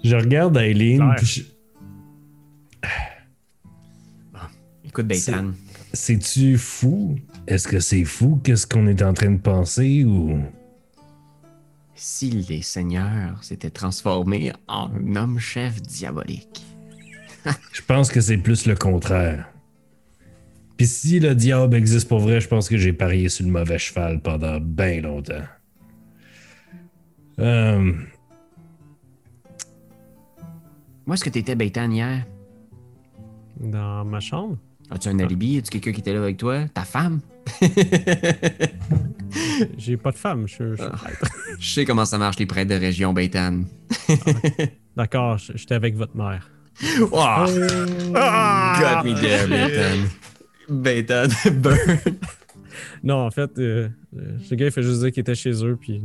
Je 0.03 0.15
regarde 0.15 0.57
Aileen, 0.57 1.13
je- 1.21 1.43
Écoute, 4.83 5.07
Baitan, 5.07 5.51
c'est-tu 5.93 6.57
fou? 6.57 7.15
Est-ce 7.47 7.67
que 7.67 7.79
c'est 7.79 8.03
fou? 8.05 8.39
Qu'est-ce 8.43 8.65
qu'on 8.67 8.87
est 8.87 9.01
en 9.03 9.13
train 9.13 9.31
de 9.31 9.39
penser 9.39 10.03
ou? 10.03 10.39
si 12.01 12.29
les 12.31 12.61
seigneurs 12.61 13.43
s'étaient 13.43 13.69
transformés 13.69 14.53
en 14.69 14.89
homme-chef 15.17 15.81
diabolique, 15.81 16.63
Je 17.73 17.81
pense 17.81 18.11
que 18.11 18.21
c'est 18.21 18.37
plus 18.37 18.65
le 18.65 18.75
contraire. 18.75 19.47
Puis 20.77 20.87
si 20.87 21.19
le 21.19 21.35
diable 21.35 21.75
existe 21.75 22.07
pour 22.07 22.19
vrai, 22.19 22.39
je 22.39 22.47
pense 22.47 22.69
que 22.69 22.77
j'ai 22.77 22.93
parié 22.93 23.27
sur 23.29 23.45
le 23.45 23.51
mauvais 23.51 23.77
cheval 23.79 24.21
pendant 24.21 24.59
bien 24.59 25.01
longtemps. 25.01 25.43
Euh, 27.39 27.93
Où 31.07 31.13
est-ce 31.13 31.23
que 31.23 31.29
t'étais, 31.29 31.55
Baitan, 31.55 31.89
hier? 31.91 32.25
Dans 33.59 34.05
ma 34.05 34.19
chambre? 34.19 34.57
As-tu 34.91 35.09
un 35.09 35.19
alibi? 35.19 35.57
As-tu 35.57 35.69
quelqu'un 35.71 35.91
qui 35.91 35.99
était 36.01 36.13
là 36.13 36.21
avec 36.23 36.37
toi? 36.37 36.67
Ta 36.73 36.83
femme? 36.83 37.19
J'ai 39.77 39.97
pas 39.97 40.11
de 40.11 40.17
femme, 40.17 40.47
je 40.47 40.53
suis 40.53 40.63
je 41.59 41.73
sais 41.73 41.85
comment 41.85 42.05
ça 42.05 42.17
marche, 42.17 42.37
les 42.39 42.45
prêtres 42.45 42.69
de 42.73 42.79
région, 42.79 43.11
Baitan. 43.13 43.61
D'accord, 44.95 45.37
je- 45.37 45.53
j'étais 45.55 45.75
avec 45.75 45.95
votre 45.95 46.15
mère. 46.15 46.49
Oh! 47.11 47.45
Got 48.79 49.03
me 49.03 49.13
there, 49.19 49.47
Baitan. 49.47 50.07
Baitan, 50.69 51.27
burn. 51.61 51.99
Non, 53.03 53.25
en 53.25 53.31
fait, 53.31 53.57
euh, 53.59 53.89
euh, 54.17 54.37
ce 54.43 54.55
gars, 54.55 54.67
il 54.67 54.71
fait 54.71 54.83
juste 54.83 55.01
dire 55.01 55.11
qu'il 55.11 55.21
était 55.21 55.35
chez 55.35 55.51
eux, 55.65 55.77
puis. 55.79 56.01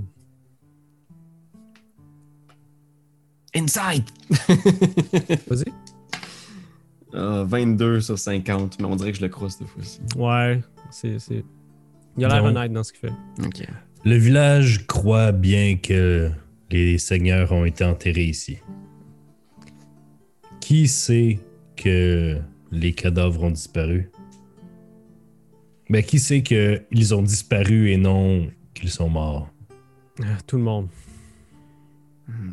Inside! 3.54 4.04
Vas-y. 5.48 5.64
Ah, 7.12 7.44
22 7.46 8.00
sur 8.00 8.18
50, 8.18 8.80
mais 8.80 8.86
on 8.86 8.96
dirait 8.96 9.12
que 9.12 9.18
je 9.18 9.22
le 9.22 9.28
croise 9.28 9.56
cette 9.56 9.68
fois-ci. 9.68 10.00
Ouais, 10.16 10.60
c'est. 10.90 11.18
c'est- 11.20 11.44
Il 12.18 12.24
a 12.24 12.28
l'air 12.28 12.44
honnête 12.44 12.72
dans 12.72 12.82
ce 12.82 12.92
qu'il 12.92 13.00
fait. 13.08 13.14
Ok. 13.44 13.66
le 14.04 14.16
village 14.16 14.86
croit 14.86 15.30
bien 15.32 15.76
que 15.76 16.30
les 16.70 16.98
seigneurs 16.98 17.52
ont 17.52 17.64
été 17.64 17.84
enterrés 17.84 18.24
ici. 18.24 18.58
Qui 20.64 20.88
sait 20.88 21.40
que 21.76 22.40
les 22.72 22.94
cadavres 22.94 23.42
ont 23.42 23.50
disparu? 23.50 24.10
Ben, 25.90 26.02
qui 26.02 26.18
sait 26.18 26.42
qu'ils 26.42 27.14
ont 27.14 27.20
disparu 27.20 27.90
et 27.90 27.98
non 27.98 28.48
qu'ils 28.72 28.88
sont 28.88 29.10
morts? 29.10 29.50
Ah, 30.22 30.38
Tout 30.46 30.56
le 30.56 30.62
monde. 30.62 30.88
Hmm. 32.26 32.52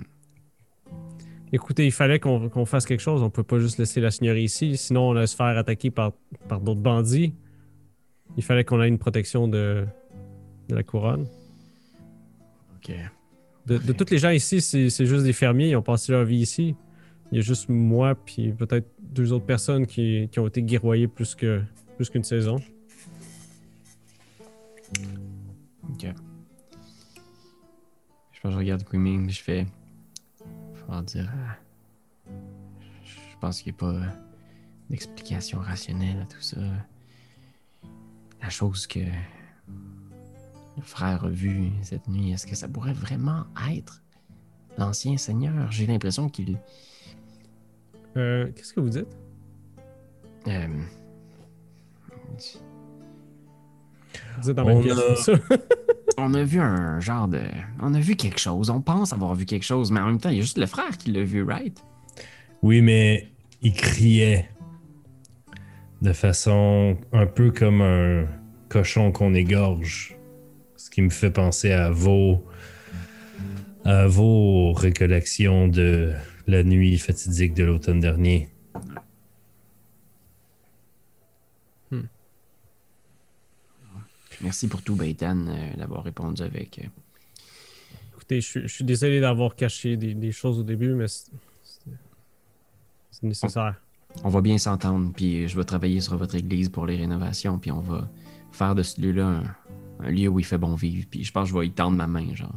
Écoutez, 1.54 1.86
il 1.86 1.94
fallait 1.94 2.20
qu'on 2.20 2.50
qu'on 2.50 2.66
fasse 2.66 2.86
quelque 2.86 3.00
chose. 3.00 3.24
On 3.24 3.30
peut 3.30 3.44
pas 3.44 3.60
juste 3.60 3.78
laisser 3.78 4.02
la 4.02 4.12
seigneurie 4.12 4.44
ici, 4.44 4.76
sinon 4.76 5.12
on 5.12 5.16
allait 5.16 5.26
se 5.26 5.38
faire 5.38 5.58
attaquer 5.58 5.90
par, 5.90 6.12
par 6.50 6.60
d'autres 6.60 6.82
bandits. 6.82 7.34
Il 8.36 8.44
fallait 8.44 8.66
qu'on 8.66 8.82
ait 8.82 8.90
une 8.90 9.00
protection 9.00 9.48
de, 9.48 9.86
de 10.68 10.76
la 10.76 10.84
couronne. 10.84 11.28
Ok. 12.76 12.94
De, 13.68 13.78
de 13.78 13.94
tous 13.94 14.12
les 14.12 14.18
gens 14.18 14.32
ici, 14.32 14.60
c'est 14.60 14.90
c'est 14.90 15.06
juste 15.06 15.24
des 15.24 15.32
fermiers. 15.32 15.70
Ils 15.70 15.78
ont 15.78 15.82
passé 15.82 16.12
leur 16.12 16.26
vie 16.26 16.40
ici. 16.40 16.76
Il 17.32 17.38
y 17.38 17.40
a 17.40 17.44
juste 17.44 17.70
moi 17.70 18.16
puis 18.16 18.52
peut-être 18.52 18.90
deux 19.00 19.32
autres 19.32 19.46
personnes 19.46 19.88
qui, 19.88 20.28
qui 20.32 20.40
ont 20.40 20.48
été 20.48 20.62
guerroyées 20.62 21.08
plus 21.08 21.34
que 21.36 21.62
plus 21.96 22.10
qu'une 22.10 22.24
saison. 22.24 22.58
Ok. 25.90 26.06
Je 28.32 28.40
pense 28.40 28.50
que 28.50 28.52
je 28.52 28.58
regarde 28.58 28.84
Queeming, 28.84 29.30
je 29.30 29.42
fais. 29.42 29.68
Faut 30.74 31.02
dire. 31.04 31.32
ah, 31.32 31.58
Je 33.06 33.38
pense 33.40 33.62
qu'il 33.62 33.72
n'y 33.72 33.78
a 33.78 33.80
pas 33.80 34.00
d'explication 34.90 35.60
rationnelle 35.60 36.20
à 36.22 36.26
tout 36.26 36.42
ça. 36.42 36.58
La 38.42 38.50
chose 38.50 38.88
que 38.88 39.00
le 39.00 40.82
frère 40.82 41.24
a 41.26 41.30
vue 41.30 41.70
cette 41.84 42.08
nuit, 42.08 42.32
est-ce 42.32 42.48
que 42.48 42.56
ça 42.56 42.68
pourrait 42.68 42.94
vraiment 42.94 43.46
être 43.70 44.02
l'ancien 44.78 45.18
seigneur? 45.18 45.72
J'ai 45.72 45.86
l'impression 45.86 46.28
qu'il. 46.30 46.58
Euh, 48.18 48.48
Qu'est-ce 48.56 48.74
que 48.74 48.80
vous 48.80 48.90
dites? 48.90 49.08
euh, 50.48 50.68
Vous 54.42 54.50
êtes 54.50 54.56
dans 54.56 54.66
On 54.66 54.76
ma 54.78 54.82
pièce, 54.82 55.30
a- 55.30 55.34
on 56.18 56.34
a 56.34 56.44
vu 56.44 56.60
un 56.60 57.00
genre 57.00 57.28
de. 57.28 57.42
On 57.82 57.94
a 57.94 58.00
vu 58.00 58.16
quelque 58.16 58.40
chose. 58.40 58.70
On 58.70 58.82
pense 58.82 59.14
avoir 59.14 59.36
vu 59.36 59.46
quelque 59.46 59.64
chose, 59.66 59.92
mais 59.92 60.00
en 60.00 60.08
même 60.08 60.20
temps, 60.20 60.30
il 60.30 60.36
y 60.38 60.40
a 60.40 60.42
juste 60.42 60.58
le 60.58 60.66
frère 60.66 60.98
qui 60.98 61.12
l'a 61.12 61.24
vu, 61.24 61.44
right? 61.44 61.78
Oui, 62.62 62.82
mais 62.82 63.28
il 63.62 63.74
criait 63.74 64.50
de 66.02 66.14
façon 66.14 66.98
un 67.14 67.28
peu 67.28 67.52
comme 67.52 67.82
un 67.82 68.26
cochon 68.70 69.12
qu'on 69.12 69.34
égorge. 69.34 70.18
Ce 70.76 70.90
qui 70.90 71.02
me 71.02 71.10
fait 71.10 71.30
penser 71.32 71.72
à 71.72 71.92
vos, 71.92 72.44
à 73.86 74.08
vos 74.08 74.74
récollections 74.74 75.68
de 75.68 76.12
la 76.48 76.64
nuit 76.64 76.98
fatidique 76.98 77.54
de 77.54 77.64
l'automne 77.64 78.00
dernier. 78.00 78.50
Merci 84.42 84.68
pour 84.68 84.82
tout, 84.82 84.96
Baitan, 84.96 85.46
euh, 85.48 85.74
d'avoir 85.78 86.04
répondu 86.04 86.42
avec. 86.42 86.80
euh, 86.80 86.88
Écoutez, 88.16 88.42
je 88.42 88.48
suis- 88.48 88.62
je 88.62 88.68
suis 88.74 88.84
désolé 88.86 89.20
d'avoir 89.20 89.56
caché 89.56 89.98
des, 89.98 90.14
des 90.14 90.32
choses 90.32 90.60
au 90.60 90.64
début, 90.64 90.94
mais 90.94 91.08
c'est 91.08 91.32
nécessaire. 93.24 93.80
On 94.24 94.30
va 94.30 94.42
bien 94.42 94.58
s'entendre, 94.58 95.12
puis 95.14 95.48
je 95.48 95.56
vais 95.58 95.64
travailler 95.64 96.02
sur 96.02 96.18
votre 96.18 96.36
église 96.36 96.70
pour 96.70 96.86
les 96.86 96.96
rénovations, 96.98 97.60
puis 97.60 97.72
on 97.72 97.82
va 97.82 98.10
faire 98.52 98.74
de 98.76 98.84
ce 98.84 99.00
lieu-là 99.02 99.28
un, 99.28 99.44
un 100.06 100.12
lieu 100.12 100.28
où 100.28 100.40
il 100.40 100.46
fait 100.46 100.58
bon 100.58 100.76
vivre, 100.76 101.08
puis 101.10 101.24
je 101.24 101.32
pense 101.32 101.50
que 101.50 101.54
je 101.56 101.60
vais 101.60 101.68
y 101.68 101.72
tendre 101.72 101.98
ma 101.98 102.08
main, 102.08 102.34
genre. 102.36 102.56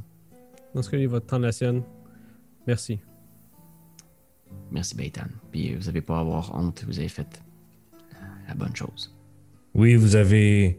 Dans 0.74 0.82
ce 0.82 0.90
cas, 0.90 0.96
il 0.96 1.08
va 1.08 1.20
te 1.20 1.26
tendre 1.26 1.42
la 1.44 1.52
sienne. 1.52 1.82
Merci. 2.66 2.98
Merci, 4.70 4.96
Baitan. 4.96 5.26
Puis 5.52 5.74
vous 5.74 5.88
avez 5.88 6.00
pas 6.00 6.16
à 6.16 6.20
avoir 6.20 6.54
honte, 6.54 6.84
vous 6.86 6.98
avez 6.98 7.08
fait 7.08 7.42
la 8.48 8.54
bonne 8.54 8.74
chose. 8.74 9.14
Oui, 9.74 9.94
vous 9.94 10.16
avez 10.16 10.78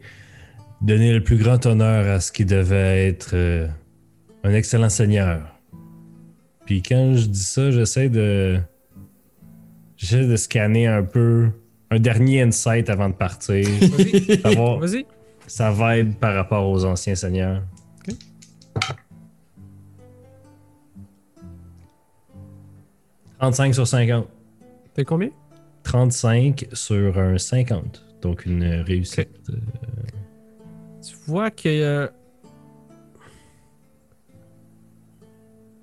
donné 0.80 1.12
le 1.12 1.22
plus 1.22 1.36
grand 1.36 1.64
honneur 1.66 2.06
à 2.08 2.20
ce 2.20 2.32
qui 2.32 2.44
devait 2.44 3.06
être 3.06 3.30
euh, 3.34 3.66
un 4.44 4.52
excellent 4.52 4.88
seigneur. 4.88 5.58
Puis 6.64 6.82
quand 6.82 7.14
je 7.14 7.26
dis 7.26 7.42
ça, 7.42 7.70
j'essaie 7.70 8.08
de. 8.08 8.60
J'essaie 9.96 10.26
de 10.26 10.36
scanner 10.36 10.86
un 10.86 11.02
peu 11.02 11.50
un 11.90 11.98
dernier 11.98 12.42
insight 12.42 12.90
avant 12.90 13.08
de 13.08 13.14
partir. 13.14 13.66
Vas-y. 13.80 14.78
Vas-y. 14.78 15.06
ça 15.46 15.70
va 15.70 15.98
être 15.98 16.18
par 16.18 16.34
rapport 16.34 16.68
aux 16.68 16.84
anciens 16.84 17.14
seigneurs. 17.14 17.62
Ok. 18.06 18.14
«35 23.38 23.74
sur 23.74 23.86
50. 23.86 24.26
T'es 24.94 25.04
combien? 25.04 25.30
35 25.82 26.66
sur 26.72 27.18
un 27.18 27.38
50. 27.38 28.04
Donc 28.22 28.46
une 28.46 28.64
réussite. 28.64 29.28
Euh, 29.50 29.56
Tu 31.06 31.14
vois 31.26 31.50
que. 31.50 31.68
euh, 31.68 32.08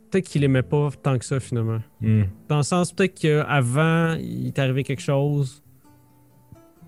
Peut-être 0.09 0.27
qu'il 0.27 0.43
aimait 0.43 0.61
pas 0.61 0.89
tant 1.01 1.17
que 1.17 1.25
ça 1.25 1.39
finalement. 1.39 1.79
hmm. 2.01 2.23
Dans 2.47 2.57
le 2.57 2.63
sens, 2.63 2.91
peut-être 2.91 3.19
qu'avant, 3.19 4.15
il 4.19 4.51
t'est 4.53 4.61
arrivé 4.61 4.83
quelque 4.83 5.01
chose. 5.01 5.63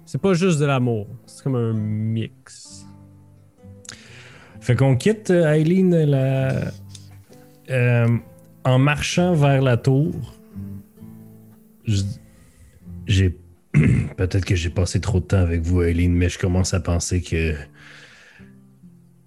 C'est 0.06 0.22
pas 0.22 0.34
juste 0.36 0.60
de 0.60 0.66
l'amour. 0.66 1.08
C'est 1.26 1.44
comme 1.44 1.56
un 1.56 1.74
mix. 1.74 2.86
Fait 4.60 4.76
qu'on 4.76 4.96
quitte 4.96 5.32
euh, 5.32 5.52
Eileen 5.54 5.96
la... 6.06 6.72
euh, 7.72 8.18
en 8.64 8.78
marchant 8.78 9.34
vers 9.34 9.62
la 9.64 9.78
tour. 9.78 10.35
J'ai 13.08 13.30
peut-être 14.18 14.46
que 14.46 14.56
j'ai 14.56 14.70
passé 14.70 15.00
trop 15.02 15.20
de 15.20 15.26
temps 15.26 15.38
avec 15.38 15.62
vous, 15.62 15.82
Eileen, 15.82 16.14
mais 16.14 16.30
je 16.30 16.40
commence 16.40 16.74
à 16.74 16.80
penser 16.80 17.22
que 17.22 17.54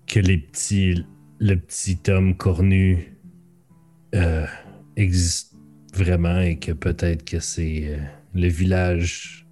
que 0.07 0.21
les 0.21 0.39
petits 0.39 1.05
le 1.39 1.55
petit 1.57 1.99
homme 2.09 2.37
cornu 2.37 3.15
euh, 4.15 4.47
existe 4.97 5.55
vraiment 5.95 6.41
et 6.41 6.59
que 6.59 6.73
peut-être 6.73 7.25
que 7.25 7.41
c'est 7.41 7.85
euh, 7.85 7.99
le 8.35 8.49
village 8.49 9.47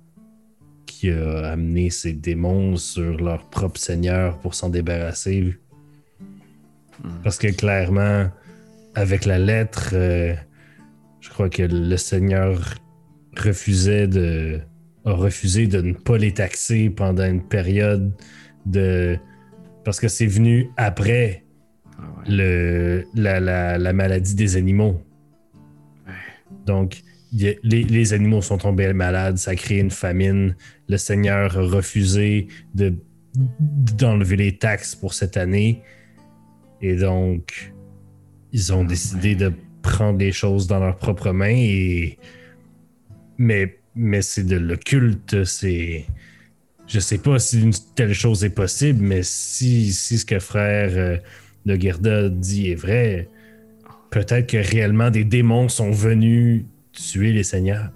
qui 0.87 1.11
a 1.11 1.51
amené 1.51 1.91
ces 1.91 2.13
démons 2.15 2.77
sur 2.77 3.19
leur 3.19 3.49
propre 3.51 3.79
seigneur 3.79 4.39
pour 4.39 4.55
s'en 4.55 4.71
débarrasser. 4.71 5.57
Parce 7.23 7.39
que 7.39 7.49
clairement, 7.49 8.31
avec 8.95 9.27
la 9.27 9.39
lettre, 9.39 9.91
euh, 9.93 10.35
je 11.21 11.29
crois 11.29 11.51
que 11.51 11.63
le 11.63 11.97
Seigneur 11.97 12.75
refusait 13.39 14.07
de 14.09 14.61
a 15.05 15.13
refusé 15.13 15.67
de 15.69 15.81
ne 15.81 15.93
pas 15.93 16.19
les 16.19 16.33
taxer 16.35 16.91
pendant 16.91 17.25
une 17.25 17.43
période 17.43 18.13
de 18.67 19.17
parce 19.85 20.01
que 20.01 20.09
c'est 20.09 20.27
venu 20.27 20.69
après 20.77 21.45
Ah 21.99 22.03
ouais. 22.03 22.25
le 22.29 23.05
la, 23.15 23.39
la- 23.41 23.79
la 23.79 23.93
maladie 23.93 24.35
des 24.35 24.57
animaux. 24.57 25.01
Donc 26.67 27.03
a- 27.41 27.55
les, 27.63 27.85
les 27.85 28.13
animaux 28.13 28.43
sont 28.43 28.59
tombés 28.59 28.93
malades, 28.93 29.37
ça 29.39 29.53
a 29.53 29.55
créé 29.55 29.79
une 29.79 29.91
famine. 29.91 30.57
Le 30.89 30.97
Seigneur 30.97 31.57
a 31.57 31.63
refusé 31.63 32.49
de 32.75 32.95
d'enlever 33.99 34.37
les 34.37 34.57
taxes 34.57 34.95
pour 34.95 35.13
cette 35.13 35.37
année. 35.37 35.83
Et 36.81 36.97
donc, 36.97 37.73
ils 38.53 38.73
ont 38.73 38.83
décidé 38.85 39.35
de 39.35 39.53
prendre 39.83 40.19
les 40.19 40.33
choses 40.33 40.67
dans 40.67 40.79
leurs 40.81 40.97
propres 40.97 41.33
mains. 41.33 41.49
Et... 41.55 42.19
Mais, 43.39 43.79
mais 43.95 44.23
c'est 44.23 44.45
de 44.45 44.57
l'occulte. 44.57 45.45
C'est. 45.45 46.07
Je 46.87 47.01
sais 47.01 47.19
pas 47.19 47.39
si 47.39 47.63
une 47.63 47.75
telle 47.95 48.15
chose 48.15 48.45
est 48.45 48.51
possible, 48.51 49.03
mais 49.03 49.23
si, 49.23 49.93
si 49.93 50.19
ce 50.19 50.25
que 50.25 50.39
frère 50.39 50.91
euh, 50.95 51.17
de 51.65 51.75
Gerda 51.81 52.29
dit 52.29 52.71
est 52.71 52.77
vrai, 52.77 53.29
peut-être 54.11 54.49
que 54.49 54.57
réellement 54.57 55.11
des 55.11 55.25
démons 55.25 55.69
sont 55.69 55.91
venus 55.91 56.65
tuer 56.93 57.33
les 57.33 57.43
seigneurs. 57.43 57.91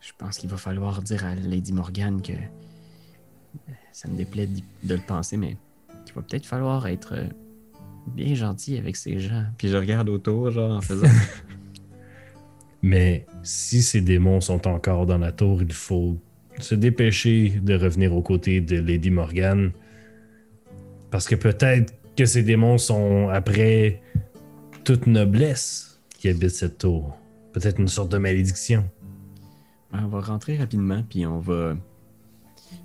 Je 0.00 0.12
pense 0.16 0.38
qu'il 0.38 0.48
va 0.48 0.56
falloir 0.56 1.02
dire 1.02 1.24
à 1.24 1.34
Lady 1.34 1.72
Morgan 1.72 2.22
que 2.22 2.32
euh, 2.32 3.72
ça 3.92 4.08
me 4.08 4.16
déplaît 4.16 4.46
de 4.46 4.94
le 4.94 5.00
penser, 5.00 5.36
mais 5.36 5.56
qu'il 6.04 6.14
va 6.14 6.22
peut-être 6.22 6.46
falloir 6.46 6.86
être 6.86 7.14
euh, 7.14 7.24
bien 8.06 8.34
gentil 8.34 8.78
avec 8.78 8.96
ces 8.96 9.18
gens. 9.18 9.44
Puis 9.58 9.68
je 9.68 9.76
regarde 9.76 10.08
autour, 10.08 10.50
genre, 10.50 10.76
en 10.76 10.80
faisant. 10.80 11.06
Mais 12.82 13.26
si 13.42 13.82
ces 13.82 14.00
démons 14.00 14.40
sont 14.40 14.66
encore 14.66 15.06
dans 15.06 15.18
la 15.18 15.32
tour, 15.32 15.62
il 15.62 15.72
faut 15.72 16.16
se 16.58 16.74
dépêcher 16.74 17.60
de 17.62 17.74
revenir 17.74 18.14
aux 18.14 18.22
côtés 18.22 18.60
de 18.60 18.78
Lady 18.78 19.10
Morgan. 19.10 19.70
Parce 21.10 21.26
que 21.26 21.34
peut-être 21.34 21.94
que 22.16 22.24
ces 22.24 22.42
démons 22.42 22.78
sont 22.78 23.28
après 23.28 24.00
toute 24.84 25.06
noblesse 25.06 26.00
qui 26.18 26.28
habite 26.28 26.50
cette 26.50 26.78
tour. 26.78 27.16
Peut-être 27.52 27.80
une 27.80 27.88
sorte 27.88 28.12
de 28.12 28.18
malédiction. 28.18 28.84
on 29.92 30.06
va 30.06 30.20
rentrer 30.20 30.56
rapidement, 30.56 31.02
puis 31.08 31.26
on 31.26 31.40
va. 31.40 31.76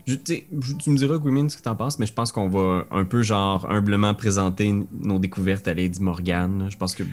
Je- 0.08 0.16
tu 0.16 0.22
sais, 0.26 0.48
je- 0.60 0.74
tu 0.74 0.90
me 0.90 0.98
diras, 0.98 1.18
Gwimin, 1.20 1.48
ce 1.50 1.58
que 1.58 1.62
t'en 1.62 1.76
penses, 1.76 2.00
mais 2.00 2.08
je 2.08 2.14
pense 2.14 2.32
qu'on 2.32 2.48
va 2.50 2.86
un 2.90 3.06
peu, 3.06 3.22
genre, 3.22 3.70
humblement 3.70 4.14
présenter 4.16 4.74
nos 5.02 5.20
découvertes 5.20 5.68
à 5.68 5.76
Lady 5.76 6.02
Morgan. 6.02 6.68
Je 6.70 6.78
pense 6.78 6.96
que. 6.96 7.04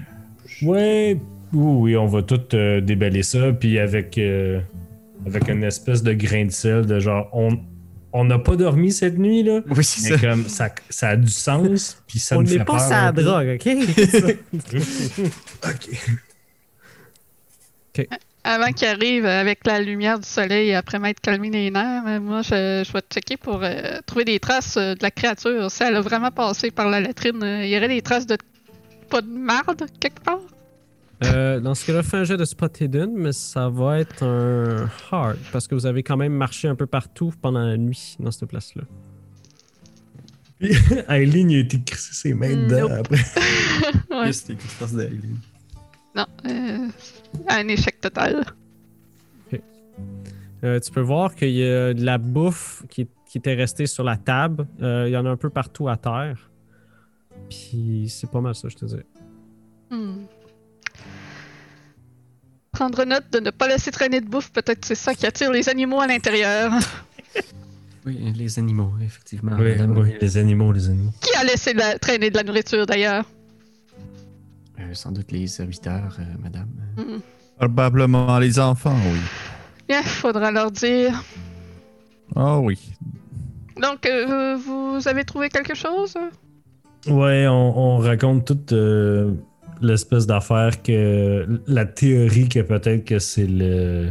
Ouais, 0.62 1.20
oui, 1.52 1.92
oui, 1.92 1.96
on 1.96 2.06
va 2.06 2.22
tout 2.22 2.40
euh, 2.54 2.80
déballer 2.80 3.22
ça, 3.22 3.52
puis 3.52 3.78
avec, 3.78 4.18
euh, 4.18 4.60
avec 5.26 5.48
une 5.48 5.64
espèce 5.64 6.02
de 6.02 6.12
grain 6.12 6.46
de 6.46 6.50
sel, 6.50 6.86
de 6.86 6.98
genre, 6.98 7.28
on 7.32 7.58
on 8.14 8.26
n'a 8.26 8.38
pas 8.38 8.56
dormi 8.56 8.92
cette 8.92 9.16
nuit, 9.16 9.42
là. 9.42 9.60
Oui, 9.74 9.82
c'est 9.82 10.10
Mais 10.10 10.18
comme 10.18 10.46
ça, 10.46 10.68
ça 10.90 11.08
a 11.10 11.16
du 11.16 11.30
sens, 11.30 12.02
puis 12.06 12.18
ça 12.18 12.36
On 12.36 12.42
nous 12.42 12.48
n'est 12.50 12.58
fait 12.58 12.64
pas 12.64 12.72
peur 12.76 12.80
sa 12.80 13.06
un 13.06 13.12
peu. 13.12 13.22
drogue, 13.22 13.58
ok? 13.58 13.68
Avant 18.44 18.72
qu'il 18.72 18.88
arrive 18.88 19.24
avec 19.24 19.64
la 19.66 19.80
lumière 19.80 20.18
du 20.18 20.28
soleil, 20.28 20.74
après 20.74 20.98
m'être 20.98 21.20
calmé 21.20 21.48
les 21.50 21.70
nerfs, 21.70 22.02
euh, 22.06 22.18
moi, 22.20 22.42
je, 22.42 22.82
je 22.84 22.92
vais 22.92 23.00
checker 23.08 23.36
pour 23.36 23.60
euh, 23.62 24.00
trouver 24.04 24.24
des 24.24 24.40
traces 24.40 24.76
euh, 24.76 24.94
de 24.94 25.02
la 25.02 25.12
créature. 25.12 25.70
Si 25.70 25.82
elle 25.84 25.94
a 25.94 26.00
vraiment 26.00 26.32
passé 26.32 26.72
par 26.72 26.88
la 26.88 27.00
latrine, 27.00 27.40
euh, 27.42 27.64
il 27.64 27.70
y 27.70 27.76
aurait 27.76 27.88
des 27.88 28.02
traces 28.02 28.26
de 28.26 28.36
pas 29.08 29.20
de 29.22 29.28
marde 29.28 29.84
quelque 30.00 30.20
part? 30.22 30.40
Euh, 31.24 31.61
dans 31.61 31.74
ce 31.74 31.86
cas-là, 31.86 32.03
fais 32.03 32.19
un 32.19 32.24
jet 32.24 32.36
de 32.36 32.44
spot 32.44 32.81
hidden, 32.81 33.11
mais 33.15 33.32
ça 33.32 33.69
va 33.69 34.01
être 34.01 34.23
un 34.24 34.89
hard 35.11 35.36
parce 35.53 35.69
que 35.69 35.74
vous 35.74 35.86
avez 35.86 36.03
quand 36.03 36.16
même 36.16 36.32
marché 36.32 36.69
un 36.69 36.74
peu 36.74 36.86
partout 36.86 37.32
pendant 37.40 37.65
la 37.65 37.77
nuit 37.77 38.16
dans 38.19 38.31
cette 38.31 38.49
place-là. 38.49 38.82
Aileen, 41.09 41.51
il 41.51 41.57
a 41.57 41.61
été 41.61 41.81
crissé 41.82 42.15
ses 42.15 42.35
mains 42.35 42.55
dedans 42.57 42.89
Nope. 42.89 42.99
après. 43.01 43.20
Ouais. 44.11 44.32
C'était 44.32 44.55
quelque 44.55 44.73
chose 44.78 44.93
d'Aileen. 44.93 45.39
Non, 46.15 46.27
euh, 46.47 46.89
un 47.49 47.69
échec 47.69 48.01
total. 48.01 48.44
Euh, 50.65 50.78
tu 50.78 50.93
peux 50.93 51.01
voir 51.01 51.35
qu'il 51.35 51.51
y 51.51 51.65
a 51.65 51.93
de 51.93 52.05
la 52.05 52.19
bouffe 52.19 52.85
qui, 52.89 53.09
qui 53.27 53.39
était 53.39 53.55
restée 53.55 53.86
sur 53.86 54.05
la 54.05 54.16
table. 54.16 54.66
Euh, 54.81 55.09
il 55.09 55.12
y 55.12 55.16
en 55.16 55.27
a 55.27 55.31
un 55.31 55.36
peu 55.36 55.51
partout 55.51 55.89
à 55.89 55.97
terre. 55.97 56.51
Puis 57.49 58.07
c'est 58.09 58.31
pas 58.31 58.40
mal 58.40 58.55
ça, 58.55 58.69
je 58.69 58.77
te 58.77 58.85
dis. 58.85 58.94
Prendre 62.82 63.04
note 63.04 63.30
de 63.32 63.38
ne 63.38 63.50
pas 63.50 63.68
laisser 63.68 63.92
traîner 63.92 64.20
de 64.20 64.26
bouffe, 64.28 64.50
peut-être 64.50 64.84
c'est 64.84 64.96
ça 64.96 65.14
qui 65.14 65.24
attire 65.24 65.52
les 65.52 65.68
animaux 65.68 66.00
à 66.00 66.09
l'intérieur. 66.09 66.72
Oui, 68.04 68.18
les 68.36 68.59
animaux, 68.59 68.90
effectivement. 69.00 69.52
Oui, 69.56 69.70
madame. 69.76 69.96
oui, 69.96 70.14
les 70.20 70.36
animaux, 70.36 70.72
les 70.72 70.88
animaux. 70.88 71.12
Qui 71.20 71.32
a 71.36 71.44
laissé 71.44 71.72
la- 71.72 71.96
traîner 72.00 72.30
de 72.30 72.36
la 72.36 72.42
nourriture 72.42 72.84
d'ailleurs? 72.84 73.24
Euh, 74.80 74.92
sans 74.94 75.12
doute 75.12 75.30
les 75.30 75.46
serviteurs, 75.46 76.16
euh, 76.18 76.24
madame. 76.42 76.66
Hmm. 76.96 77.20
Probablement 77.56 78.36
les 78.40 78.59
enfants, 78.59 78.96
oui. 79.12 79.20
Bien, 79.88 80.02
faudra 80.02 80.50
leur 80.50 80.72
dire. 80.72 81.22
Ah 82.34 82.59
oui. 82.59 82.76
Donc, 83.80 84.04
euh, 84.06 84.56
vous 84.56 85.06
avez 85.06 85.24
trouvé 85.24 85.48
quelque 85.48 85.76
chose? 85.76 86.14
Ouais, 87.06 87.46
on, 87.46 87.78
on 87.78 87.98
raconte 87.98 88.44
toute 88.46 88.72
euh, 88.72 89.30
l'espèce 89.82 90.26
d'affaire 90.26 90.82
que. 90.82 91.46
La 91.66 91.84
théorie 91.84 92.48
que 92.48 92.60
peut-être 92.60 93.04
que 93.04 93.18
c'est 93.18 93.46
le. 93.46 94.10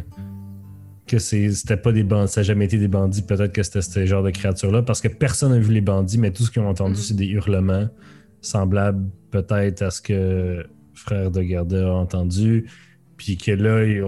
Que 1.08 1.20
c'est- 1.20 1.52
c'était 1.52 1.78
pas 1.78 1.92
des 1.92 2.04
bandits, 2.04 2.32
ça 2.32 2.42
n'a 2.42 2.46
jamais 2.46 2.66
été 2.66 2.78
des 2.78 2.88
bandits, 2.88 3.22
peut-être 3.24 3.52
que 3.52 3.64
c'était 3.64 3.82
ce 3.82 4.06
genre 4.06 4.24
de 4.24 4.30
créatures-là, 4.30 4.82
parce 4.82 5.02
que 5.02 5.08
personne 5.10 5.52
n'a 5.52 5.60
vu 5.60 5.74
les 5.74 5.82
bandits, 5.82 6.18
mais 6.18 6.32
tout 6.32 6.44
ce 6.44 6.52
qu'ils 6.52 6.62
ont 6.62 6.70
entendu, 6.70 6.94
Mhm. 6.94 6.98
c'est 6.98 7.16
des 7.16 7.28
hurlements 7.28 7.90
semblables 8.40 9.06
peut-être 9.30 9.82
à 9.82 9.92
ce 9.92 10.02
que 10.02 10.66
frère 10.94 11.30
de 11.32 11.42
Garda 11.42 11.88
a 11.88 11.92
entendu, 11.92 12.66
puis 13.18 13.36
que 13.38 13.52
là, 13.52 13.84
ils 13.84 14.04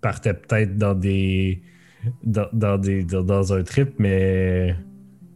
partaient 0.00 0.34
peut-être 0.34 0.76
dans 0.76 0.94
des. 0.94 1.62
Dans, 2.22 2.46
dans 2.52 2.78
des 2.78 3.02
dans, 3.02 3.22
dans 3.22 3.52
un 3.52 3.62
trip, 3.64 3.94
mais 3.98 4.76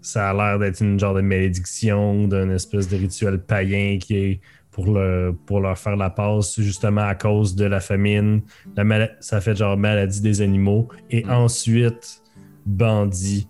ça 0.03 0.31
a 0.31 0.35
l'air 0.35 0.59
d'être 0.59 0.81
une 0.83 1.01
genre 1.01 1.15
de 1.15 1.21
malédiction, 1.21 2.29
d'un 2.29 2.51
espèce 2.51 2.89
de 2.89 2.97
rituel 2.97 3.39
païen 3.41 3.99
qui 3.99 4.15
est 4.17 4.41
pour, 4.73 4.87
le, 4.93 5.35
pour 5.47 5.61
leur 5.61 5.77
faire 5.79 5.97
la 5.97 6.11
passe, 6.11 6.61
justement 6.61 7.03
à 7.03 7.15
cause 7.15 7.55
de 7.57 7.65
la 7.65 7.81
famine. 7.81 8.43
La 8.77 8.85
mala- 8.85 9.11
ça 9.21 9.41
fait 9.41 9.57
genre 9.57 9.77
maladie 9.77 10.21
des 10.21 10.41
animaux. 10.43 10.89
Et 11.11 11.25
Mm. 11.25 11.31
ensuite, 11.31 12.23
bandit, 12.67 13.49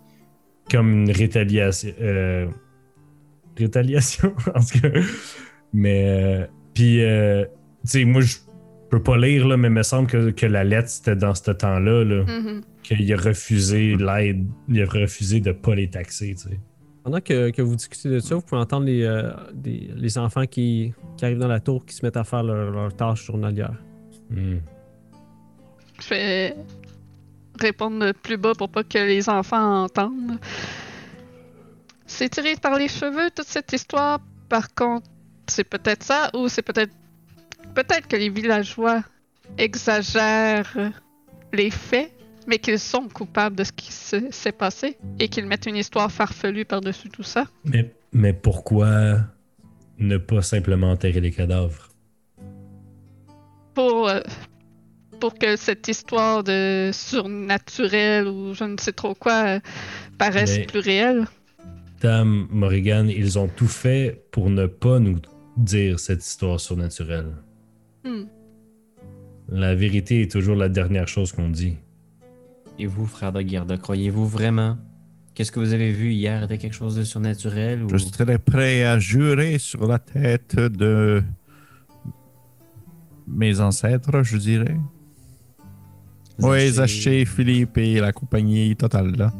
comme 0.70 0.92
une 1.04 1.10
rétaliation. 1.10 1.92
euh, 2.00 2.46
rétaliation, 3.58 4.34
en 4.54 4.60
tout 4.60 4.80
cas. 4.80 5.00
Mais, 5.72 6.04
euh, 6.06 6.46
puis, 6.74 7.02
euh, 7.02 7.44
tu 7.84 7.90
sais, 7.90 8.04
moi, 8.04 8.22
je 8.22 8.36
peux 8.90 9.02
pas 9.02 9.16
lire, 9.18 9.46
là, 9.46 9.56
mais 9.56 9.68
il 9.68 9.74
me 9.74 9.82
semble 9.82 10.08
que, 10.08 10.30
que 10.30 10.46
la 10.46 10.64
lettre, 10.64 10.88
c'était 10.88 11.16
dans 11.16 11.34
ce 11.34 11.50
temps-là, 11.50 12.04
là, 12.04 12.24
Mhm. 12.24 12.62
qu'il 12.82 13.12
a 13.12 13.16
refusé 13.16 13.96
l'aide, 13.96 14.46
il 14.68 14.82
a 14.82 14.86
refusé 14.86 15.40
de 15.40 15.52
pas 15.52 15.74
les 15.74 15.88
taxer, 15.90 16.34
tu 16.34 16.48
sais. 16.48 16.60
Pendant 17.02 17.20
que, 17.20 17.50
que 17.50 17.62
vous 17.62 17.76
discutez 17.76 18.08
de 18.10 18.20
ça, 18.20 18.34
vous 18.34 18.42
pouvez 18.42 18.60
entendre 18.60 18.84
les, 18.86 19.02
euh, 19.04 19.30
des- 19.54 19.90
les 19.96 20.18
enfants 20.18 20.46
qui, 20.46 20.92
qui 21.16 21.24
arrivent 21.24 21.38
dans 21.38 21.48
la 21.48 21.60
tour 21.60 21.84
qui 21.86 21.94
se 21.94 22.04
mettent 22.04 22.16
à 22.18 22.24
faire 22.24 22.42
leur, 22.42 22.70
leur 22.70 22.94
tâche 22.94 23.24
journalière. 23.24 23.72
Hmm. 24.28 24.58
Je 26.00 26.08
vais 26.10 26.56
répondre 27.58 28.12
plus 28.12 28.36
bas 28.36 28.52
pour 28.56 28.68
pas 28.70 28.84
que 28.84 28.98
les 28.98 29.28
enfants 29.28 29.84
entendent. 29.84 30.38
C'est 32.06 32.28
tiré 32.28 32.56
par 32.56 32.76
les 32.78 32.88
cheveux 32.88 33.30
toute 33.34 33.46
cette 33.46 33.72
histoire. 33.72 34.18
Par 34.48 34.74
contre, 34.74 35.06
c'est 35.46 35.64
peut-être 35.64 36.02
ça 36.02 36.30
ou 36.34 36.48
c'est 36.48 36.62
peut-être 36.62 36.92
peut-être 37.74 38.08
que 38.08 38.16
les 38.16 38.28
villageois 38.30 39.02
exagèrent 39.58 40.92
les 41.52 41.70
faits, 41.70 42.12
mais 42.50 42.58
qu'ils 42.58 42.80
sont 42.80 43.08
coupables 43.08 43.56
de 43.56 43.64
ce 43.64 43.72
qui 43.72 43.92
se- 43.92 44.30
s'est 44.32 44.52
passé 44.52 44.98
et 45.20 45.28
qu'ils 45.28 45.46
mettent 45.46 45.66
une 45.66 45.76
histoire 45.76 46.10
farfelue 46.10 46.64
par-dessus 46.66 47.08
tout 47.08 47.22
ça. 47.22 47.46
Mais, 47.64 47.94
mais 48.12 48.32
pourquoi 48.32 49.18
ne 49.98 50.16
pas 50.18 50.42
simplement 50.42 50.90
enterrer 50.90 51.20
les 51.20 51.30
cadavres? 51.30 51.86
pour, 53.72 54.08
euh, 54.08 54.20
pour 55.20 55.34
que 55.38 55.54
cette 55.56 55.86
histoire 55.86 56.42
de 56.42 56.90
surnaturel 56.92 58.26
ou 58.26 58.52
je 58.52 58.64
ne 58.64 58.76
sais 58.78 58.92
trop 58.92 59.14
quoi 59.14 59.44
euh, 59.46 59.60
paraisse 60.18 60.58
Mais- 60.58 60.66
plus 60.66 60.80
réelle. 60.80 61.26
Dame 62.00 62.48
Morrigan, 62.50 63.06
ils 63.08 63.38
ont 63.38 63.46
tout 63.48 63.68
fait 63.68 64.24
pour 64.32 64.50
ne 64.50 64.66
pas 64.66 64.98
nous 64.98 65.18
dire 65.56 66.00
cette 66.00 66.24
histoire 66.26 66.58
surnaturelle. 66.58 67.32
Hmm. 68.04 68.24
La 69.48 69.74
vérité 69.74 70.22
est 70.22 70.30
toujours 70.30 70.56
la 70.56 70.68
dernière 70.68 71.06
chose 71.08 71.30
qu'on 71.32 71.48
dit. 71.50 71.76
Et 72.82 72.86
vous, 72.86 73.04
frère 73.04 73.30
de 73.30 73.42
Garda, 73.42 73.76
croyez-vous 73.76 74.26
vraiment 74.26 74.78
qu'est-ce 75.34 75.52
que 75.52 75.60
vous 75.60 75.74
avez 75.74 75.92
vu 75.92 76.12
hier 76.12 76.44
était 76.44 76.56
quelque 76.56 76.72
chose 76.72 76.96
de 76.96 77.04
surnaturel 77.04 77.82
ou... 77.84 77.90
Je 77.90 77.98
serais 77.98 78.38
prêt 78.38 78.84
à 78.84 78.98
jurer 78.98 79.58
sur 79.58 79.86
la 79.86 79.98
tête 79.98 80.56
de 80.56 81.22
mes 83.28 83.60
ancêtres, 83.60 84.22
je 84.22 84.38
dirais. 84.38 84.78
Oui, 86.38 86.70
Zaché, 86.70 87.26
Philippe 87.26 87.76
et 87.76 88.00
la 88.00 88.14
compagnie 88.14 88.74
totale, 88.76 89.14
là. 89.14 89.30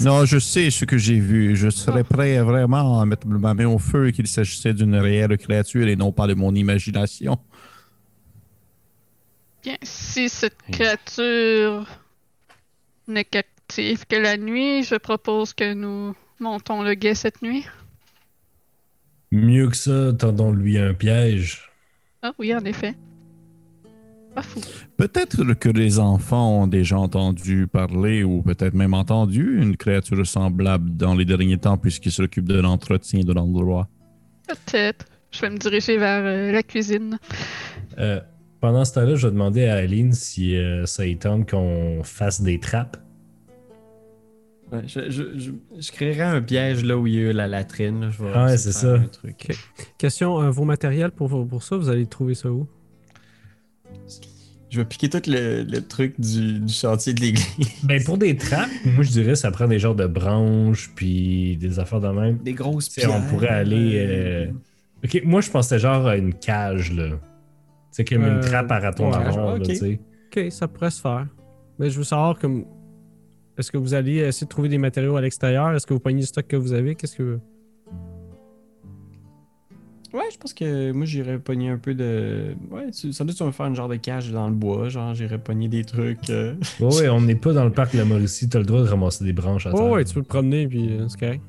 Non, 0.00 0.24
je 0.24 0.40
sais 0.40 0.70
ce 0.70 0.84
que 0.84 0.98
j'ai 0.98 1.20
vu. 1.20 1.54
Je 1.54 1.70
serais 1.70 2.02
prêt 2.02 2.42
vraiment 2.42 3.00
à 3.00 3.06
mettre 3.06 3.28
ma 3.28 3.54
main 3.54 3.68
au 3.68 3.78
feu 3.78 4.10
qu'il 4.10 4.26
s'agissait 4.26 4.74
d'une 4.74 4.96
réelle 4.96 5.38
créature 5.38 5.86
et 5.86 5.94
non 5.94 6.10
pas 6.10 6.26
de 6.26 6.34
mon 6.34 6.52
imagination. 6.52 7.38
Bien, 9.66 9.78
si 9.82 10.28
cette 10.28 10.62
créature 10.70 11.88
n'est 13.08 13.24
qu'active 13.24 14.06
que 14.06 14.14
la 14.14 14.36
nuit, 14.36 14.84
je 14.84 14.94
propose 14.94 15.54
que 15.54 15.74
nous 15.74 16.14
montons 16.38 16.82
le 16.82 16.94
guet 16.94 17.16
cette 17.16 17.42
nuit. 17.42 17.66
Mieux 19.32 19.68
que 19.68 19.76
ça, 19.76 20.12
tendons-lui 20.12 20.78
un 20.78 20.94
piège. 20.94 21.68
Ah 22.22 22.32
oui, 22.38 22.54
en 22.54 22.64
effet. 22.64 22.94
Pas 24.36 24.42
fou. 24.42 24.60
Peut-être 24.96 25.54
que 25.54 25.68
les 25.68 25.98
enfants 25.98 26.62
ont 26.62 26.68
déjà 26.68 27.00
entendu 27.00 27.66
parler 27.66 28.22
ou 28.22 28.42
peut-être 28.42 28.74
même 28.74 28.94
entendu 28.94 29.58
une 29.60 29.76
créature 29.76 30.24
semblable 30.24 30.96
dans 30.96 31.16
les 31.16 31.24
derniers 31.24 31.58
temps 31.58 31.76
puisqu'ils 31.76 32.12
s'occupent 32.12 32.46
de 32.46 32.60
l'entretien 32.60 33.24
de 33.24 33.32
l'endroit. 33.32 33.88
Peut-être. 34.46 35.06
Je 35.32 35.40
vais 35.40 35.50
me 35.50 35.58
diriger 35.58 35.98
vers 35.98 36.22
euh, 36.24 36.52
la 36.52 36.62
cuisine. 36.62 37.18
Euh, 37.98 38.20
pendant 38.66 38.84
ce 38.84 38.94
temps-là, 38.94 39.14
je 39.14 39.28
vais 39.28 39.32
demander 39.32 39.66
à 39.66 39.76
Aline 39.76 40.12
si 40.12 40.56
euh, 40.56 40.86
ça 40.86 41.06
y 41.06 41.16
tente 41.16 41.48
qu'on 41.48 42.00
fasse 42.02 42.40
des 42.40 42.58
trappes. 42.58 42.96
Ouais, 44.72 44.80
je, 44.88 45.08
je, 45.08 45.22
je, 45.38 45.52
je 45.78 45.92
créerais 45.92 46.24
un 46.24 46.42
piège 46.42 46.82
là 46.84 46.98
où 46.98 47.06
il 47.06 47.14
y 47.14 47.28
a 47.28 47.32
la 47.32 47.46
latrine. 47.46 48.00
là. 48.00 48.10
Je 48.10 48.24
vais 48.24 48.32
Ouais, 48.36 48.54
essayer 48.54 48.72
c'est 48.72 48.78
ça. 48.80 48.94
un 48.94 49.06
truc. 49.06 49.52
Question, 49.98 50.42
euh, 50.42 50.50
vos 50.50 50.64
matériels 50.64 51.12
pour, 51.12 51.46
pour 51.46 51.62
ça, 51.62 51.76
vous 51.76 51.88
allez 51.88 52.06
trouver 52.06 52.34
ça 52.34 52.50
où? 52.50 52.66
Je 54.68 54.78
vais 54.80 54.84
piquer 54.84 55.08
tout 55.08 55.22
le, 55.28 55.62
le 55.62 55.80
truc 55.86 56.20
du, 56.20 56.58
du 56.58 56.72
chantier 56.72 57.12
de 57.14 57.20
l'église. 57.20 57.46
Ben, 57.84 58.02
pour 58.02 58.18
des 58.18 58.36
trappes, 58.36 58.68
moi, 58.84 59.04
je 59.04 59.10
dirais 59.12 59.36
ça 59.36 59.52
prend 59.52 59.68
des 59.68 59.78
genres 59.78 59.94
de 59.94 60.08
branches 60.08 60.90
puis 60.96 61.56
des 61.56 61.78
affaires 61.78 62.00
de 62.00 62.08
même. 62.08 62.38
Des 62.38 62.52
grosses 62.52 62.90
sais, 62.90 63.06
on 63.06 63.10
pierres. 63.10 63.26
pourrait 63.28 63.48
aller. 63.50 63.92
euh, 63.94 64.46
Ok, 65.04 65.22
moi, 65.24 65.40
je 65.40 65.50
pensais 65.52 65.78
genre 65.78 66.08
à 66.08 66.16
une 66.16 66.34
cage, 66.34 66.92
là. 66.92 67.10
C'est 67.96 68.04
comme 68.04 68.22
une 68.24 68.28
Euh, 68.38 68.42
trappe 68.42 68.70
à 68.70 68.78
raton 68.78 69.10
ouais, 69.10 69.18
marron, 69.24 69.52
ok. 69.54 69.58
là, 69.60 69.64
tu 69.64 69.74
sais. 69.76 70.00
Ok, 70.36 70.52
ça 70.52 70.68
pourrait 70.68 70.90
se 70.90 71.00
faire. 71.00 71.26
Mais 71.78 71.88
je 71.88 71.96
veux 71.96 72.04
savoir 72.04 72.38
comme. 72.38 72.66
Est-ce 73.56 73.72
que 73.72 73.78
vous 73.78 73.94
allez 73.94 74.16
essayer 74.16 74.44
de 74.44 74.50
trouver 74.50 74.68
des 74.68 74.76
matériaux 74.76 75.16
à 75.16 75.22
l'extérieur? 75.22 75.72
Est-ce 75.72 75.86
que 75.86 75.94
vous 75.94 76.00
pognez 76.00 76.20
le 76.20 76.26
stock 76.26 76.46
que 76.46 76.56
vous 76.56 76.74
avez? 76.74 76.94
Qu'est-ce 76.94 77.16
que. 77.16 77.38
Ouais, 80.12 80.24
je 80.30 80.36
pense 80.38 80.52
que 80.52 80.92
moi 80.92 81.06
j'irais 81.06 81.38
pogner 81.38 81.70
un 81.70 81.78
peu 81.78 81.94
de. 81.94 82.54
Ouais, 82.70 82.90
tu- 82.90 83.14
ça 83.14 83.24
doit 83.24 83.32
tu 83.32 83.40
vas 83.40 83.46
me 83.46 83.52
faire 83.52 83.66
une 83.66 83.74
genre 83.74 83.88
de 83.88 83.96
cage 83.96 84.30
dans 84.30 84.48
le 84.48 84.54
bois. 84.54 84.90
Genre, 84.90 85.14
j'irais 85.14 85.38
pogner 85.38 85.68
des 85.68 85.84
trucs. 85.84 86.28
euh, 86.28 86.54
Ouais, 86.80 86.94
ouais, 87.00 87.08
on 87.08 87.22
n'est 87.22 87.34
pas 87.34 87.54
dans 87.54 87.64
le 87.64 87.72
parc 87.72 87.92
de 87.94 87.98
la 87.98 88.04
Mauricie. 88.04 88.48
T'as 88.48 88.58
le 88.58 88.66
droit 88.66 88.80
de 88.82 88.88
ramasser 88.88 89.24
des 89.24 89.32
branches 89.32 89.66
à 89.66 89.72
terre. 89.72 89.80
Oh, 89.82 89.94
ouais, 89.94 90.04
tu 90.04 90.12
peux 90.14 90.22
te 90.22 90.28
promener, 90.28 90.68
puis 90.68 90.90
euh, 90.92 91.08
c'est 91.08 91.18
correct. 91.18 91.42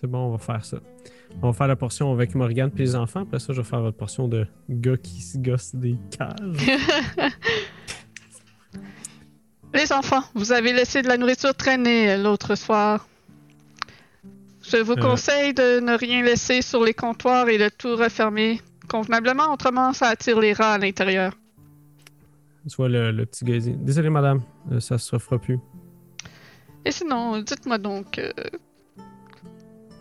C'est 0.00 0.06
bon, 0.06 0.18
on 0.18 0.30
va 0.32 0.38
faire 0.38 0.64
ça. 0.64 0.78
On 1.42 1.48
va 1.50 1.52
faire 1.52 1.66
la 1.68 1.76
portion 1.76 2.10
avec 2.12 2.34
Morgane 2.34 2.70
puis 2.70 2.84
les 2.84 2.96
enfants. 2.96 3.20
Après 3.22 3.38
ça, 3.38 3.52
je 3.52 3.60
vais 3.60 3.66
faire 3.68 3.80
votre 3.82 3.96
portion 3.96 4.28
de 4.28 4.46
gars 4.68 4.96
qui 4.96 5.20
se 5.20 5.36
gossent 5.38 5.74
des 5.74 5.96
cages. 6.16 6.66
Les 9.72 9.92
enfants, 9.92 10.22
vous 10.34 10.50
avez 10.50 10.72
laissé 10.72 11.00
de 11.00 11.06
la 11.08 11.16
nourriture 11.16 11.54
traîner 11.54 12.10
euh, 12.10 12.16
l'autre 12.22 12.56
soir. 12.56 13.06
Je 14.62 14.78
vous 14.78 14.92
Euh. 14.94 14.96
conseille 15.00 15.54
de 15.54 15.78
ne 15.80 15.96
rien 15.96 16.22
laisser 16.24 16.60
sur 16.60 16.82
les 16.82 16.92
comptoirs 16.94 17.48
et 17.48 17.56
de 17.56 17.68
tout 17.68 17.94
refermer 17.94 18.60
convenablement, 18.88 19.52
autrement 19.52 19.92
ça 19.92 20.08
attire 20.08 20.40
les 20.40 20.52
rats 20.52 20.72
à 20.74 20.78
l'intérieur. 20.78 21.34
tu 22.68 22.74
vois 22.76 22.88
le, 22.88 23.12
le 23.12 23.26
petit 23.26 23.44
dit 23.44 23.72
Désolé, 23.76 24.10
madame, 24.10 24.42
euh, 24.72 24.80
ça 24.80 24.98
se 24.98 25.14
refera 25.14 25.38
plus. 25.38 25.58
Et 26.84 26.90
sinon, 26.90 27.38
dites-moi 27.40 27.78
donc, 27.78 28.18
euh, 28.18 28.32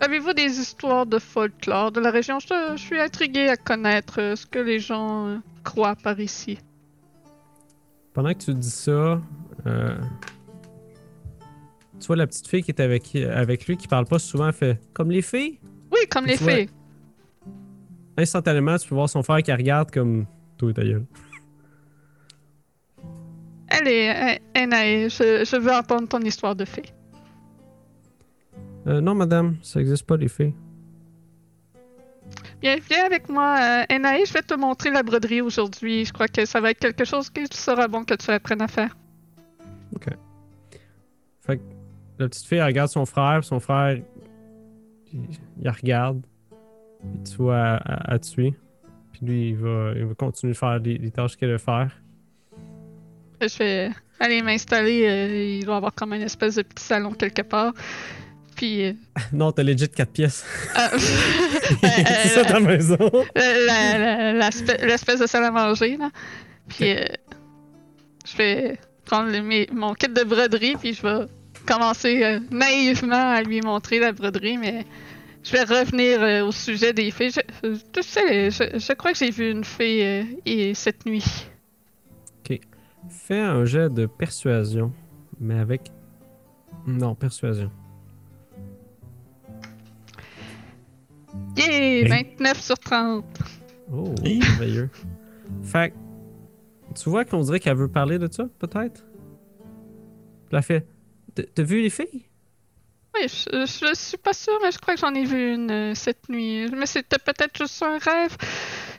avez-vous 0.02 0.34
des 0.34 0.60
histoires 0.60 1.06
de 1.06 1.20
folklore 1.20 1.92
de 1.92 2.00
la 2.00 2.12
région? 2.12 2.40
Je, 2.40 2.76
je 2.76 2.82
suis 2.82 3.00
intrigué 3.00 3.50
à 3.50 3.58
connaître 3.58 4.20
euh, 4.20 4.36
ce 4.36 4.46
que 4.46 4.60
les 4.60 4.80
gens 4.80 5.28
euh, 5.28 5.38
croient 5.64 5.96
par 5.96 6.20
ici. 6.20 6.58
Pendant 8.14 8.34
que 8.34 8.40
tu 8.40 8.54
dis 8.54 8.70
ça, 8.70 9.22
euh, 9.68 9.98
tu 12.00 12.08
vois 12.08 12.16
la 12.16 12.28
petite 12.28 12.48
fille 12.48 12.64
qui 12.64 12.72
est 12.72 12.80
avec, 12.80 13.16
avec 13.16 13.68
lui, 13.68 13.78
qui 13.78 13.88
parle 13.88 14.06
pas 14.06 14.20
souvent, 14.20 14.52
fait 14.52 14.80
comme 14.94 15.12
les 15.12 15.22
filles. 15.22 15.60
Oui, 15.92 16.00
comme 16.10 16.26
les 16.26 16.36
vois- 16.36 16.52
fées. 16.54 16.70
Instantanément, 18.18 18.78
tu 18.78 18.90
peux 18.90 18.96
voir 18.96 19.08
son 19.10 19.24
frère 19.24 19.42
qui 19.44 19.54
regarde 19.54 19.92
comme 19.92 20.26
toi 20.58 20.74
ta 20.74 20.84
gueule. 20.84 21.06
Allez, 23.70 24.40
Anaï, 24.56 25.10
je, 25.10 25.46
je 25.46 25.56
veux 25.56 25.72
entendre 25.72 26.08
ton 26.08 26.20
histoire 26.20 26.56
de 26.56 26.66
fée. 26.66 26.84
Euh, 28.88 29.02
non, 29.02 29.16
madame, 29.16 29.58
ça 29.62 29.80
existe 29.80 30.04
pas, 30.06 30.18
les. 30.18 30.28
Bien, 32.62 32.78
viens 32.90 33.06
avec 33.06 33.30
moi, 33.30 33.58
euh, 33.60 33.84
je 33.90 34.34
vais 34.34 34.42
te 34.42 34.54
montrer 34.54 34.92
la 34.92 35.04
broderie 35.04 35.42
aujourd'hui. 35.42 36.06
Je 36.06 36.14
crois 36.14 36.28
que 36.28 36.46
ça 36.46 36.60
va 36.60 36.72
être 36.72 36.80
quelque 36.80 37.06
chose 37.06 37.30
qui 37.30 37.46
sera 37.52 37.88
bon 37.88 38.04
que 38.04 38.14
tu 38.16 38.30
apprennes 38.32 38.62
à 38.62 38.68
faire. 38.68 38.96
Fait 41.42 41.58
que 41.58 41.64
la 42.20 42.28
petite 42.28 42.46
fille, 42.46 42.58
elle 42.58 42.66
regarde 42.66 42.90
son 42.90 43.06
frère, 43.06 43.44
son 43.44 43.60
frère, 43.60 43.98
il, 45.14 45.70
regarde. 45.70 46.22
Puis 47.02 47.32
tu 47.32 47.38
vois 47.38 47.58
à, 47.58 47.76
à- 47.78 48.14
à 48.14 48.20
tuer. 48.20 48.54
Puis 49.14 49.26
lui, 49.26 49.50
il 49.50 49.56
va, 49.58 49.94
il 49.96 50.06
va 50.06 50.14
continuer 50.16 50.54
de 50.54 50.58
faire 50.58 50.78
les, 50.80 50.98
les 50.98 51.12
tâches 51.12 51.36
qu'il 51.38 51.50
a 51.50 51.56
à 51.56 51.58
faire. 51.58 51.92
Je 53.42 53.58
vais 53.58 53.90
aller 54.20 54.42
m'installer. 54.42 55.08
euh, 55.08 55.58
il 55.60 55.66
doit 55.66 55.76
y 55.76 55.78
avoir 55.78 55.96
comme 55.96 56.14
une 56.14 56.22
espèce 56.22 56.56
de 56.56 56.62
petit 56.62 56.84
salon 56.84 57.14
quelque 57.14 57.42
part. 57.42 57.74
Puis. 58.60 58.84
euh, 58.86 58.94
Non, 59.34 59.52
t'as 59.54 59.64
legit 59.64 59.88
4 59.88 60.12
pièces. 60.12 60.46
ah, 60.76 60.90
C'est 60.98 62.28
ça 62.30 62.44
ta 62.44 62.60
maison. 62.60 62.98
l'espèce 64.82 65.20
de 65.20 65.28
salle 65.28 65.46
à 65.46 65.52
manger, 65.52 65.96
là. 65.98 66.10
Puis 66.68 66.92
euh, 66.92 67.06
je 68.30 68.38
vais 68.38 68.78
prendre 69.06 69.32
le- 69.32 69.42
mes- 69.42 69.70
mon 69.72 69.94
kit 69.94 70.08
de 70.10 70.24
broderie, 70.24 70.76
puis 70.78 70.94
je 70.94 71.02
vais 71.02 71.26
commencer 71.66 72.24
euh, 72.24 72.40
naïvement 72.52 73.32
à 73.32 73.42
lui 73.42 73.62
montrer 73.62 74.00
la 74.00 74.12
broderie, 74.12 74.58
mais 74.58 74.86
je 75.44 75.52
vais 75.54 75.64
revenir 75.64 76.22
euh, 76.22 76.46
au 76.46 76.52
sujet 76.52 76.92
des 76.94 77.10
fées. 77.12 77.30
Je, 77.32 77.40
tu 77.94 78.04
sais, 78.04 78.52
je, 78.52 78.78
je 78.78 78.94
crois 78.94 79.14
que 79.14 79.18
j'ai 79.18 79.32
vu 79.32 79.50
une 79.50 79.64
fée 79.64 80.06
euh, 80.06 80.24
et 80.46 80.74
cette 80.74 81.06
nuit. 81.06 81.24
Fais 83.10 83.40
un 83.40 83.66
jet 83.66 83.90
de 83.92 84.06
persuasion, 84.06 84.92
mais 85.40 85.58
avec. 85.58 85.90
Non, 86.86 87.16
persuasion. 87.16 87.72
Yeah! 91.60 92.08
29 92.38 92.62
sur 92.62 92.78
30. 92.80 93.26
Oh, 93.92 94.14
merveilleux. 94.24 94.90
Fait 95.64 95.92
que, 95.92 97.00
tu 97.00 97.10
vois 97.10 97.26
qu'on 97.26 97.42
dirait 97.42 97.60
qu'elle 97.60 97.78
veut 97.78 97.88
parler 97.88 98.20
de 98.20 98.32
ça, 98.32 98.46
peut-être? 98.60 99.04
Elle 100.52 100.62
fait 100.64 100.86
T'as- 101.36 101.44
T'as 101.44 101.64
vu 101.64 101.82
les 101.82 101.90
filles? 101.90 102.26
Oui, 103.16 103.28
je, 103.28 103.66
je 103.66 103.94
suis 103.96 104.18
pas 104.18 104.34
sûre, 104.34 104.58
mais 104.64 104.72
je 104.72 104.78
crois 104.78 104.94
que 104.96 105.00
j'en 105.00 105.14
ai 105.14 105.24
vu 105.26 105.54
une 105.56 105.72
euh, 105.72 105.94
cette 105.96 106.30
nuit. 106.30 106.68
Mais 106.72 106.86
c'était 106.86 107.18
peut-être 107.18 107.58
juste 107.58 107.82
un 107.84 107.98
rêve. 107.98 108.36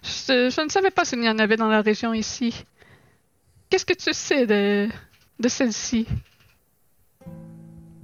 Je, 0.03 0.51
je 0.51 0.61
ne 0.65 0.69
savais 0.69 0.91
pas 0.91 1.05
s'il 1.05 1.23
y 1.23 1.29
en 1.29 1.39
avait 1.39 1.57
dans 1.57 1.69
la 1.69 1.81
région 1.83 2.13
ici. 2.13 2.65
Qu'est-ce 3.69 3.87
que 3.87 3.95
tu 3.95 4.13
sais 4.13 4.47
de, 4.47 4.89
de 5.39 5.49
celle-ci? 5.49 6.07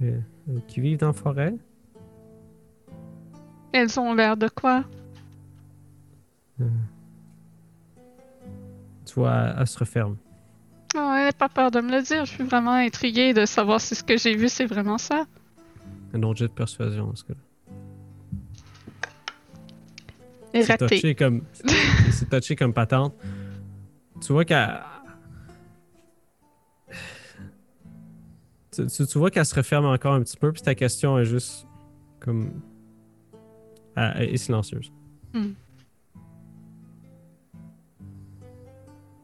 Euh, 0.01 0.19
euh, 0.49 0.59
qui 0.67 0.79
vivent 0.79 0.99
dans 0.99 1.07
la 1.07 1.13
forêt? 1.13 1.53
Elles 3.71 3.99
ont 3.99 4.13
l'air 4.13 4.37
de 4.37 4.47
quoi? 4.47 4.83
Tu 9.05 9.13
vois, 9.15 9.53
elle, 9.57 9.67
se 9.67 9.77
referme. 9.79 10.17
Oh, 10.95 11.13
elle 11.17 11.25
n'a 11.25 11.31
pas 11.31 11.49
peur 11.49 11.69
de 11.71 11.79
me 11.81 11.91
le 11.91 12.01
dire. 12.01 12.25
Je 12.25 12.31
suis 12.33 12.43
vraiment 12.43 12.73
intriguée 12.73 13.33
de 13.33 13.45
savoir 13.45 13.79
si 13.81 13.95
ce 13.95 14.03
que 14.03 14.17
j'ai 14.17 14.35
vu, 14.35 14.49
c'est 14.49 14.65
vraiment 14.65 14.97
ça. 14.97 15.25
Un 16.13 16.23
autre 16.23 16.39
jet 16.39 16.47
de 16.47 16.53
persuasion, 16.53 17.09
en 17.09 17.15
ce 17.15 17.23
cas-là. 17.25 17.39
Et 20.53 20.63
C'est 20.63 20.77
touché 20.77 21.13
comme. 21.13 21.43
C'est 22.11 22.29
touché 22.29 22.55
comme 22.55 22.73
patente. 22.73 23.13
Tu 24.21 24.33
vois 24.33 24.45
qu'elle. 24.45 24.79
Tu, 28.71 28.87
tu- 28.87 29.05
tu 29.07 29.17
vois 29.17 29.29
qu'elle 29.29 29.45
se 29.45 29.55
referme 29.55 29.85
encore 29.85 30.13
un 30.13 30.21
petit 30.21 30.37
peu, 30.37 30.51
puis 30.51 30.61
ta 30.61 30.73
question 30.75 31.17
est 31.19 31.25
juste 31.25 31.67
comme. 32.19 32.61
Est 33.97 34.37
silencieuse. 34.37 34.91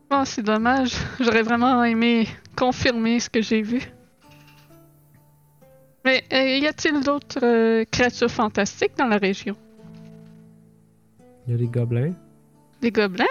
Oh, 0.09 0.23
c'est 0.25 0.43
dommage. 0.43 0.93
J'aurais 1.19 1.43
vraiment 1.43 1.83
aimé 1.83 2.27
confirmer 2.55 3.19
ce 3.19 3.29
que 3.29 3.41
j'ai 3.41 3.61
vu. 3.61 3.81
Mais 6.05 6.23
euh, 6.33 6.57
y 6.57 6.67
a-t-il 6.67 7.01
d'autres 7.01 7.39
euh, 7.43 7.85
créatures 7.89 8.29
fantastiques 8.29 8.97
dans 8.97 9.07
la 9.07 9.17
région? 9.17 9.55
Il 11.45 11.51
y 11.51 11.53
a 11.55 11.57
les 11.57 11.67
gobelins. 11.67 12.13
Des 12.81 12.91
gobelins? 12.91 13.25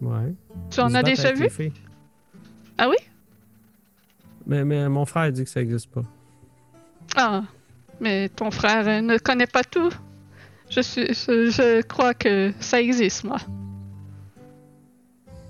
Ouais. 0.00 0.34
Tu 0.70 0.80
en 0.80 0.94
as 0.94 1.02
déjà 1.02 1.32
vu? 1.32 1.48
Ah 2.78 2.88
oui? 2.88 2.96
Mais, 4.46 4.64
mais 4.64 4.88
mon 4.88 5.04
frère 5.04 5.30
dit 5.30 5.44
que 5.44 5.50
ça 5.50 5.60
existe 5.60 5.90
pas. 5.90 6.02
Ah, 7.16 7.42
mais 8.00 8.28
ton 8.28 8.50
frère 8.50 8.86
euh, 8.88 9.00
ne 9.00 9.18
connaît 9.18 9.46
pas 9.46 9.64
tout. 9.64 9.90
Je, 10.70 10.80
suis, 10.80 11.06
je, 11.08 11.50
je 11.50 11.82
crois 11.82 12.14
que 12.14 12.52
ça 12.60 12.80
existe, 12.80 13.24
moi. 13.24 13.38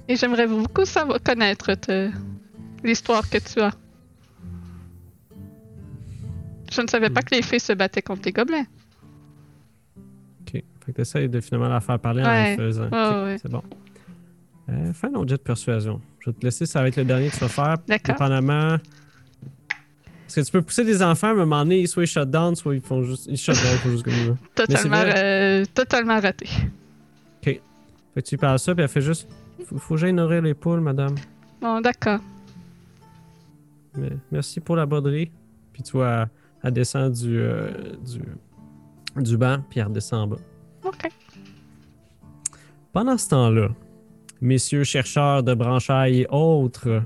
Et 0.08 0.16
j'aimerais 0.16 0.46
beaucoup 0.46 0.84
savoir, 0.84 1.22
connaître 1.22 1.70
l'histoire 2.82 3.28
que 3.28 3.38
tu 3.38 3.60
as. 3.60 3.72
Je 6.72 6.80
ne 6.80 6.86
savais 6.86 7.10
pas 7.10 7.22
que 7.22 7.34
les 7.34 7.42
fées 7.42 7.58
se 7.58 7.72
battaient 7.72 8.02
contre 8.02 8.22
les 8.24 8.32
gobelins. 8.32 8.66
Ok. 10.42 10.52
Fait 10.52 10.64
que 10.86 10.92
t'essayes 10.92 11.28
de 11.28 11.40
finalement 11.40 11.68
la 11.68 11.80
faire 11.80 11.98
parler 11.98 12.22
en 12.22 12.56
faisant. 12.56 12.86
Ok, 12.86 12.92
Ouais, 12.92 13.22
ouais. 13.24 13.36
C'est 13.40 13.50
bon. 13.50 13.62
Euh, 14.68 14.92
fais 14.92 15.08
un 15.08 15.14
autre 15.14 15.28
jet 15.28 15.36
de 15.36 15.42
persuasion. 15.42 16.00
Je 16.20 16.30
vais 16.30 16.36
te 16.36 16.44
laisser, 16.44 16.66
ça 16.66 16.80
va 16.80 16.88
être 16.88 16.96
le 16.96 17.04
dernier 17.04 17.28
que 17.28 17.34
tu 17.34 17.40
vas 17.40 17.48
faire. 17.48 17.76
D'accord. 17.88 18.14
Dépendamment. 18.14 18.76
Parce 20.30 20.46
que 20.46 20.46
tu 20.46 20.52
peux 20.52 20.62
pousser 20.62 20.84
des 20.84 21.02
enfants, 21.02 21.26
à 21.26 21.30
un 21.32 21.34
moment 21.34 21.64
donné, 21.64 21.84
soit 21.88 22.04
ils 22.04 22.06
shut 22.06 22.30
down, 22.30 22.54
soit 22.54 22.76
ils 22.76 22.80
font 22.80 23.02
juste. 23.02 23.26
Ils 23.26 23.36
shut 23.36 23.56
down, 23.56 23.72
ils 23.72 23.78
font 23.78 23.90
juste 23.90 24.04
comme 24.04 24.14
ça. 24.14 24.64
Totalement, 24.64 25.02
euh, 25.16 25.64
totalement 25.74 26.20
raté. 26.20 26.46
Fait 27.42 27.60
que 28.14 28.20
tu 28.20 28.38
parles 28.38 28.60
ça, 28.60 28.72
puis 28.72 28.84
elle 28.84 28.88
fait 28.88 29.00
juste. 29.00 29.28
Faut, 29.66 29.78
faut 29.78 29.94
que 29.94 30.00
j'aille 30.00 30.12
nourrir 30.12 30.42
les 30.42 30.54
poules, 30.54 30.78
madame. 30.78 31.16
Bon, 31.60 31.80
d'accord. 31.80 32.20
Mais 33.96 34.10
merci 34.30 34.60
pour 34.60 34.76
la 34.76 34.86
broderie. 34.86 35.32
Puis 35.72 35.82
tu 35.82 35.92
vois, 35.92 36.28
elle 36.62 36.74
descend 36.74 37.12
du, 37.12 37.36
euh, 37.36 37.96
du, 38.04 38.20
du 39.20 39.36
banc, 39.36 39.58
puis 39.68 39.80
elle 39.80 39.86
redescend 39.86 40.20
en 40.20 40.26
bas. 40.28 40.42
Ok. 40.84 41.08
Pendant 42.92 43.18
ce 43.18 43.28
temps-là, 43.30 43.68
messieurs 44.40 44.84
chercheurs 44.84 45.42
de 45.42 45.54
branchailles 45.54 46.20
et 46.20 46.26
autres, 46.30 47.02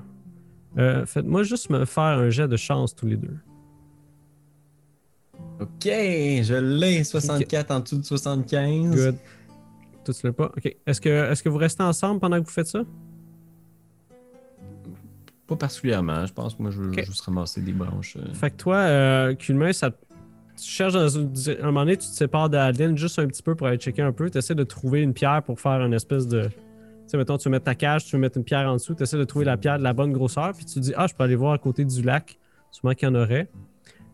euh, 0.79 1.07
faites-moi 1.07 1.43
juste 1.43 1.71
me 1.71 1.85
faire 1.85 2.03
un 2.03 2.31
jet 2.31 2.49
de 2.49 2.57
chance 2.57 2.95
tous 2.95 3.07
les 3.07 3.17
deux. 3.17 3.37
Ok, 5.61 5.69
je 5.85 6.55
l'ai. 6.61 7.05
64 7.05 7.71
en 7.71 7.81
dessous 7.81 7.99
de 7.99 8.05
75. 8.05 8.95
Good. 8.95 9.17
Tout 10.05 10.13
l'as 10.25 10.33
pas? 10.33 10.53
Ok. 10.57 10.77
Est-ce 10.87 11.01
que, 11.01 11.31
est-ce 11.31 11.43
que 11.43 11.49
vous 11.49 11.59
restez 11.59 11.83
ensemble 11.83 12.21
pendant 12.21 12.41
que 12.41 12.45
vous 12.47 12.53
faites 12.53 12.67
ça? 12.67 12.83
Pas 15.47 15.57
particulièrement. 15.57 16.27
Je 16.27 16.33
pense 16.33 16.55
que 16.55 16.63
moi, 16.63 16.71
je 16.71 16.81
veux 16.83 16.89
Ok. 16.91 17.05
juste 17.05 17.21
ramasser 17.23 17.61
des 17.61 17.73
branches. 17.73 18.17
euh. 18.17 18.33
Fait 18.35 18.51
que 18.51 18.57
toi, 18.57 18.77
euh, 18.77 19.35
Culmin, 19.35 19.73
ça, 19.73 19.91
tu 19.91 19.97
cherches 20.59 20.95
dans 20.95 21.09
une, 21.09 21.31
un 21.61 21.67
moment 21.67 21.81
donné, 21.81 21.97
tu 21.97 22.09
te 22.09 22.13
sépares 22.15 22.49
d'Adeline 22.51 22.97
juste 22.97 23.19
un 23.19 23.27
petit 23.27 23.43
peu 23.43 23.55
pour 23.55 23.67
aller 23.67 23.77
checker 23.77 24.03
un 24.03 24.13
peu. 24.13 24.31
Tu 24.31 24.39
essaies 24.39 24.55
de 24.55 24.65
trouver 24.65 25.03
une 25.03 25.13
pierre 25.13 25.43
pour 25.43 25.61
faire 25.61 25.81
une 25.85 25.93
espèce 25.95 26.27
de. 26.27 26.49
Tu 27.05 27.11
sais, 27.11 27.17
mettons, 27.19 27.37
tu 27.37 27.49
veux 27.49 27.51
mettre 27.51 27.67
ta 27.67 27.75
cage, 27.75 28.07
tu 28.07 28.17
veux 28.17 28.21
mettre 28.21 28.39
une 28.39 28.45
pierre 28.45 28.67
en 28.67 28.75
dessous, 28.75 28.95
tu 28.95 29.03
essaies 29.03 29.19
de 29.19 29.25
trouver 29.25 29.45
la 29.45 29.59
pierre 29.59 29.79
de 29.79 29.85
la 29.85 29.93
bonne 29.93 30.13
grosseur, 30.13 30.53
puis 30.55 30.65
tu 30.65 30.75
te 30.75 30.81
dis, 30.81 30.95
ah, 30.97 31.07
je 31.07 31.15
peux 31.15 31.23
aller 31.23 31.37
voir 31.37 31.53
à 31.53 31.59
côté 31.59 31.85
du 31.85 32.03
lac, 32.03 32.39
sûrement 32.71 32.95
qu'il 32.95 33.07
y 33.07 33.11
en 33.11 33.15
aurait. 33.15 33.51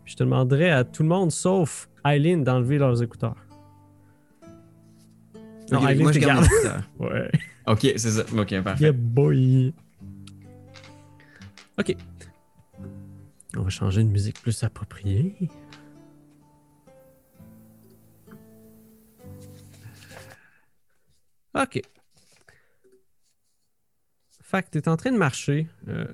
Puis 0.05 0.13
je 0.13 0.17
te 0.17 0.25
demanderais 0.25 0.71
à 0.71 0.83
tout 0.83 1.05
le 1.05 1.09
monde, 1.09 1.31
sauf 1.31 1.89
Eileen, 2.05 2.43
d'enlever 2.43 2.79
leurs 2.79 3.01
écouteurs. 3.01 3.37
Non, 5.71 5.87
Eileen, 5.87 6.03
moi, 6.03 6.13
je 6.13 6.19
garde 6.19 6.45
écouteurs. 6.45 6.83
Ouais. 6.99 7.31
Ok, 7.67 7.81
c'est 7.97 8.11
ça. 8.11 8.25
Ok, 8.37 8.61
parfait. 8.63 8.83
Yeah, 8.83 8.93
boy. 8.93 9.73
Ok. 11.79 11.97
On 13.57 13.63
va 13.63 13.71
changer 13.71 14.01
une 14.01 14.11
musique 14.11 14.43
plus 14.43 14.65
appropriée. 14.65 15.37
Ok. 21.55 21.83
Fait 24.51 24.63
que 24.63 24.71
t'es 24.71 24.89
en 24.89 24.97
train 24.97 25.13
de 25.13 25.17
marcher, 25.17 25.69
euh, 25.87 26.05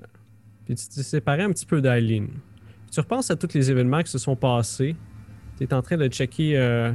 puis 0.67 0.75
tu 0.75 0.89
t'es 0.89 1.03
séparé 1.03 1.43
un 1.43 1.51
petit 1.53 1.65
peu 1.65 1.81
d'Eileen. 1.81 2.27
Puis 2.27 2.91
Tu 2.93 3.01
repenses 3.01 3.31
à 3.31 3.37
tous 3.37 3.55
les 3.55 3.71
événements 3.71 4.03
qui 4.03 4.11
se 4.11 4.19
sont 4.19 4.37
passés. 4.37 4.95
T'es 5.57 5.73
en 5.73 5.81
train 5.81 5.97
de 5.97 6.07
checker 6.09 6.59
euh, 6.59 6.93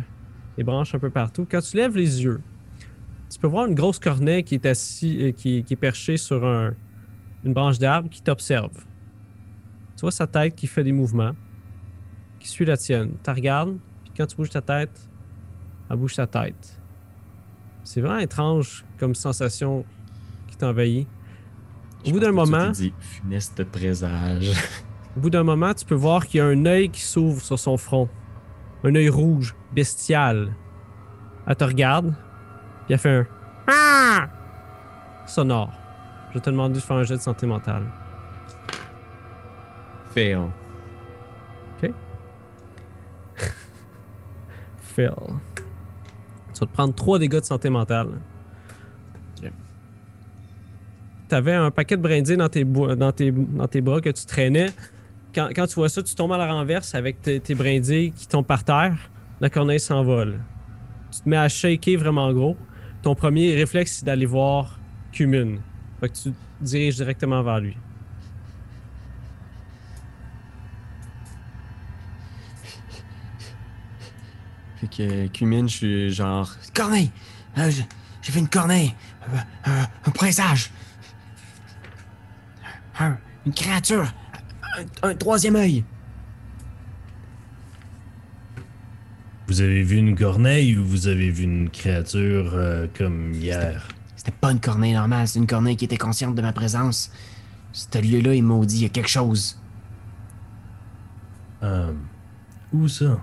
les 0.55 0.63
branches 0.63 0.93
un 0.93 0.99
peu 0.99 1.09
partout. 1.09 1.47
Quand 1.49 1.61
tu 1.61 1.77
lèves 1.77 1.97
les 1.97 2.23
yeux, 2.23 2.41
tu 3.31 3.39
peux 3.39 3.47
voir 3.47 3.65
une 3.65 3.73
grosse 3.73 3.97
corneille 3.97 4.43
qui 4.43 4.53
est 4.53 4.65
assis, 4.67 5.17
euh, 5.19 5.31
qui, 5.31 5.65
est 5.67 5.75
perchée 5.75 6.17
sur 6.17 6.45
un- 6.45 6.75
une 7.43 7.53
branche 7.53 7.79
d'arbre 7.79 8.07
qui 8.07 8.21
t'observe. 8.21 8.85
Tu 9.95 10.01
vois 10.01 10.11
sa 10.11 10.27
tête 10.27 10.53
qui 10.55 10.67
fait 10.67 10.83
des 10.83 10.91
mouvements, 10.91 11.31
qui 12.39 12.49
suit 12.49 12.65
la 12.65 12.77
tienne. 12.77 13.13
Tu 13.23 13.31
regardes, 13.31 13.79
puis 14.03 14.13
quand 14.15 14.27
tu 14.27 14.35
bouges 14.35 14.51
ta 14.51 14.61
tête, 14.61 15.09
elle 15.89 15.97
bouge 15.97 16.13
sa 16.13 16.27
tête. 16.27 16.79
C'est 17.83 18.01
vraiment 18.01 18.19
étrange 18.19 18.85
comme 18.99 19.15
sensation 19.15 19.85
qui 20.47 20.55
t'envahit. 20.57 21.07
Au 22.05 22.11
bout 22.11 22.19
d'un 22.19 22.29
tu 22.29 22.33
moment, 22.33 22.69
dit 22.69 22.93
funeste 22.99 23.63
présage. 23.65 24.51
au 25.17 25.19
bout 25.19 25.29
d'un 25.29 25.43
moment, 25.43 25.73
tu 25.73 25.85
peux 25.85 25.95
voir 25.95 26.25
qu'il 26.27 26.39
y 26.39 26.41
a 26.41 26.45
un 26.45 26.65
œil 26.65 26.89
qui 26.89 27.01
s'ouvre 27.01 27.41
sur 27.41 27.59
son 27.59 27.77
front. 27.77 28.09
Un 28.83 28.95
œil 28.95 29.09
rouge, 29.09 29.55
bestial. 29.73 30.53
Elle 31.45 31.55
te 31.55 31.63
regarde, 31.63 32.13
puis 32.85 32.93
elle 32.93 32.99
fait 32.99 33.09
un 33.09 33.27
Ah! 33.67 34.27
sonore. 35.27 35.71
Je 36.33 36.39
te 36.39 36.49
demander 36.49 36.75
de 36.75 36.79
faire 36.79 36.97
un 36.97 37.03
jet 37.03 37.17
de 37.17 37.21
santé 37.21 37.45
mentale. 37.45 37.83
Fail. 40.13 40.49
Phil. 44.95 45.11
vas 46.61 46.67
te 46.67 46.73
prendre 46.73 46.93
3 46.93 47.19
dégâts 47.19 47.39
de 47.39 47.45
santé 47.45 47.69
mentale. 47.69 48.09
Ok. 49.37 49.51
T'avais 51.31 51.53
un 51.53 51.71
paquet 51.71 51.95
de 51.95 52.01
brindilles 52.01 52.35
dans 52.35 52.49
tes, 52.49 52.65
dans, 52.65 53.11
tes, 53.13 53.31
dans 53.31 53.65
tes 53.65 53.79
bras 53.79 54.01
que 54.01 54.09
tu 54.09 54.25
traînais. 54.25 54.65
Quand, 55.33 55.47
tu 55.65 55.75
vois 55.75 55.87
ça, 55.87 56.03
tu 56.03 56.13
tombes 56.13 56.33
à 56.33 56.37
la 56.37 56.51
renverse 56.51 56.93
avec 56.93 57.21
tes, 57.21 57.39
tes 57.39 57.55
brindilles 57.55 58.11
qui 58.11 58.27
tombent 58.27 58.45
par 58.45 58.65
terre. 58.65 58.97
La 59.39 59.49
corneille 59.49 59.79
s'envole. 59.79 60.41
Tu 61.09 61.21
te 61.21 61.29
mets 61.29 61.37
à 61.37 61.47
shaker 61.47 61.97
vraiment 61.97 62.33
gros. 62.33 62.57
Ton 63.01 63.15
premier 63.15 63.55
réflexe, 63.55 63.99
c'est 63.99 64.05
d'aller 64.05 64.25
voir 64.25 64.77
Cumin. 65.13 65.59
Fait 66.01 66.09
que 66.09 66.15
tu 66.17 66.31
te 66.31 66.35
diriges 66.59 66.97
directement 66.97 67.41
vers 67.43 67.61
lui. 67.61 67.77
Fait 74.79 74.87
que 74.87 75.27
Cumin, 75.27 75.67
je 75.67 75.75
suis 75.77 76.11
genre. 76.13 76.49
Corneille! 76.73 77.11
Euh, 77.57 77.69
j'ai- 77.69 77.85
J'ai 78.21 78.31
fait 78.31 78.39
une 78.39 78.49
corneille! 78.49 78.93
Euh, 79.33 79.37
euh, 79.67 79.83
un 80.05 80.11
présage! 80.11 80.69
Un- 82.99 83.17
une 83.45 83.53
créature! 83.53 84.13
Un, 84.77 85.09
un 85.09 85.15
troisième 85.15 85.55
œil! 85.55 85.83
Vous 89.47 89.61
avez 89.61 89.83
vu 89.83 89.97
une 89.97 90.15
corneille 90.15 90.77
ou 90.77 90.85
vous 90.85 91.07
avez 91.07 91.29
vu 91.29 91.43
une 91.43 91.69
créature 91.69 92.51
euh, 92.53 92.87
comme 92.97 93.33
hier? 93.33 93.87
C'était 94.15 94.31
pas 94.31 94.51
une 94.51 94.59
corneille 94.59 94.93
normale, 94.93 95.27
c'est 95.27 95.39
une 95.39 95.47
corneille 95.47 95.75
qui 95.75 95.85
était 95.85 95.97
consciente 95.97 96.35
de 96.35 96.41
ma 96.41 96.53
présence. 96.53 97.11
Ce 97.73 98.01
lieu-là 98.01 98.35
est 98.35 98.41
maudit, 98.41 98.77
il 98.77 98.83
y 98.83 98.85
a 98.85 98.89
quelque 98.89 99.09
chose. 99.09 99.59
Euh, 101.63 101.91
où 102.71 102.87
ça? 102.87 103.19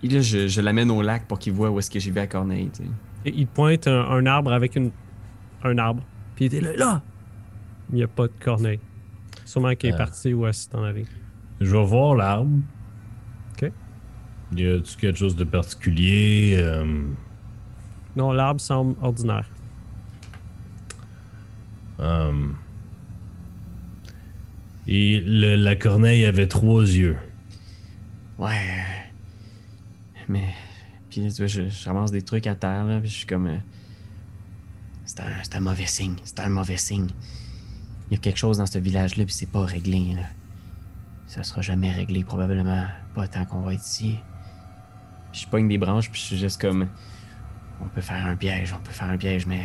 Puis 0.00 0.08
là, 0.08 0.20
je, 0.20 0.48
je 0.48 0.60
l'amène 0.60 0.90
au 0.90 1.02
lac 1.02 1.26
pour 1.26 1.38
qu'il 1.38 1.52
voit 1.52 1.70
où 1.70 1.78
est-ce 1.78 1.90
que 1.90 1.98
j'ai 1.98 2.10
vu 2.10 2.16
la 2.16 2.26
corneille, 2.26 2.70
tu 2.72 2.84
sais. 2.84 2.90
Et 3.26 3.34
il 3.36 3.46
pointe 3.48 3.86
un, 3.88 4.00
un 4.10 4.24
arbre 4.26 4.52
avec 4.52 4.76
une, 4.76 4.92
un 5.64 5.76
arbre. 5.76 6.02
Puis 6.36 6.46
il 6.46 6.54
était 6.54 6.60
là, 6.60 6.76
là! 6.76 7.02
Il 7.90 7.96
n'y 7.96 8.02
a 8.02 8.08
pas 8.08 8.26
de 8.28 8.32
corneille. 8.40 8.80
Sûrement 9.44 9.74
qu'il 9.74 9.90
est 9.90 9.94
Ah. 9.94 9.98
parti 9.98 10.34
ou 10.34 10.44
dans 10.72 10.80
la 10.82 10.92
vie. 10.92 11.06
Je 11.60 11.70
vais 11.74 11.84
voir 11.84 12.14
l'arbre. 12.14 12.50
Ok. 13.52 13.72
Y 14.56 14.66
a-tu 14.66 14.96
quelque 14.96 15.18
chose 15.18 15.36
de 15.36 15.44
particulier? 15.44 16.56
euh, 16.58 17.02
Non, 18.16 18.32
l'arbre 18.32 18.60
semble 18.60 18.94
ordinaire. 19.02 19.48
euh, 22.00 22.32
Et 24.86 25.20
le- 25.20 25.56
la 25.56 25.76
corneille 25.76 26.24
avait 26.24 26.46
trois 26.46 26.82
yeux. 26.82 27.16
Ouais. 28.38 28.84
Mais. 30.28 30.44
Puis 31.10 31.22
là, 31.22 31.30
tu 31.30 31.36
vois, 31.38 31.46
je, 31.46 31.68
je 31.68 31.84
ramasse 31.86 32.10
des 32.10 32.22
trucs 32.22 32.46
à 32.46 32.54
terre, 32.54 32.84
là, 32.84 33.00
puis 33.00 33.08
je 33.10 33.14
suis 33.16 33.26
comme. 33.26 33.46
euh, 33.48 33.56
C'est 35.04 35.20
un, 35.20 35.32
c'est 35.42 35.56
un 35.56 35.60
mauvais 35.60 35.86
signe. 35.86 36.16
C'est 36.24 36.40
un 36.40 36.48
mauvais 36.48 36.76
signe. 36.76 37.08
Il 38.10 38.14
y 38.14 38.16
a 38.16 38.20
quelque 38.20 38.38
chose 38.38 38.58
dans 38.58 38.66
ce 38.66 38.78
village-là, 38.78 39.24
puis 39.24 39.34
c'est 39.34 39.50
pas 39.50 39.64
réglé, 39.64 40.14
là. 40.16 40.22
Ça 41.26 41.42
sera 41.42 41.60
jamais 41.60 41.92
réglé, 41.92 42.24
probablement 42.24 42.84
pas 43.14 43.28
tant 43.28 43.44
qu'on 43.44 43.60
va 43.60 43.74
être 43.74 43.84
ici. 43.84 44.18
Puis 45.32 45.42
je 45.42 45.48
pogne 45.48 45.68
des 45.68 45.76
branches, 45.76 46.10
puis 46.10 46.20
je 46.20 46.26
suis 46.26 46.38
juste 46.38 46.60
comme. 46.60 46.88
On 47.80 47.88
peut 47.88 48.00
faire 48.00 48.24
un 48.26 48.34
piège, 48.34 48.74
on 48.74 48.82
peut 48.82 48.92
faire 48.92 49.08
un 49.10 49.18
piège, 49.18 49.46
mais. 49.46 49.62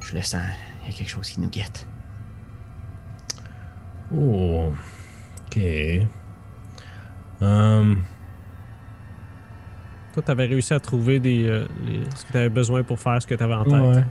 Je 0.00 0.14
le 0.16 0.22
sens. 0.22 0.42
Il 0.82 0.90
y 0.90 0.94
a 0.94 0.98
quelque 0.98 1.08
chose 1.08 1.28
qui 1.30 1.40
nous 1.40 1.48
guette. 1.48 1.86
Oh. 4.14 4.72
Ok. 5.46 5.58
Euh, 7.42 7.94
Toi, 10.12 10.22
tu 10.22 10.30
avais 10.30 10.46
réussi 10.46 10.72
à 10.74 10.80
trouver 10.80 11.18
des, 11.20 11.44
euh, 11.48 11.66
les- 11.86 12.04
ce 12.14 12.24
que 12.24 12.32
tu 12.32 12.38
avais 12.38 12.48
besoin 12.48 12.82
pour 12.84 13.00
faire 13.00 13.20
ce 13.20 13.26
que 13.26 13.34
tu 13.34 13.42
avais 13.42 13.54
en 13.54 13.64
tête. 13.64 13.72
ouais. 13.72 14.04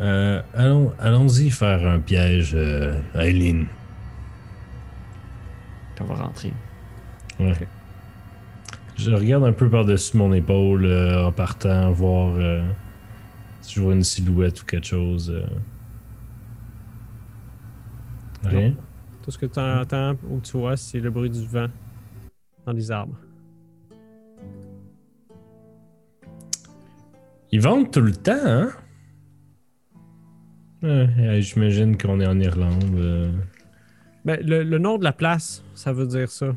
Euh, 0.00 0.42
allons, 0.54 0.92
allons-y 0.98 1.50
faire 1.50 1.84
un 1.86 1.98
piège, 1.98 2.52
euh, 2.54 3.00
Aileen. 3.14 3.66
Puis 5.94 6.04
on 6.04 6.14
va 6.14 6.14
rentrer. 6.14 6.52
Ouais. 7.40 7.68
Je 8.96 9.10
regarde 9.10 9.44
un 9.44 9.52
peu 9.52 9.68
par-dessus 9.68 10.16
mon 10.16 10.32
épaule 10.32 10.84
euh, 10.84 11.26
en 11.26 11.32
partant, 11.32 11.90
voir 11.90 12.34
euh, 12.36 12.64
si 13.60 13.74
je 13.74 13.80
vois 13.80 13.94
une 13.94 14.04
silhouette 14.04 14.62
ou 14.62 14.66
quelque 14.66 14.86
chose. 14.86 15.34
Rien? 18.44 18.74
Tout 19.22 19.30
ce 19.32 19.38
que 19.38 19.46
tu 19.46 19.58
entends 19.58 20.14
ou 20.30 20.40
tu 20.40 20.56
vois, 20.56 20.76
c'est 20.76 21.00
le 21.00 21.10
bruit 21.10 21.30
du 21.30 21.44
vent 21.44 21.68
dans 22.64 22.72
les 22.72 22.90
arbres. 22.90 23.16
Ils 27.50 27.60
vendent 27.60 27.90
tout 27.90 28.00
le 28.00 28.12
temps, 28.12 28.32
hein? 28.44 28.68
Ouais, 30.82 31.08
euh, 31.18 31.40
J'imagine 31.40 31.96
qu'on 31.98 32.20
est 32.20 32.26
en 32.26 32.38
Irlande. 32.38 32.84
euh. 32.96 33.30
Ben, 34.24 34.38
le, 34.44 34.62
le 34.62 34.78
nom 34.78 34.98
de 34.98 35.04
la 35.04 35.12
place, 35.12 35.64
ça 35.74 35.92
veut 35.92 36.06
dire 36.06 36.30
ça. 36.30 36.54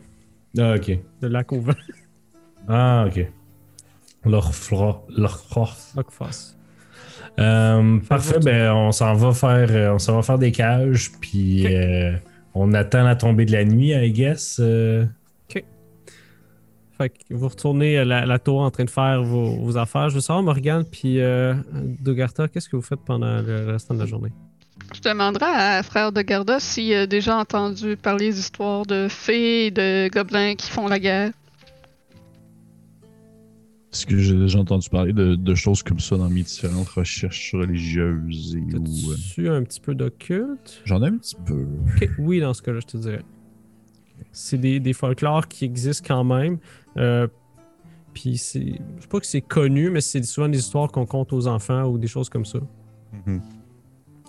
Ah, 0.57 0.76
ok. 0.76 0.99
De 1.22 1.27
lac 1.27 1.52
au 1.53 1.60
vent. 1.61 1.73
Ah, 2.68 3.06
ok. 3.07 3.26
Lockfoss. 5.95 6.57
Euh, 7.39 7.99
parfait, 8.07 8.38
ben 8.39 8.72
on 8.73 8.91
s'en 8.91 9.14
va 9.15 9.34
faire 9.34 9.68
euh, 9.72 9.93
on 9.93 9.98
s'en 9.99 10.18
va 10.18 10.22
faire 10.22 10.38
des 10.38 10.52
cages 10.52 11.11
puis 11.19 11.65
euh, 11.76 12.11
on 12.53 12.73
attend 12.73 13.03
la 13.03 13.15
tombée 13.15 13.45
de 13.45 13.52
la 13.52 13.65
nuit, 13.65 13.93
I 13.93 14.11
guess. 14.11 14.60
euh. 14.60 15.06
Fait 17.02 17.10
que 17.10 17.34
vous 17.34 17.48
retournez 17.48 17.98
à 17.98 18.06
la, 18.06 18.28
la 18.28 18.38
tour 18.38 18.60
en 18.60 18.69
train 18.69 18.86
de 18.86 18.90
faire 18.91 19.23
vos, 19.23 19.56
vos 19.57 19.76
affaires. 19.76 20.10
Je 20.10 20.15
veux 20.15 20.22
savoir, 20.22 20.44
Morgane 20.44 20.86
puis 20.86 21.19
euh, 21.19 21.56
Dogarta, 21.73 22.48
qu'est-ce 22.48 22.69
que 22.69 22.76
vous 22.76 22.84
faites 22.84 22.99
pendant 23.03 23.41
le 23.41 23.72
restant 23.72 23.95
de 23.95 23.99
la 23.99 24.06
journée? 24.06 24.32
Je 24.94 25.02
demanderai 25.02 25.45
à 25.45 25.82
Frère 25.82 26.11
de 26.11 26.22
Garda 26.22 26.60
s'il 26.60 26.94
a 26.94 27.07
déjà 27.07 27.38
entendu 27.38 27.98
parler 27.98 28.32
d'histoires 28.32 28.86
de 28.86 29.07
fées 29.10 29.68
et 29.68 29.72
de 29.72 30.10
gobelins 30.10 30.53
qui 30.53 30.69
font 30.69 30.88
la 30.88 30.99
guerre. 30.99 31.32
Est-ce 33.91 34.06
que 34.06 34.19
j'ai 34.19 34.36
déjà 34.38 34.60
entendu 34.60 34.88
parler 34.88 35.14
de, 35.14 35.34
de 35.34 35.56
choses 35.56 35.82
comme 35.82 35.99
ça 35.99 36.18
dans 36.18 36.30
mes 36.30 36.44
différentes 36.44 36.90
recherches 36.90 37.56
religieuses 37.56 38.56
et 38.56 38.78
ou, 38.78 39.11
euh, 39.11 39.15
T'as-tu 39.15 39.49
un 39.49 39.64
petit 39.64 39.82
peu 39.82 39.95
d'occulte? 39.95 40.84
J'en 40.86 41.02
ai 41.02 41.07
un 41.07 41.18
petit 41.18 41.36
peu. 41.48 41.65
Oui, 42.19 42.40
dans 42.40 42.53
ce 42.53 42.61
cas-là, 42.61 42.80
je 42.80 42.88
te 42.88 42.98
dirais. 42.98 43.23
C'est 44.34 44.60
des, 44.60 44.80
des 44.80 44.94
folklores 44.94 45.48
qui 45.48 45.65
existent 45.65 46.06
quand 46.07 46.23
même. 46.23 46.60
Euh, 46.97 47.27
Puis 48.13 48.38
c'est. 48.38 48.59
Je 48.97 49.01
sais 49.01 49.07
pas 49.07 49.19
que 49.19 49.26
c'est 49.26 49.41
connu, 49.41 49.89
mais 49.89 50.01
c'est 50.01 50.23
souvent 50.23 50.49
des 50.49 50.59
histoires 50.59 50.91
qu'on 50.91 51.05
compte 51.05 51.31
aux 51.34 51.47
enfants 51.47 51.85
ou 51.85 51.97
des 51.97 52.07
choses 52.07 52.30
comme 52.30 52.45
ça. 52.45 52.59
Mhm. 53.26 53.41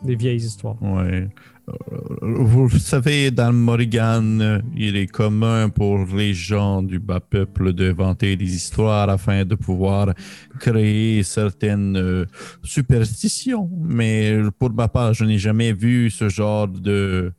Des 0.05 0.17
vieilles 0.17 0.37
histoires. 0.45 0.81
Ouais. 0.83 1.29
Euh, 1.69 1.75
Vous 2.23 2.69
savez, 2.71 3.31
dans 3.31 3.53
Morrigan, 3.53 4.41
euh, 4.41 4.61
il 4.77 4.97
est 4.97 5.07
commun 5.07 5.69
pour 5.69 5.99
les 6.17 6.35
gens 6.35 6.83
du 6.83 6.99
bas 6.99 7.21
peuple 7.21 7.73
d'inventer 7.73 8.37
des 8.37 8.53
histoires 8.53 9.09
afin 9.09 9.45
de 9.45 9.55
pouvoir 9.55 10.13
créer 10.59 11.23
certaines 11.23 12.27
superstitions. 12.65 13.71
Mais 13.81 14.41
pour 14.59 14.73
ma 14.73 14.89
part, 14.89 15.15
je 15.15 15.25
n'ai 15.25 15.39
jamais 15.39 15.73
vu 15.73 16.11
ce 16.11 16.29
genre 16.29 16.67
de 16.67 17.33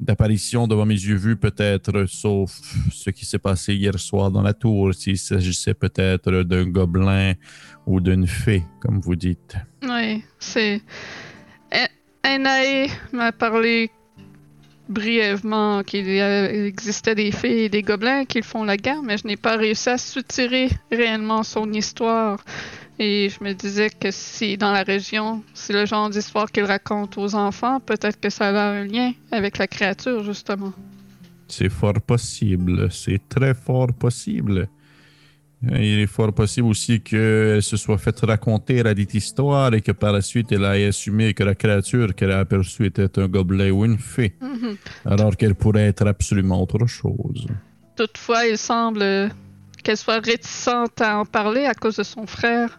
d'apparition 0.00 0.66
devant 0.66 0.86
mes 0.86 0.94
yeux 0.94 1.16
vus, 1.16 1.36
peut-être, 1.36 2.06
sauf 2.06 2.60
ce 2.92 3.10
qui 3.10 3.26
s'est 3.26 3.38
passé 3.38 3.74
hier 3.74 3.98
soir 3.98 4.30
dans 4.30 4.42
la 4.42 4.54
tour, 4.54 4.94
s'il 4.94 5.18
s'agissait 5.18 5.74
peut-être 5.74 6.42
d'un 6.42 6.64
gobelin 6.64 7.34
ou 7.86 8.00
d'une 8.00 8.26
fée, 8.26 8.64
comme 8.80 9.00
vous 9.00 9.16
dites. 9.16 9.56
Oui, 9.82 10.22
c'est. 10.38 10.80
Enae 12.24 12.88
m'a 13.12 13.32
parlé 13.32 13.90
brièvement 14.88 15.82
qu'il 15.82 16.08
existait 16.08 17.14
des 17.14 17.30
fées 17.30 17.64
et 17.64 17.68
des 17.68 17.82
gobelins 17.82 18.24
qui 18.24 18.42
font 18.42 18.64
la 18.64 18.76
guerre, 18.76 19.02
mais 19.02 19.18
je 19.18 19.26
n'ai 19.26 19.36
pas 19.36 19.56
réussi 19.56 19.88
à 19.88 19.98
soutirer 19.98 20.68
réellement 20.90 21.42
son 21.42 21.72
histoire. 21.72 22.42
Et 23.00 23.28
je 23.28 23.44
me 23.44 23.52
disais 23.52 23.90
que 23.90 24.10
si 24.10 24.56
dans 24.56 24.72
la 24.72 24.82
région, 24.82 25.42
c'est 25.54 25.72
le 25.72 25.86
genre 25.86 26.10
d'histoire 26.10 26.50
qu'il 26.50 26.64
raconte 26.64 27.16
aux 27.16 27.34
enfants, 27.34 27.78
peut-être 27.80 28.18
que 28.20 28.28
ça 28.30 28.48
a 28.48 28.70
un 28.72 28.84
lien 28.84 29.12
avec 29.30 29.58
la 29.58 29.68
créature, 29.68 30.24
justement. 30.24 30.72
C'est 31.46 31.68
fort 31.68 32.00
possible. 32.00 32.90
C'est 32.90 33.20
très 33.28 33.54
fort 33.54 33.92
possible. 33.92 34.68
Il 35.62 36.00
est 36.00 36.06
fort 36.06 36.32
possible 36.32 36.68
aussi 36.68 37.00
qu'elle 37.00 37.62
se 37.62 37.76
soit 37.76 37.98
faite 37.98 38.20
raconter 38.20 38.80
la 38.82 38.94
dite 38.94 39.14
histoire 39.14 39.74
et 39.74 39.80
que 39.80 39.90
par 39.90 40.12
la 40.12 40.20
suite 40.20 40.52
elle 40.52 40.62
ait 40.62 40.86
assumé 40.86 41.34
que 41.34 41.42
la 41.42 41.56
créature 41.56 42.14
qu'elle 42.14 42.30
a 42.30 42.38
aperçue 42.40 42.86
était 42.86 43.18
un 43.18 43.26
gobelin 43.26 43.70
ou 43.72 43.84
une 43.84 43.98
fée, 43.98 44.34
Mhm. 44.40 44.76
alors 45.04 45.36
qu'elle 45.36 45.56
pourrait 45.56 45.86
être 45.88 46.06
absolument 46.06 46.62
autre 46.62 46.86
chose. 46.86 47.46
Toutefois, 47.96 48.46
il 48.46 48.56
semble 48.56 49.30
qu'elle 49.82 49.96
soit 49.96 50.20
réticente 50.24 51.00
à 51.00 51.18
en 51.18 51.24
parler 51.24 51.64
à 51.64 51.74
cause 51.74 51.96
de 51.96 52.04
son 52.04 52.24
frère. 52.26 52.78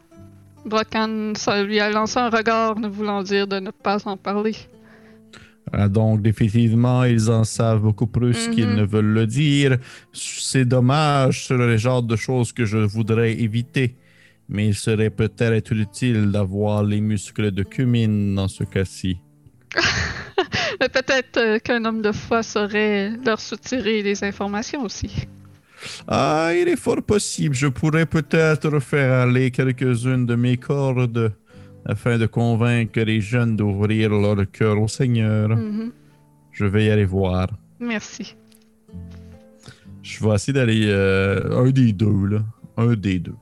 Brocan 0.65 1.33
ça 1.35 1.63
lui 1.63 1.79
a 1.79 1.89
lancé 1.89 2.17
un 2.19 2.29
regard 2.29 2.77
ne 2.79 2.87
voulant 2.87 3.23
dire 3.23 3.47
de 3.47 3.59
ne 3.59 3.71
pas 3.71 4.07
en 4.07 4.17
parler. 4.17 4.55
Ah, 5.71 5.87
donc, 5.87 6.23
définitivement, 6.23 7.03
ils 7.03 7.29
en 7.29 7.43
savent 7.43 7.81
beaucoup 7.81 8.07
plus 8.07 8.47
Mhm. 8.47 8.53
qu'ils 8.55 8.73
ne 8.75 8.83
veulent 8.83 9.13
le 9.13 9.27
dire. 9.27 9.77
C'est 10.13 10.65
dommage, 10.65 11.45
c'est 11.47 11.57
le 11.57 11.77
genre 11.77 12.01
de 12.01 12.15
choses 12.15 12.51
que 12.51 12.65
je 12.65 12.77
voudrais 12.79 13.33
éviter. 13.33 13.95
Mais 14.47 14.67
il 14.69 14.73
serait 14.75 15.11
peut-être 15.11 15.71
utile 15.73 16.31
d'avoir 16.31 16.83
les 16.83 17.01
muscles 17.01 17.51
de 17.51 17.61
cumine 17.61 18.33
dans 18.33 18.47
ce 18.47 18.63
cas-ci. 18.63 19.19
Peut-être 20.79 21.37
euh, 21.37 21.59
qu'un 21.59 21.85
homme 21.85 22.01
de 22.01 22.11
foi 22.11 22.41
saurait 22.41 23.11
leur 23.23 23.39
soutirer 23.39 24.01
des 24.01 24.23
informations 24.23 24.81
aussi. 24.83 25.27
Ah, 26.07 26.51
il 26.53 26.67
est 26.67 26.75
fort 26.75 27.01
possible. 27.01 27.55
Je 27.55 27.67
pourrais 27.67 28.05
peut-être 28.05 28.79
faire 28.79 29.13
aller 29.27 29.51
quelques-unes 29.51 30.25
de 30.25 30.35
mes 30.35 30.57
cordes 30.57 31.33
afin 31.85 32.17
de 32.17 32.25
convaincre 32.25 32.99
les 33.01 33.21
jeunes 33.21 33.55
d'ouvrir 33.55 34.09
leur 34.09 34.49
cœur 34.51 34.79
au 34.81 34.87
Seigneur. 34.87 35.49
Mhm. 35.49 35.91
Je 36.51 36.65
vais 36.65 36.85
y 36.85 36.89
aller 36.89 37.05
voir. 37.05 37.47
Merci. 37.79 38.35
Je 40.01 40.23
vais 40.23 40.35
essayer 40.35 40.53
d'aller 40.53 40.85
euh, 40.87 41.63
un 41.63 41.69
des 41.69 41.93
deux, 41.93 42.25
là. 42.25 42.39
Un 42.77 42.95
des 42.95 43.19
deux. 43.19 43.35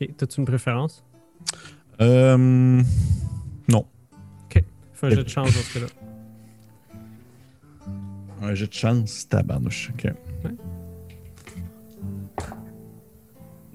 Ok, 0.00 0.08
t'as-tu 0.16 0.40
une 0.40 0.46
préférence? 0.46 1.04
Euh, 2.00 2.82
non. 3.68 3.86
Fais 5.00 5.06
un 5.06 5.10
jeu 5.10 5.24
de 5.24 5.28
chance 5.30 5.46
dans 5.46 5.62
ce 5.62 5.78
cas-là. 5.78 5.86
Un 8.42 8.54
jeu 8.54 8.66
de 8.66 8.72
chance, 8.72 9.26
tabarnouche. 9.26 9.90
Ok. 9.94 10.12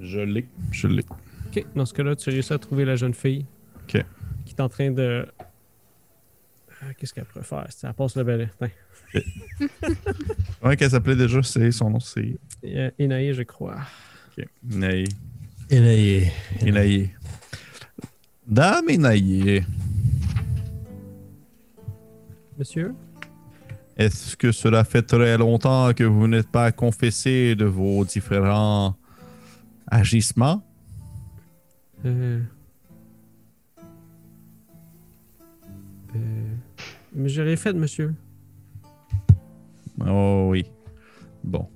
Je 0.06 0.20
l'ai. 0.20 0.46
Je 0.72 0.88
l'ai. 0.88 1.04
Ok, 1.48 1.66
dans 1.76 1.86
ce 1.86 1.94
cas-là, 1.94 2.16
tu 2.16 2.30
réussis 2.30 2.54
à 2.54 2.58
trouver 2.60 2.86
la 2.86 2.96
jeune 2.96 3.14
fille. 3.14 3.46
Ok. 3.84 4.04
Qui 4.46 4.54
est 4.54 4.62
en 4.62 4.70
train 4.70 4.92
de. 4.92 5.26
Ah, 6.82 6.94
Qu'est-ce 6.98 7.14
qu'elle 7.14 7.26
pourrait 7.26 7.44
faire? 7.44 7.68
Elle 7.84 7.94
passe 7.94 8.16
le 8.16 8.24
balai. 8.24 8.50
Tiens. 8.60 8.70
Ouais, 10.64 10.76
qu'elle 10.76 10.90
s'appelait 10.90 11.16
déjà, 11.16 11.42
c'est 11.44 11.72
son 11.72 11.90
nom, 11.92 12.00
c'est. 12.00 12.38
Euh, 12.66 12.90
Inaïe, 13.00 13.34
je 13.34 13.44
crois. 13.44 13.78
Ok. 14.38 14.46
Inaïe. 14.72 15.06
Est- 15.70 16.32
Inaïe. 16.68 17.12
Dame 18.48 18.90
Inaïe, 18.90 19.64
Monsieur? 22.58 22.94
est-ce 23.98 24.36
que 24.38 24.52
cela 24.52 24.84
fait 24.84 25.02
très 25.02 25.38
longtemps 25.38 25.94
que 25.94 26.04
vous 26.04 26.28
n'êtes 26.28 26.50
pas 26.50 26.72
confessé 26.72 27.56
de 27.56 27.66
vos 27.66 28.04
différents 28.06 28.96
agissements? 29.88 30.64
Euh... 32.06 32.42
Euh... 36.16 36.56
Mais 37.14 37.30
je 37.30 37.42
l'ai 37.42 37.56
fait, 37.56 37.74
monsieur. 37.74 38.14
Oh 40.06 40.48
oui. 40.50 40.66
Bon. 41.44 41.68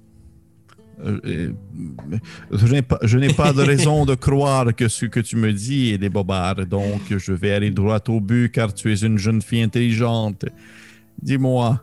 Euh, 1.02 1.19
euh, 1.26 1.53
je 2.52 2.68
n'ai 2.68 2.81
pas, 2.81 2.99
je 3.03 3.18
n'ai 3.18 3.34
pas 3.34 3.53
de 3.53 3.61
raison 3.61 4.06
de 4.06 4.15
croire 4.15 4.76
que 4.76 4.90
ce 4.90 5.06
que 5.06 5.22
tu 5.22 5.38
me 5.38 5.53
dis 5.53 5.91
est 5.91 5.98
des 5.98 6.10
bobards, 6.10 6.65
donc 6.65 7.02
je 7.10 7.31
vais 7.31 7.52
aller 7.52 7.72
droit 7.72 8.02
au 8.10 8.19
but 8.19 8.52
car 8.52 8.73
tu 8.73 8.91
es 8.91 8.98
une 8.98 9.18
jeune 9.18 9.41
fille 9.41 9.61
intelligente. 9.61 10.45
Dis-moi, 11.22 11.81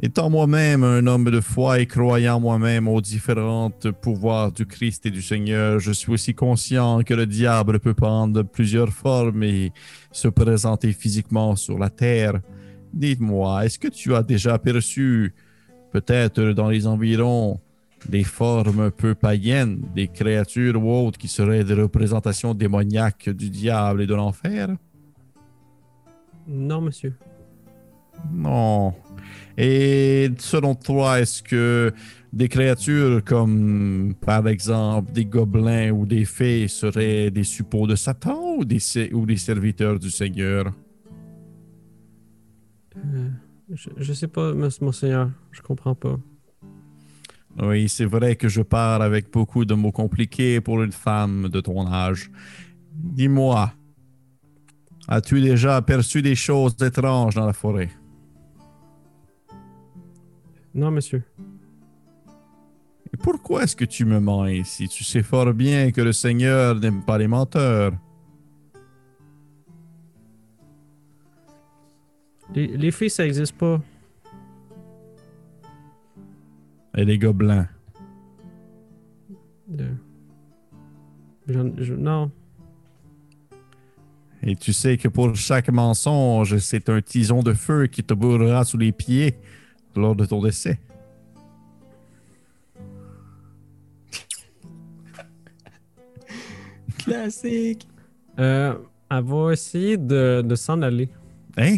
étant 0.00 0.30
moi-même 0.30 0.84
un 0.84 1.06
homme 1.06 1.30
de 1.30 1.40
foi 1.40 1.80
et 1.80 1.86
croyant 1.86 2.38
moi-même 2.38 2.86
aux 2.86 3.00
différents 3.00 3.70
pouvoirs 4.00 4.52
du 4.52 4.64
Christ 4.64 5.06
et 5.06 5.10
du 5.10 5.22
Seigneur, 5.22 5.80
je 5.80 5.92
suis 5.92 6.12
aussi 6.12 6.34
conscient 6.34 7.02
que 7.02 7.14
le 7.14 7.26
diable 7.26 7.80
peut 7.80 7.94
prendre 7.94 8.42
plusieurs 8.42 8.90
formes 8.90 9.42
et 9.42 9.72
se 10.12 10.28
présenter 10.28 10.92
physiquement 10.92 11.56
sur 11.56 11.78
la 11.78 11.90
terre. 11.90 12.40
Dites-moi, 12.92 13.64
est-ce 13.64 13.78
que 13.78 13.88
tu 13.88 14.14
as 14.14 14.22
déjà 14.22 14.54
aperçu, 14.54 15.34
peut-être 15.90 16.42
dans 16.52 16.68
les 16.68 16.86
environs, 16.86 17.60
des 18.08 18.22
formes 18.22 18.92
peu 18.92 19.14
païennes, 19.16 19.82
des 19.94 20.06
créatures 20.06 20.80
ou 20.80 21.06
autres 21.06 21.18
qui 21.18 21.28
seraient 21.28 21.64
des 21.64 21.74
représentations 21.74 22.54
démoniaques 22.54 23.28
du 23.28 23.50
diable 23.50 24.02
et 24.02 24.06
de 24.06 24.14
l'enfer? 24.14 24.68
Non, 26.46 26.80
monsieur. 26.80 27.14
Non. 28.32 28.94
Et 29.56 30.30
selon 30.38 30.74
toi, 30.74 31.20
est-ce 31.20 31.42
que 31.42 31.92
des 32.32 32.48
créatures 32.48 33.24
comme, 33.24 34.14
par 34.20 34.46
exemple, 34.48 35.12
des 35.12 35.24
gobelins 35.24 35.90
ou 35.90 36.06
des 36.06 36.24
fées 36.24 36.68
seraient 36.68 37.30
des 37.30 37.44
suppôts 37.44 37.86
de 37.86 37.96
Satan 37.96 38.56
ou 38.58 38.64
des, 38.64 38.78
se- 38.78 39.12
ou 39.12 39.26
des 39.26 39.36
serviteurs 39.36 39.98
du 39.98 40.10
Seigneur? 40.10 40.72
Euh, 42.96 43.28
je, 43.72 43.88
je 43.96 44.12
sais 44.12 44.28
pas, 44.28 44.52
monseigneur. 44.80 45.30
Je 45.50 45.62
comprends 45.62 45.94
pas. 45.94 46.18
Oui, 47.60 47.88
c'est 47.88 48.04
vrai 48.04 48.36
que 48.36 48.48
je 48.48 48.62
parle 48.62 49.02
avec 49.02 49.32
beaucoup 49.32 49.64
de 49.64 49.74
mots 49.74 49.90
compliqués 49.90 50.60
pour 50.60 50.82
une 50.82 50.92
femme 50.92 51.48
de 51.48 51.60
ton 51.60 51.90
âge. 51.90 52.30
Dis-moi, 52.92 53.72
as-tu 55.08 55.40
déjà 55.40 55.76
aperçu 55.76 56.22
des 56.22 56.36
choses 56.36 56.76
étranges 56.82 57.34
dans 57.34 57.46
la 57.46 57.52
forêt? 57.52 57.88
Non, 60.78 60.92
monsieur. 60.92 61.24
Et 63.12 63.16
pourquoi 63.16 63.64
est-ce 63.64 63.74
que 63.74 63.84
tu 63.84 64.04
me 64.04 64.20
mens 64.20 64.46
ici? 64.46 64.86
Tu 64.88 65.02
sais 65.02 65.24
fort 65.24 65.52
bien 65.52 65.90
que 65.90 66.00
le 66.00 66.12
Seigneur 66.12 66.76
n'aime 66.76 67.02
pas 67.02 67.18
les 67.18 67.26
menteurs. 67.26 67.92
Les, 72.54 72.68
les 72.68 72.90
filles, 72.92 73.10
ça 73.10 73.26
existe 73.26 73.56
pas. 73.58 73.80
Et 76.96 77.04
les 77.04 77.18
gobelins. 77.18 77.66
Je- 81.48 81.94
non. 81.94 82.30
Et 84.42 84.54
tu 84.54 84.72
sais 84.72 84.96
que 84.96 85.08
pour 85.08 85.34
chaque 85.34 85.70
mensonge, 85.70 86.58
c'est 86.58 86.88
un 86.88 87.00
tison 87.02 87.42
de 87.42 87.52
feu 87.52 87.88
qui 87.88 88.04
te 88.04 88.14
brûlera 88.14 88.64
sous 88.64 88.78
les 88.78 88.92
pieds 88.92 89.34
lors 89.98 90.16
de 90.16 90.24
ton 90.24 90.40
décès. 90.42 90.78
Classique. 96.98 97.88
Euh, 98.38 98.74
elle 99.10 99.24
va 99.24 99.52
essayer 99.52 99.96
de, 99.96 100.42
de 100.42 100.54
s'en 100.54 100.80
aller. 100.82 101.08
Hein? 101.56 101.76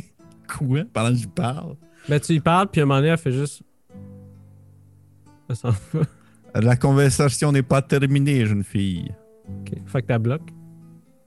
Quoi? 0.48 0.80
Pendant 0.92 1.10
que 1.10 1.16
je 1.22 1.28
parle? 1.28 1.74
Ben, 2.08 2.20
tu 2.20 2.34
y 2.34 2.40
parles, 2.40 2.68
puis 2.70 2.80
à 2.80 2.84
un 2.84 2.86
moment 2.86 2.98
donné, 3.00 3.10
elle 3.12 3.18
fait 3.18 3.32
juste. 3.32 3.62
Elle 5.48 5.56
s'en 5.56 5.70
va. 5.92 6.00
La 6.60 6.76
conversation 6.76 7.52
n'est 7.52 7.62
pas 7.62 7.82
terminée, 7.82 8.44
jeune 8.44 8.64
fille. 8.64 9.12
Ok. 9.48 9.72
Fait 9.86 10.02
que 10.02 10.06
t'as 10.08 10.18
bloqué. 10.18 10.52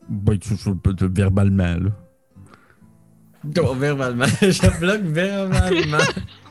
Ben, 0.10 0.38
tu, 0.38 0.56
tu 0.57 0.76
peux 0.76 0.94
te- 0.94 1.06
verbalement, 1.06 1.76
là. 1.78 1.90
Donc, 3.44 3.78
verbalement. 3.78 4.26
Je 4.41 4.80
bloque 4.80 5.02
verbalement. 5.02 5.98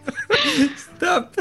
Stop. 0.96 1.36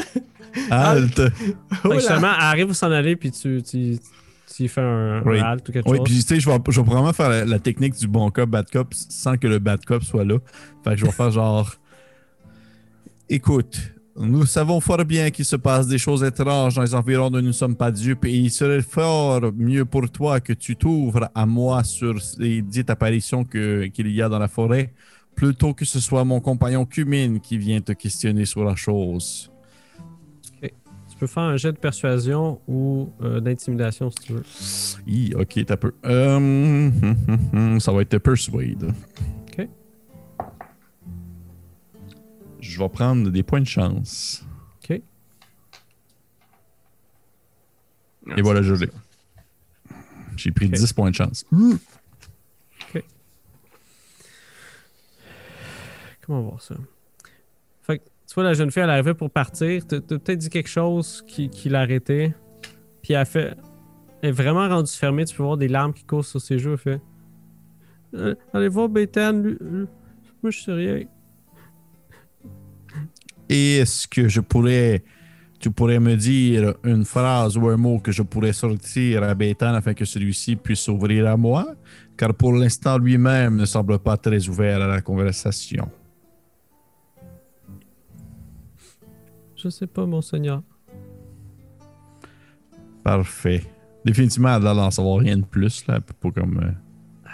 Halte! 0.70 1.14
Fait 1.30 1.88
que 1.88 1.94
justement, 1.94 2.32
elle 2.36 2.42
arrive 2.44 2.70
à 2.70 2.74
s'en 2.74 2.90
aller, 2.90 3.16
puis 3.16 3.30
tu, 3.30 3.62
tu, 3.62 3.98
tu 4.54 4.62
y 4.64 4.68
fais 4.68 4.80
un, 4.82 5.22
Oui. 5.24 5.40
un 5.40 5.44
halt 5.44 5.68
ou 5.68 5.72
quelque 5.72 5.88
Oui, 5.88 5.96
chose. 5.98 6.04
puis 6.04 6.14
tu 6.16 6.20
sais, 6.22 6.40
je 6.40 6.48
vais, 6.50 6.58
je 6.68 6.80
vais 6.80 6.84
probablement 6.84 7.12
faire 7.12 7.30
la, 7.30 7.44
la 7.44 7.58
technique 7.58 7.94
du 7.96 8.06
bon 8.06 8.30
cop, 8.30 8.48
bad 8.50 8.70
cop 8.70 8.92
sans 8.92 9.36
que 9.36 9.46
le 9.46 9.58
bad 9.58 9.84
cop 9.84 10.02
soit 10.04 10.24
là. 10.24 10.38
Fait 10.84 10.90
que 10.90 10.96
je 10.96 11.04
vais 11.06 11.12
faire 11.12 11.30
genre. 11.30 11.74
Écoute, 13.28 13.80
nous 14.16 14.44
savons 14.44 14.80
fort 14.80 15.04
bien 15.06 15.30
qu'il 15.30 15.44
se 15.46 15.56
passe 15.56 15.86
des 15.86 15.96
choses 15.98 16.22
étranges 16.22 16.74
dans 16.74 16.82
les 16.82 16.94
environs 16.94 17.30
dont 17.30 17.38
nous 17.40 17.46
ne 17.46 17.52
sommes 17.52 17.76
pas 17.76 17.90
dupes 17.90 18.26
et 18.26 18.32
il 18.34 18.50
serait 18.50 18.82
fort 18.82 19.40
mieux 19.56 19.86
pour 19.86 20.10
toi 20.10 20.40
que 20.40 20.52
tu 20.52 20.76
t'ouvres 20.76 21.30
à 21.34 21.46
moi 21.46 21.82
sur 21.82 22.14
les 22.38 22.60
dites 22.60 22.90
apparitions 22.90 23.44
que- 23.44 23.86
qu'il 23.86 24.08
y 24.08 24.20
a 24.20 24.28
dans 24.28 24.38
la 24.38 24.48
forêt 24.48 24.92
plutôt 25.34 25.74
que 25.74 25.84
ce 25.84 26.00
soit 26.00 26.24
mon 26.24 26.40
compagnon 26.40 26.84
Cumine 26.84 27.40
qui 27.40 27.58
vient 27.58 27.80
te 27.80 27.92
questionner 27.92 28.44
sur 28.44 28.64
la 28.64 28.76
chose. 28.76 29.48
Tu 30.60 31.18
peux 31.18 31.26
faire 31.26 31.42
un 31.44 31.56
jet 31.56 31.70
de 31.72 31.78
persuasion 31.78 32.60
ou 32.66 33.12
euh, 33.22 33.38
d'intimidation 33.40 34.10
si 34.10 34.16
tu 34.26 34.32
veux. 34.32 34.42
Hi, 35.06 35.34
ok, 35.36 35.64
t'as 35.66 35.76
peu. 35.76 35.92
Euh, 36.04 36.36
hum, 36.36 36.92
hum, 37.02 37.16
hum, 37.28 37.38
hum, 37.52 37.80
ça 37.80 37.92
va 37.92 38.02
être 38.02 38.18
Persuade. 38.18 38.92
Ok. 39.46 39.68
Je 42.60 42.78
vais 42.78 42.88
prendre 42.88 43.30
des 43.30 43.42
points 43.44 43.60
de 43.60 43.66
chance. 43.66 44.44
Ok. 44.82 45.00
Et 48.36 48.42
voilà, 48.42 48.62
je 48.62 48.74
l'ai. 48.74 48.88
J'ai 50.36 50.50
pris 50.50 50.66
Ok. 50.66 50.72
10 50.72 50.92
points 50.92 51.10
de 51.10 51.14
chance. 51.14 51.44
Comment 56.32 56.48
voir 56.48 56.62
ça? 56.62 56.74
Fait 57.82 57.98
que, 57.98 58.04
tu 58.26 58.34
vois, 58.34 58.44
la 58.44 58.54
jeune 58.54 58.70
fille, 58.70 58.82
elle 58.82 58.88
arrivait 58.88 59.12
pour 59.12 59.30
partir. 59.30 59.86
T'as 59.86 60.00
peut-être 60.00 60.38
dit 60.38 60.48
quelque 60.48 60.68
chose 60.70 61.22
qui, 61.26 61.50
qui 61.50 61.68
l'arrêtait. 61.68 62.34
Puis 63.02 63.12
elle 63.12 63.26
fait. 63.26 63.54
Elle 64.22 64.30
est 64.30 64.32
vraiment 64.32 64.66
rendue 64.66 64.90
fermée. 64.90 65.26
Tu 65.26 65.36
peux 65.36 65.42
voir 65.42 65.58
des 65.58 65.68
larmes 65.68 65.92
qui 65.92 66.04
courent 66.04 66.24
sur 66.24 66.40
ses 66.40 66.58
joues. 66.58 66.70
Elle 66.72 66.78
fait. 66.78 67.00
Euh, 68.14 68.34
allez 68.54 68.68
voir 68.68 68.88
Béthane. 68.88 69.42
lui- 69.42 69.58
lui- 69.60 69.86
Moi, 70.42 70.50
je 70.50 70.60
sais 70.62 70.72
rien. 70.72 71.02
Est-ce 73.50 74.08
que 74.08 74.26
je 74.28 74.40
pourrais 74.40 75.04
tu 75.60 75.70
pourrais 75.70 76.00
me 76.00 76.16
dire 76.16 76.74
une 76.82 77.04
phrase 77.04 77.56
ou 77.58 77.68
un 77.68 77.76
mot 77.76 77.98
que 78.00 78.10
je 78.10 78.22
pourrais 78.22 78.54
sortir 78.54 79.22
à 79.22 79.34
Bétan 79.34 79.74
afin 79.74 79.92
que 79.94 80.04
celui-ci 80.06 80.56
puisse 80.56 80.80
s'ouvrir 80.80 81.28
à 81.28 81.36
moi, 81.36 81.76
car 82.16 82.34
pour 82.34 82.52
l'instant 82.54 82.96
lui-même 82.98 83.56
ne 83.56 83.64
semble 83.64 83.98
pas 84.00 84.16
très 84.16 84.48
ouvert 84.48 84.80
à 84.82 84.88
la 84.88 85.00
conversation. 85.02 85.88
Je 89.62 89.68
sais 89.68 89.86
pas, 89.86 90.04
monseigneur. 90.06 90.62
Parfait. 93.04 93.62
Définitivement, 94.04 94.56
elle 94.56 94.62
d'en 94.62 94.90
savoir 94.90 95.18
rien 95.18 95.36
de 95.36 95.44
plus, 95.44 95.86
là. 95.86 96.00
Pas 96.00 96.30
comme. 96.30 96.58
euh, 96.62 97.30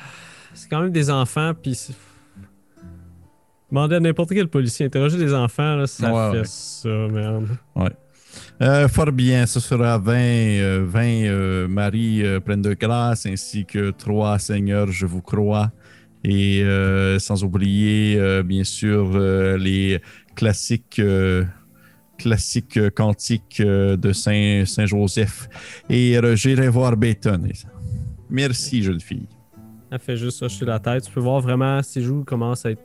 C'est 0.55 0.69
quand 0.69 0.83
même 0.83 0.93
des 0.93 1.11
enfants, 1.11 1.53
puis. 1.61 1.75
c'est- 1.75 1.95
Demander 3.71 3.97
à 3.97 4.01
n'importe 4.01 4.31
quel 4.31 4.49
policier, 4.49 4.87
interroger 4.87 5.19
des 5.19 5.35
enfants, 5.35 5.77
là, 5.77 5.87
ça 5.87 6.11
Ouais, 6.11 6.33
fait 6.33 6.39
ouais. 6.39 6.45
ça, 6.47 6.89
merde. 6.89 7.49
Euh, 8.63 8.89
fort 8.89 9.13
bien, 9.13 9.45
ce 9.45 9.61
sera 9.61 9.99
20, 9.99 10.15
euh, 10.15 10.85
20 10.89 11.25
euh, 11.27 11.69
Marie 11.69 12.23
pleines 12.47 12.63
de 12.63 12.73
grâce 12.73 13.27
ainsi 13.27 13.67
que 13.67 13.91
trois 13.91 14.39
Seigneurs, 14.39 14.91
je 14.91 15.05
vous 15.05 15.21
crois. 15.21 15.71
Et 16.25 16.63
euh, 16.65 17.19
sans 17.19 17.45
oublier, 17.45 18.43
bien 18.43 18.65
sûr, 18.65 19.19
les 19.59 20.01
classiques, 20.35 20.99
classiques 22.19 22.77
euh, 22.77 22.91
cantiques 22.91 23.61
euh, 23.61 23.97
de 23.97 24.13
Saint, 24.13 24.65
Saint 24.67 24.87
Joseph. 24.87 25.49
Et 25.89 26.19
j'irai 26.35 26.69
voir 26.69 26.97
Béton. 26.97 27.43
Merci, 28.31 28.83
jeune 28.83 29.01
fille. 29.01 29.27
Elle 29.91 29.99
fait 29.99 30.17
juste 30.17 30.43
hocher 30.43 30.67
la 30.67 30.79
tête. 30.79 31.05
Tu 31.05 31.13
peux 31.13 31.21
voir 31.21 31.41
vraiment 31.41 31.83
ses 31.83 32.03
joues 32.03 32.23
commencent 32.25 32.67
à 32.67 32.73
être 32.73 32.83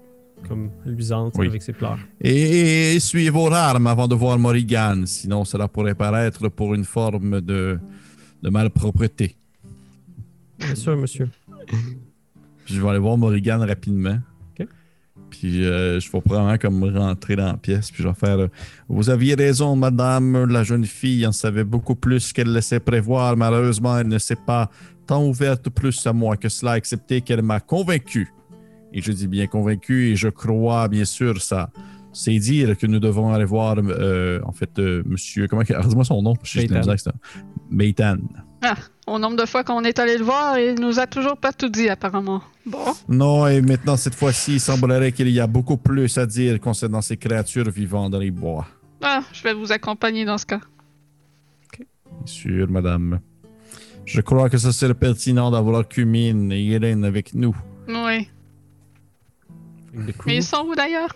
comme 0.48 0.70
luisantes 0.86 1.34
Oui. 1.38 1.48
avec 1.48 1.62
ses 1.62 1.74
pleurs. 1.74 2.00
Et 2.22 2.96
essuyez 2.96 3.30
vos 3.30 3.50
larmes 3.50 3.88
avant 3.88 4.08
de 4.08 4.16
voir 4.16 4.38
Morrigan, 4.40 5.04
sinon 5.06 5.46
cela 5.46 5.68
pourrait 5.68 5.96
paraître 5.96 6.50
pour 6.50 6.74
une 6.74 6.84
forme 6.86 7.40
de, 7.42 7.80
de 8.42 8.50
malpropreté. 8.50 9.36
Bien 10.60 10.76
sûr, 10.76 10.96
monsieur. 10.98 11.30
Je 12.66 12.82
vais 12.82 12.90
aller 12.90 13.00
voir 13.00 13.18
Morrigan 13.18 13.60
rapidement. 13.60 14.18
Puis 15.34 15.66
euh, 15.66 16.00
je 16.00 16.12
vais 16.12 16.22
probablement 16.22 16.58
comme 16.60 16.84
rentrer 16.96 17.36
dans 17.36 17.48
la 17.48 17.58
pièce. 17.58 17.90
Puis 17.90 18.04
je 18.04 18.08
vais 18.08 18.14
faire 18.14 18.38
euh, 18.38 18.48
Vous 18.88 19.10
aviez 19.10 19.34
raison, 19.34 19.76
madame. 19.76 20.46
La 20.46 20.64
jeune 20.64 20.86
fille 20.86 21.26
en 21.26 21.32
savait 21.32 21.64
beaucoup 21.64 21.96
plus 21.96 22.32
qu'elle 22.34 22.54
laissait 22.54 22.80
prévoir. 22.80 23.36
Malheureusement, 23.36 23.98
elle 23.98 24.10
ne 24.10 24.20
s'est 24.20 24.38
pas 24.38 24.70
tant 25.08 25.26
ouverte 25.26 25.70
plus 25.70 26.06
à 26.06 26.14
moi 26.14 26.38
que 26.38 26.50
cela, 26.50 26.78
excepté 26.78 27.22
qu'elle 27.22 27.42
m'a 27.42 27.60
convaincu. 27.60 28.32
Et 28.94 29.02
je 29.02 29.12
dis 29.12 29.28
bien 29.28 29.48
convaincu, 29.48 30.12
et 30.12 30.16
je 30.16 30.30
crois, 30.30 30.88
bien 30.88 31.04
sûr, 31.04 31.42
ça. 31.42 31.72
C'est 32.12 32.38
dire 32.38 32.78
que 32.78 32.86
nous 32.86 33.00
devons 33.00 33.34
aller 33.34 33.44
voir, 33.44 33.76
euh, 33.80 34.40
en 34.46 34.52
fait, 34.52 34.78
monsieur. 34.78 35.48
Comment 35.48 35.64
Dis-moi 35.64 36.06
son 36.06 36.22
nom. 36.22 36.36
Je 36.44 36.60
suis 36.60 36.68
Ça. 38.64 38.74
Beitan. 38.74 38.82
Au 39.06 39.20
nombre 39.20 39.36
de 39.36 39.46
fois 39.46 39.66
qu'on 39.66 39.84
est 39.84 40.00
allé 40.00 40.18
le 40.18 40.24
voir, 40.24 40.58
il 40.58 40.76
nous 40.80 40.98
a 40.98 41.08
toujours 41.08 41.36
pas 41.36 41.52
tout 41.52 41.68
dit, 41.68 41.90
apparemment. 41.90 42.42
Bon. 42.66 42.86
Non, 43.10 43.48
et 43.48 43.62
maintenant, 43.62 43.98
cette 43.98 44.16
fois-ci, 44.16 44.54
il 44.54 44.60
semblerait 44.62 45.12
qu'il 45.12 45.30
y 45.30 45.42
a 45.42 45.48
beaucoup 45.48 45.76
plus 45.76 46.18
à 46.18 46.26
dire 46.26 46.60
concernant 46.62 47.02
ces 47.02 47.18
créatures 47.18 47.70
vivant 47.70 48.10
dans 48.10 48.20
les 48.20 48.32
bois. 48.32 48.66
Ah, 49.02 49.22
je 49.34 49.44
vais 49.44 49.54
vous 49.54 49.74
accompagner 49.74 50.24
dans 50.24 50.38
ce 50.38 50.46
cas. 50.46 50.62
Bien 51.78 52.26
sûr, 52.26 52.72
madame. 52.72 53.20
Je 54.06 54.22
crois 54.22 54.50
que 54.50 54.58
ce 54.58 54.72
serait 54.72 54.94
pertinent 54.94 55.52
d'avoir 55.52 55.86
Cumine 55.88 56.52
et 56.54 56.66
Hélène 56.66 57.04
avec 57.04 57.34
nous. 57.34 57.56
Oui. 57.90 58.30
Mais 60.26 60.38
ils 60.38 60.44
sont 60.44 60.66
où 60.66 60.76
d'ailleurs? 60.76 61.14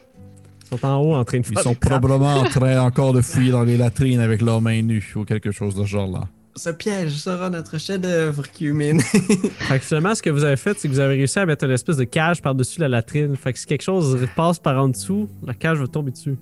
Ils 0.63 0.77
sont 0.77 0.85
en 0.85 0.97
haut 0.97 1.15
en 1.15 1.23
train 1.23 1.39
de 1.39 1.45
Ils 1.49 1.59
sont 1.59 1.75
probablement 1.75 2.35
en 2.35 2.43
train 2.43 2.81
encore 2.81 3.13
de 3.13 3.21
fouiller 3.21 3.51
dans 3.51 3.63
les 3.63 3.77
latrines 3.77 4.19
avec 4.19 4.41
leurs 4.41 4.61
mains 4.61 4.81
nues 4.81 5.13
ou 5.15 5.23
quelque 5.23 5.51
chose 5.51 5.75
de 5.75 5.83
ce 5.83 5.87
genre-là. 5.87 6.27
Ce 6.57 6.69
piège 6.71 7.13
sera 7.13 7.49
notre 7.49 7.77
chef-d'œuvre, 7.77 8.43
Cumine. 8.51 8.99
Fait 9.01 9.79
que 9.79 9.85
finalement, 9.85 10.15
ce 10.15 10.21
que 10.21 10.29
vous 10.29 10.43
avez 10.43 10.57
fait, 10.57 10.77
c'est 10.77 10.87
que 10.87 10.93
vous 10.93 10.99
avez 10.99 11.15
réussi 11.15 11.37
à 11.39 11.45
mettre 11.45 11.65
une 11.65 11.71
espèce 11.71 11.97
de 11.97 12.03
cage 12.03 12.41
par-dessus 12.41 12.79
la 12.81 12.87
latrine. 12.87 13.35
Fait 13.35 13.53
que 13.53 13.59
si 13.59 13.65
quelque 13.65 13.83
chose 13.83 14.27
passe 14.35 14.57
par 14.59 14.81
en 14.81 14.89
dessous, 14.89 15.29
la 15.45 15.53
cage 15.53 15.77
va 15.77 15.87
tomber 15.87 16.11
dessus. 16.11 16.35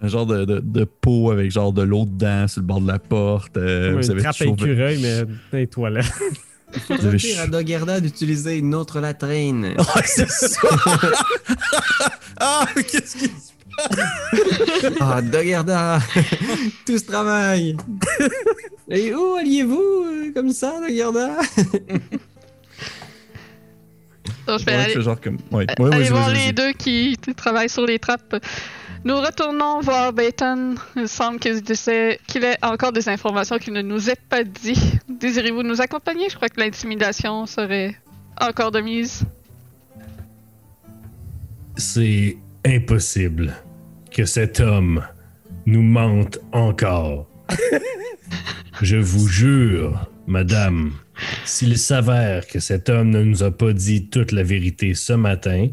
Un 0.00 0.08
genre 0.08 0.26
de, 0.26 0.44
de, 0.44 0.60
de 0.60 0.84
pot 0.84 1.30
avec 1.30 1.50
genre 1.50 1.72
de 1.72 1.82
l'eau 1.82 2.04
dedans 2.06 2.48
sur 2.48 2.60
le 2.62 2.66
bord 2.66 2.80
de 2.80 2.88
la 2.88 2.98
porte. 2.98 3.56
euh, 3.56 3.92
vous 3.96 4.04
une 4.06 4.10
avez 4.12 4.22
trappe 4.22 4.34
à 4.40 4.44
toujours- 4.46 4.66
écureuil, 4.66 4.98
mais 5.00 5.22
dans 5.22 5.58
les 5.58 5.66
toilettes. 5.68 6.06
vous 6.88 6.96
Je 7.00 7.06
avez 7.06 7.16
dire 7.18 7.40
à 7.40 7.46
Dogerda 7.46 8.00
d'utiliser 8.00 8.56
une 8.58 8.74
autre 8.74 8.98
latrine. 8.98 9.74
Ouais, 9.78 10.02
c'est 10.06 10.28
ça! 10.28 10.58
ah, 12.40 12.66
qu'est-ce 12.74 13.16
qui 13.16 13.26
se 13.26 13.51
Ah, 15.00 15.20
Dogerda! 15.22 15.98
Tout 16.86 16.98
ce 16.98 17.04
travail! 17.04 17.76
Et 18.88 19.14
où 19.14 19.34
alliez-vous 19.34 20.04
euh, 20.06 20.32
comme 20.34 20.50
ça? 20.52 20.74
Donc, 20.80 20.88
je 24.58 24.64
vais 24.64 24.72
Ouais, 24.76 24.84
aller, 24.84 25.00
genre 25.00 25.20
comme. 25.20 25.38
Ouais. 25.50 25.66
Ouais, 25.78 25.94
aller 25.94 26.04
vas-y, 26.04 26.08
voir 26.10 26.28
vas-y, 26.30 26.46
les 26.46 26.52
deux 26.52 26.72
qui 26.72 27.16
travaillent 27.36 27.68
sur 27.68 27.86
les 27.86 27.98
trappes. 27.98 28.36
Nous 29.04 29.16
retournons 29.16 29.80
voir 29.80 30.12
Bayton. 30.12 30.74
Il 30.96 31.08
semble 31.08 31.40
qu'il 31.40 32.44
ait 32.44 32.56
encore 32.62 32.92
des 32.92 33.08
informations 33.08 33.58
qu'il 33.58 33.72
ne 33.72 33.82
nous 33.82 34.10
ait 34.10 34.16
pas 34.28 34.44
dit. 34.44 34.78
Désirez-vous 35.08 35.62
nous 35.62 35.80
accompagner? 35.80 36.28
Je 36.28 36.36
crois 36.36 36.48
que 36.48 36.60
l'intimidation 36.60 37.46
serait 37.46 37.96
encore 38.40 38.70
de 38.70 38.80
mise. 38.80 39.24
C'est 41.76 42.36
impossible 42.66 43.54
que 44.10 44.24
cet 44.24 44.60
homme 44.60 45.04
nous 45.66 45.82
mente 45.82 46.38
encore. 46.52 47.28
Je 48.82 48.96
vous 48.96 49.28
jure, 49.28 50.08
madame, 50.26 50.92
s'il 51.44 51.78
s'avère 51.78 52.46
que 52.46 52.58
cet 52.60 52.88
homme 52.88 53.10
ne 53.10 53.22
nous 53.22 53.42
a 53.42 53.50
pas 53.50 53.72
dit 53.72 54.08
toute 54.08 54.32
la 54.32 54.42
vérité 54.42 54.94
ce 54.94 55.12
matin, 55.12 55.68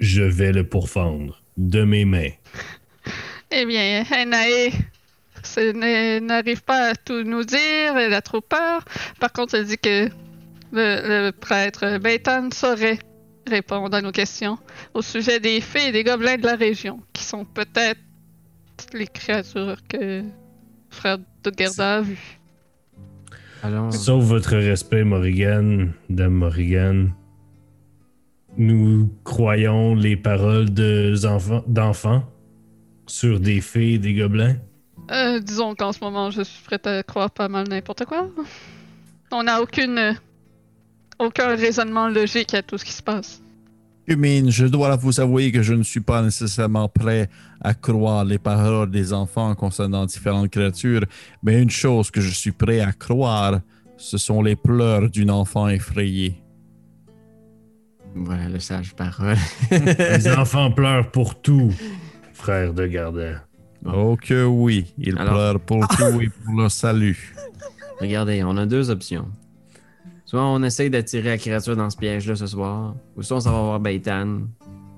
je 0.00 0.22
vais 0.22 0.52
le 0.52 0.64
pourfendre 0.68 1.42
de 1.56 1.82
mes 1.82 2.04
mains. 2.04 2.30
Eh 3.50 3.64
bien, 3.64 4.04
n'est- 5.72 6.20
n'arrive 6.20 6.62
pas 6.62 6.90
à 6.90 6.94
tout 6.94 7.22
nous 7.22 7.44
dire, 7.44 7.96
elle 7.96 8.14
a 8.14 8.20
trop 8.22 8.40
peur. 8.40 8.84
Par 9.20 9.32
contre, 9.32 9.54
elle 9.54 9.66
dit 9.66 9.78
que 9.78 10.08
le, 10.72 11.26
le 11.26 11.30
prêtre 11.32 11.98
Bayton 11.98 12.50
saurait 12.52 12.98
répondre 13.46 13.94
à 13.96 14.00
nos 14.00 14.12
questions 14.12 14.58
au 14.94 15.02
sujet 15.02 15.40
des 15.40 15.60
fées 15.60 15.88
et 15.88 15.92
des 15.92 16.04
gobelins 16.04 16.36
de 16.36 16.46
la 16.46 16.56
région, 16.56 17.00
qui 17.12 17.22
sont 17.22 17.44
peut-être 17.44 18.00
les 18.92 19.06
créatures 19.06 19.76
que 19.88 20.22
frère 20.90 21.18
de 21.18 21.52
Gerda 21.56 21.96
a 21.96 22.00
vues. 22.00 22.40
Allons. 23.62 23.90
Sauf 23.90 24.24
votre 24.24 24.56
respect, 24.56 25.04
Morrigan, 25.04 25.92
Dame 26.08 26.34
Morrigan. 26.34 27.10
Nous 28.56 29.10
croyons 29.24 29.94
les 29.94 30.16
paroles 30.16 30.70
d'enfants 30.70 32.24
sur 33.06 33.40
des 33.40 33.60
fées 33.60 33.94
et 33.94 33.98
des 33.98 34.14
gobelins. 34.14 34.56
Euh, 35.10 35.40
disons 35.40 35.74
qu'en 35.74 35.92
ce 35.92 36.00
moment, 36.00 36.30
je 36.30 36.42
suis 36.42 36.62
prête 36.62 36.86
à 36.86 37.02
croire 37.02 37.30
pas 37.30 37.48
mal 37.48 37.68
n'importe 37.68 38.04
quoi. 38.04 38.28
On 39.32 39.42
n'a 39.42 39.60
aucune, 39.60 40.14
aucun 41.18 41.54
raisonnement 41.56 42.08
logique 42.08 42.54
à 42.54 42.62
tout 42.62 42.78
ce 42.78 42.84
qui 42.84 42.92
se 42.92 43.02
passe. 43.02 43.40
Cumine, 44.06 44.50
je 44.50 44.66
dois 44.66 44.96
vous 44.96 45.18
avouer 45.20 45.50
que 45.50 45.62
je 45.62 45.72
ne 45.72 45.82
suis 45.82 46.00
pas 46.00 46.20
nécessairement 46.22 46.88
prêt 46.88 47.30
à 47.62 47.72
croire 47.72 48.24
les 48.24 48.38
paroles 48.38 48.90
des 48.90 49.12
enfants 49.14 49.54
concernant 49.54 50.04
différentes 50.04 50.50
créatures, 50.50 51.04
mais 51.42 51.62
une 51.62 51.70
chose 51.70 52.10
que 52.10 52.20
je 52.20 52.30
suis 52.30 52.52
prêt 52.52 52.80
à 52.80 52.92
croire, 52.92 53.60
ce 53.96 54.18
sont 54.18 54.42
les 54.42 54.56
pleurs 54.56 55.08
d'une 55.08 55.30
enfant 55.30 55.68
effrayée. 55.68 56.36
Voilà 58.14 58.48
le 58.48 58.60
sage 58.60 58.94
parole. 58.94 59.36
Les 59.70 60.28
enfants 60.28 60.70
pleurent 60.70 61.10
pour 61.10 61.40
tout, 61.40 61.72
frère 62.32 62.72
de 62.72 62.86
Gardin. 62.86 63.40
Oh 63.84 64.16
que 64.20 64.44
oui, 64.44 64.94
ils 64.98 65.18
Alors- 65.18 65.32
pleurent 65.34 65.60
pour 65.60 65.88
tout 65.88 66.20
et 66.20 66.28
pour 66.28 66.54
leur 66.60 66.70
salut. 66.70 67.34
Regardez, 68.00 68.44
on 68.44 68.56
a 68.56 68.66
deux 68.66 68.90
options. 68.90 69.26
Soit 70.34 70.44
on 70.44 70.64
essaye 70.64 70.90
d'attirer 70.90 71.28
la 71.28 71.38
créature 71.38 71.76
dans 71.76 71.88
ce 71.90 71.96
piège-là 71.96 72.34
ce 72.34 72.48
soir, 72.48 72.96
ou 73.16 73.22
soit 73.22 73.36
on 73.36 73.40
s'en 73.40 73.52
va 73.52 73.60
voir 73.62 73.78
Baitan, 73.78 74.40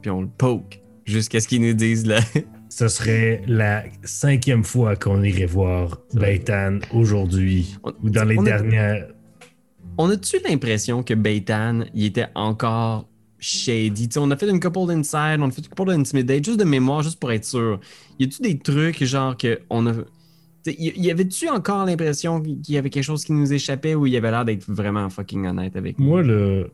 puis 0.00 0.10
on 0.10 0.22
le 0.22 0.28
poke 0.28 0.80
jusqu'à 1.04 1.40
ce 1.40 1.46
qu'ils 1.46 1.60
nous 1.60 1.74
disent 1.74 2.06
là. 2.06 2.20
Ce 2.70 2.88
serait 2.88 3.42
la 3.46 3.84
cinquième 4.02 4.64
fois 4.64 4.96
qu'on 4.96 5.22
irait 5.22 5.44
voir 5.44 5.98
Baitan 6.14 6.78
aujourd'hui 6.90 7.76
On- 7.84 7.92
ou 8.02 8.08
dans 8.08 8.24
les 8.24 8.38
on 8.38 8.40
a- 8.40 8.44
dernières. 8.44 9.08
On 9.98 10.08
a-tu 10.08 10.38
l'impression 10.48 11.02
que 11.02 11.12
Baitan, 11.12 11.82
il 11.92 12.06
était 12.06 12.28
encore 12.34 13.06
shady? 13.38 14.08
T'sais, 14.08 14.18
on 14.18 14.30
a 14.30 14.36
fait 14.38 14.48
une 14.48 14.58
couple 14.58 14.86
d'inside, 14.86 15.38
on 15.40 15.48
a 15.48 15.50
fait 15.50 15.60
une 15.60 15.68
couple 15.68 15.90
d'intimidate, 15.90 16.46
juste 16.46 16.58
de 16.58 16.64
mémoire, 16.64 17.02
juste 17.02 17.20
pour 17.20 17.30
être 17.30 17.44
sûr. 17.44 17.78
Y 18.18 18.24
a-tu 18.24 18.40
des 18.40 18.58
trucs 18.58 19.04
genre 19.04 19.36
que 19.36 19.60
on 19.68 19.86
a. 19.86 19.92
Y 20.72 20.92
y 20.96 21.10
avait-tu 21.10 21.48
encore 21.48 21.84
l'impression 21.86 22.40
qu'il 22.40 22.74
y 22.74 22.78
avait 22.78 22.90
quelque 22.90 23.04
chose 23.04 23.24
qui 23.24 23.32
nous 23.32 23.52
échappait 23.52 23.94
ou 23.94 24.06
il 24.06 24.16
avait 24.16 24.30
l'air 24.30 24.44
d'être 24.44 24.64
vraiment 24.68 25.08
fucking 25.10 25.46
honnête 25.46 25.76
avec 25.76 25.98
nous? 25.98 26.06
Moi, 26.06 26.22
le. 26.22 26.70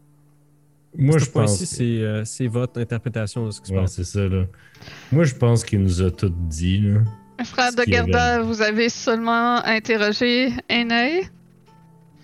Moi, 0.99 1.19
je 1.19 1.25
pense. 1.27 1.59
que- 1.59 1.65
c'est 1.65 1.85
euh, 1.85 2.25
c'est 2.25 2.47
votre 2.49 2.79
interprétation 2.81 3.47
de 3.47 3.51
ce 3.51 3.61
qui 3.61 3.69
se 3.69 3.73
Ouais, 3.73 3.81
passe. 3.81 3.95
c'est 3.95 4.05
ça, 4.05 4.29
là. 4.29 4.45
Moi, 5.11 5.25
je 5.25 5.35
pense 5.35 5.65
qu'il 5.65 5.81
nous 5.83 6.03
a 6.03 6.11
tout 6.11 6.33
dit, 6.49 6.81
là. 6.81 7.01
Frère 7.45 7.73
de 7.75 7.83
Gerda, 7.91 8.43
vous 8.43 8.61
avez 8.63 8.89
seulement 8.89 9.57
interrogé 9.65 10.51
Aîné. 10.69 11.23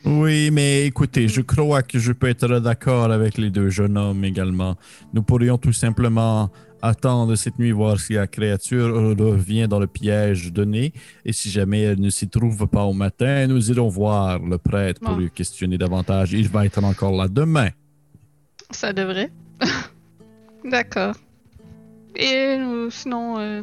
Oui, 0.05 0.51
mais 0.53 0.87
écoutez, 0.87 1.27
je 1.29 1.41
crois 1.41 1.83
que 1.83 1.99
je 1.99 2.13
peux 2.13 2.29
être 2.29 2.61
d'accord 2.61 3.11
avec 3.11 3.37
les 3.37 3.51
deux 3.51 3.69
jeunes 3.69 3.99
hommes 3.99 4.25
également. 4.25 4.77
Nous 5.13 5.23
pourrions 5.23 5.59
tout 5.59 5.73
simplement 5.73 6.51
attendre 6.83 7.35
cette 7.35 7.59
nuit, 7.59 7.71
voir 7.73 7.99
si 8.01 8.15
la 8.15 8.27
créature 8.27 8.95
revient 8.95 9.67
dans 9.69 9.79
le 9.79 9.87
piège 9.87 10.53
donné. 10.53 10.93
Et 11.25 11.33
si 11.33 11.51
jamais 11.51 11.83
elle 11.83 12.01
ne 12.01 12.11
s'y 12.11 12.29
trouve 12.29 12.67
pas 12.67 12.85
au 12.85 12.93
matin, 12.93 13.47
nous 13.47 13.71
irons 13.71 13.89
voir 13.89 14.39
le 14.39 14.59
prêtre 14.59 15.01
pour 15.01 15.15
Bon. 15.15 15.21
lui 15.21 15.31
questionner 15.31 15.79
davantage. 15.79 16.33
Il 16.33 16.49
va 16.49 16.65
être 16.67 16.83
encore 16.83 17.13
là 17.13 17.29
demain. 17.29 17.69
Ça 18.71 18.93
devrait. 18.93 19.31
D'accord. 20.65 21.15
Et 22.17 22.57
euh, 22.59 22.91
sinon, 22.91 23.39
euh, 23.39 23.63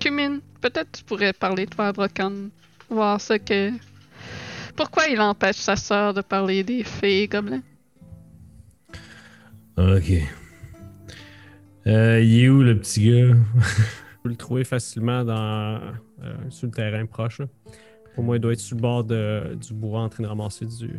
Cumin, 0.00 0.38
peut-être 0.60 0.92
tu 0.98 1.04
pourrais 1.04 1.32
parler, 1.32 1.66
toi, 1.66 1.88
à 1.88 1.92
Brocan. 1.92 2.32
Voir 2.90 3.20
ce 3.20 3.34
que. 3.34 3.72
Pourquoi 4.76 5.08
il 5.08 5.20
empêche 5.20 5.56
sa 5.56 5.76
sœur 5.76 6.14
de 6.14 6.20
parler 6.20 6.62
des 6.62 6.84
fées 6.84 7.22
et 7.24 7.28
gobelins? 7.28 7.62
Ok. 9.76 10.12
Euh, 11.88 12.20
il 12.20 12.44
est 12.44 12.48
où 12.48 12.62
le 12.62 12.78
petit 12.78 13.08
gars? 13.10 13.34
Tu 13.34 14.18
peux 14.22 14.28
le 14.28 14.36
trouver 14.36 14.64
facilement 14.64 15.24
dans, 15.24 15.80
euh, 16.22 16.34
sur 16.50 16.66
le 16.66 16.72
terrain 16.72 17.06
proche. 17.06 17.38
là. 17.40 17.46
Au 18.16 18.22
moins, 18.22 18.36
il 18.36 18.40
doit 18.40 18.52
être 18.52 18.58
sur 18.60 18.76
le 18.76 18.82
bord 18.82 19.04
de- 19.04 19.54
du 19.54 19.72
bois 19.74 20.00
en 20.00 20.08
train 20.08 20.24
de 20.24 20.28
ramasser 20.28 20.66
du, 20.66 20.90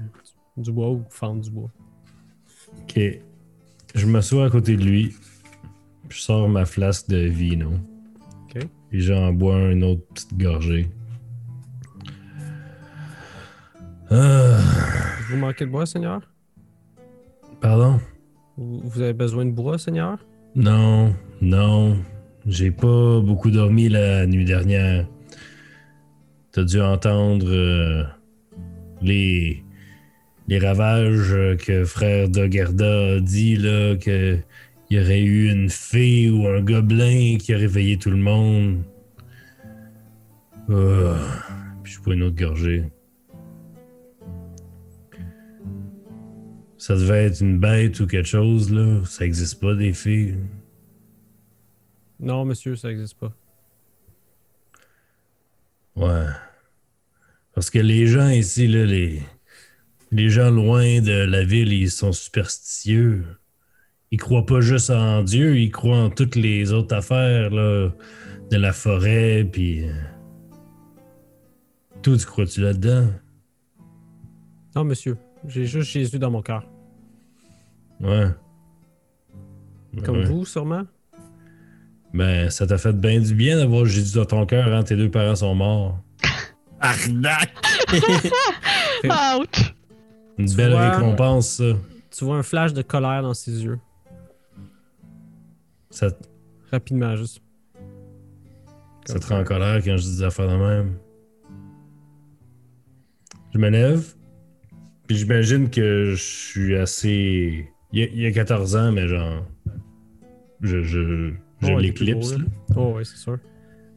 du 0.57 0.71
bois 0.71 0.89
ou 0.89 1.03
fendre 1.09 1.41
du 1.41 1.51
bois. 1.51 1.69
Ok. 2.81 2.99
Je 3.93 4.05
m'assois 4.07 4.45
à 4.45 4.49
côté 4.49 4.77
de 4.77 4.83
lui. 4.83 5.15
Je 6.09 6.19
sors 6.19 6.47
ma 6.49 6.65
flasque 6.65 7.09
de 7.09 7.17
vino. 7.17 7.71
Ok. 8.45 8.63
Et 8.91 8.99
j'en 8.99 9.31
bois 9.33 9.71
une 9.71 9.83
autre 9.83 10.01
petite 10.13 10.37
gorgée. 10.37 10.89
Ah, 14.09 14.57
Vous 15.29 15.37
manquez 15.37 15.65
de 15.65 15.71
bois, 15.71 15.85
Seigneur? 15.85 16.21
pardon? 17.61 17.99
Vous 18.57 19.01
avez 19.01 19.13
besoin 19.13 19.45
de 19.45 19.51
bois, 19.51 19.77
Seigneur? 19.77 20.17
Non, 20.55 21.13
non. 21.41 21.97
J'ai 22.47 22.71
pas 22.71 23.19
beaucoup 23.19 23.51
dormi 23.51 23.89
la 23.89 24.25
nuit 24.25 24.45
dernière. 24.45 25.05
T'as 26.51 26.63
dû 26.63 26.81
entendre 26.81 27.47
euh, 27.47 28.03
les, 29.01 29.63
ravages 30.49 31.35
que 31.63 31.85
frère 31.85 32.27
Dogarda 32.29 33.15
a 33.15 33.19
dit 33.19 33.55
là 33.55 33.95
que 33.95 34.37
il 34.89 34.97
y 34.97 35.01
aurait 35.01 35.21
eu 35.21 35.51
une 35.51 35.69
fée 35.69 36.31
ou 36.31 36.47
un 36.47 36.61
gobelin 36.61 37.37
qui 37.37 37.53
a 37.53 37.57
réveillé 37.57 37.97
tout 37.97 38.09
le 38.09 38.17
monde. 38.17 38.81
Ah, 40.71 41.15
puis 41.83 41.93
je 41.93 42.01
bois 42.01 42.15
une 42.15 42.23
autre 42.23 42.35
gorgée. 42.35 42.85
Ça 46.79 46.95
devait 46.95 47.25
être 47.25 47.41
une 47.41 47.59
bête 47.59 47.99
ou 47.99 48.07
quelque 48.07 48.25
chose, 48.25 48.71
là. 48.71 49.03
Ça 49.05 49.25
existe 49.25 49.59
pas, 49.59 49.75
des 49.75 49.93
fées. 49.93 50.35
Non, 52.19 52.45
monsieur, 52.45 52.75
ça 52.75 52.87
n'existe 52.87 53.19
pas. 53.19 53.31
Ouais. 55.95 56.25
Parce 57.53 57.69
que 57.69 57.79
les 57.79 58.07
gens 58.07 58.29
ici, 58.29 58.67
là, 58.67 58.85
les, 58.85 59.21
les 60.11 60.29
gens 60.29 60.49
loin 60.49 61.01
de 61.01 61.25
la 61.25 61.43
ville, 61.43 61.73
ils 61.73 61.91
sont 61.91 62.13
superstitieux. 62.13 63.25
Ils 64.11 64.17
croient 64.17 64.45
pas 64.45 64.61
juste 64.61 64.89
en 64.89 65.21
Dieu, 65.21 65.57
ils 65.59 65.71
croient 65.71 66.03
en 66.05 66.09
toutes 66.09 66.35
les 66.35 66.71
autres 66.71 66.95
affaires, 66.95 67.49
là, 67.51 67.89
de 68.49 68.57
la 68.57 68.71
forêt, 68.73 69.43
puis... 69.43 69.87
euh, 69.87 69.93
Tout, 72.01 72.15
tu 72.17 72.25
crois-tu 72.25 72.61
là-dedans? 72.61 73.07
Non, 74.75 74.85
monsieur. 74.85 75.17
J'ai 75.47 75.65
juste 75.65 75.91
Jésus 75.91 76.19
dans 76.19 76.31
mon 76.31 76.41
cœur. 76.41 76.63
Ouais. 78.01 78.29
Comme 80.03 80.17
Ouais. 80.17 80.25
vous, 80.25 80.45
sûrement. 80.45 80.83
Ben, 82.13 82.49
ça 82.49 82.65
t'a 82.67 82.77
fait 82.77 82.93
bien 82.93 83.19
du 83.19 83.33
bien 83.35 83.57
d'avoir 83.57 83.85
Jésus 83.85 84.15
dans 84.15 84.25
ton 84.25 84.45
cœur, 84.45 84.73
hein? 84.73 84.83
Tes 84.83 84.95
deux 84.95 85.09
parents 85.11 85.35
sont 85.35 85.53
morts. 85.55 85.99
Arnaque! 86.79 87.53
Ouch! 89.03 89.73
Une 90.37 90.45
Tu 90.47 90.55
belle 90.55 90.71
vois- 90.71 90.91
récompense, 90.97 91.47
ça. 91.49 91.73
Tu 92.11 92.25
vois 92.25 92.37
un 92.37 92.43
flash 92.43 92.73
de 92.73 92.81
colère 92.81 93.21
dans 93.21 93.33
ses 93.33 93.63
yeux. 93.63 93.79
Ça, 95.89 96.07
Rapidement, 96.71 97.15
juste. 97.15 97.41
Ça 99.05 99.19
te 99.19 99.25
rend 99.27 99.39
en 99.39 99.43
colère 99.43 99.83
quand 99.83 99.97
je 99.97 100.03
dis 100.03 100.17
des 100.17 100.23
affaires 100.23 100.47
de 100.47 100.55
même. 100.55 100.97
Je 103.53 103.57
me 103.57 103.69
lève. 103.69 104.13
Puis 105.09 105.17
j'imagine 105.17 105.71
que 105.71 106.11
je 106.11 106.15
suis 106.23 106.75
assez. 106.75 107.67
Il 107.91 107.99
y, 107.99 108.03
a, 108.03 108.05
il 108.09 108.19
y 108.19 108.27
a 108.27 108.31
14 108.31 108.75
ans, 108.75 108.91
mais 108.91 109.07
genre. 109.07 109.43
Je, 110.61 110.83
je, 110.83 111.33
je 111.63 111.71
Oh, 111.71 111.79
l'éclipse. 111.79 112.35
Oh, 112.75 112.93
ouais, 112.93 113.03
c'est 113.03 113.17
sûr. 113.17 113.39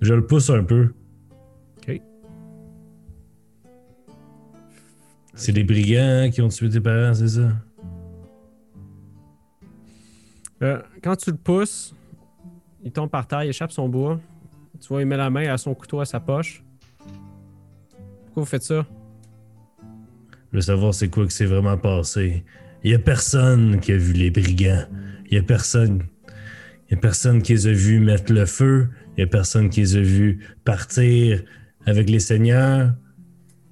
Je 0.00 0.14
le 0.14 0.26
pousse 0.26 0.48
un 0.48 0.64
peu. 0.64 0.94
Ok. 1.76 2.00
C'est 5.34 5.52
des 5.52 5.64
brigands 5.64 6.30
qui 6.32 6.40
ont 6.40 6.48
tué 6.48 6.70
tes 6.70 6.80
parents, 6.80 7.12
c'est 7.12 7.28
ça? 7.28 7.48
Euh, 10.62 10.80
quand 11.04 11.16
tu 11.16 11.30
le 11.30 11.36
pousses, 11.36 11.94
il 12.82 12.90
tombe 12.90 13.10
par 13.10 13.26
terre, 13.26 13.44
il 13.44 13.50
échappe 13.50 13.72
son 13.72 13.86
bois. 13.86 14.18
Tu 14.80 14.88
vois, 14.88 15.02
il 15.02 15.06
met 15.06 15.18
la 15.18 15.28
main 15.28 15.52
à 15.52 15.58
son 15.58 15.74
couteau 15.74 16.00
à 16.00 16.06
sa 16.06 16.20
poche. 16.20 16.64
Pourquoi 18.24 18.44
vous 18.44 18.46
faites 18.46 18.62
ça? 18.62 18.86
Je 20.52 20.60
savoir 20.60 20.92
c'est 20.94 21.08
quoi 21.08 21.26
que 21.26 21.32
c'est 21.32 21.46
vraiment 21.46 21.78
passé. 21.78 22.44
Il 22.84 22.90
y 22.90 22.94
a 22.94 22.98
personne 22.98 23.80
qui 23.80 23.92
a 23.92 23.96
vu 23.96 24.12
les 24.12 24.30
brigands. 24.30 24.84
Il 25.30 25.36
y 25.36 25.38
a 25.38 25.42
personne. 25.42 26.02
Il 26.88 26.92
y 26.92 26.94
a 26.94 27.00
personne 27.00 27.42
qui 27.42 27.52
les 27.52 27.66
a 27.68 27.72
vus 27.72 28.00
mettre 28.00 28.32
le 28.32 28.44
feu. 28.44 28.88
Il 29.16 29.20
y 29.20 29.24
a 29.24 29.26
personne 29.26 29.70
qui 29.70 29.80
les 29.80 29.96
a 29.96 30.00
vus 30.00 30.40
partir 30.64 31.42
avec 31.86 32.10
les 32.10 32.20
seigneurs. 32.20 32.92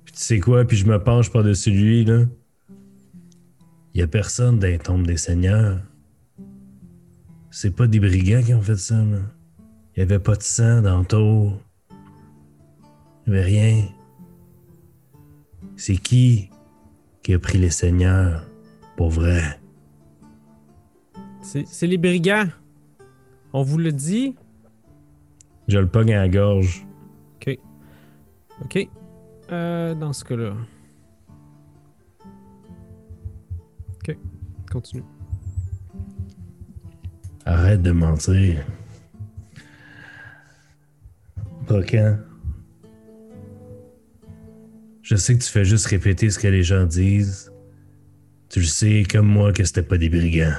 Puis 0.05 0.15
tu 0.15 0.20
sais 0.20 0.40
quoi? 0.40 0.65
Puis 0.65 0.78
je 0.78 0.86
me 0.86 1.02
penche 1.02 1.31
par-dessus 1.31 1.70
lui, 1.70 2.05
là. 2.05 2.24
Il 3.93 4.01
y 4.01 4.02
a 4.02 4.07
personne 4.07 4.59
dans 4.59 4.66
les 4.66 4.78
tombes 4.78 5.07
des 5.07 5.16
seigneurs. 5.16 5.81
C'est 7.51 7.74
pas 7.74 7.89
des 7.89 7.98
brigands 7.98 8.43
qui 8.43 8.55
ont 8.55 8.62
fait 8.62 8.77
ça, 8.77 8.97
là. 8.97 9.19
Il 9.97 10.01
y 10.01 10.02
avait 10.02 10.20
pas 10.20 10.36
de 10.36 10.43
sang 10.43 10.81
dans 10.82 11.01
le 11.01 11.05
tour. 11.05 11.61
Il 13.27 13.35
y 13.35 13.36
avait 13.36 13.44
rien. 13.44 13.85
C'est 15.77 15.97
qui? 15.97 16.50
Qui 17.31 17.35
a 17.35 17.39
pris 17.39 17.59
les 17.59 17.70
seigneurs 17.70 18.44
pour 18.97 19.09
vrai? 19.09 19.61
C'est 21.43 21.86
les 21.86 21.97
brigands. 21.97 22.48
On 23.52 23.62
vous 23.62 23.78
le 23.78 23.93
dit. 23.93 24.35
Je 25.69 25.78
le 25.78 25.86
pogne 25.86 26.12
à 26.12 26.23
la 26.23 26.28
gorge. 26.28 26.85
OK. 28.62 28.89
Euh, 29.52 29.94
dans 29.94 30.12
ce 30.12 30.24
cas-là. 30.24 30.55
OK. 33.94 34.19
Continue. 34.69 35.05
Arrête 37.47 37.81
de 37.81 37.93
mentir. 37.93 38.66
Brocan. 41.69 42.19
Je 45.11 45.16
sais 45.16 45.37
que 45.37 45.43
tu 45.43 45.51
fais 45.51 45.65
juste 45.65 45.87
répéter 45.87 46.31
ce 46.31 46.39
que 46.39 46.47
les 46.47 46.62
gens 46.62 46.87
disent. 46.87 47.53
Tu 48.49 48.61
le 48.61 48.66
sais 48.66 49.03
comme 49.11 49.27
moi 49.27 49.53
que 49.53 49.65
c'était 49.65 49.82
pas 49.82 49.99
des 49.99 50.09
brigands. 50.09 50.55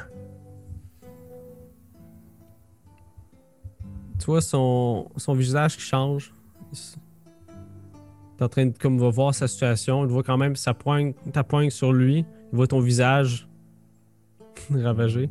Tu 4.20 4.26
vois 4.26 4.42
son, 4.42 5.10
son 5.16 5.34
visage 5.36 5.78
qui 5.78 5.84
change. 5.84 6.34
T'es 8.36 8.44
en 8.44 8.50
train 8.50 8.66
de 8.66 8.78
comme 8.78 9.00
va 9.00 9.10
voir 9.10 9.34
sa 9.34 9.48
situation. 9.48 10.04
Il 10.04 10.12
voit 10.12 10.22
quand 10.22 10.38
même 10.38 10.58
sa 10.58 10.74
poigne, 10.74 11.14
ta 11.32 11.46
poigne 11.46 11.70
sur 11.70 11.94
lui. 11.94 12.26
Il 12.52 12.56
voit 12.58 12.68
ton 12.68 12.82
visage 12.82 13.48
ravagé. 14.70 15.30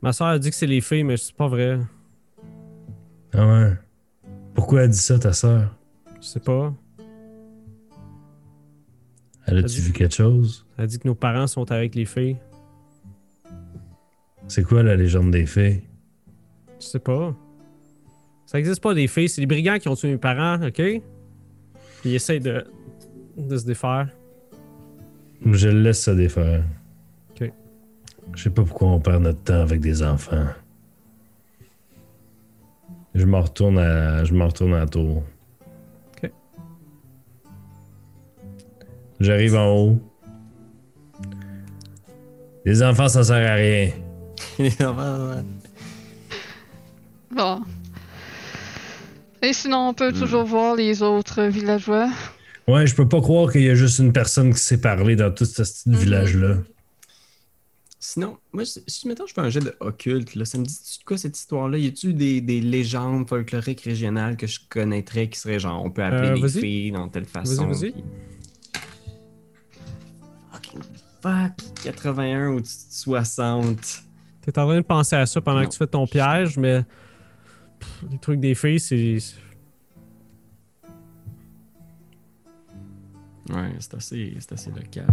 Ma 0.00 0.14
soeur 0.14 0.28
a 0.28 0.38
dit 0.38 0.48
que 0.48 0.56
c'est 0.56 0.66
les 0.66 0.80
filles, 0.80 1.04
mais 1.04 1.18
c'est 1.18 1.36
pas 1.36 1.48
vrai. 1.48 1.78
Ah 3.34 3.46
ouais? 3.46 3.76
Pourquoi 4.54 4.84
elle 4.84 4.90
dit 4.90 4.96
ça, 4.96 5.18
ta 5.18 5.34
sœur? 5.34 5.77
Je 6.20 6.26
sais 6.26 6.40
pas. 6.40 6.74
Elle 9.46 9.58
a-tu 9.58 9.80
vu 9.80 9.92
quelque 9.92 10.14
chose? 10.14 10.66
Elle 10.76 10.84
a 10.84 10.86
dit 10.86 10.98
que 10.98 11.08
nos 11.08 11.14
parents 11.14 11.46
sont 11.46 11.70
avec 11.72 11.94
les 11.94 12.04
filles. 12.04 12.36
C'est 14.46 14.62
quoi 14.62 14.82
la 14.82 14.96
légende 14.96 15.30
des 15.30 15.46
fées? 15.46 15.84
Je 16.80 16.86
sais 16.86 16.98
pas. 16.98 17.34
Ça 18.46 18.58
existe 18.58 18.82
pas 18.82 18.94
des 18.94 19.08
filles, 19.08 19.28
c'est 19.28 19.40
les 19.40 19.46
brigands 19.46 19.78
qui 19.78 19.88
ont 19.88 19.94
tué 19.94 20.10
mes 20.10 20.18
parents, 20.18 20.62
ok? 20.66 20.74
Puis 20.74 21.02
ils 22.04 22.14
essayent 22.14 22.40
de, 22.40 22.64
de 23.36 23.56
se 23.56 23.66
défaire. 23.66 24.08
Je 25.44 25.68
le 25.68 25.82
laisse 25.82 26.02
se 26.02 26.10
défaire. 26.10 26.64
Ok. 27.30 27.52
Je 28.34 28.42
sais 28.42 28.50
pas 28.50 28.64
pourquoi 28.64 28.88
on 28.88 29.00
perd 29.00 29.22
notre 29.22 29.42
temps 29.42 29.60
avec 29.60 29.80
des 29.80 30.02
enfants. 30.02 30.46
Je 33.14 33.24
me 33.24 33.36
retourne 33.36 33.78
à, 33.78 34.24
je 34.24 34.32
me 34.34 34.44
retourne 34.44 34.74
à 34.74 34.80
la 34.80 34.86
tour. 34.86 35.22
J'arrive 39.20 39.56
en 39.56 39.74
haut. 39.76 39.98
Les 42.64 42.82
enfants, 42.82 43.08
ça 43.08 43.24
sert 43.24 43.50
à 43.50 43.54
rien. 43.54 43.90
Bon. 47.30 47.60
Et 49.42 49.52
sinon, 49.52 49.88
on 49.88 49.94
peut 49.94 50.12
toujours 50.12 50.44
voir 50.44 50.74
les 50.74 51.02
autres 51.02 51.42
villageois. 51.44 52.10
Ouais, 52.66 52.86
je 52.86 52.94
peux 52.94 53.08
pas 53.08 53.20
croire 53.20 53.52
qu'il 53.52 53.62
y 53.62 53.70
a 53.70 53.74
juste 53.74 53.98
une 53.98 54.12
personne 54.12 54.52
qui 54.52 54.60
sait 54.60 54.80
parler 54.80 55.14
dans 55.16 55.30
tout 55.32 55.44
ce 55.44 55.62
petit 55.62 55.88
Mhm. 55.90 55.96
village-là. 55.96 56.56
Sinon, 58.00 58.38
moi, 58.52 58.64
si 58.64 59.06
maintenant 59.06 59.26
je 59.26 59.34
fais 59.34 59.40
un 59.40 59.50
jet 59.50 59.60
de 59.60 59.74
occulte, 59.80 60.34
là, 60.34 60.44
ça 60.44 60.56
me 60.58 60.64
dit 60.64 60.72
de 60.74 61.04
quoi 61.04 61.18
cette 61.18 61.36
histoire-là? 61.36 61.78
Y 61.78 61.88
a-tu 61.88 62.14
des, 62.14 62.40
des 62.40 62.60
légendes 62.60 63.28
folkloriques 63.28 63.82
régionales 63.82 64.36
que 64.36 64.46
je 64.46 64.60
connaîtrais 64.68 65.28
qui 65.28 65.38
seraient 65.38 65.58
genre, 65.60 65.84
on 65.84 65.90
peut 65.90 66.02
appeler 66.02 66.28
Euh, 66.40 66.46
les 66.46 66.48
filles 66.48 66.92
dans 66.92 67.08
telle 67.08 67.26
façon? 67.26 67.70
puis- 67.78 67.94
fuck! 71.20 71.52
81 71.84 72.48
au-dessus 72.54 72.86
de 72.88 72.92
60. 72.92 74.02
T'es 74.42 74.58
en 74.58 74.66
train 74.66 74.76
de 74.76 74.80
penser 74.82 75.16
à 75.16 75.26
ça 75.26 75.40
pendant 75.40 75.60
Non. 75.60 75.66
que 75.66 75.70
tu 75.72 75.78
fais 75.78 75.86
ton 75.86 76.06
piège, 76.06 76.56
mais 76.56 76.82
pff, 77.78 78.04
les 78.10 78.18
trucs 78.18 78.40
des 78.40 78.54
filles, 78.54 78.80
c'est. 78.80 79.18
Ouais, 83.50 83.72
c'est 83.78 83.94
assez, 83.94 84.36
assez 84.50 84.70
local. 84.70 85.06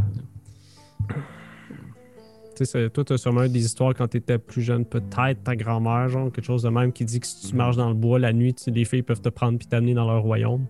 Tu 2.57 2.65
sais, 2.65 2.89
toi, 2.89 3.03
t'as 3.03 3.17
sûrement 3.17 3.43
eu 3.43 3.49
des 3.49 3.65
histoires 3.65 3.93
quand 3.93 4.07
t'étais 4.07 4.37
plus 4.37 4.61
jeune, 4.61 4.85
peut-être 4.85 5.43
ta 5.43 5.55
grand-mère, 5.55 6.07
genre, 6.09 6.31
quelque 6.31 6.45
chose 6.45 6.63
de 6.63 6.69
même 6.69 6.91
qui 6.93 7.03
dit 7.03 7.19
que 7.19 7.27
si 7.27 7.49
tu 7.49 7.55
marches 7.55 7.75
dans 7.75 7.89
le 7.89 7.95
bois 7.95 8.17
la 8.19 8.31
nuit, 8.31 8.53
tu 8.53 8.71
les 8.71 8.85
filles 8.85 9.01
peuvent 9.03 9.21
te 9.21 9.29
prendre 9.29 9.57
puis 9.57 9.67
t'amener 9.67 9.93
dans 9.93 10.05
leur 10.09 10.21
royaume. 10.21 10.65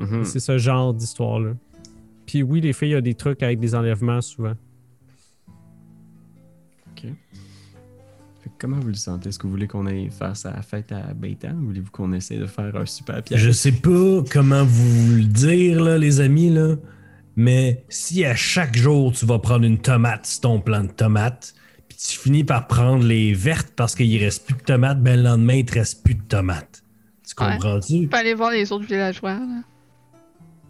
Mhm. 0.00 0.24
C'est 0.24 0.40
ce 0.40 0.58
genre 0.58 0.92
d'histoire-là. 0.94 1.52
Puis 2.32 2.42
oui, 2.42 2.62
les 2.62 2.72
filles, 2.72 2.88
il 2.88 2.92
y 2.92 2.94
a 2.94 3.02
des 3.02 3.12
trucs 3.12 3.42
avec 3.42 3.60
des 3.60 3.74
enlèvements 3.74 4.22
souvent. 4.22 4.54
Fait 6.96 8.48
que 8.48 8.54
comment 8.58 8.80
vous 8.80 8.88
le 8.88 8.94
sentez? 8.94 9.28
Est-ce 9.28 9.38
que 9.38 9.42
vous 9.42 9.50
voulez 9.50 9.66
qu'on 9.68 9.84
aille 9.84 10.08
faire 10.10 10.34
sa 10.34 10.62
fête 10.62 10.90
à 10.92 11.12
Beitan 11.12 11.52
ou 11.60 11.66
voulez-vous 11.66 11.90
qu'on 11.90 12.10
essaie 12.14 12.38
de 12.38 12.46
faire 12.46 12.74
un 12.74 12.86
super 12.86 13.22
piège? 13.22 13.38
Je 13.38 13.50
sais 13.50 13.72
pas 13.72 14.22
comment 14.32 14.64
vous 14.64 15.16
le 15.16 15.24
dire, 15.24 15.82
là, 15.82 15.98
les 15.98 16.20
amis, 16.20 16.48
là, 16.48 16.76
mais 17.36 17.84
si 17.90 18.24
à 18.24 18.34
chaque 18.34 18.74
jour 18.78 19.12
tu 19.12 19.26
vas 19.26 19.38
prendre 19.38 19.66
une 19.66 19.78
tomate 19.78 20.24
sur 20.24 20.40
ton 20.40 20.58
plan 20.58 20.84
de 20.84 20.90
tomates, 20.90 21.54
puis 21.86 21.98
tu 21.98 22.18
finis 22.18 22.44
par 22.44 22.66
prendre 22.66 23.04
les 23.04 23.34
vertes 23.34 23.74
parce 23.76 23.94
qu'il 23.94 24.16
reste 24.24 24.46
plus 24.46 24.56
de 24.56 24.62
tomates, 24.62 25.02
ben 25.02 25.16
le 25.18 25.22
lendemain, 25.24 25.56
il 25.56 25.66
te 25.66 25.74
reste 25.74 26.02
plus 26.02 26.14
de 26.14 26.22
tomates. 26.22 26.82
Tu 27.28 27.44
Ouais. 27.44 27.52
comprends-tu? 27.52 28.06
On 28.06 28.08
peut 28.08 28.16
aller 28.16 28.32
voir 28.34 28.50
les 28.52 28.72
autres 28.72 28.86
villageois. 28.86 29.34
là. 29.34 29.62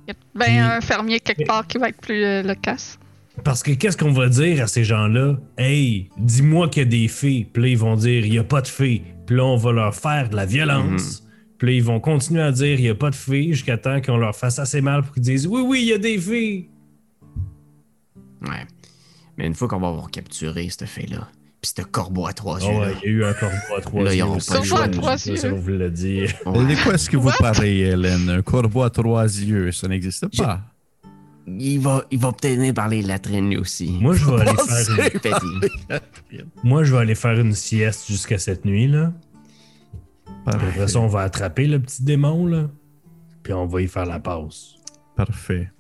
Il 0.06 0.08
y 0.08 0.10
a 0.10 0.14
Puis- 0.14 0.52
bien 0.52 0.70
un 0.76 0.80
fermier 0.80 1.20
quelque 1.20 1.46
part 1.46 1.66
qui 1.66 1.78
va 1.78 1.88
être 1.88 2.00
plus 2.00 2.24
euh, 2.24 2.42
loquace. 2.42 2.98
Parce 3.44 3.62
que 3.62 3.72
qu'est-ce 3.72 3.96
qu'on 3.96 4.12
va 4.12 4.28
dire 4.28 4.62
à 4.62 4.66
ces 4.66 4.84
gens-là? 4.84 5.36
Hey, 5.56 6.10
dis-moi 6.18 6.68
qu'il 6.68 6.82
y 6.82 6.86
a 6.86 6.88
des 6.88 7.08
filles. 7.08 7.44
Puis 7.44 7.62
là, 7.62 7.68
ils 7.70 7.78
vont 7.78 7.96
dire, 7.96 8.26
il 8.26 8.30
n'y 8.32 8.38
a 8.38 8.44
pas 8.44 8.60
de 8.60 8.68
filles. 8.68 9.02
Puis 9.26 9.36
là, 9.36 9.44
on 9.44 9.56
va 9.56 9.72
leur 9.72 9.94
faire 9.94 10.28
de 10.28 10.36
la 10.36 10.44
violence. 10.44 11.26
Puis 11.56 11.68
là, 11.68 11.74
ils 11.74 11.82
vont 11.82 11.98
continuer 12.00 12.42
à 12.42 12.52
dire, 12.52 12.78
il 12.78 12.82
n'y 12.82 12.88
a 12.90 12.94
pas 12.94 13.08
de 13.10 13.14
filles 13.14 13.54
jusqu'à 13.54 13.78
temps 13.78 14.02
qu'on 14.02 14.16
leur 14.18 14.34
fasse 14.36 14.58
assez 14.58 14.80
mal 14.82 15.02
pour 15.02 15.14
qu'ils 15.14 15.22
disent, 15.22 15.46
oui, 15.46 15.62
oui, 15.64 15.80
il 15.82 15.88
y 15.88 15.92
a 15.94 15.98
des 15.98 16.18
filles. 16.18 16.68
Ouais. 18.42 18.66
Mais 19.38 19.46
une 19.46 19.54
fois 19.54 19.68
qu'on 19.68 19.78
va 19.80 19.88
avoir 19.88 20.10
capturé 20.10 20.68
cette 20.68 20.86
fille-là, 20.88 21.28
pis 21.62 21.72
ce 21.76 21.82
corbeau 21.82 22.26
à 22.26 22.32
trois 22.34 22.58
Ah 22.60 22.64
yeux, 22.66 22.78
ouais, 22.78 22.86
là, 22.86 22.92
il 23.04 23.10
y 23.10 23.14
a 23.14 23.16
eu 23.16 23.24
un 23.24 23.32
corbeau 23.32 23.74
à 23.78 23.80
trois 23.80 24.02
Là, 24.02 24.12
ils 24.12 24.18
yeux 24.18 24.24
pas 24.24 24.60
le 24.60 24.68
Corbeau 24.68 24.76
à 24.82 24.88
trois 24.88 25.14
yeux. 25.14 25.36
on 25.52 25.56
vous 25.56 25.68
l'a 25.70 25.88
dit. 25.88 26.20
ouais, 26.22 26.26
De 26.76 26.82
quoi 26.82 26.94
est-ce 26.94 27.08
que 27.08 27.16
vous 27.16 27.28
What? 27.28 27.34
parlez, 27.38 27.76
Hélène? 27.78 28.28
Un 28.28 28.42
corbeau 28.42 28.82
à 28.82 28.90
trois 28.90 29.24
yeux, 29.24 29.70
ça 29.72 29.86
n'existe 29.88 30.26
pas. 30.36 30.60
il 31.46 31.78
va, 31.78 32.04
il 32.10 32.18
va 32.18 32.32
peut-être 32.32 32.56
venir 32.56 32.74
parler 32.74 33.00
latrine 33.02 33.48
lui 33.50 33.56
aussi. 33.58 33.96
Moi, 34.00 34.14
je 34.14 34.24
vais 34.26 34.40
aller 34.40 34.56
faire 34.56 34.90
une... 34.98 35.10
Petit. 35.20 36.44
Moi, 36.64 36.84
je 36.84 36.92
vais 36.92 36.98
aller 36.98 37.14
faire 37.14 37.38
une 37.38 37.54
sieste 37.54 38.06
jusqu'à 38.08 38.38
cette 38.38 38.64
nuit, 38.64 38.88
là. 38.88 39.12
Puis 40.24 40.34
Parfait. 40.44 40.66
après 40.68 40.88
ça, 40.88 40.98
on 40.98 41.06
va 41.06 41.20
attraper 41.20 41.66
le 41.68 41.78
petit 41.80 42.02
démon, 42.02 42.46
là. 42.46 42.68
Puis 43.44 43.52
on 43.52 43.66
va 43.66 43.80
y 43.82 43.86
faire 43.88 44.06
la 44.06 44.18
passe. 44.18 44.74
Parfait. 45.16 45.70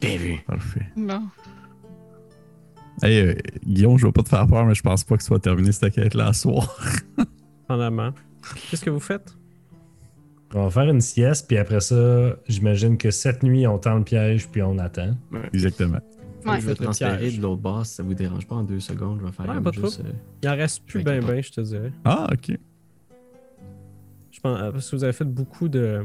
Bien 0.00 0.16
vu. 0.16 0.38
Parfait. 0.46 0.86
Bon. 0.96 1.22
Hey, 3.02 3.20
euh, 3.20 3.34
Guillaume, 3.64 3.96
je 3.98 4.06
veux 4.06 4.12
pas 4.12 4.22
te 4.22 4.28
faire 4.28 4.46
peur, 4.46 4.64
mais 4.66 4.74
je 4.74 4.82
pense 4.82 5.04
pas 5.04 5.16
que 5.16 5.22
tu 5.22 5.30
vas 5.30 5.38
terminer 5.38 5.72
cette 5.72 5.94
quête-là 5.94 6.28
à 6.28 6.32
soir. 6.32 6.76
En 7.68 7.78
amont. 7.80 8.12
Qu'est-ce 8.70 8.84
que 8.84 8.90
vous 8.90 9.00
faites? 9.00 9.34
On 10.54 10.64
va 10.64 10.70
faire 10.70 10.90
une 10.90 11.00
sieste, 11.02 11.46
puis 11.46 11.58
après 11.58 11.80
ça, 11.80 12.36
j'imagine 12.48 12.96
que 12.96 13.10
cette 13.10 13.42
nuit, 13.42 13.66
on 13.66 13.78
tend 13.78 13.96
le 13.96 14.04
piège, 14.04 14.48
puis 14.48 14.62
on 14.62 14.78
attend. 14.78 15.14
Exactement. 15.52 15.98
Ouais. 16.46 16.60
Je 16.60 16.66
vais 16.66 16.74
transférer 16.74 17.30
de 17.30 17.42
l'autre 17.42 17.60
base 17.60 17.88
si 17.90 17.94
ça 17.96 18.02
vous 18.02 18.14
dérange 18.14 18.46
pas 18.46 18.54
en 18.56 18.62
deux 18.62 18.80
secondes. 18.80 19.18
Je 19.20 19.26
vais 19.26 19.32
faire 19.32 19.46
Ouais, 19.48 19.60
pas 19.60 19.70
juste. 19.72 20.00
euh, 20.00 20.12
Il 20.42 20.48
en 20.48 20.56
reste 20.56 20.84
plus 20.86 21.02
ben 21.02 21.22
ben, 21.22 21.42
je 21.42 21.50
te 21.52 21.60
dirais. 21.60 21.92
Ah, 22.04 22.26
ok. 22.32 22.56
Je 24.30 24.40
pense 24.40 24.58
euh, 24.60 24.72
parce 24.72 24.88
que 24.90 24.96
vous 24.96 25.04
avez 25.04 25.12
fait 25.12 25.24
beaucoup 25.24 25.68
de 25.68 26.04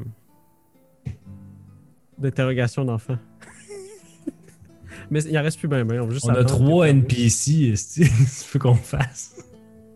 d'interrogations 2.17 2.83
d'enfants. 2.85 3.17
Mais 5.11 5.21
il 5.23 5.37
en 5.37 5.43
reste 5.43 5.59
plus 5.59 5.67
ben 5.67 5.83
ben. 5.85 6.01
On, 6.01 6.07
va 6.07 6.13
juste 6.13 6.25
On 6.25 6.33
a 6.33 6.43
trois 6.43 6.87
NPC, 6.87 7.71
est-ce 7.73 7.99
que 8.01 8.05
tu 8.05 8.53
veux 8.53 8.59
qu'on 8.59 8.75
fasse? 8.75 9.35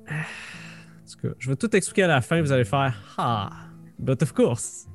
En 0.10 1.12
tout 1.12 1.28
cas, 1.28 1.34
je 1.40 1.50
vais 1.50 1.56
tout 1.56 1.76
expliquer 1.76 2.04
à 2.04 2.08
la 2.08 2.22
fin. 2.22 2.42
Vous 2.42 2.52
allez 2.52 2.66
faire 2.66 2.94
Ah, 3.18 3.50
but 4.00 4.22
of 4.24 4.34
course. 4.34 4.86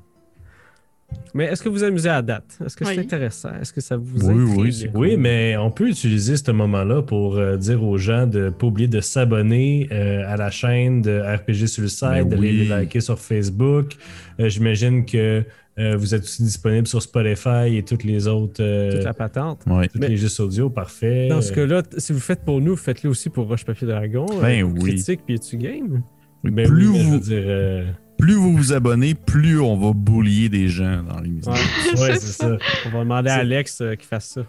Mais 1.35 1.45
est-ce 1.45 1.61
que 1.61 1.69
vous 1.69 1.83
amusez 1.83 2.09
à 2.09 2.13
la 2.13 2.21
date? 2.23 2.57
Est-ce 2.65 2.75
que 2.75 2.85
c'est 2.85 2.97
intéressant? 2.97 3.51
Est-ce 3.61 3.71
que 3.71 3.81
ça 3.81 3.97
vous 3.97 4.27
Oui, 4.27 4.41
intrigue? 4.43 4.59
oui, 4.59 4.73
c'est 4.73 4.91
Oui, 4.95 5.15
mais 5.17 5.55
on 5.57 5.69
peut 5.69 5.87
utiliser 5.87 6.37
ce 6.37 6.49
moment-là 6.51 7.03
pour 7.03 7.37
euh, 7.37 7.55
dire 7.55 7.83
aux 7.83 7.97
gens 7.97 8.25
de 8.25 8.45
ne 8.45 8.49
pas 8.49 8.65
oublier 8.65 8.87
de 8.87 8.99
s'abonner 8.99 9.87
euh, 9.91 10.23
à 10.27 10.37
la 10.37 10.49
chaîne 10.49 11.03
de 11.03 11.19
RPG 11.19 11.67
Suicide, 11.67 12.07
Ben 12.09 12.29
d'aller 12.29 12.49
oui. 12.49 12.57
les 12.59 12.65
liker 12.65 12.99
sur 12.99 13.19
Facebook. 13.19 13.95
Euh, 14.39 14.49
J'imagine 14.49 15.05
que 15.05 15.43
euh, 15.79 15.95
vous 15.97 16.13
êtes 16.13 16.23
aussi 16.23 16.43
disponible 16.43 16.87
sur 16.87 17.01
Spotify 17.01 17.77
et 17.77 17.83
toutes 17.83 18.03
les 18.03 18.27
autres, 18.27 18.61
euh, 18.61 18.91
Toute 18.91 19.03
la 19.03 19.13
patente. 19.13 19.61
Ouais. 19.67 19.87
toutes 19.87 20.01
Mais- 20.01 20.09
les 20.09 20.17
juste 20.17 20.39
audio, 20.39 20.69
parfait. 20.69 21.27
Dans 21.29 21.41
ce 21.41 21.51
cas-là, 21.53 21.81
si 21.97 22.13
vous 22.13 22.19
faites 22.19 22.43
pour 22.45 22.61
nous, 22.61 22.75
faites-le 22.75 23.09
aussi 23.09 23.29
pour 23.29 23.47
Roche 23.47 23.65
Papier 23.65 23.87
Dragon. 23.87 24.25
Ben 24.41 24.63
euh, 24.63 24.67
oui. 24.67 24.91
Critique 24.91 25.21
puis 25.25 25.39
tu 25.39 25.57
game? 25.57 26.03
Oui, 26.43 26.51
Ben 26.51 26.67
plus, 26.67 26.89
oui, 26.89 27.03
vous, 27.03 27.19
dire, 27.19 27.41
euh, 27.45 27.85
plus 28.17 28.33
vous 28.35 28.55
vous 28.55 28.73
abonnez, 28.73 29.15
plus 29.15 29.59
on 29.61 29.77
va 29.77 29.93
boulier 29.93 30.49
des 30.49 30.67
gens 30.67 31.01
dans 31.01 31.19
l'émission. 31.21 31.53
Ouais, 31.53 31.57
ouais, 32.01 32.15
C'est 32.19 32.43
ça. 32.43 32.57
on 32.85 32.89
va 32.89 32.99
demander 32.99 33.29
à 33.29 33.35
Alex 33.35 33.79
euh, 33.81 33.95
qu'il 33.95 34.07
fasse 34.07 34.25
ça. 34.25 34.41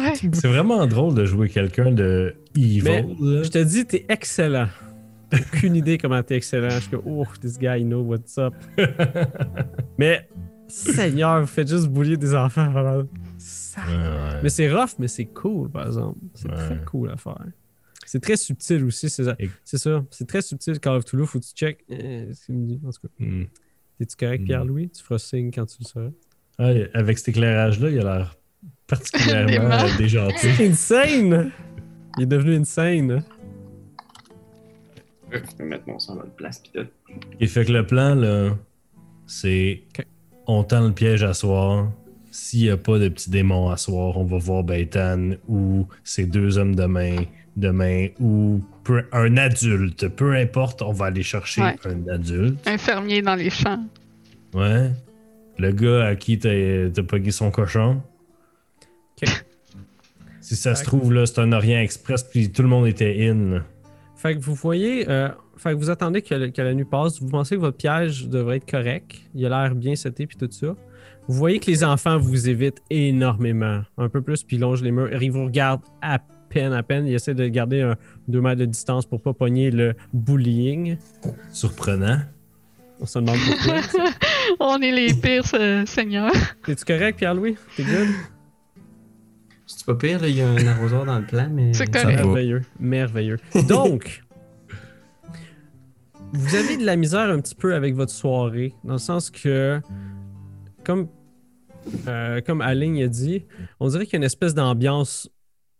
Ouais. 0.00 0.12
C'est 0.32 0.46
vraiment 0.46 0.86
drôle 0.86 1.14
de 1.14 1.24
jouer 1.24 1.48
quelqu'un 1.48 1.90
de 1.92 2.34
evil. 2.56 2.82
Mais-. 2.84 3.44
Je 3.44 3.50
te 3.50 3.58
dis, 3.62 3.84
t'es 3.84 4.06
excellent. 4.08 4.68
J'ai 5.32 5.40
Aucune 5.52 5.74
idée 5.74 5.98
comment 5.98 6.22
t'es 6.22 6.36
excellent. 6.36 6.70
Je 6.70 6.80
suis 6.80 6.90
comme, 6.90 7.02
oh, 7.04 7.26
this 7.40 7.58
guy 7.58 7.82
know 7.82 8.02
what's 8.02 8.38
up. 8.38 8.54
mais, 9.98 10.28
Seigneur, 10.68 11.40
vous 11.40 11.46
faites 11.46 11.68
juste 11.68 11.86
boulier 11.88 12.16
des 12.16 12.34
enfants. 12.34 12.70
vraiment. 12.70 13.04
Ça- 13.38 13.80
Ouais, 13.88 13.92
ouais. 13.96 14.40
Mais 14.42 14.48
c'est 14.48 14.72
rough, 14.72 14.90
mais 14.98 15.08
c'est 15.08 15.26
cool, 15.26 15.68
par 15.70 15.86
exemple. 15.86 16.18
C'est 16.34 16.48
Ouais. 16.48 16.54
très 16.56 16.78
cool 16.84 17.10
à 17.10 17.16
faire. 17.16 17.38
C'est 18.06 18.20
très 18.20 18.36
subtil 18.36 18.84
aussi, 18.84 19.08
c'est 19.10 19.24
ça. 19.24 19.34
Et- 19.38 19.50
C'est 19.64 19.78
ça. 19.78 20.04
C'est 20.10 20.26
très 20.28 20.42
subtil, 20.42 20.78
Call 20.78 20.96
of 20.96 21.04
Toulouse. 21.04 21.28
Faut 21.28 21.40
que 21.40 21.44
tu 21.44 21.54
check. 21.54 21.84
euh, 21.90 22.32
ce 22.32 22.46
qu'il 22.46 22.54
me 22.56 22.66
dit. 22.66 22.80
En 22.86 22.90
tout 22.90 23.00
cas, 23.02 23.08
Hmm. 23.18 23.44
t'es-tu 23.98 24.16
correct, 24.16 24.42
Mm. 24.42 24.46
Pierre-Louis? 24.46 24.90
Tu 24.90 25.02
feras 25.02 25.18
signe 25.18 25.50
quand 25.50 25.66
tu 25.66 25.76
le 25.80 25.86
sauras. 25.86 26.10
Ouais, 26.58 26.90
avec 26.94 27.18
cet 27.18 27.28
éclairage-là, 27.28 27.90
il 27.90 27.98
a 28.00 28.04
l'air 28.04 28.36
particulièrement 28.86 29.70
euh, 29.74 29.96
déjanté. 29.98 30.36
C'est 30.54 30.66
insane! 30.68 31.50
Il 32.18 32.22
est 32.22 32.26
devenu 32.26 32.54
insane. 32.56 33.24
Je 35.32 35.38
peux 35.56 35.64
mettre 35.64 35.88
mon 35.88 35.98
sang 35.98 36.12
à 36.12 36.16
votre 36.22 36.34
place. 36.36 36.60
Pis 36.60 36.70
tout. 36.72 36.86
Et 37.40 37.46
fait 37.48 37.64
que 37.64 37.72
le 37.72 37.84
plan, 37.86 38.14
là, 38.14 38.56
c'est. 39.26 39.82
On 40.46 40.62
tend 40.64 40.80
le 40.86 40.92
piège 40.92 41.22
à 41.22 41.34
soir. 41.34 41.90
S'il 42.30 42.62
n'y 42.62 42.70
a 42.70 42.76
pas 42.76 42.98
de 42.98 43.08
petit 43.08 43.30
démon 43.30 43.68
à 43.70 43.76
soir, 43.76 44.16
on 44.16 44.24
va 44.24 44.38
voir 44.38 44.64
Baitan 44.64 45.32
ou 45.48 45.86
ces 46.02 46.26
deux 46.26 46.58
hommes 46.58 46.74
demain, 46.74 47.16
demain 47.56 48.08
ou 48.18 48.60
peu- 48.82 49.04
un 49.12 49.36
adulte. 49.36 50.08
Peu 50.08 50.34
importe, 50.34 50.82
on 50.82 50.92
va 50.92 51.06
aller 51.06 51.22
chercher 51.22 51.62
Ouais. 51.62 51.76
un 51.84 52.08
adulte. 52.12 52.58
Un 52.66 52.76
fermier 52.78 53.22
dans 53.22 53.36
les 53.36 53.50
champs. 53.50 53.84
Ouais. 54.52 54.90
Le 55.58 55.70
gars 55.70 56.06
à 56.06 56.16
qui 56.16 56.38
t'as 56.38 57.02
pogné 57.06 57.30
son 57.30 57.50
cochon. 57.52 58.02
Si 60.40 60.56
ça 60.56 60.74
se 60.74 60.84
trouve, 60.84 61.10
là, 61.14 61.24
c'est 61.24 61.38
un 61.40 61.52
Orient 61.52 61.78
Express, 61.80 62.22
puis 62.22 62.50
tout 62.52 62.60
le 62.60 62.68
monde 62.68 62.86
était 62.86 63.28
in. 63.30 63.34
là. 63.54 63.60
Fait 64.14 64.34
que 64.34 64.40
vous 64.40 64.54
voyez, 64.54 65.08
euh, 65.08 65.28
fait 65.56 65.70
que 65.70 65.76
vous 65.76 65.90
attendez 65.90 66.22
que, 66.22 66.34
le- 66.34 66.48
que 66.50 66.62
la 66.62 66.74
nuit 66.74 66.84
passe, 66.84 67.20
vous 67.20 67.28
pensez 67.28 67.56
que 67.56 67.60
votre 67.60 67.76
piège 67.76 68.28
devrait 68.28 68.56
être 68.58 68.70
correct, 68.70 69.20
il 69.34 69.44
a 69.46 69.48
l'air 69.48 69.74
bien 69.74 69.94
seté 69.96 70.26
puis 70.26 70.36
tout 70.36 70.48
ça. 70.50 70.74
Vous 71.26 71.34
voyez 71.34 71.58
que 71.58 71.66
les 71.70 71.82
enfants 71.84 72.18
vous 72.18 72.48
évitent 72.48 72.82
énormément, 72.90 73.82
un 73.96 74.08
peu 74.08 74.20
plus, 74.20 74.42
puis 74.42 74.56
ils 74.56 74.60
longent 74.60 74.82
les 74.82 74.90
murs, 74.92 75.10
ils 75.22 75.30
vous 75.32 75.44
regardent 75.44 75.80
à 76.02 76.18
peine, 76.50 76.72
à 76.72 76.82
peine, 76.82 77.06
ils 77.06 77.14
essaient 77.14 77.34
de 77.34 77.46
garder 77.48 77.80
un 77.80 77.96
2 78.28 78.40
mètres 78.40 78.60
de 78.60 78.66
distance 78.66 79.06
pour 79.06 79.20
pas 79.22 79.32
pogner 79.32 79.70
le 79.70 79.94
bullying. 80.12 80.96
Surprenant. 81.50 82.18
On 83.00 83.06
se 83.06 83.18
demande 83.18 83.38
pourquoi. 83.46 83.80
On 84.60 84.80
est 84.82 84.92
les 84.92 85.14
pires 85.14 85.42
euh, 85.54 85.84
seigneurs. 85.86 86.30
T'es-tu 86.64 86.84
correct, 86.84 87.18
Pierre-Louis? 87.18 87.56
T'es 87.76 87.82
good? 87.82 88.08
C'est 89.66 89.86
pas 89.86 89.94
pire, 89.94 90.20
là, 90.20 90.28
il 90.28 90.36
y 90.36 90.42
a 90.42 90.48
un 90.48 90.66
arrosoir 90.66 91.04
dans 91.06 91.18
le 91.18 91.24
plan, 91.24 91.48
mais. 91.50 91.72
C'est. 91.72 91.92
Merveilleux. 92.04 92.62
Merveilleux. 92.78 93.38
Donc, 93.66 94.22
vous 96.34 96.56
avez 96.56 96.76
de 96.76 96.84
la 96.84 96.96
misère 96.96 97.30
un 97.30 97.40
petit 97.40 97.54
peu 97.54 97.74
avec 97.74 97.94
votre 97.94 98.12
soirée, 98.12 98.74
dans 98.82 98.94
le 98.94 98.98
sens 98.98 99.30
que, 99.30 99.80
comme, 100.84 101.08
euh, 102.08 102.40
comme 102.40 102.60
Aline 102.60 103.00
a 103.02 103.06
dit, 103.06 103.44
on 103.78 103.88
dirait 103.88 104.04
qu'il 104.04 104.14
y 104.14 104.16
a 104.16 104.18
une 104.18 104.24
espèce 104.24 104.52
d'ambiance 104.52 105.30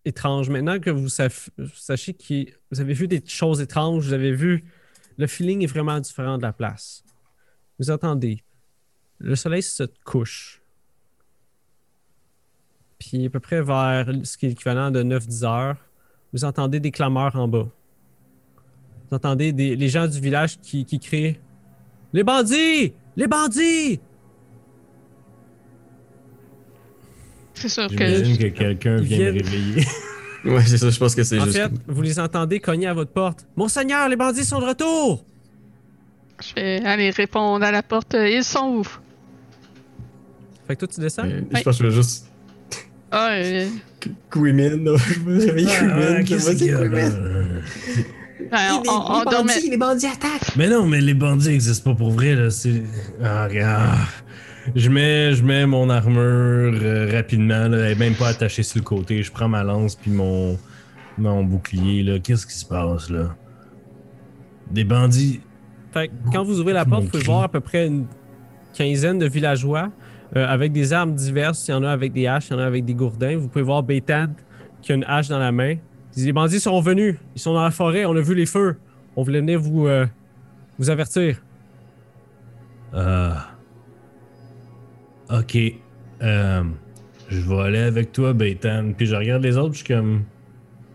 étrange. 0.04 0.50
Maintenant 0.50 0.78
que 0.78 0.90
vous, 0.90 1.08
sachez 1.08 2.14
que 2.14 2.52
vous 2.70 2.80
avez 2.80 2.94
vu 2.94 3.08
des 3.08 3.20
choses 3.26 3.60
étranges, 3.60 4.06
vous 4.06 4.12
avez 4.12 4.32
vu, 4.32 4.64
le 5.16 5.26
feeling 5.26 5.62
est 5.62 5.66
vraiment 5.66 5.98
différent 5.98 6.38
de 6.38 6.42
la 6.42 6.52
place. 6.52 7.02
Vous 7.80 7.90
entendez, 7.90 8.44
le 9.18 9.34
soleil 9.34 9.62
se 9.62 9.82
couche. 10.04 10.62
Puis 13.00 13.26
à 13.26 13.30
peu 13.30 13.40
près 13.40 13.60
vers 13.60 14.06
ce 14.22 14.38
qui 14.38 14.46
est 14.46 14.50
l'équivalent 14.50 14.92
de 14.92 15.02
9-10 15.02 15.44
heures, 15.44 15.76
vous 16.32 16.44
entendez 16.44 16.78
des 16.78 16.92
clameurs 16.92 17.34
en 17.34 17.48
bas. 17.48 17.68
Vous 19.10 19.16
entendez 19.16 19.52
des, 19.52 19.76
les 19.76 19.88
gens 19.88 20.06
du 20.06 20.18
village 20.20 20.58
qui, 20.60 20.84
qui 20.84 20.98
crient 20.98 21.36
Les 22.12 22.22
bandits 22.24 22.92
Les 23.16 23.26
bandits 23.26 24.00
C'est 27.54 27.68
sûr 27.68 27.88
que. 27.88 27.96
J'imagine 27.96 28.38
que 28.38 28.46
quelqu'un 28.48 28.96
vient 28.96 29.32
me 29.32 29.42
réveiller. 29.42 29.86
Ouais, 30.44 30.60
c'est 30.66 30.76
ça, 30.76 30.90
je 30.90 30.98
pense 30.98 31.14
que 31.14 31.24
c'est 31.24 31.40
En 31.40 31.44
juste. 31.46 31.56
fait, 31.56 31.70
vous 31.88 32.02
les 32.02 32.20
entendez 32.20 32.60
cogner 32.60 32.86
à 32.86 32.92
votre 32.92 33.12
porte. 33.12 33.46
Monseigneur, 33.56 34.10
les 34.10 34.16
bandits 34.16 34.44
sont 34.44 34.60
de 34.60 34.66
retour 34.66 35.24
Je 36.46 36.54
vais 36.54 36.84
aller 36.84 37.08
répondre 37.08 37.64
à 37.64 37.70
la 37.72 37.82
porte. 37.82 38.14
euh, 38.14 38.28
Ils 38.28 38.44
sont 38.44 38.76
où? 38.76 38.82
Fait 40.66 40.74
que 40.74 40.80
toi, 40.80 40.88
tu 40.88 41.00
descends? 41.00 41.22
Euh, 41.24 41.40
Ouais. 41.40 41.60
Je 41.60 41.62
pense 41.62 41.78
que 41.78 41.84
je 41.84 41.88
vais 41.88 41.94
juste. 41.94 42.26
Ah, 43.10 43.30
euh, 43.36 43.66
Quimine, 44.30 44.84
là. 44.84 44.96
Je 44.98 45.20
vais 45.20 45.50
réveiller 45.50 46.24
Quimine. 46.24 47.62
On, 48.52 49.24
dormait. 49.30 49.60
les 49.68 49.76
bandits 49.76 50.06
attaquent! 50.06 50.56
Mais 50.56 50.68
non, 50.68 50.86
mais 50.86 51.00
les 51.00 51.14
bandits 51.14 51.48
n'existent 51.48 51.92
pas 51.92 51.96
pour 51.96 52.10
vrai, 52.10 52.34
là. 52.34 52.50
C'est. 52.50 52.82
Ah, 53.22 53.46
regarde. 53.46 53.98
Je 54.74 54.88
mets, 54.88 55.34
je 55.34 55.44
mets 55.44 55.66
mon 55.66 55.90
armure 55.90 56.74
euh, 56.82 57.10
rapidement, 57.12 57.68
là. 57.68 57.78
Elle 57.78 57.92
est 57.92 57.98
même 57.98 58.14
pas 58.14 58.28
attachée 58.28 58.62
sur 58.62 58.78
le 58.78 58.84
côté. 58.84 59.22
Je 59.22 59.30
prends 59.30 59.48
ma 59.48 59.62
lance 59.62 59.94
puis 59.94 60.10
mon, 60.10 60.58
mon 61.18 61.44
bouclier, 61.44 62.02
là. 62.02 62.18
Qu'est-ce 62.18 62.46
qui 62.46 62.54
se 62.54 62.64
passe, 62.64 63.10
là? 63.10 63.34
Des 64.70 64.84
bandits. 64.84 65.40
Fait 65.92 66.08
que 66.08 66.12
quand 66.32 66.42
vous 66.42 66.60
ouvrez 66.60 66.72
la 66.72 66.84
porte, 66.84 67.04
vous 67.04 67.10
pouvez 67.10 67.22
voir 67.22 67.44
à 67.44 67.48
peu 67.48 67.60
près 67.60 67.86
une 67.86 68.06
quinzaine 68.72 69.18
de 69.18 69.26
villageois 69.26 69.90
euh, 70.36 70.46
avec 70.46 70.72
des 70.72 70.92
armes 70.92 71.14
diverses. 71.14 71.68
Il 71.68 71.72
y 71.72 71.74
en 71.74 71.84
a 71.84 71.90
avec 71.90 72.12
des 72.12 72.26
haches, 72.26 72.48
il 72.48 72.54
y 72.54 72.56
en 72.56 72.58
a 72.58 72.64
avec 72.64 72.84
des 72.84 72.94
gourdins. 72.94 73.36
Vous 73.36 73.48
pouvez 73.48 73.64
voir 73.64 73.82
Bétad 73.82 74.32
qui 74.82 74.92
a 74.92 74.94
une 74.96 75.04
hache 75.04 75.28
dans 75.28 75.38
la 75.38 75.52
main. 75.52 75.76
Les 76.16 76.32
bandits 76.32 76.60
sont 76.60 76.80
venus. 76.80 77.16
Ils 77.34 77.40
sont 77.40 77.54
dans 77.54 77.62
la 77.64 77.70
forêt. 77.70 78.04
On 78.04 78.14
a 78.16 78.20
vu 78.20 78.34
les 78.34 78.46
feux. 78.46 78.76
On 79.16 79.22
voulait 79.22 79.40
venir 79.40 79.60
vous, 79.60 79.86
euh, 79.86 80.06
vous 80.78 80.90
avertir. 80.90 81.40
Ah. 82.92 83.48
Ok. 85.30 85.56
Euh, 86.22 86.62
je 87.28 87.40
vais 87.40 87.56
aller 87.60 87.78
avec 87.78 88.12
toi, 88.12 88.32
Baytan. 88.32 88.92
Puis 88.96 89.06
je 89.06 89.16
regarde 89.16 89.42
les 89.42 89.56
autres, 89.56 89.72
je 89.74 89.78
suis 89.84 89.86
comme. 89.94 90.22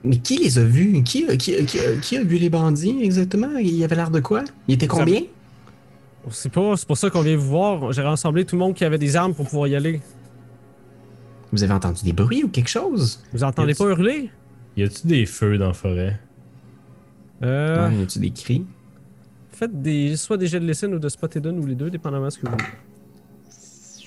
Mais 0.04 0.18
qui 0.18 0.38
les 0.38 0.58
a 0.58 0.64
vus? 0.64 1.04
Qui, 1.04 1.28
a- 1.30 1.36
qui, 1.36 1.56
a- 1.56 1.64
qui, 1.64 1.80
a- 1.80 1.96
qui 1.98 2.18
a 2.18 2.24
vu 2.24 2.38
les 2.38 2.50
bandits 2.50 3.00
exactement? 3.04 3.58
Il 3.58 3.84
avait 3.84 3.96
l'air 3.98 4.12
de 4.12 4.22
quoi? 4.22 4.44
Il 4.68 4.76
était 4.76 4.88
combien? 4.88 5.22
C'est 6.32 6.52
pas, 6.52 6.78
c'est 6.78 6.88
pour 6.88 6.98
ça 6.98 7.10
qu'on 7.10 7.22
vient 7.22 7.36
vous 7.36 7.48
voir. 7.50 7.92
J'ai 7.92 8.02
rassemblé 8.02 8.46
tout 8.46 8.56
le 8.56 8.60
monde 8.60 8.74
qui 8.76 8.86
avait 8.86 8.98
des 8.98 9.16
armes 9.16 9.34
pour 9.34 9.46
pouvoir 9.46 9.68
y 9.68 9.76
aller. 9.76 10.00
Vous 11.52 11.64
avez 11.64 11.74
entendu 11.74 12.04
des 12.04 12.14
bruits 12.14 12.44
ou 12.44 12.48
quelque 12.50 12.70
chose? 12.70 13.22
Vous 13.34 13.44
entendez 13.44 13.74
pas 13.74 13.86
hurler? 13.86 14.30
Y 14.80 14.84
a-tu 14.84 15.08
des 15.08 15.26
feux 15.26 15.58
dans 15.58 15.68
la 15.68 15.74
forêt? 15.74 16.20
Euh, 17.44 17.90
Ouais, 17.90 17.96
y 17.96 18.02
a-tu 18.04 18.20
des 18.20 18.32
cris? 18.32 18.66
Faites 19.52 19.82
des, 19.82 20.16
soit 20.16 20.38
des 20.38 20.48
jets 20.48 20.60
de 20.62 20.66
listen 20.66 20.94
ou 20.94 21.00
de 21.00 21.10
Spotted 21.10 21.46
ou 21.48 21.66
les 21.66 21.76
deux, 21.76 21.90
dépendamment 21.90 22.28
de 22.28 22.30
ce 22.32 22.40
que 22.40 22.46
vous 22.48 22.54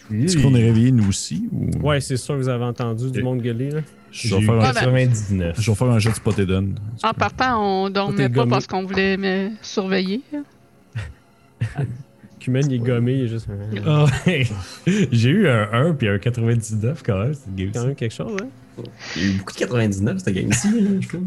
voulez. 0.09 0.25
Est-ce 0.25 0.39
qu'on 0.39 0.55
est 0.55 0.63
réveillés 0.63 0.93
nous 0.93 1.09
aussi 1.09 1.49
ou... 1.53 1.71
Ouais, 1.87 2.01
c'est 2.01 2.17
sûr 2.17 2.35
que 2.35 2.41
vous 2.41 2.49
avez 2.49 2.65
entendu 2.65 3.11
du 3.11 3.23
monde 3.23 3.41
gueuler. 3.43 3.71
Là. 3.71 3.81
Je 4.11 4.29
J'ai 4.29 4.37
vais 4.37 4.43
eu 4.43 4.47
faire 4.47 4.55
un, 4.55 4.61
Ah, 4.61 4.73
ben. 4.73 4.81
99. 4.81 5.61
je 5.61 5.71
vais 5.71 5.75
faire 5.77 5.89
un 5.91 5.99
jet 5.99 6.11
de 6.11 6.15
Spotted 6.15 6.51
On. 6.51 6.75
En 7.07 7.13
partant, 7.15 7.85
on 7.85 7.91
dormait 7.91 8.29
pas 8.29 8.35
gommé. 8.35 8.51
parce 8.51 8.67
qu'on 8.67 8.85
voulait 8.85 9.17
me 9.17 9.51
surveiller. 9.63 10.23
Cumen, 12.41 12.65
il 12.71 12.75
est 12.75 12.79
gommé, 12.79 13.15
il 13.15 13.21
est 13.25 13.29
juste. 13.29 13.47
ouais. 14.27 14.47
J'ai 15.13 15.31
eu 15.31 15.49
un 15.49 15.69
1 15.73 15.95
puis 15.95 16.09
un 16.09 16.19
99 16.19 17.03
quand 17.05 17.19
même. 17.23 17.35
C'est 17.35 17.67
quand 17.73 17.87
même 17.87 17.95
quelque 17.95 18.15
chose, 18.15 18.37
hein? 18.43 18.49
Il 19.17 19.23
y 19.23 19.27
a 19.27 19.29
eu 19.29 19.39
beaucoup 19.39 19.53
de 19.53 19.59
99 19.59 20.19
cette 20.19 20.35
game-ci, 20.35 20.81
là, 20.81 20.91
je 21.01 21.09
trouve. 21.09 21.25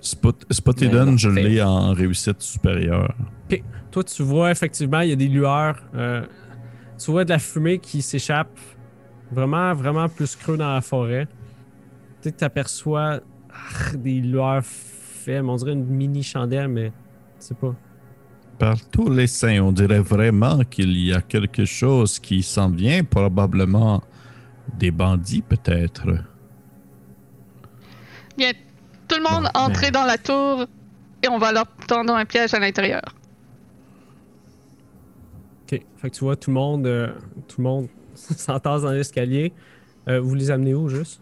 Spot, 0.00 0.46
Spotted 0.50 1.18
je 1.18 1.28
l'ai 1.28 1.60
en 1.62 1.92
réussite 1.92 2.40
supérieure. 2.40 3.14
Toi, 3.90 4.04
tu 4.04 4.22
vois 4.22 4.50
effectivement, 4.50 5.00
il 5.00 5.10
y 5.10 5.12
a 5.12 5.16
des 5.16 5.28
lueurs. 5.28 5.82
euh, 5.94 6.24
tu 6.98 7.10
vois 7.10 7.24
de 7.24 7.30
la 7.30 7.38
fumée 7.38 7.78
qui 7.78 8.02
s'échappe. 8.02 8.58
Vraiment, 9.30 9.74
vraiment 9.74 10.08
plus 10.08 10.36
creux 10.36 10.56
dans 10.56 10.74
la 10.74 10.80
forêt. 10.80 11.28
Tu 12.22 12.32
aperçois 12.40 13.20
des 13.94 14.20
lueurs 14.20 14.64
faibles. 14.64 15.48
On 15.48 15.56
dirait 15.56 15.72
une 15.72 15.84
mini 15.84 16.22
chandelle, 16.22 16.68
mais 16.68 16.92
je 17.38 17.46
sais 17.46 17.54
pas. 17.54 17.74
Par 18.58 18.76
tous 18.90 19.08
les 19.10 19.26
saints, 19.26 19.60
on 19.60 19.72
dirait 19.72 20.00
vraiment 20.00 20.60
qu'il 20.64 20.96
y 20.98 21.12
a 21.12 21.20
quelque 21.20 21.64
chose 21.64 22.18
qui 22.18 22.42
s'en 22.42 22.70
vient, 22.70 23.04
probablement 23.04 24.02
des 24.74 24.90
bandits 24.90 25.42
peut-être. 25.42 26.06
Bien, 28.36 28.52
tout 29.08 29.16
le 29.16 29.22
monde 29.22 29.48
Bon, 29.54 29.60
entrer 29.60 29.90
ben. 29.90 30.00
dans 30.00 30.04
la 30.04 30.18
tour 30.18 30.66
et 31.22 31.28
on 31.28 31.38
va 31.38 31.52
leur 31.52 31.66
tendre 31.86 32.14
un 32.14 32.24
piège 32.24 32.54
à 32.54 32.58
l'intérieur. 32.60 33.02
Ok. 35.62 35.80
Fait 35.96 36.10
que 36.10 36.14
tu 36.14 36.24
vois 36.24 36.36
tout 36.36 36.50
le 36.50 36.54
monde, 36.54 36.86
euh, 36.86 37.08
tout 37.48 37.60
le 37.60 37.64
monde 37.64 37.88
s'entasse 38.14 38.82
dans 38.82 38.92
l'escalier. 38.92 39.52
Euh, 40.08 40.20
vous 40.20 40.34
les 40.34 40.50
amenez 40.50 40.74
où 40.74 40.88
juste? 40.88 41.20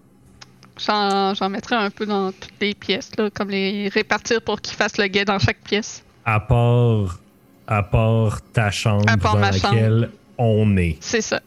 J'en 0.79 1.33
j'en 1.33 1.49
mettrai 1.49 1.75
un 1.75 1.91
peu 1.91 2.05
dans 2.05 2.33
toutes 2.33 2.53
les 2.61 2.75
pièces, 2.75 3.11
là, 3.17 3.31
comme 3.31 3.49
les 3.49 3.89
répartir 3.89 4.43
pour 4.43 4.61
qu'ils 4.61 4.77
fassent 4.77 4.99
le 4.99 5.07
guet 5.07 5.25
dans 5.25 5.39
chaque 5.39 5.61
pièce. 5.61 6.05
À 6.25 6.39
part, 6.39 7.19
à 7.67 7.83
part 7.83 8.43
ta 8.53 8.71
chambre 8.71 9.05
À 9.09 9.17
part 9.17 9.35
dans 9.35 9.41
ma 9.41 9.53
laquelle 9.53 10.11
on 10.37 10.77
est. 10.77 10.99
C'est 11.01 11.23
ça. 11.23 11.41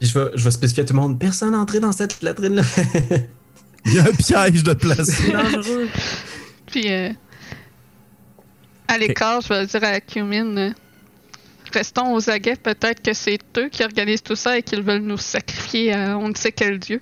Je 0.00 0.18
vais, 0.18 0.30
je 0.34 0.44
vais 0.44 0.50
spécifier 0.50 0.82
à 0.82 0.86
tout 0.86 0.94
le 0.94 1.00
monde, 1.00 1.18
personne 1.18 1.54
entrer 1.54 1.80
dans 1.80 1.92
cette 1.92 2.22
latrine-là. 2.22 2.62
Il 3.86 3.94
y 3.94 3.98
a 3.98 4.02
un 4.04 4.12
piège 4.12 4.62
de 4.62 4.72
place. 4.72 5.10
C'est 5.10 5.30
dangereux. 5.32 5.88
Puis, 6.66 6.90
euh, 6.90 7.10
à 8.88 8.98
l'écart, 8.98 9.40
je 9.42 9.48
vais 9.48 9.66
dire 9.66 9.84
à 9.84 10.00
Cumin, 10.00 10.56
euh, 10.56 10.70
restons 11.72 12.14
aux 12.14 12.30
aguets. 12.30 12.56
Peut-être 12.56 13.02
que 13.02 13.12
c'est 13.12 13.38
eux 13.58 13.68
qui 13.68 13.82
organisent 13.84 14.22
tout 14.22 14.36
ça 14.36 14.56
et 14.58 14.62
qu'ils 14.62 14.82
veulent 14.82 15.02
nous 15.02 15.18
sacrifier 15.18 15.92
à 15.92 16.16
on 16.18 16.28
ne 16.28 16.34
sait 16.34 16.52
quel 16.52 16.78
dieu. 16.78 17.00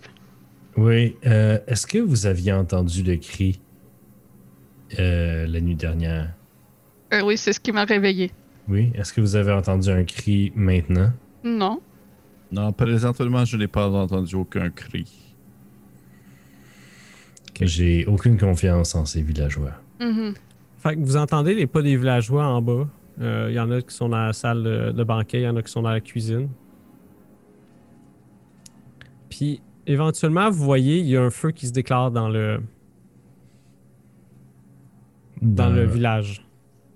Oui. 0.77 1.17
euh, 1.27 1.59
Est-ce 1.67 1.87
que 1.87 1.99
vous 1.99 2.27
aviez 2.27 2.53
entendu 2.53 3.03
le 3.03 3.17
cri 3.17 3.61
euh, 4.99 5.47
la 5.47 5.61
nuit 5.61 5.77
dernière? 5.77 6.33
Euh, 7.13 7.21
oui, 7.23 7.37
c'est 7.37 7.53
ce 7.53 7.61
qui 7.61 7.73
m'a 7.73 7.85
réveillé. 7.85 8.33
Oui. 8.69 8.91
Est-ce 8.95 9.13
que 9.13 9.21
vous 9.21 9.37
avez 9.37 9.53
entendu 9.53 9.91
un 9.91 10.05
cri 10.05 10.53
maintenant? 10.57 11.13
Non. 11.45 11.81
Non, 12.53 12.73
présentement, 12.73 13.45
je 13.45 13.57
n'ai 13.57 13.67
pas 13.67 13.89
entendu 13.89 14.35
aucun 14.37 14.71
cri. 14.71 15.07
J'ai 17.61 18.07
aucune 18.07 18.39
confiance 18.39 18.95
en 18.95 19.05
ces 19.05 19.23
villageois. 19.23 19.73
Mhm. 20.01 20.35
Fait 20.79 20.97
que 20.97 21.01
vous 21.01 21.17
entendez 21.17 21.55
les 21.55 21.67
pas 21.67 21.81
des 21.83 21.97
villageois 21.97 22.45
en 22.45 22.61
bas. 22.61 22.89
Euh, 23.21 23.49
Il 23.51 23.55
y 23.55 23.61
en 23.61 23.71
a 23.71 23.81
qui 23.83 23.95
sont 23.95 24.09
dans 24.09 24.27
la 24.27 24.33
salle 24.33 24.63
de, 24.63 24.91
de 24.93 25.05
banquet, 25.05 25.41
il 25.41 25.45
y 25.45 25.49
en 25.49 25.57
a 25.57 25.63
qui 25.63 25.71
sont 25.71 25.83
dans 25.83 25.91
la 25.91 26.01
cuisine. 26.01 26.49
Puis 29.31 29.61
éventuellement, 29.87 30.51
vous 30.51 30.65
voyez, 30.65 30.99
il 30.99 31.07
y 31.07 31.17
a 31.17 31.23
un 31.23 31.31
feu 31.31 31.53
qui 31.53 31.67
se 31.67 31.73
déclare 31.73 32.11
dans 32.11 32.29
le, 32.29 32.61
dans 35.41 35.71
le 35.71 35.85
village. 35.85 36.45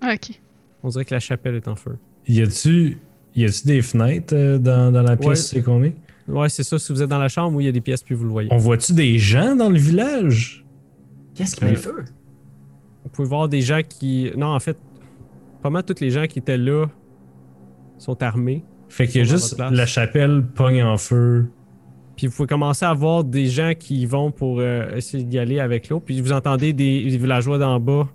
Ok. 0.03 0.41
On 0.83 0.89
dirait 0.89 1.05
que 1.05 1.15
la 1.15 1.20
chapelle 1.20 1.55
est 1.55 1.69
en 1.69 1.77
feu. 1.77 1.97
Y 2.27 2.43
a-tu 2.43 2.99
y 3.43 3.45
a-tu 3.45 3.67
des 3.67 3.83
fenêtres 3.83 4.35
euh, 4.35 4.59
dans, 4.59 4.93
dans 4.93 5.03
la 5.03 5.17
pièce 5.17 5.29
Ouais. 5.29 5.59
c'est 5.59 5.63
qu'on 5.63 5.83
est? 5.85 5.95
Ouais, 6.29 6.49
c'est 6.49 6.63
ça. 6.65 6.79
Si 6.79 6.93
vous 6.93 7.03
êtes 7.03 7.09
dans 7.09 7.19
la 7.19 7.29
chambre, 7.29 7.57
oui, 7.57 7.65
il 7.65 7.67
y 7.67 7.71
a 7.71 7.73
des 7.73 7.81
pièces, 7.81 8.03
puis 8.03 8.15
vous 8.15 8.25
le 8.25 8.31
voyez. 8.31 8.49
On 8.53 8.57
voit-tu 8.57 8.93
des 8.95 9.19
gens 9.19 9.55
dans 9.55 9.69
le 9.71 9.79
village? 9.79 10.65
Qu'est-ce 11.35 11.55
qui 11.55 11.65
met 11.65 11.71
le 11.73 11.77
feu? 11.77 12.05
Vous 13.05 13.11
pouvez 13.11 13.29
voir 13.29 13.49
des 13.49 13.61
gens 13.61 13.81
qui. 13.89 14.33
Non, 14.37 14.49
en 14.49 14.59
fait, 14.61 14.77
pas 15.63 15.71
mal 15.71 15.85
tous 15.85 16.01
les 16.01 16.11
gens 16.11 16.27
qui 16.27 16.41
étaient 16.41 16.59
là 16.59 16.87
sont 17.99 18.21
armés. 18.23 18.65
Fait 18.89 19.07
qu'il 19.07 19.19
y 19.21 19.21
a 19.21 19.25
juste 19.25 19.59
la 19.59 19.87
chapelle 19.87 20.45
pogne 20.55 20.83
en 20.83 20.97
feu. 20.97 21.47
Puis 22.17 22.27
vous 22.29 22.35
pouvez 22.35 22.49
commencer 22.49 22.85
à 22.87 22.95
voir 22.95 23.25
des 23.25 23.47
gens 23.47 23.73
qui 23.79 24.07
vont 24.07 24.31
pour 24.31 24.59
euh, 24.61 24.97
essayer 24.97 25.23
d'y 25.25 25.39
aller 25.39 25.61
avec 25.61 25.89
l'eau. 25.91 26.01
Puis 26.01 26.21
vous 26.21 26.33
entendez 26.33 26.73
des, 26.73 27.05
des 27.05 27.19
villageois 27.19 27.59
d'en 27.59 27.79
bas 27.79 28.09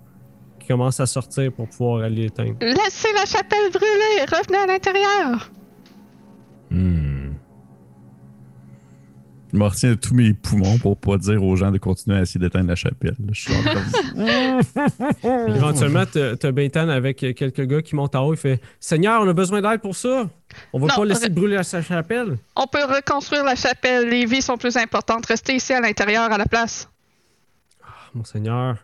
commence 0.72 1.00
à 1.00 1.06
sortir 1.06 1.52
pour 1.52 1.68
pouvoir 1.68 2.04
aller 2.04 2.24
l'éteindre. 2.24 2.56
Laissez 2.62 3.10
la 3.14 3.26
chapelle 3.26 3.70
brûler! 3.72 4.26
Revenez 4.32 4.58
à 4.58 4.66
l'intérieur! 4.68 5.52
Hmm. 6.70 7.32
Je 9.52 9.58
me 9.58 9.66
retiens 9.66 9.90
de 9.90 9.96
tous 9.96 10.14
mes 10.14 10.34
poumons 10.34 10.78
pour 10.78 10.96
pas 10.96 11.18
dire 11.18 11.44
aux 11.44 11.58
gens 11.58 11.72
de 11.72 11.78
continuer 11.78 12.18
à 12.20 12.22
essayer 12.22 12.40
d'éteindre 12.40 12.70
la 12.70 12.76
chapelle. 12.76 13.18
Je 13.34 13.42
suis 13.42 13.54
comme- 13.54 15.48
Éventuellement, 15.56 16.06
t'as 16.06 16.94
avec 16.94 17.18
quelques 17.18 17.66
gars 17.68 17.82
qui 17.82 17.96
montent 17.98 18.16
en 18.16 18.26
haut. 18.28 18.34
Il 18.34 18.38
fait 18.38 18.62
Seigneur, 18.80 19.22
on 19.22 19.28
a 19.28 19.34
besoin 19.34 19.62
d'aide 19.62 19.82
pour 19.82 19.94
ça. 19.94 20.30
On 20.72 20.80
va 20.80 20.88
Non, 20.88 20.96
pas 20.96 21.06
laisser 21.06 21.28
brûler 21.28 21.56
la 21.56 21.64
sa 21.64 21.82
chapelle. 21.82 22.38
On 22.56 22.66
peut 22.66 22.84
reconstruire 22.86 23.44
la 23.44 23.56
chapelle. 23.56 24.08
Les 24.08 24.26
vies 24.26 24.42
sont 24.42 24.58
plus 24.58 24.78
importantes. 24.78 25.26
Restez 25.26 25.56
ici 25.56 25.74
à 25.74 25.82
l'intérieur, 25.82 26.32
à 26.32 26.38
la 26.38 26.46
place. 26.46 26.90
Ah, 27.84 27.88
mon 28.14 28.24
Seigneur, 28.24 28.78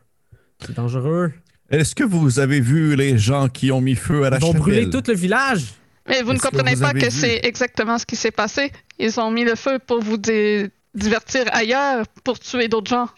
c'est 0.60 0.76
dangereux. 0.76 1.32
Est-ce 1.70 1.94
que 1.96 2.04
vous 2.04 2.40
avez 2.40 2.62
vu 2.62 2.96
les 2.96 3.18
gens 3.18 3.50
qui 3.50 3.72
ont 3.72 3.82
mis 3.82 3.96
feu 3.96 4.24
à 4.26 4.30
la 4.30 4.38
Ils 4.38 4.42
vont 4.42 4.48
chapelle? 4.48 4.62
brûler 4.62 4.90
tout 4.90 5.04
le 5.08 5.14
village. 5.16 5.74
Mais 6.08 6.22
vous 6.22 6.32
ne 6.34 6.38
que 6.38 6.44
comprenez 6.48 6.76
vous 6.76 6.82
pas 6.82 6.94
que 6.94 7.10
c'est 7.10 7.42
exactement 7.46 7.98
ce 7.98 8.06
qui 8.06 8.16
s'est 8.16 8.32
passé. 8.32 8.72
Ils 8.98 9.20
ont 9.20 9.30
mis 9.30 9.44
le 9.44 9.56
feu 9.56 9.78
pour 9.80 10.02
vous 10.02 10.18
di- 10.18 10.70
divertir 10.96 11.44
ailleurs, 11.52 12.06
pour 12.24 12.40
tuer 12.40 12.70
d'autres 12.70 12.90
gens 12.90 13.10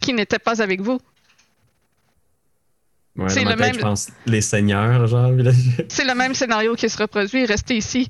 qui 0.00 0.12
n'étaient 0.12 0.38
pas 0.38 0.62
avec 0.62 0.80
vous. 0.80 1.00
Ouais, 3.16 3.28
C'est 3.28 3.44
le 3.44 3.56
même- 3.56 3.74
je 3.74 3.80
pense 3.80 4.08
les 4.26 4.40
seigneurs, 4.40 5.06
genre. 5.08 5.32
C'est 5.88 6.04
le 6.04 6.14
même 6.14 6.34
scénario 6.34 6.74
qui 6.76 6.88
se 6.88 6.96
reproduit. 6.96 7.44
Restez 7.44 7.76
ici. 7.76 8.08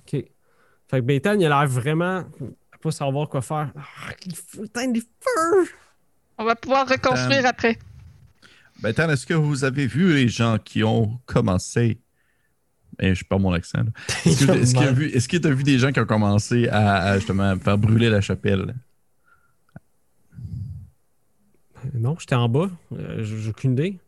OK. 0.00 0.10
Fait 0.10 0.26
que 0.90 1.00
Beitan, 1.00 1.34
il 1.38 1.44
a 1.46 1.48
l'air 1.60 1.66
vraiment 1.68 2.24
pas 2.82 2.90
savoir 2.90 3.28
quoi 3.28 3.42
faire. 3.42 3.70
Ah, 3.76 4.12
il 4.26 4.34
faut 4.34 4.64
éteindre 4.64 4.94
les 4.94 5.00
feux. 5.02 5.70
On 6.42 6.44
va 6.44 6.56
pouvoir 6.56 6.88
reconstruire 6.88 7.44
Euh, 7.44 7.48
après. 7.48 7.78
Ben, 8.82 8.92
Tan, 8.92 9.08
est-ce 9.10 9.24
que 9.26 9.34
vous 9.34 9.62
avez 9.62 9.86
vu 9.86 10.12
les 10.12 10.26
gens 10.28 10.58
qui 10.58 10.82
ont 10.82 11.20
commencé? 11.24 12.00
Eh, 12.98 13.14
je 13.14 13.24
perds 13.24 13.38
mon 13.38 13.52
accent. 13.52 13.84
Est-ce 14.26 14.44
que- 14.44 14.52
est-ce 14.52 14.74
qu'il 14.74 14.82
y 14.82 14.86
a 14.86 14.92
vu- 14.92 15.06
est-ce 15.10 15.28
que 15.28 15.36
tu 15.36 15.46
as 15.46 15.52
vu 15.52 15.62
des 15.62 15.78
gens 15.78 15.92
qui 15.92 16.00
ont 16.00 16.04
commencé 16.04 16.68
à, 16.68 16.96
à, 16.96 17.16
justement 17.18 17.56
faire 17.58 17.78
brûler 17.78 18.10
la 18.10 18.20
chapelle? 18.20 18.74
Euh, 21.84 21.88
Non, 21.94 22.16
j'étais 22.18 22.34
en 22.34 22.48
bas. 22.48 22.70
Euh, 22.92 23.22
J'ai 23.22 23.48
aucune 23.50 23.72
idée. 23.72 23.98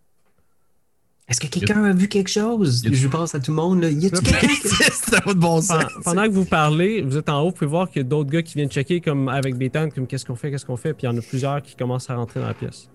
Est-ce 1.26 1.40
que 1.40 1.46
quelqu'un 1.46 1.82
a 1.84 1.92
vu 1.92 2.06
quelque 2.08 2.28
chose? 2.30 2.84
A- 2.86 2.92
Je 2.92 3.08
pense 3.08 3.34
à 3.34 3.40
tout 3.40 3.50
le 3.50 3.56
monde. 3.56 3.80
Là. 3.82 3.88
Y 3.90 4.06
a-tu 4.06 4.20
quelqu'un 4.22 4.46
qui- 4.46 4.68
Ça 4.68 5.20
pas 5.22 5.32
de 5.32 5.38
bon 5.38 5.60
Pendant 6.04 6.24
que 6.24 6.32
vous 6.32 6.44
parlez, 6.44 7.00
vous 7.02 7.16
êtes 7.16 7.28
en 7.30 7.40
haut, 7.40 7.46
vous 7.46 7.52
pouvez 7.52 7.66
voir 7.70 7.88
qu'il 7.88 8.02
y 8.02 8.04
a 8.04 8.08
d'autres 8.08 8.28
gars 8.30 8.42
qui 8.42 8.54
viennent 8.54 8.68
checker 8.70 9.00
comme 9.00 9.28
avec 9.28 9.56
Beitan, 9.56 9.88
comme 9.88 10.06
qu'est-ce 10.06 10.26
qu'on 10.26 10.34
fait, 10.36 10.50
qu'est-ce 10.50 10.66
qu'on 10.66 10.76
fait, 10.76 10.92
puis 10.92 11.06
il 11.06 11.10
y 11.10 11.14
en 11.14 11.16
a 11.16 11.22
plusieurs 11.22 11.62
qui 11.62 11.76
commencent 11.76 12.10
à 12.10 12.16
rentrer 12.16 12.40
dans 12.40 12.46
la 12.48 12.54
pièce. 12.54 12.90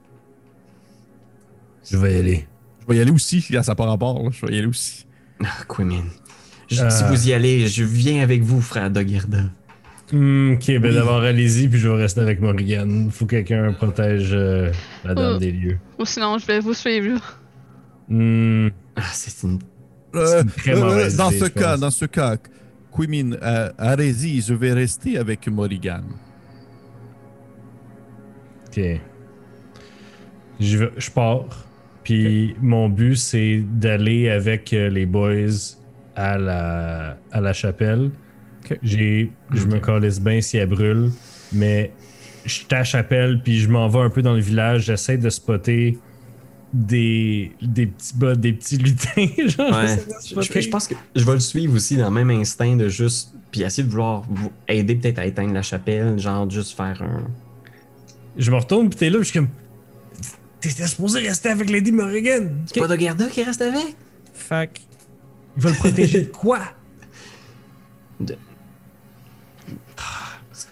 Je 1.89 1.97
vais 1.97 2.13
y 2.13 2.19
aller. 2.19 2.47
Je 2.81 2.87
vais 2.93 2.97
y 2.97 3.01
aller 3.01 3.11
aussi, 3.11 3.43
là, 3.49 3.63
ça 3.63 3.71
n'a 3.71 3.75
pas 3.75 3.85
rapport. 3.85 4.21
là. 4.23 4.29
Je 4.31 4.45
vais 4.45 4.53
y 4.53 4.57
aller 4.59 4.67
aussi. 4.67 5.05
Ah, 5.43 5.47
Quimin. 5.73 6.03
Je- 6.69 6.83
Euh. 6.83 6.89
Si 6.91 7.03
vous 7.05 7.27
y 7.29 7.33
allez, 7.33 7.67
je 7.67 7.83
viens 7.83 8.21
avec 8.21 8.43
vous, 8.43 8.61
frère 8.61 8.91
Doggerda. 8.91 9.45
Hmm, 10.11 10.53
ok, 10.53 10.65
ben 10.79 10.93
d'abord 10.93 11.21
allez-y, 11.21 11.67
puis 11.67 11.79
je 11.79 11.87
vais 11.87 11.95
rester 11.95 12.21
avec 12.21 12.41
Morrigan. 12.41 13.09
Faut 13.11 13.25
que 13.25 13.35
quelqu'un 13.37 13.73
protège 13.73 14.29
euh, 14.33 14.71
la 15.05 15.13
dame 15.15 15.35
Euh. 15.35 15.37
des 15.37 15.51
lieux. 15.51 15.77
Ou 15.99 16.05
sinon, 16.05 16.37
je 16.39 16.45
vais 16.47 16.59
vous 16.59 16.73
suivre. 16.73 17.38
Hmm, 18.09 18.69
Ah, 18.95 19.01
c'est 19.13 19.45
une. 19.47 19.59
Euh, 20.15 20.43
très 20.57 20.75
mauvaise 20.75 21.15
dans 21.15 21.29
idée, 21.29 21.39
ce 21.39 21.45
cas, 21.45 21.71
pense. 21.71 21.79
dans 21.81 21.91
ce 21.91 22.05
cas, 22.05 22.37
Quimin, 22.95 23.33
euh, 23.33 23.71
allez-y, 23.77 24.41
je 24.41 24.53
vais 24.55 24.73
rester 24.73 25.17
avec 25.17 25.47
Morrigan. 25.47 26.01
ok. 28.67 28.79
Je, 30.59 31.09
pars. 31.13 31.65
Puis 32.03 32.55
mon 32.61 32.89
but, 32.89 33.15
c'est 33.15 33.63
d'aller 33.65 34.29
avec 34.29 34.73
euh, 34.73 34.89
les 34.89 35.05
boys 35.05 35.77
à 36.15 36.37
la, 36.37 37.17
à 37.31 37.39
la 37.41 37.53
chapelle. 37.53 38.11
J'ai, 38.83 39.31
je 39.53 39.65
me 39.65 39.79
calisse 39.79 40.19
bien 40.19 40.41
si 40.41 40.57
elle 40.57 40.69
brûle, 40.69 41.09
mais 41.53 41.91
je 42.45 42.51
suis 42.51 42.67
à 42.71 42.79
la 42.79 42.83
chapelle, 42.83 43.41
puis 43.43 43.59
je 43.59 43.69
m'en 43.69 43.87
vais 43.87 43.99
un 43.99 44.09
peu 44.09 44.21
dans 44.21 44.33
le 44.33 44.41
village. 44.41 44.83
J'essaie 44.85 45.17
de 45.17 45.29
spotter 45.29 45.97
des, 46.73 47.51
des 47.61 47.87
petits 47.87 48.15
bas, 48.15 48.35
des 48.35 48.53
petits 48.53 48.77
lutins. 48.77 49.27
genre, 49.47 49.71
Ouais. 49.71 49.95
de 49.95 50.41
Je, 50.41 50.61
je 50.61 50.69
pense 50.69 50.87
que 50.87 50.95
je 51.15 51.25
vais 51.25 51.33
le 51.33 51.39
suivre 51.39 51.75
aussi 51.75 51.97
dans 51.97 52.09
le 52.09 52.23
même 52.23 52.29
instinct 52.29 52.75
de 52.75 52.87
juste. 52.89 53.33
Puis 53.51 53.63
essayer 53.63 53.83
de 53.83 53.89
vouloir 53.89 54.23
vous 54.29 54.51
aider 54.67 54.93
peut-être 54.95 55.17
à 55.19 55.25
éteindre 55.25 55.53
la 55.53 55.63
chapelle, 55.63 56.19
genre 56.19 56.47
juste 56.49 56.75
faire 56.77 57.01
un. 57.01 57.23
Je 58.37 58.51
me 58.51 58.57
retourne, 58.57 58.89
puis 58.89 58.99
t'es 58.99 59.09
là, 59.09 59.17
puis 59.17 59.25
je 59.25 59.31
suis 59.31 59.39
comme. 59.39 59.49
T'étais 60.61 60.85
supposé 60.87 61.19
rester 61.21 61.49
avec 61.49 61.69
Lady 61.69 61.91
Morrigan. 61.91 62.49
C'est 62.67 62.79
pas 62.79 62.87
Doggerda 62.87 63.27
qui 63.27 63.41
reste 63.43 63.61
avec? 63.61 63.95
Fait 64.33 64.69
que 64.71 64.79
Il 65.57 65.63
va 65.63 65.69
le 65.71 65.75
protéger 65.77 66.21
de 66.21 66.27
quoi? 66.31 66.59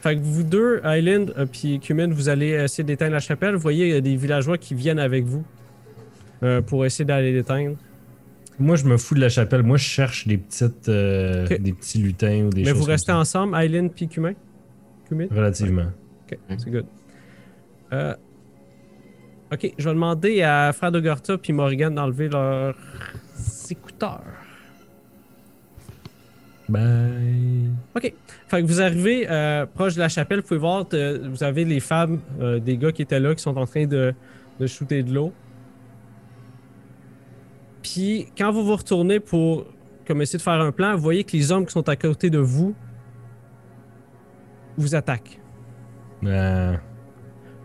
Fait 0.01 0.15
que 0.15 0.21
vous 0.21 0.43
deux, 0.43 0.81
Island 0.85 1.33
euh, 1.37 1.45
puis 1.51 1.79
Cumin, 1.79 2.07
vous 2.09 2.29
allez 2.29 2.49
essayer 2.49 2.83
d'éteindre 2.83 3.13
la 3.13 3.19
chapelle. 3.19 3.55
Vous 3.55 3.61
voyez, 3.61 3.87
il 3.87 3.93
y 3.93 3.97
a 3.97 4.01
des 4.01 4.15
villageois 4.15 4.57
qui 4.57 4.75
viennent 4.75 4.99
avec 4.99 5.25
vous 5.25 5.43
euh, 6.43 6.61
pour 6.61 6.85
essayer 6.85 7.05
d'aller 7.05 7.31
l'éteindre. 7.33 7.75
Moi, 8.59 8.75
je 8.75 8.85
me 8.85 8.97
fous 8.97 9.13
de 9.13 9.19
la 9.19 9.29
chapelle. 9.29 9.61
Moi, 9.63 9.77
je 9.77 9.83
cherche 9.83 10.27
des 10.27 10.37
petites, 10.37 10.89
euh, 10.89 11.45
des 11.59 11.73
petits 11.73 11.99
lutins 11.99 12.45
ou 12.45 12.49
des 12.49 12.61
Mais 12.61 12.69
choses 12.69 12.77
vous 12.77 12.83
comme 12.85 12.91
restez 12.91 13.11
ça. 13.11 13.17
ensemble, 13.17 13.55
Island 13.63 13.91
puis 13.95 14.07
Cumin? 14.07 14.33
Cumin? 15.07 15.27
Relativement. 15.29 15.91
Ok, 16.25 16.39
c'est 16.57 16.71
good. 16.71 16.85
Euh, 17.93 18.15
ok, 19.53 19.73
je 19.77 19.83
vais 19.87 19.93
demander 19.93 20.41
à 20.41 20.73
Frère 20.73 20.91
de 20.91 20.99
Gorta 20.99 21.37
puis 21.37 21.53
Morrigan 21.53 21.91
d'enlever 21.91 22.29
leurs 22.29 22.75
écouteurs. 23.69 24.23
Bye. 26.67 27.69
Ok. 27.95 28.13
Fait 28.47 28.61
que 28.61 28.67
vous 28.67 28.81
arrivez 28.81 29.25
euh, 29.29 29.65
proche 29.67 29.95
de 29.95 29.99
la 29.99 30.09
chapelle, 30.09 30.39
vous 30.41 30.47
pouvez 30.47 30.59
voir, 30.59 30.85
vous 30.91 31.43
avez 31.43 31.63
les 31.63 31.79
femmes 31.79 32.19
des 32.61 32.77
gars 32.77 32.91
qui 32.91 33.03
étaient 33.03 33.19
là 33.19 33.33
qui 33.35 33.41
sont 33.41 33.55
en 33.55 33.65
train 33.65 33.85
de, 33.85 34.13
de 34.59 34.67
shooter 34.67 35.03
de 35.03 35.13
l'eau. 35.13 35.31
Puis 37.93 38.27
quand 38.37 38.51
vous 38.51 38.65
vous 38.65 38.75
retournez 38.75 39.19
pour 39.19 39.65
comme 40.05 40.21
essayer 40.21 40.37
de 40.37 40.43
faire 40.43 40.61
un 40.61 40.71
plan, 40.71 40.95
vous 40.95 41.01
voyez 41.01 41.23
que 41.23 41.35
les 41.35 41.51
hommes 41.51 41.65
qui 41.65 41.73
sont 41.73 41.87
à 41.89 41.95
côté 41.95 42.29
de 42.29 42.37
vous 42.39 42.75
vous 44.77 44.95
attaquent. 44.95 45.39
Euh, 46.23 46.75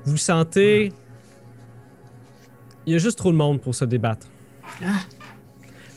Vous 0.04 0.16
sentez. 0.16 0.92
Il 2.86 2.92
y 2.92 2.96
a 2.96 2.98
juste 2.98 3.18
trop 3.18 3.30
de 3.30 3.36
monde 3.36 3.60
pour 3.60 3.74
se 3.74 3.84
débattre. 3.84 4.26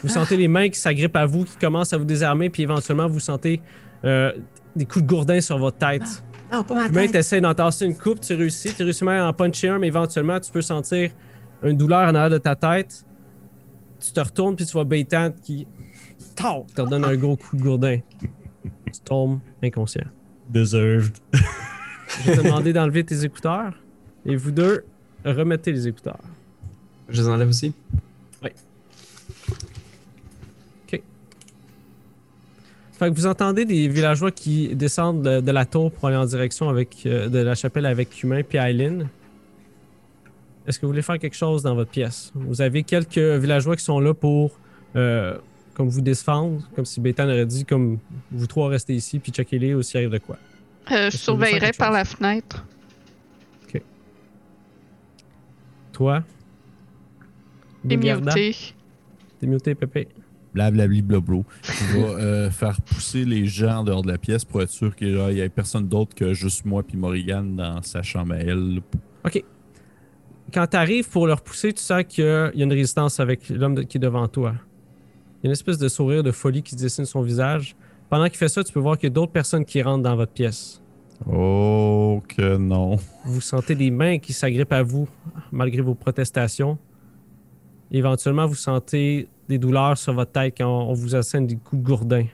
Vous 0.02 0.10
sentez 0.10 0.38
les 0.38 0.47
mains 0.47 0.69
qui 0.69 0.80
s'agrippent 0.80 1.15
à 1.15 1.26
vous, 1.26 1.45
qui 1.45 1.57
commencent 1.57 1.93
à 1.93 1.97
vous 1.97 2.06
désarmer, 2.06 2.49
puis 2.49 2.64
éventuellement 2.64 3.07
vous 3.07 3.19
sentez 3.19 3.61
euh, 4.03 4.31
des 4.76 4.85
coups 4.85 5.03
de 5.03 5.10
gourdin 5.10 5.41
sur 5.41 5.57
votre 5.57 5.77
tête. 5.77 6.23
Pas 6.52 6.64
ma 6.76 6.89
Puis 6.89 7.10
tu 7.10 7.18
essaies 7.18 7.41
d'entasser 7.41 7.85
une 7.85 7.97
coupe, 7.97 8.22
tu 8.22 8.35
réussis, 8.35 8.73
tu 8.76 8.84
réussis 8.84 9.03
même 9.03 9.22
à 9.22 9.27
en 9.27 9.34
puncher 9.34 9.69
un, 9.69 9.80
mais 9.80 9.88
éventuellement 9.88 10.39
tu 10.39 10.52
peux 10.52 10.61
sentir 10.61 11.10
une 11.64 11.76
douleur 11.77 12.02
en 12.07 12.14
arrière 12.14 12.30
de 12.30 12.38
ta 12.38 12.56
tête. 12.56 13.03
Tu 14.00 14.12
te 14.12 14.20
retournes, 14.20 14.56
puis 14.56 14.66
tu 14.66 14.74
vois 14.74 14.84
Baitan 14.84 15.32
qui 15.44 15.68
Tau! 16.36 16.66
te 16.76 16.82
redonne 16.82 17.06
un 17.06 17.16
gros 17.16 17.36
coup 17.38 17.56
de 17.56 17.62
gourdin. 17.62 18.00
Tu 18.92 19.00
tombes 19.04 19.40
inconscient. 19.64 20.06
deserved. 20.50 21.18
Je 21.34 22.32
vais 22.32 22.38
te 22.38 22.44
demander 22.44 22.72
d'enlever 22.74 23.04
tes 23.04 23.24
écouteurs, 23.24 23.74
et 24.26 24.36
vous 24.36 24.52
deux, 24.52 24.86
remettez 25.24 25.72
les 25.72 25.88
écouteurs. 25.88 26.20
Je 27.10 27.22
les 27.22 27.28
enlève 27.28 27.50
aussi? 27.50 27.74
Fait 32.98 33.10
que 33.10 33.16
vous 33.16 33.26
entendez 33.26 33.66
des 33.66 33.90
villageois 33.90 34.32
qui 34.32 34.74
descendent 34.74 35.22
de, 35.22 35.42
de 35.42 35.52
la 35.52 35.66
tour 35.66 35.92
pour 35.92 36.08
aller 36.08 36.16
en 36.16 36.26
direction 36.26 36.70
avec, 36.70 37.04
euh, 37.06 37.28
de 37.28 37.40
la 37.40 37.54
chapelle 37.54 37.86
avec 37.86 38.24
Humain 38.24 38.42
puis 38.48 38.58
Aileen. 38.58 39.10
Est-ce 40.68 40.80
que 40.80 40.86
vous 40.86 40.92
voulez 40.92 41.02
faire 41.02 41.20
quelque 41.20 41.36
chose 41.36 41.62
dans 41.64 41.76
votre 41.76 41.92
pièce? 41.92 42.32
Vous 42.34 42.62
avez 42.62 42.84
quelques 42.84 43.18
villageois 43.18 43.76
qui 43.76 43.84
sont 43.84 44.00
là 44.00 44.14
pour 44.14 44.58
euh, 44.96 45.38
comme 45.76 45.90
vous 45.90 46.02
défendre, 46.02 46.62
comme 46.76 46.86
si 46.86 47.02
Bétan 47.02 47.26
aurait 47.26 47.46
dit, 47.46 47.66
comme 47.66 48.00
vous 48.32 48.48
trois 48.48 48.70
restez 48.70 48.96
ici 48.96 49.20
puis 49.20 49.32
checkez-les 49.32 49.74
au 49.74 49.82
s'il 49.82 49.98
arrive 49.98 50.10
de 50.10 50.18
quoi. 50.18 50.38
Euh, 50.92 51.10
je 51.10 51.18
surveillerai 51.18 51.72
par 51.78 51.90
chose? 51.90 51.98
la 51.98 52.06
fenêtre. 52.06 52.66
Toi? 55.92 56.24
Et 57.90 57.96
Bougarda? 57.96 58.34
muté. 58.36 58.54
T'es 59.40 59.48
muté, 59.48 59.76
Pépé. 59.76 60.10
Blablabli 60.54 61.02
blablo. 61.02 61.46
Je 61.64 61.98
vais 61.98 62.04
euh, 62.04 62.52
faire 62.52 62.82
pousser 62.82 63.24
les 63.24 63.46
gens 63.46 63.78
en 63.78 63.84
dehors 63.86 64.02
de 64.02 64.12
la 64.12 64.18
pièce 64.18 64.44
pour 64.44 64.62
être 64.62 64.70
sûr 64.70 64.94
qu'il 64.94 65.16
n'y 65.16 65.40
ait 65.40 65.48
personne 65.48 65.88
d'autre 65.88 66.14
que 66.14 66.34
juste 66.34 66.66
moi 66.66 66.84
puis 66.84 66.98
Morrigan 66.98 67.44
dans 67.44 67.82
sa 67.82 68.02
chambre 68.02 68.34
à 68.34 68.40
elle. 68.40 68.82
Quand 70.56 70.68
tu 70.68 70.77
arrives 70.77 71.10
pour 71.10 71.27
le 71.27 71.34
repousser, 71.34 71.73
tu 71.73 71.84
sens 71.84 72.06
qu'il 72.07 72.23
y 72.23 72.27
a 72.30 72.49
une 72.53 72.72
résistance 72.72 73.19
avec 73.19 73.49
l'homme 73.49 73.86
qui 73.86 73.98
est 73.98 73.99
devant 73.99 74.26
toi. 74.30 74.53
Il 74.53 75.44
y 75.44 75.48
a 75.48 75.49
une 75.49 75.52
espèce 75.52 75.77
de 75.77 75.90
sourire 75.90 76.23
de 76.23 76.32
folie 76.32 76.64
qui 76.64 76.77
dessine 76.77 77.03
son 77.03 77.22
visage. 77.22 77.76
Pendant 78.10 78.30
qu'il 78.30 78.38
fait 78.38 78.48
ça, 78.48 78.64
tu 78.64 78.72
peux 78.72 78.80
voir 78.80 78.98
qu'il 78.98 79.07
y 79.10 79.11
a 79.11 79.14
d'autres 79.14 79.34
personnes 79.34 79.65
qui 79.65 79.82
rentrent 79.82 80.03
dans 80.03 80.15
votre 80.15 80.32
pièce. 80.32 80.82
Oh 81.30 82.23
que 82.30 82.56
non. 82.56 82.95
Vous 83.26 83.41
sentez 83.41 83.76
des 83.76 83.91
mains 83.91 84.18
qui 84.18 84.32
s'agrippent 84.32 84.72
à 84.72 84.82
vous, 84.82 85.10
malgré 85.52 85.82
vos 85.82 85.94
protestations. 85.94 86.77
Éventuellement, 87.91 88.48
vous 88.48 88.56
sentez 88.56 89.27
des 89.49 89.57
douleurs 89.57 89.98
sur 89.98 90.14
votre 90.14 90.32
tête 90.32 90.56
quand 90.57 90.88
on 90.88 90.94
vous 90.94 91.15
assène 91.15 91.48
des 91.48 91.57
coups 91.57 91.82
de 91.82 91.86
gourdin 91.86 92.26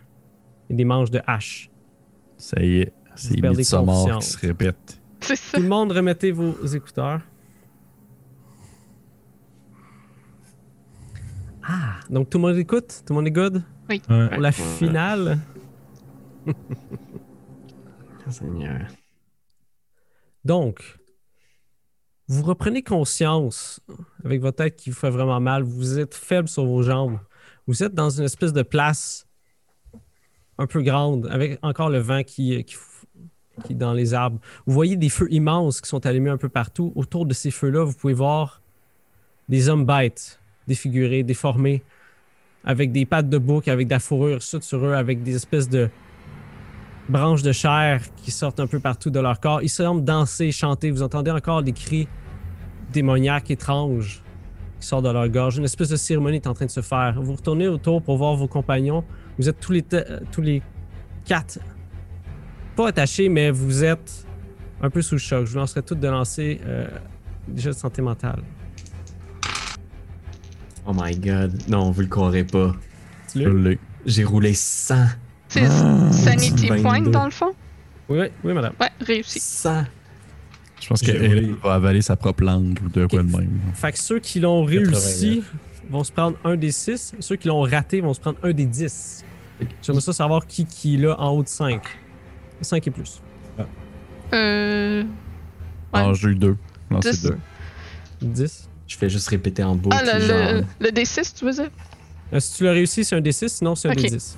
et 0.70 0.74
des 0.76 0.86
manches 0.86 1.10
de 1.10 1.22
hache. 1.26 1.72
Ça 2.38 2.62
y 2.62 2.82
est, 2.82 2.94
c'est 3.16 3.42
Midsommar 3.42 4.20
qui 4.20 4.28
se 4.28 4.38
répète. 4.38 5.02
C'est 5.22 5.36
ça. 5.36 5.58
Tout 5.58 5.64
le 5.64 5.70
monde, 5.70 5.92
remettez 5.92 6.32
vos 6.32 6.68
écouteurs. 6.68 7.22
Ah, 11.64 12.00
donc 12.10 12.30
tout 12.30 12.38
le 12.38 12.42
monde 12.48 12.58
écoute? 12.58 13.04
Tout 13.06 13.14
le 13.14 13.16
monde 13.16 13.28
est 13.28 13.32
good? 13.32 13.64
Ouais. 13.90 14.00
Pour 14.00 14.42
la 14.42 14.52
finale? 14.52 15.40
Seigneur. 18.30 18.88
Donc, 20.46 20.98
vous 22.28 22.44
reprenez 22.44 22.82
conscience 22.82 23.82
avec 24.24 24.42
votre 24.42 24.58
tête 24.58 24.78
qui 24.78 24.90
vous 24.90 24.96
fait 24.96 25.10
vraiment 25.10 25.40
mal. 25.40 25.64
Vous 25.64 26.00
êtes 26.00 26.16
faible 26.16 26.48
sur 26.48 26.66
vos 26.66 26.82
jambes. 26.82 27.20
Vous 27.68 27.84
êtes 27.84 27.94
dans 27.94 28.10
une 28.10 28.24
espèce 28.24 28.54
de 28.54 28.64
place 28.64 29.28
un 30.58 30.68
peu 30.68 30.82
grande, 30.82 31.28
avec 31.28 31.60
encore 31.62 31.90
le 31.90 32.00
vent 32.00 32.24
qui, 32.24 32.64
qui, 32.64 32.78
qui 33.64 33.74
est 33.74 33.76
dans 33.76 33.94
les 33.94 34.14
arbres. 34.14 34.40
Vous 34.66 34.74
voyez 34.74 34.96
des 34.96 35.10
feux 35.10 35.32
immenses 35.32 35.82
qui 35.82 35.90
sont 35.90 36.06
allumés 36.06 36.30
un 36.30 36.38
peu 36.38 36.50
partout. 36.50 36.94
Autour 36.96 37.26
de 37.26 37.34
ces 37.34 37.52
feux-là, 37.52 37.84
vous 37.84 37.94
pouvez 37.94 38.14
voir 38.14 38.62
des 39.50 39.70
hommes 39.70 39.86
bêtes, 39.86 40.41
défigurés, 40.72 41.24
déformés, 41.24 41.84
avec 42.64 42.92
des 42.92 43.06
pattes 43.06 43.30
de 43.30 43.38
bouc, 43.38 43.68
avec 43.68 43.88
de 43.88 43.94
la 43.94 44.00
fourrure 44.00 44.42
sud 44.42 44.64
sur 44.64 44.86
eux, 44.86 44.94
avec 44.94 45.22
des 45.24 45.36
espèces 45.36 45.70
de 45.70 45.90
branches 47.10 47.42
de 47.42 47.52
chair 47.52 48.02
qui 48.24 48.32
sortent 48.32 48.60
un 48.60 48.68
peu 48.68 48.80
partout 48.80 49.10
de 49.10 49.20
leur 49.20 49.40
corps. 49.40 49.62
Ils 49.62 49.70
semblent 49.70 50.04
danser, 50.04 50.52
chanter. 50.52 50.92
Vous 50.92 51.04
entendez 51.04 51.32
encore 51.32 51.62
des 51.62 51.74
cris 51.74 52.08
démoniaques, 52.94 53.52
étranges 53.52 54.24
qui 54.80 54.88
sortent 54.88 55.06
de 55.06 55.12
leur 55.12 55.28
gorge. 55.28 55.58
Une 55.58 55.66
espèce 55.66 55.90
de 55.90 55.98
cérémonie 55.98 56.38
est 56.38 56.48
en 56.48 56.54
train 56.54 56.68
de 56.68 56.72
se 56.72 56.82
faire. 56.82 57.22
Vous 57.22 57.34
retournez 57.34 57.68
autour 57.68 58.02
pour 58.02 58.18
voir 58.18 58.36
vos 58.36 58.48
compagnons. 58.48 59.04
Vous 59.38 59.50
êtes 59.50 59.60
tous 59.60 59.74
les, 59.74 59.84
tous 60.32 60.42
les 60.42 60.62
quatre, 61.26 61.60
pas 62.76 62.88
attachés, 62.88 63.30
mais 63.30 63.52
vous 63.52 63.84
êtes 63.84 64.26
un 64.82 64.90
peu 64.90 65.02
sous 65.02 65.16
le 65.16 65.20
choc. 65.20 65.46
Je 65.46 65.52
vous 65.52 65.60
lancerai 65.60 65.84
toutes 65.84 66.00
de 66.00 66.08
lancer 66.08 66.62
euh, 66.66 66.88
jeux 67.56 67.72
de 67.72 67.76
santé 67.76 68.02
mentale. 68.02 68.42
Oh 70.86 70.92
my 70.96 71.16
god. 71.18 71.54
Non, 71.70 71.92
vous 71.92 72.02
le 72.02 72.08
croirez 72.08 72.44
pas. 72.44 72.76
J'ai 74.06 74.24
roulé 74.24 74.54
100. 74.54 74.96
C'est 75.48 75.64
Ah, 75.66 76.12
Sanity 76.12 76.68
22. 76.68 76.82
Point 76.82 77.02
dans 77.02 77.26
le 77.26 77.32
fond? 77.32 77.52
Oui, 78.10 78.28
oui, 78.44 78.54
madame. 78.54 78.74
Ouais, 78.80 78.90
réussi. 79.00 79.40
100. 79.40 79.84
Je 80.82 80.88
pense 80.88 81.02
qu'elle 81.02 81.54
va 81.64 81.76
avaler 81.76 82.02
sa 82.02 82.16
propre 82.16 82.44
langue 82.44 82.80
ou 82.84 82.90
de 82.90 83.06
quoi 83.06 83.22
de 83.22 83.32
même. 83.32 83.60
Fait 83.76 83.92
que 83.92 84.00
ceux 84.00 84.20
qui 84.20 84.40
l'ont 84.40 84.64
réussi 84.64 85.44
vont 85.90 86.04
se 86.04 86.12
prendre 86.12 86.38
un 86.44 86.56
des 86.56 86.72
6. 86.72 87.14
Ceux 87.20 87.36
qui 87.36 87.48
l'ont 87.48 87.62
raté 87.62 88.02
vont 88.02 88.14
se 88.14 88.20
prendre 88.20 88.40
un 88.44 88.52
des 88.52 88.66
10. 88.66 89.24
J'aimerais 89.84 90.02
ça 90.02 90.14
savoir 90.14 90.48
qui, 90.48 90.66
qui 90.66 90.96
est 90.96 90.98
là 90.98 91.16
en 91.20 91.30
haut 91.32 91.44
de 91.44 91.48
5. 91.48 91.82
5 92.62 92.88
et 92.88 92.92
plus. 92.92 93.22
Euh. 94.34 95.04
Ouais. 95.04 95.08
Ah, 95.94 96.14
j'ai 96.14 96.30
eu 96.30 96.36
deux. 96.36 96.56
Non, 96.90 97.00
Dix. 97.00 97.12
c'est 97.22 97.28
deux. 97.30 97.38
10. 98.22 98.70
Je 98.92 98.98
fais 98.98 99.10
juste 99.10 99.30
répéter 99.30 99.64
en 99.64 99.74
boucle. 99.76 99.96
Ah, 99.98 100.04
le, 100.20 100.26
genre, 100.26 100.38
le, 100.38 100.64
le 100.82 100.90
D6, 100.92 101.34
tu 101.34 101.46
veux 101.46 101.54
dire? 101.54 101.70
Euh, 102.34 102.42
si 102.42 102.58
tu 102.58 102.66
l'as 102.66 102.74
réussi, 102.74 103.06
c'est 103.06 103.16
un 103.16 103.22
des 103.22 103.32
6, 103.32 103.48
sinon 103.48 103.74
c'est 103.74 103.88
un 103.88 103.92
Ok. 103.94 104.02
des 104.02 104.10
10. 104.10 104.38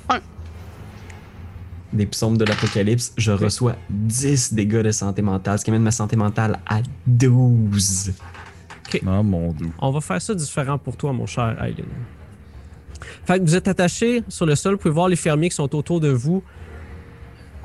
des 1.91 2.05
psaumes 2.05 2.37
de 2.37 2.45
l'apocalypse. 2.45 3.13
Je 3.17 3.31
reçois 3.31 3.75
10 3.89 4.53
dégâts 4.53 4.81
de 4.81 4.91
santé 4.91 5.23
mentale, 5.23 5.57
ce 5.57 5.63
qui 5.65 5.71
amène 5.71 5.81
ma 5.81 5.89
santé 5.89 6.15
mentale 6.15 6.59
à 6.67 6.81
12. 7.07 8.13
Non, 9.01 9.23
mon 9.23 9.51
doux. 9.53 9.73
On 9.79 9.89
va 9.89 10.01
faire 10.01 10.21
ça 10.21 10.35
différent 10.35 10.77
pour 10.77 10.97
toi, 10.97 11.11
mon 11.13 11.25
cher 11.25 11.57
Aileen. 11.59 11.85
Fait 13.25 13.39
que 13.39 13.43
vous 13.43 13.55
êtes 13.55 13.67
attaché 13.67 14.23
sur 14.27 14.45
le 14.45 14.53
sol, 14.53 14.73
vous 14.73 14.79
pouvez 14.81 14.93
voir 14.93 15.07
les 15.07 15.15
fermiers 15.15 15.49
qui 15.49 15.55
sont 15.55 15.75
autour 15.75 15.99
de 15.99 16.09
vous 16.09 16.43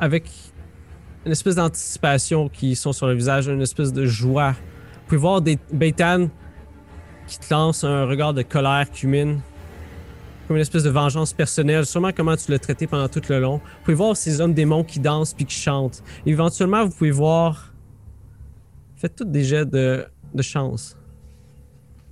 avec 0.00 0.24
une 1.26 1.32
espèce 1.32 1.56
d'anticipation 1.56 2.48
qui 2.48 2.74
sont 2.74 2.92
sur 2.94 3.06
le 3.08 3.14
visage, 3.14 3.46
une 3.46 3.60
espèce 3.60 3.92
de 3.92 4.06
joie. 4.06 4.52
Vous 4.52 5.04
pouvez 5.08 5.20
voir 5.20 5.42
des 5.42 5.58
Beitan 5.70 6.28
qui 7.28 7.38
te 7.38 7.52
lancent 7.54 7.84
un 7.84 8.04
regard 8.06 8.34
de 8.34 8.42
colère 8.42 8.90
cumine, 8.90 9.40
comme 10.46 10.56
une 10.56 10.62
espèce 10.62 10.82
de 10.82 10.90
vengeance 10.90 11.32
personnelle, 11.32 11.84
sûrement 11.86 12.10
comment 12.12 12.36
tu 12.36 12.50
l'as 12.50 12.58
traité 12.58 12.86
pendant 12.86 13.08
tout 13.08 13.22
le 13.28 13.38
long. 13.38 13.58
Vous 13.58 13.84
pouvez 13.84 13.94
voir 13.94 14.16
ces 14.16 14.40
hommes 14.40 14.54
démons 14.54 14.82
qui 14.82 14.98
dansent 14.98 15.34
puis 15.34 15.44
qui 15.44 15.54
chantent. 15.56 16.02
éventuellement, 16.26 16.84
vous 16.84 16.90
pouvez 16.94 17.10
voir. 17.10 17.72
Faites 18.96 19.14
toutes 19.14 19.30
des 19.30 19.44
jets 19.44 19.66
de, 19.66 20.06
de 20.34 20.42
chance. 20.42 20.96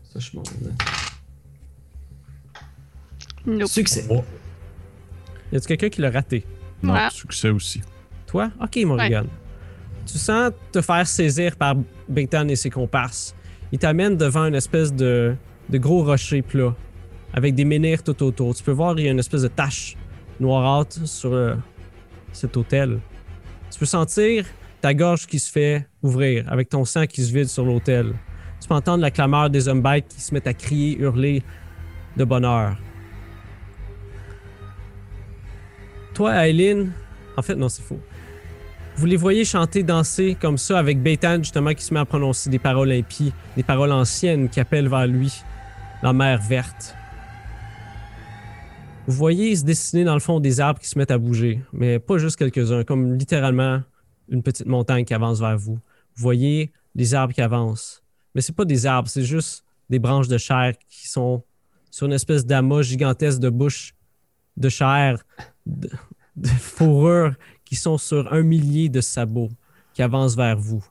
Ça, 0.05 0.20
je. 0.20 0.30
Nope. 3.47 3.68
Succès. 3.68 4.05
Oh, 4.10 4.24
Y 5.52 5.56
a-t-il 5.56 5.66
quelqu'un 5.68 5.88
qui 5.88 6.01
l'a 6.01 6.10
raté? 6.10 6.44
Non, 6.82 6.94
Ouais. 6.94 7.09
succès 7.10 7.48
aussi. 7.51 7.80
Toi? 8.26 8.51
Ok, 8.60 8.76
Morrigan. 8.84 9.26
Tu 10.05 10.18
sens 10.18 10.52
te 10.72 10.80
faire 10.80 11.06
saisir 11.06 11.56
par 11.56 11.76
Beitan 12.09 12.48
et 12.48 12.56
ses 12.56 12.70
comparses. 12.70 13.34
Il 13.72 13.78
t'amène 13.78 14.16
devant 14.16 14.44
une 14.44 14.55
espèce 14.55 14.93
de, 14.93 15.34
de 15.68 15.78
gros 15.78 16.05
rocher 16.05 16.43
plat 16.43 16.74
avec 17.32 17.55
des 17.55 17.64
menhirs 17.64 18.02
tout 18.02 18.22
autour. 18.22 18.55
Tu 18.55 18.62
peux 18.62 18.72
voir, 18.72 18.98
il 18.98 19.05
y 19.05 19.09
a 19.09 19.10
une 19.10 19.18
espèce 19.18 19.43
de 19.43 19.48
tache 19.48 19.97
noirâtre 20.38 21.06
sur 21.06 21.32
euh, 21.32 21.55
cet 22.32 22.56
hôtel. 22.56 23.01
Tu 23.70 23.78
peux 23.78 23.86
sentir 23.86 24.44
ta 24.80 24.94
gorge 24.94 25.26
qui 25.26 25.38
se 25.38 25.51
fait 25.51 25.86
ouvrir 26.02 26.51
avec 26.51 26.68
ton 26.68 26.84
sang 26.84 27.06
qui 27.06 27.22
se 27.24 27.32
vide 27.32 27.48
sur 27.48 27.64
l'hôtel. 27.64 28.12
Tu 28.60 28.68
peux 28.68 28.74
entendre 28.74 29.02
la 29.02 29.10
clameur 29.10 29.51
des 29.51 29.68
hommes 29.68 29.82
bêtes 29.82 30.09
qui 30.09 30.20
se 30.20 30.32
mettent 30.32 30.47
à 30.47 30.55
crier, 30.55 30.98
hurler 30.98 31.43
de 32.16 32.24
bonheur. 32.24 32.76
Toi, 36.14 36.47
Aileen, 36.47 36.93
en 37.36 37.43
fait, 37.43 37.55
non, 37.55 37.68
c'est 37.68 37.82
faux. 37.82 38.01
Vous 38.98 39.05
les 39.05 39.16
voyez 39.16 39.44
chanter, 39.44 39.82
danser 39.82 40.39
comme 40.40 40.56
ça 40.56 40.78
avec 40.78 41.02
Beitan, 41.02 41.36
justement, 41.36 41.74
qui 41.74 41.85
se 41.85 41.93
met 41.93 42.01
à 42.01 42.06
prononcer 42.06 42.48
des 42.48 42.59
paroles 42.59 42.90
impies, 42.90 43.31
des 43.55 43.62
paroles 43.62 43.93
anciennes 43.93 44.48
qui 44.48 44.59
appellent 44.59 44.89
vers 44.89 45.06
lui 45.06 45.43
la 46.02 46.14
mer 46.14 46.40
verte. 46.40 46.94
Vous 49.06 49.12
voyez 49.12 49.55
se 49.55 49.64
dessiner 49.64 50.05
dans 50.05 50.14
le 50.14 50.20
fond 50.20 50.40
des 50.40 50.60
arbres 50.60 50.81
qui 50.81 50.89
se 50.89 50.98
mettent 50.98 51.10
à 51.10 51.18
bouger, 51.18 51.60
mais 51.74 51.98
pas 51.98 52.16
juste 52.16 52.36
quelques-uns, 52.36 52.85
comme 52.85 53.18
littéralement 53.18 53.82
une 54.31 54.43
petite 54.43 54.66
montagne 54.66 55.05
qui 55.05 55.12
avance 55.12 55.40
vers 55.40 55.59
vous. 55.59 55.74
Vous 55.74 56.23
voyez 56.23 56.73
des 56.94 57.12
arbres 57.12 57.35
qui 57.35 57.43
avancent, 57.43 58.02
mais 58.35 58.40
c'est 58.40 58.56
pas 58.56 58.64
des 58.64 58.86
arbres, 58.86 59.10
c'est 59.10 59.24
juste 59.24 59.62
des 59.90 59.98
branches 59.98 60.28
de 60.28 60.39
chair 60.39 60.73
qui 60.89 61.06
sont 61.06 61.44
sur 61.90 62.06
une 62.06 62.14
espèce 62.14 62.47
d'amas 62.47 62.81
gigantesque 62.81 63.40
de 63.40 63.51
bouche 63.51 63.94
de 64.56 64.70
chair, 64.70 65.23
de, 65.66 65.90
de 66.36 66.48
fourrure 66.48 67.35
qui 67.76 67.82
sont 67.82 67.98
sur 67.98 68.32
un 68.32 68.42
millier 68.42 68.88
de 68.88 69.02
sabots 69.02 69.50
qui 69.92 70.00
avancent 70.02 70.34
vers 70.34 70.56
vous. 70.56 70.82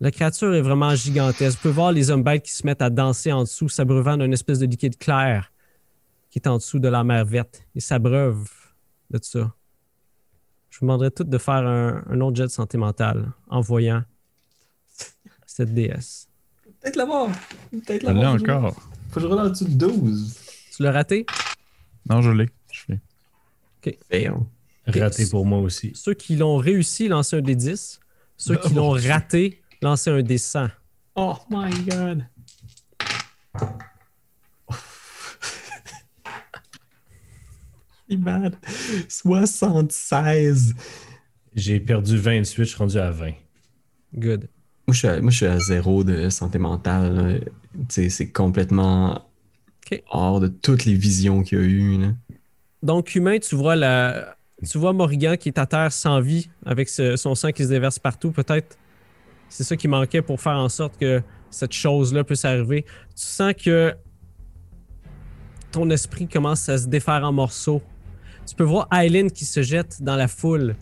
La 0.00 0.10
créature 0.10 0.54
est 0.54 0.62
vraiment 0.62 0.94
gigantesque. 0.94 1.58
Vous 1.58 1.62
pouvez 1.62 1.74
voir 1.74 1.92
les 1.92 2.10
hommes 2.10 2.22
bêtes 2.22 2.44
qui 2.44 2.52
se 2.52 2.66
mettent 2.66 2.80
à 2.80 2.88
danser 2.88 3.32
en 3.32 3.42
dessous, 3.42 3.68
s'abreuvant 3.68 4.16
d'une 4.16 4.32
espèce 4.32 4.58
de 4.60 4.66
liquide 4.66 4.96
clair 4.96 5.52
qui 6.30 6.38
est 6.38 6.48
en 6.48 6.56
dessous 6.56 6.78
de 6.78 6.88
la 6.88 7.04
mer 7.04 7.26
verte. 7.26 7.62
Ils 7.74 7.82
s'abreuvent 7.82 8.48
de 9.10 9.18
ça. 9.22 9.52
Je 10.70 10.78
vous 10.78 10.86
demanderais 10.86 11.10
toutes 11.10 11.28
de 11.28 11.36
faire 11.36 11.66
un, 11.66 12.02
un 12.08 12.20
autre 12.22 12.36
jet 12.36 12.44
de 12.44 12.48
santé 12.48 12.78
mentale 12.78 13.30
en 13.50 13.60
voyant 13.60 14.02
cette 15.44 15.74
déesse. 15.74 16.28
Peut-être 16.80 16.96
l'avoir. 16.96 17.28
Peut-être 17.70 18.00
Je 18.00 18.06
l'ai 18.06 18.14
l'avoir. 18.14 18.34
encore. 18.36 18.74
Faut 19.10 19.16
que 19.16 19.20
je 19.20 19.26
roule 19.26 19.38
en 19.38 19.50
dessous 19.50 19.66
de 19.66 19.74
12. 19.74 20.34
Tu 20.74 20.82
l'as 20.82 20.92
raté? 20.92 21.26
Non, 22.08 22.22
je 22.22 22.30
l'ai. 22.30 22.48
Je 22.72 22.84
l'ai. 22.88 23.98
Fail. 24.10 24.32
Raté 24.86 25.26
pour 25.26 25.46
moi 25.46 25.60
aussi. 25.60 25.92
Ceux 25.94 26.14
qui 26.14 26.36
l'ont 26.36 26.56
réussi, 26.56 27.08
lancez 27.08 27.36
un 27.36 27.42
des 27.42 27.54
10. 27.54 28.00
Ceux 28.36 28.56
qui 28.56 28.74
l'ont 28.74 28.90
raté, 28.90 29.62
lancez 29.80 30.10
un 30.10 30.22
des 30.22 30.38
100. 30.38 30.68
Oh 31.14 31.36
my 31.50 31.70
god. 31.84 32.24
C'est 38.08 38.16
bad. 38.16 38.56
76. 39.08 40.74
J'ai 41.54 41.80
perdu 41.80 42.16
28, 42.16 42.64
je 42.64 42.68
suis 42.68 42.76
rendu 42.76 42.98
à 42.98 43.10
20. 43.10 43.32
Good. 44.14 44.48
Moi 44.86 44.94
je, 44.94 44.98
suis 44.98 45.08
à, 45.08 45.20
moi, 45.20 45.30
je 45.30 45.36
suis 45.36 45.46
à 45.46 45.58
zéro 45.60 46.02
de 46.02 46.28
santé 46.28 46.58
mentale. 46.58 47.44
C'est 47.88 48.32
complètement 48.32 49.22
hors 50.10 50.40
de 50.40 50.48
toutes 50.48 50.84
les 50.84 50.94
visions 50.94 51.42
qu'il 51.42 51.58
y 51.58 51.60
a 51.60 51.64
eu. 51.64 51.98
Là. 51.98 52.08
Donc, 52.82 53.14
humain, 53.14 53.38
tu 53.38 53.54
vois 53.54 53.76
la. 53.76 54.36
Tu 54.68 54.78
vois 54.78 54.92
Morrigan 54.92 55.36
qui 55.38 55.48
est 55.48 55.58
à 55.58 55.66
terre 55.66 55.92
sans 55.92 56.20
vie, 56.20 56.48
avec 56.64 56.88
son 56.88 57.34
sang 57.34 57.50
qui 57.50 57.64
se 57.64 57.68
déverse 57.68 57.98
partout. 57.98 58.30
Peut-être 58.30 58.78
c'est 59.48 59.64
ça 59.64 59.76
qui 59.76 59.88
manquait 59.88 60.22
pour 60.22 60.40
faire 60.40 60.56
en 60.56 60.68
sorte 60.68 60.96
que 60.98 61.20
cette 61.50 61.72
chose-là 61.72 62.24
puisse 62.24 62.44
arriver. 62.44 62.84
Tu 63.14 63.26
sens 63.26 63.52
que 63.54 63.94
ton 65.70 65.90
esprit 65.90 66.28
commence 66.28 66.68
à 66.68 66.78
se 66.78 66.86
défaire 66.86 67.24
en 67.24 67.32
morceaux. 67.32 67.82
Tu 68.46 68.54
peux 68.54 68.64
voir 68.64 68.88
Aileen 68.92 69.30
qui 69.30 69.44
se 69.44 69.62
jette 69.62 70.02
dans 70.02 70.16
la 70.16 70.28
foule 70.28 70.76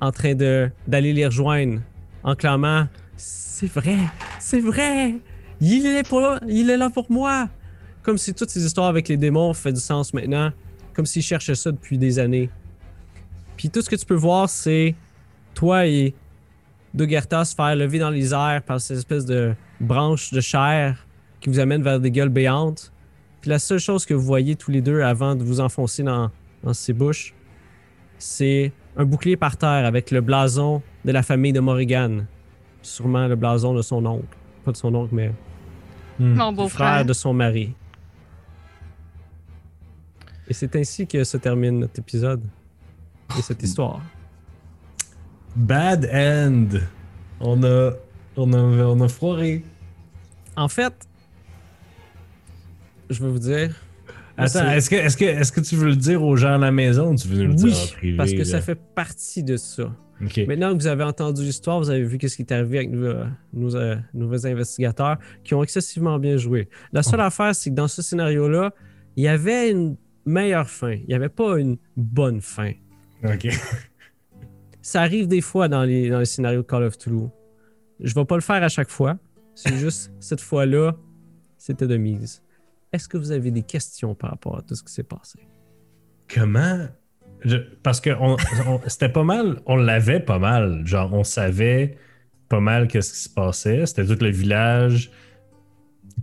en 0.00 0.12
train 0.12 0.34
d'aller 0.34 1.12
les 1.12 1.26
rejoindre 1.26 1.80
en 2.22 2.34
clamant 2.34 2.86
C'est 3.16 3.72
vrai, 3.72 3.98
c'est 4.38 4.60
vrai. 4.60 5.16
Il 5.60 5.86
est, 5.86 6.06
pour, 6.06 6.36
il 6.46 6.68
est 6.68 6.76
là 6.76 6.90
pour 6.90 7.10
moi. 7.10 7.48
Comme 8.02 8.18
si 8.18 8.34
toutes 8.34 8.50
ces 8.50 8.64
histoires 8.64 8.88
avec 8.88 9.08
les 9.08 9.16
démons 9.16 9.54
font 9.54 9.72
du 9.72 9.80
sens 9.80 10.12
maintenant. 10.12 10.52
Comme 10.96 11.06
s'il 11.06 11.22
cherchait 11.22 11.54
ça 11.54 11.70
depuis 11.70 11.98
des 11.98 12.18
années. 12.18 12.48
Puis 13.58 13.68
tout 13.70 13.82
ce 13.82 13.90
que 13.90 13.96
tu 13.96 14.06
peux 14.06 14.14
voir, 14.14 14.48
c'est 14.48 14.94
toi 15.54 15.86
et 15.86 16.14
Dogerta 16.94 17.44
se 17.44 17.54
faire 17.54 17.76
lever 17.76 17.98
dans 17.98 18.08
les 18.10 18.32
airs 18.32 18.62
par 18.66 18.80
ces 18.80 18.96
espèces 18.98 19.26
de 19.26 19.54
branches 19.80 20.32
de 20.32 20.40
chair 20.40 21.06
qui 21.40 21.50
vous 21.50 21.58
amènent 21.58 21.82
vers 21.82 22.00
des 22.00 22.10
gueules 22.10 22.30
béantes. 22.30 22.92
Puis 23.42 23.50
la 23.50 23.58
seule 23.58 23.78
chose 23.78 24.06
que 24.06 24.14
vous 24.14 24.24
voyez 24.24 24.56
tous 24.56 24.70
les 24.70 24.80
deux 24.80 25.02
avant 25.02 25.34
de 25.34 25.44
vous 25.44 25.60
enfoncer 25.60 26.02
dans, 26.02 26.30
dans 26.62 26.72
ces 26.72 26.94
bouches, 26.94 27.34
c'est 28.18 28.72
un 28.96 29.04
bouclier 29.04 29.36
par 29.36 29.58
terre 29.58 29.84
avec 29.84 30.10
le 30.10 30.22
blason 30.22 30.82
de 31.04 31.12
la 31.12 31.22
famille 31.22 31.52
de 31.52 31.60
Morrigan. 31.60 32.24
Sûrement 32.80 33.26
le 33.28 33.36
blason 33.36 33.74
de 33.74 33.82
son 33.82 34.04
oncle. 34.06 34.36
Pas 34.64 34.72
de 34.72 34.76
son 34.76 34.94
oncle, 34.94 35.14
mais 35.14 35.30
Mon 36.18 36.50
du 36.50 36.56
beau-frère. 36.56 36.88
frère 36.88 37.04
de 37.04 37.12
son 37.12 37.34
mari. 37.34 37.74
Et 40.48 40.54
c'est 40.54 40.74
ainsi 40.76 41.06
que 41.06 41.24
se 41.24 41.36
termine 41.36 41.80
notre 41.80 41.98
épisode 41.98 42.42
et 43.38 43.42
cette 43.42 43.62
histoire. 43.62 44.00
Bad 45.56 46.08
end. 46.12 46.78
On 47.40 47.62
a, 47.64 47.92
on 48.36 48.52
a, 48.52 48.58
on 48.58 49.00
a 49.00 49.08
foiré. 49.08 49.64
En 50.56 50.68
fait, 50.68 50.94
je 53.10 53.22
vais 53.22 53.30
vous 53.30 53.38
dire. 53.38 53.74
Attends, 54.38 54.70
est-ce 54.70 54.90
que, 54.90 54.96
est-ce, 54.96 55.16
que, 55.16 55.24
est-ce 55.24 55.50
que 55.50 55.60
tu 55.60 55.76
veux 55.76 55.88
le 55.88 55.96
dire 55.96 56.22
aux 56.22 56.36
gens 56.36 56.54
à 56.54 56.58
la 56.58 56.70
maison 56.70 57.12
ou 57.12 57.16
tu 57.16 57.28
veux 57.28 57.44
le 57.44 57.50
Oui, 57.50 57.56
dire 57.56 57.76
en 57.76 57.86
privé? 57.96 58.16
parce 58.16 58.32
que 58.32 58.44
ça 58.44 58.60
fait 58.60 58.74
partie 58.74 59.42
de 59.42 59.56
ça. 59.56 59.90
Ok. 60.22 60.40
Maintenant 60.46 60.72
que 60.74 60.80
vous 60.80 60.86
avez 60.86 61.04
entendu 61.04 61.42
l'histoire, 61.42 61.78
vous 61.78 61.90
avez 61.90 62.02
vu 62.02 62.18
ce 62.28 62.36
qui 62.36 62.42
est 62.42 62.52
arrivé 62.52 62.78
avec 62.78 62.90
nos, 62.90 63.04
euh, 63.06 63.24
nos, 63.52 63.76
euh, 63.76 63.96
nouveaux 64.14 64.46
investigateurs 64.46 65.18
qui 65.44 65.54
ont 65.54 65.62
excessivement 65.62 66.18
bien 66.18 66.36
joué. 66.36 66.68
La 66.92 67.02
seule 67.02 67.20
affaire, 67.20 67.54
c'est 67.54 67.70
que 67.70 67.74
dans 67.74 67.88
ce 67.88 68.02
scénario-là, 68.02 68.72
il 69.16 69.24
y 69.24 69.28
avait 69.28 69.70
une 69.70 69.96
meilleure 70.26 70.68
fin. 70.68 70.92
Il 70.92 71.06
n'y 71.08 71.14
avait 71.14 71.28
pas 71.28 71.58
une 71.58 71.78
bonne 71.96 72.40
fin. 72.40 72.72
Ok. 73.24 73.48
Ça 74.82 75.02
arrive 75.02 75.26
des 75.26 75.40
fois 75.40 75.68
dans 75.68 75.82
les, 75.82 76.10
dans 76.10 76.18
les 76.20 76.24
scénarios 76.26 76.62
de 76.62 76.66
Call 76.66 76.84
of 76.84 76.96
Toulouse. 76.98 77.30
Je 78.00 78.14
vais 78.14 78.24
pas 78.24 78.36
le 78.36 78.40
faire 78.42 78.62
à 78.62 78.68
chaque 78.68 78.90
fois. 78.90 79.18
C'est 79.54 79.76
juste 79.78 80.12
cette 80.20 80.40
fois-là, 80.40 80.94
c'était 81.58 81.86
de 81.86 81.96
mise. 81.96 82.42
Est-ce 82.92 83.08
que 83.08 83.16
vous 83.16 83.32
avez 83.32 83.50
des 83.50 83.62
questions 83.62 84.14
par 84.14 84.30
rapport 84.30 84.58
à 84.58 84.62
tout 84.62 84.74
ce 84.74 84.84
qui 84.84 84.92
s'est 84.92 85.02
passé? 85.02 85.40
Comment? 86.32 86.86
Je- 87.40 87.56
parce 87.82 88.00
que 88.00 88.10
on, 88.20 88.36
on- 88.66 88.80
c'était 88.86 89.08
pas 89.08 89.24
mal, 89.24 89.60
on 89.66 89.76
l'avait 89.76 90.20
pas 90.20 90.38
mal. 90.38 90.86
Genre, 90.86 91.12
on 91.12 91.24
savait 91.24 91.96
pas 92.48 92.60
mal 92.60 92.86
qu'est-ce 92.86 93.12
qui 93.12 93.18
se 93.20 93.28
passait. 93.28 93.86
C'était 93.86 94.06
tout 94.06 94.22
le 94.22 94.30
village 94.30 95.10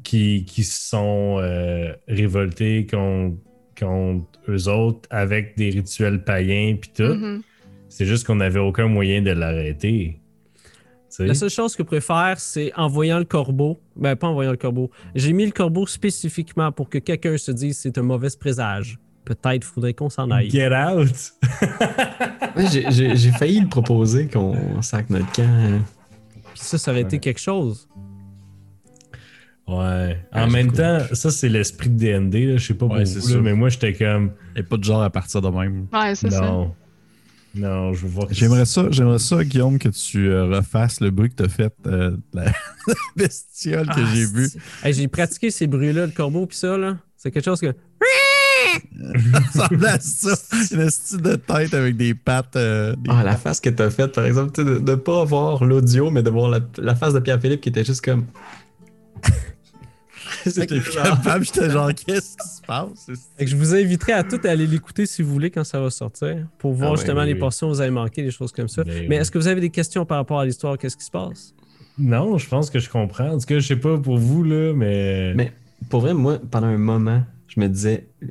qui, 0.03 0.45
qui 0.45 0.63
se 0.63 0.89
sont 0.89 1.37
euh, 1.39 1.93
révoltés 2.07 2.87
contre, 2.87 3.37
contre 3.83 4.25
eux 4.49 4.67
autres 4.69 5.07
avec 5.09 5.55
des 5.57 5.69
rituels 5.69 6.23
païens 6.23 6.75
puis 6.79 6.91
tout. 6.95 7.03
Mhm. 7.13 7.41
C'est 7.89 8.05
juste 8.05 8.25
qu'on 8.25 8.35
n'avait 8.35 8.59
aucun 8.59 8.87
moyen 8.87 9.21
de 9.21 9.31
l'arrêter. 9.31 10.19
La 11.19 11.35
seule 11.35 11.51
chose 11.51 11.75
que 11.75 11.83
je 11.83 11.87
préfère, 11.87 12.39
c'est 12.39 12.73
en 12.75 12.87
voyant 12.87 13.19
le 13.19 13.25
corbeau. 13.25 13.79
Ben, 13.95 14.15
pas 14.15 14.27
en 14.27 14.33
voyant 14.33 14.49
le 14.49 14.57
corbeau. 14.57 14.89
J'ai 15.13 15.31
mis 15.31 15.45
le 15.45 15.51
corbeau 15.51 15.85
spécifiquement 15.85 16.71
pour 16.71 16.89
que 16.89 16.97
quelqu'un 16.97 17.37
se 17.37 17.51
dise 17.51 17.77
c'est 17.77 17.99
un 17.99 18.01
mauvais 18.01 18.29
présage. 18.39 18.97
Peut-être 19.23 19.63
faudrait 19.63 19.93
qu'on 19.93 20.09
s'en 20.09 20.31
aille. 20.31 20.49
Get 20.49 20.71
out! 20.75 21.33
J'ai- 22.71 22.85
J'ai 22.91 23.15
j'ai 23.15 23.31
failli 23.31 23.59
le 23.61 23.67
proposer 23.67 24.27
qu'on 24.27 24.81
sac 24.81 25.09
notre 25.09 25.31
camp. 25.33 25.43
hein. 25.43 25.81
Puis 26.53 26.63
ça, 26.63 26.77
ça 26.77 26.91
aurait 26.91 27.01
été 27.01 27.19
quelque 27.19 27.39
chose. 27.39 27.87
Ouais. 29.67 30.17
En 30.33 30.45
Ouais, 30.45 30.49
même 30.51 30.71
temps, 30.73 30.99
ça, 31.13 31.31
c'est 31.31 31.47
l'esprit 31.49 31.89
de 31.89 31.97
DND. 31.97 32.33
Là. 32.33 32.57
Je 32.57 32.65
sais 32.67 32.73
pas 32.73 32.85
Ouais, 32.87 32.97
pour 33.03 33.07
c'est 33.07 33.19
vous, 33.19 33.35
là, 33.35 33.41
mais 33.41 33.53
moi, 33.53 33.69
j'étais 33.69 33.93
comme. 33.93 34.31
Et 34.55 34.63
pas 34.63 34.77
de 34.77 34.83
genre 34.83 35.01
à 35.03 35.09
partir 35.09 35.41
de 35.41 35.47
même. 35.49 35.87
Ouais, 35.93 36.15
c'est 36.15 36.29
ça. 36.29 36.41
Non. 36.41 36.75
Non, 37.55 37.93
je 37.93 38.01
veux 38.01 38.09
voir. 38.09 38.27
J'aimerais 38.31 38.65
ça, 38.65 38.87
j'aimerais 38.89 39.19
ça, 39.19 39.43
Guillaume, 39.43 39.77
que 39.77 39.89
tu 39.89 40.27
euh, 40.27 40.45
refasses 40.57 40.99
le 41.01 41.11
bruit 41.11 41.29
que 41.29 41.35
t'as 41.35 41.47
fait 41.49 41.71
euh, 41.85 42.09
de 42.11 42.17
la 42.33 42.45
la 42.87 42.93
bestiole 43.15 43.85
que 43.85 43.91
Ah, 43.95 44.05
j'ai 44.13 44.25
vu. 44.25 44.47
c'est- 44.49 44.59
Hey, 44.87 44.93
j'ai 44.95 45.07
pratiqué 45.07 45.51
ces 45.51 45.67
bruits-là, 45.67 46.07
le 46.07 46.11
corbeau, 46.11 46.47
puis 46.47 46.57
ça, 46.57 46.77
là. 46.77 46.97
C'est 47.15 47.29
quelque 47.31 47.45
chose 47.45 47.61
que. 47.61 47.67
Ça 49.53 49.67
ressemble 49.67 49.85
à 49.85 49.99
ça. 49.99 50.33
Une 50.71 50.89
style 50.89 51.21
de 51.21 51.35
tête 51.35 51.73
avec 51.75 51.95
des 51.95 52.15
pattes. 52.15 52.55
euh, 52.55 52.95
des- 52.95 53.09
Ah, 53.13 53.23
la 53.23 53.37
face 53.37 53.59
que 53.59 53.69
t'as 53.69 53.91
faite, 53.91 54.13
par 54.15 54.25
exemple, 54.25 54.63
de 54.63 54.79
ne 54.79 54.95
pas 54.95 55.21
avoir 55.21 55.63
l'audio, 55.63 56.09
mais 56.09 56.23
de 56.23 56.31
voir 56.31 56.49
la, 56.49 56.59
la 56.79 56.95
face 56.95 57.13
de 57.13 57.19
Pierre-Philippe 57.19 57.61
qui 57.61 57.69
était 57.69 57.83
juste 57.85 58.03
comme. 58.03 58.25
C'était 60.49 60.75
J'étais 60.79 60.91
genre- 60.91 61.03
capable, 61.03 61.45
j'étais 61.45 61.69
genre, 61.69 61.91
qu'est-ce 61.93 62.35
qui 62.37 62.47
se 62.57 62.61
passe? 62.65 63.07
Fait 63.37 63.45
que 63.45 63.51
je 63.51 63.55
vous 63.55 63.73
inviterai 63.75 64.13
à 64.13 64.23
tous 64.23 64.39
à 64.47 64.51
aller 64.51 64.67
l'écouter 64.67 65.05
si 65.05 65.21
vous 65.21 65.31
voulez 65.31 65.49
quand 65.51 65.63
ça 65.63 65.79
va 65.79 65.89
sortir, 65.89 66.45
pour 66.57 66.73
voir 66.73 66.89
Ah 66.89 66.91
ouais, 66.93 66.97
justement 66.97 67.21
oui, 67.21 67.27
les 67.27 67.35
portions 67.35 67.67
où 67.67 67.69
vous 67.71 67.81
avez 67.81 67.91
manqué, 67.91 68.23
des 68.23 68.31
choses 68.31 68.51
comme 68.51 68.67
ça. 68.67 68.83
Mais 68.85 69.01
Mais 69.01 69.07
oui. 69.09 69.15
est-ce 69.21 69.31
que 69.31 69.37
vous 69.37 69.47
avez 69.47 69.61
des 69.61 69.69
questions 69.69 70.05
par 70.05 70.17
rapport 70.17 70.39
à 70.39 70.45
l'histoire? 70.45 70.77
Qu'est-ce 70.77 70.97
qui 70.97 71.05
se 71.05 71.11
passe? 71.11 71.53
Non, 71.97 72.37
je 72.37 72.47
pense 72.47 72.69
que 72.69 72.79
je 72.79 72.89
comprends. 72.89 73.29
En 73.29 73.37
tout 73.37 73.45
cas, 73.45 73.59
je 73.59 73.67
sais 73.67 73.75
pas 73.75 73.97
pour 73.97 74.17
vous, 74.17 74.43
là, 74.43 74.73
mais. 74.75 75.33
Mais 75.35 75.51
pour 75.89 76.01
vrai, 76.01 76.13
moi, 76.13 76.39
pendant 76.49 76.67
un 76.67 76.77
moment, 76.77 77.23
je 77.47 77.59
me 77.59 77.67
disais, 77.67 78.07
tu 78.21 78.29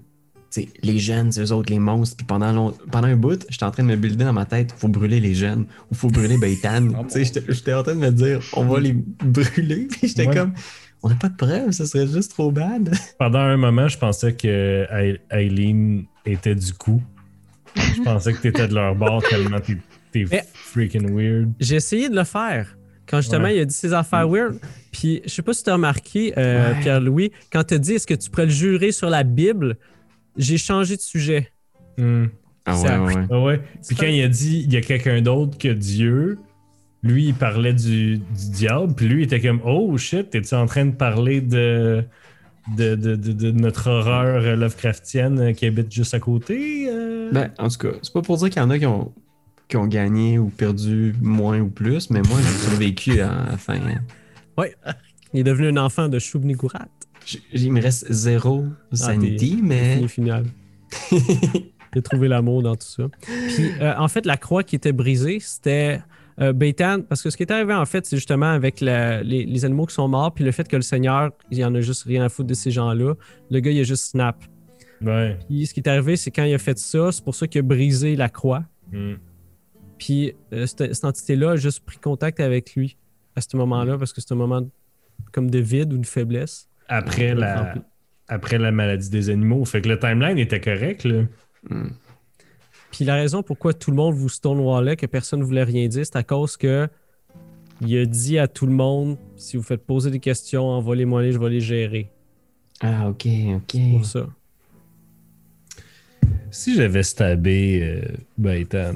sais, 0.50 0.68
les 0.82 0.99
jeunes, 0.99 1.31
c'est 1.32 1.41
eux 1.42 1.52
autres, 1.52 1.70
les 1.73 1.78
monstres. 1.78 2.16
Puis 2.16 2.26
pendant, 2.26 2.52
long- 2.52 2.74
pendant 2.91 3.07
un 3.08 3.16
bout, 3.16 3.47
j'étais 3.49 3.65
en 3.65 3.70
train 3.70 3.84
de 3.84 3.89
me 3.89 3.97
builder 3.97 4.24
dans 4.24 4.32
ma 4.32 4.44
tête, 4.47 4.74
faut 4.76 4.89
brûler 4.89 5.20
les 5.20 5.34
jeunes 5.34 5.66
ou 5.91 5.94
faut 5.94 6.08
brûler 6.08 6.36
Baytan. 6.39 6.89
Ah 6.94 7.05
tu 7.05 7.10
sais, 7.10 7.24
j'étais- 7.24 7.44
j'étais 7.52 7.73
en 7.73 7.82
train 7.84 7.94
de 7.94 8.00
me 8.00 8.10
dire, 8.10 8.41
on 8.55 8.65
va 8.65 8.81
les 8.81 8.92
brûler. 8.92 9.86
Puis 9.91 10.08
j'étais 10.08 10.26
Ouais. 10.26 10.34
comme, 10.34 10.52
on 11.03 11.09
n'a 11.09 11.15
pas 11.17 11.29
de 11.29 11.37
preuves, 11.37 11.71
ça 11.73 11.87
serait 11.87 12.07
juste 12.07 12.31
trop 12.33 12.51
bad. 12.51 12.93
Pendant 13.19 13.41
un 13.41 13.57
moment, 13.57 13.89
je 13.89 13.99
pensais 13.99 14.35
que 14.35 14.87
Ai- 14.93 15.21
Aileen 15.31 16.05
était 16.25 16.55
du 16.55 16.73
coup. 16.73 17.03
Je 17.77 18.03
pensais 18.03 18.33
que 18.35 18.39
t'étais 18.43 18.69
de 18.69 18.75
leur 18.75 18.95
bord 18.95 19.23
tellement 19.29 19.59
t'es 20.13 20.27
freaking 20.55 21.11
weird. 21.15 21.51
J'ai 21.59 21.77
essayé 21.77 22.09
de 22.11 22.15
le 22.17 22.25
faire. 22.25 22.77
Quand 23.07 23.21
justement 23.21 23.45
Ouais. 23.45 23.57
il 23.57 23.61
a 23.61 23.65
dit 23.65 23.75
ses 23.75 23.93
affaires 23.95 24.29
weird. 24.29 24.59
Puis 24.93 25.23
je 25.25 25.31
sais 25.31 25.43
pas 25.43 25.53
si 25.55 25.65
tu 25.65 25.71
as 25.71 25.75
remarqué, 25.75 26.33
euh, 26.39 26.73
Ouais. 26.75 26.81
Pierre-Louis, 26.81 27.33
quand 27.51 27.65
tu 27.65 27.75
as 27.75 27.79
dit 27.79 27.95
est-ce 27.95 28.07
que 28.07 28.15
tu 28.15 28.31
pourrais 28.31 28.45
le 28.47 28.53
jurer 28.53 28.93
sur 28.93 29.09
la 29.11 29.23
Bible, 29.25 29.77
j'ai 30.37 30.59
changé 30.59 30.97
de 30.97 31.01
sujet. 31.01 31.49
Hmm. 31.99 32.27
Ah 32.65 32.79
ouais, 32.81 32.97
ouais, 32.99 33.15
ouais. 33.17 33.27
Ah 33.31 33.41
ouais. 33.41 33.61
Puis 33.87 33.97
quand 33.97 34.07
il 34.07 34.23
a 34.23 34.29
dit 34.29 34.63
il 34.67 34.73
y 34.73 34.77
a 34.77 34.81
quelqu'un 34.83 35.21
d'autre 35.21 35.59
que 35.59 35.69
Dieu, 35.69 36.39
lui, 37.03 37.27
il 37.27 37.35
parlait 37.35 37.73
du, 37.75 38.19
du 38.19 38.51
diable. 38.53 38.95
Puis 38.95 39.09
lui, 39.09 39.23
il 39.23 39.25
était 39.25 39.41
comme 39.41 39.61
Oh 39.65 39.97
shit, 39.99 40.31
t'es-tu 40.31 40.55
en 40.55 40.67
train 40.67 40.87
de 40.87 40.93
parler 40.95 41.41
de, 41.41 42.05
de, 42.77 42.95
de, 42.95 43.17
de- 43.17 43.33
de 43.33 43.51
notre 43.51 43.91
horreur 43.91 44.57
Lovecraftienne 44.57 45.55
qui 45.55 45.67
habite 45.67 45.93
juste 45.93 46.15
à 46.15 46.21
côté 46.21 46.87
euh? 46.89 47.31
Ben, 47.33 47.51
en 47.59 47.69
tout 47.69 47.79
cas, 47.79 47.97
c'est 48.03 48.13
pas 48.13 48.23
pour 48.23 48.37
dire 48.37 48.51
qu'il 48.51 48.63
y 48.63 48.65
en 48.65 48.71
a 48.71 48.79
qui 48.79 48.87
ont, 48.87 49.13
qui 49.69 49.77
ont 49.77 49.87
gagné 49.87 50.39
ou 50.39 50.49
perdu 50.49 51.15
moins 51.21 51.61
ou 51.61 51.69
plus, 51.69 52.11
mais 52.11 52.23
moi, 52.23 52.39
j'ai 52.41 52.69
survécu 52.71 53.21
à 53.21 53.47
la 53.51 53.57
fin. 53.57 53.79
Il 55.35 55.41
est 55.41 55.45
devenu 55.45 55.69
un 55.69 55.77
enfant 55.79 56.09
de 56.09 56.19
Choubnigourat. 56.19 56.87
Il 57.53 57.73
me 57.73 57.81
reste 57.81 58.13
zéro 58.13 58.67
sanity, 58.93 59.59
mais. 59.63 59.95
Fini 59.97 60.09
final. 60.09 60.45
A 61.95 62.01
trouvé 62.01 62.27
l'amour 62.29 62.63
dans 62.63 62.75
tout 62.75 62.87
ça. 62.87 63.05
Puis, 63.55 63.71
euh, 63.81 63.93
en 63.99 64.09
fait, 64.09 64.25
la 64.25 64.37
croix 64.39 64.63
qui 64.63 64.77
était 64.77 64.93
brisée, 64.93 65.39
c'était 65.41 66.01
euh, 66.41 66.52
Beitan. 66.52 67.02
Parce 67.02 67.23
que 67.23 67.31
ce 67.31 67.36
qui 67.36 67.43
est 67.43 67.52
arrivé, 67.52 67.75
en 67.75 67.85
fait, 67.86 68.07
c'est 68.07 68.17
justement 68.17 68.51
avec 68.51 68.81
la- 68.81 69.23
les, 69.23 69.44
les 69.44 69.65
animaux 69.65 69.86
qui 69.86 69.94
sont 69.94 70.09
morts, 70.09 70.33
puis 70.33 70.44
le 70.44 70.52
fait 70.52 70.67
que 70.69 70.77
le 70.77 70.83
Seigneur, 70.83 71.33
il 71.51 71.59
y 71.59 71.65
en 71.65 71.75
a 71.75 71.81
juste 71.81 72.05
rien 72.05 72.25
à 72.25 72.28
foutre 72.28 72.49
de 72.49 72.55
ces 72.55 72.70
gens-là. 72.70 73.15
Le 73.51 73.61
gars, 73.61 73.70
il 73.70 73.81
a 73.81 73.83
juste 73.85 74.11
snap. 74.11 74.43
Ouais. 75.01 75.36
Puis, 75.49 75.67
ce 75.67 75.75
qui 75.75 75.81
est 75.81 75.89
arrivé, 75.89 76.17
c'est 76.17 76.31
quand 76.31 76.44
il 76.44 76.55
a 76.55 76.59
fait 76.59 76.78
ça, 76.78 77.11
c'est 77.11 77.25
pour 77.25 77.35
ça 77.35 77.47
qu'il 77.47 77.59
a 77.59 77.62
brisé 77.62 78.15
la 78.17 78.28
croix. 78.28 78.65
Hmm. 78.93 79.15
Puis, 79.99 80.35
euh, 80.52 80.67
cette, 80.67 80.94
cette 80.94 81.05
entité-là 81.05 81.51
a 81.52 81.57
juste 81.57 81.81
pris 81.85 81.99
contact 81.99 82.41
avec 82.41 82.75
lui 82.75 82.97
à 83.35 83.41
ce 83.41 83.57
moment-là, 83.57 83.99
parce 83.99 84.12
que 84.12 84.20
c'est 84.20 84.33
un 84.33 84.36
moment 84.36 84.62
comme 85.33 85.51
de 85.51 85.59
vide 85.59 85.93
ou 85.93 85.99
de 85.99 86.07
faiblesse. 86.07 86.69
Après, 86.89 87.35
la, 87.35 87.75
après 88.28 88.59
la 88.59 88.70
maladie 88.70 89.11
des 89.11 89.31
animaux. 89.31 89.65
Fait 89.65 89.81
que 89.81 89.89
le 89.89 89.99
timeline 89.99 90.39
était 90.39 90.61
correct, 90.61 91.05
là. 91.05 91.23
Hmm. 91.69 91.91
Puis 92.93 93.05
la 93.05 93.17
raison 93.17 93.43
pourquoi 93.43 93.73
tout 93.75 93.91
le 93.91 93.97
monde 93.97 94.15
vous 94.15 94.29
stonewallait, 94.29 94.95
que 94.97 95.07
personne 95.07 95.41
ne 95.41 95.45
voulait 95.45 95.65
rien 95.65 95.89
dire, 95.89 96.05
c'est 96.07 96.15
à 96.17 96.23
cause 96.23 96.57
que 96.57 96.89
il 97.81 97.99
a 97.99 98.07
dit 98.07 98.39
à 98.39 98.47
tout 98.47 98.67
le 98.67 98.73
monde 98.73 99.17
si 99.35 99.57
vous 99.57 99.62
faites 99.65 99.85
poser 99.85 100.11
des 100.12 100.21
questions, 100.21 100.62
envoyez-moi 100.69 101.23
les, 101.23 101.33
je 101.33 101.39
vais 101.39 101.51
les 101.51 101.61
gérer. 101.61 102.11
Ah, 102.81 103.09
ok, 103.09 103.27
ok. 103.57 103.77
Pour 103.93 104.05
ça. 104.05 104.27
Si 106.51 106.77
j'avais 106.77 107.03
stabé 107.03 107.81
euh, 107.83 108.17
Baitan, 108.39 108.95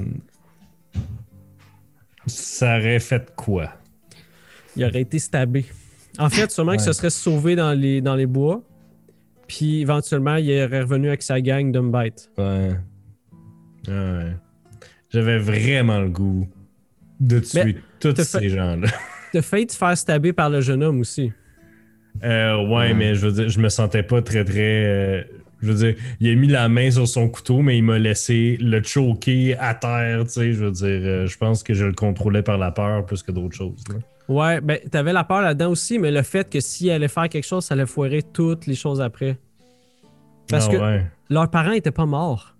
ça 2.27 2.77
aurait 2.77 2.99
fait 2.99 3.33
quoi? 3.35 3.73
Il 4.75 4.85
aurait 4.85 5.01
été 5.01 5.17
stabé. 5.19 5.65
En 6.19 6.29
fait, 6.29 6.51
sûrement 6.51 6.73
que 6.73 6.77
Ouais. 6.77 6.85
ce 6.85 6.93
serait 6.93 7.09
sauvé 7.09 7.55
dans 7.55 7.73
les, 7.73 8.01
dans 8.01 8.15
les 8.15 8.25
bois. 8.25 8.61
Puis 9.47 9.81
éventuellement, 9.81 10.35
il 10.35 10.49
aurait 10.63 10.81
revenu 10.81 11.07
avec 11.07 11.23
sa 11.23 11.41
gang 11.41 11.71
de 11.71 11.79
me 11.79 11.89
bête. 11.91 12.29
Ouais. 12.37 12.75
Ouais. 13.87 14.33
J'avais 15.09 15.37
vraiment 15.39 15.99
le 15.99 16.09
goût 16.09 16.47
de 17.19 17.39
tuer 17.39 17.63
Mais 17.63 17.75
tous 17.99 18.15
ces 18.23 18.39
fait- 18.39 18.49
gens-là. 18.49 18.87
t'as 19.33 19.41
failli 19.41 19.67
te 19.67 19.73
faire 19.73 19.97
stabber 19.97 20.33
par 20.33 20.49
le 20.49 20.61
jeune 20.61 20.83
homme 20.83 20.99
aussi. 20.99 21.31
Euh, 22.23 22.65
ouais, 22.67 22.93
mais 22.93 23.15
je 23.15 23.27
veux 23.27 23.31
dire, 23.31 23.49
je 23.49 23.59
me 23.59 23.69
sentais 23.69 24.03
pas 24.03 24.21
très, 24.21 24.43
très. 24.43 24.57
euh, 24.85 25.23
je 25.61 25.71
veux 25.71 25.73
dire, 25.91 25.95
il 26.19 26.29
a 26.31 26.35
mis 26.35 26.47
la 26.47 26.67
main 26.69 26.89
sur 26.91 27.07
son 27.07 27.29
couteau, 27.29 27.61
mais 27.61 27.77
il 27.77 27.83
m'a 27.83 27.97
laissé 27.99 28.57
le 28.59 28.81
choquer 28.83 29.55
à 29.57 29.73
terre, 29.75 30.23
tu 30.25 30.29
sais. 30.31 30.51
Je 30.53 30.65
veux 30.65 30.71
dire, 30.71 30.85
euh, 30.87 31.25
je 31.27 31.37
pense 31.37 31.63
que 31.63 31.73
je 31.73 31.85
le 31.85 31.93
contrôlais 31.93 32.41
par 32.43 32.57
la 32.57 32.71
peur 32.71 33.05
plus 33.05 33.21
que 33.23 33.31
d'autres 33.31 33.55
choses. 33.55 33.83
là. 33.89 33.95
Ouais, 34.29 34.59
ben, 34.61 34.77
t'avais 34.91 35.13
la 35.13 35.23
peur 35.23 35.41
là-dedans 35.41 35.69
aussi, 35.71 35.99
mais 35.99 36.11
le 36.11 36.21
fait 36.21 36.49
que 36.49 36.59
s'il 36.59 36.89
allait 36.91 37.07
faire 37.07 37.29
quelque 37.29 37.45
chose, 37.45 37.63
ça 37.65 37.75
allait 37.75 37.85
foirer 37.85 38.21
toutes 38.21 38.65
les 38.67 38.75
choses 38.75 38.99
après. 38.99 39.37
Parce 40.49 40.67
Ah 40.67 40.71
que 40.71 40.77
ouais. 40.77 41.05
leurs 41.29 41.49
parents 41.49 41.71
étaient 41.71 41.91
pas 41.91 42.05
morts. 42.05 42.55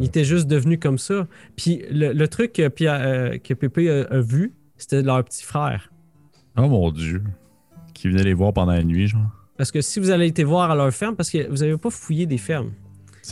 Ils 0.00 0.06
étaient 0.06 0.24
juste 0.24 0.46
devenus 0.46 0.78
comme 0.80 0.98
ça. 0.98 1.26
Puis 1.56 1.82
le, 1.90 2.12
le 2.12 2.28
truc 2.28 2.52
que, 2.52 2.62
euh, 2.84 3.38
que 3.38 3.54
Pépé 3.54 3.90
a, 3.90 4.02
a 4.04 4.20
vu, 4.20 4.52
c'était 4.76 5.02
leur 5.02 5.22
petit 5.24 5.44
frère. 5.44 5.92
Oh 6.56 6.68
mon 6.68 6.90
dieu. 6.90 7.22
Qui 7.94 8.08
venait 8.08 8.22
les 8.24 8.34
voir 8.34 8.52
pendant 8.52 8.72
la 8.72 8.82
nuit, 8.84 9.06
genre. 9.08 9.26
Parce 9.56 9.70
que 9.70 9.80
si 9.80 10.00
vous 10.00 10.10
allez 10.10 10.26
été 10.26 10.42
voir 10.44 10.70
à 10.70 10.74
leur 10.74 10.92
ferme, 10.92 11.14
parce 11.16 11.30
que 11.30 11.48
vous 11.48 11.58
n'avez 11.58 11.76
pas 11.76 11.90
fouillé 11.90 12.26
des 12.26 12.38
fermes. 12.38 12.72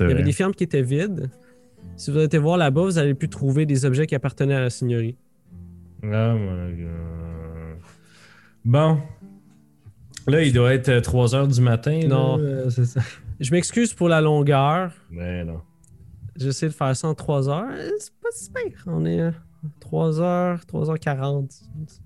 Il 0.01 0.09
y 0.09 0.13
avait 0.13 0.23
des 0.23 0.33
fermes 0.33 0.55
qui 0.55 0.65
étaient 0.65 0.83
vides. 0.83 1.31
Si 1.97 2.11
vous 2.11 2.17
avez 2.17 2.27
été 2.27 2.39
voir 2.39 2.57
là-bas, 2.57 2.83
vous 2.83 2.99
allez 2.99 3.15
pu 3.15 3.29
trouver 3.29 3.67
des 3.67 3.85
objets 3.85 4.07
qui 4.07 4.15
appartenaient 4.15 4.55
à 4.55 4.61
la 4.61 4.71
seigneurie. 4.71 5.17
Oh 6.03 6.07
my 6.07 6.77
god. 6.77 7.79
Bon. 8.65 8.99
Là, 10.29 10.43
il 10.43 10.53
doit 10.53 10.73
être 10.73 11.01
3 11.01 11.27
h 11.35 11.53
du 11.53 11.61
matin. 11.61 12.01
Non. 12.07 12.39
euh, 12.39 12.71
c'est 12.71 12.85
ça. 12.85 13.01
Je 13.41 13.51
m'excuse 13.51 13.95
pour 13.95 14.09
la 14.09 14.21
longueur. 14.21 14.93
Mais 15.11 15.45
non. 15.45 15.61
J'essaie 16.37 16.67
de 16.69 16.73
faire 16.73 16.97
ça 16.97 17.09
en 17.09 17.15
3 17.15 17.49
heures. 17.49 17.69
Euh, 17.73 17.91
C'est 17.99 18.15
pas 18.21 18.29
si 18.33 18.51
pire. 18.51 18.83
On 18.87 19.05
est 19.05 19.21
à 19.21 19.33
3 19.81 20.21
heures, 20.21 20.61
3h40. 20.67 21.47
C'est 21.87 22.01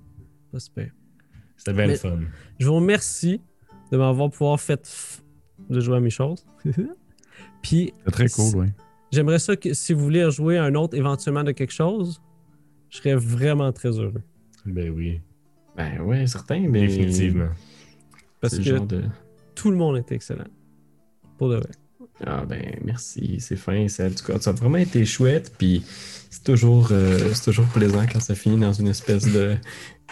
pas 0.53 0.59
si 0.59 0.71
pire. 0.71 0.91
C'était 1.57 1.73
bien 1.73 1.87
le 1.87 1.97
fun. 1.97 2.19
Je 2.59 2.67
vous 2.67 2.75
remercie 2.75 3.41
de 3.93 3.97
m'avoir 3.97 4.31
pouvoir 4.31 4.61
fait 4.61 5.23
de 5.71 5.81
jouer 5.81 5.97
à 5.97 6.01
mes 6.01 6.11
choses. 6.11 6.47
Puis 7.63 7.93
C'est 8.05 8.11
très 8.13 8.29
cool, 8.29 8.57
oui. 8.57 8.67
j'aimerais 9.13 9.39
ça 9.39 9.57
que 9.57 9.73
si 9.75 9.93
vous 9.93 10.01
voulez 10.03 10.25
rejouer 10.25 10.59
un 10.59 10.75
autre 10.75 10.97
éventuellement 10.97 11.45
de 11.45 11.53
quelque 11.53 11.73
chose, 11.73 12.21
je 12.91 12.99
serais 12.99 13.15
vraiment 13.15 13.73
très 13.73 13.91
heureux. 13.99 14.23
Ben 14.65 14.91
oui. 14.91 15.21
Ben 15.77 16.01
ouais, 16.01 16.27
certain, 16.27 16.61
mais. 16.69 16.87
Définitivement. 16.87 17.49
Parce 18.41 18.55
C'est 18.57 18.63
que 18.63 18.69
le 18.71 18.77
genre 18.77 18.87
de. 18.87 19.05
tout 19.55 19.71
le 19.71 19.77
monde 19.77 19.97
est 19.97 20.11
excellent. 20.13 20.45
Pour 21.39 21.51
de 21.51 21.57
vrai. 21.57 21.71
Ah 22.27 22.45
ben 22.49 22.63
merci, 22.85 23.37
c'est 23.41 23.57
fin, 23.57 23.87
c'est 23.89 24.07
en 24.07 24.11
tout 24.11 24.25
cas, 24.25 24.39
ça 24.41 24.51
a 24.51 24.53
vraiment 24.55 24.79
été 24.79 25.05
chouette, 25.05 25.53
puis 25.59 25.85
c'est 26.31 26.43
toujours, 26.45 26.89
euh, 26.91 27.19
c'est 27.35 27.45
toujours 27.45 27.67
plaisant 27.67 28.05
quand 28.11 28.21
ça 28.21 28.35
finit 28.35 28.59
dans 28.59 28.73
une 28.73 28.89
espèce 28.89 29.27
de 29.31 29.57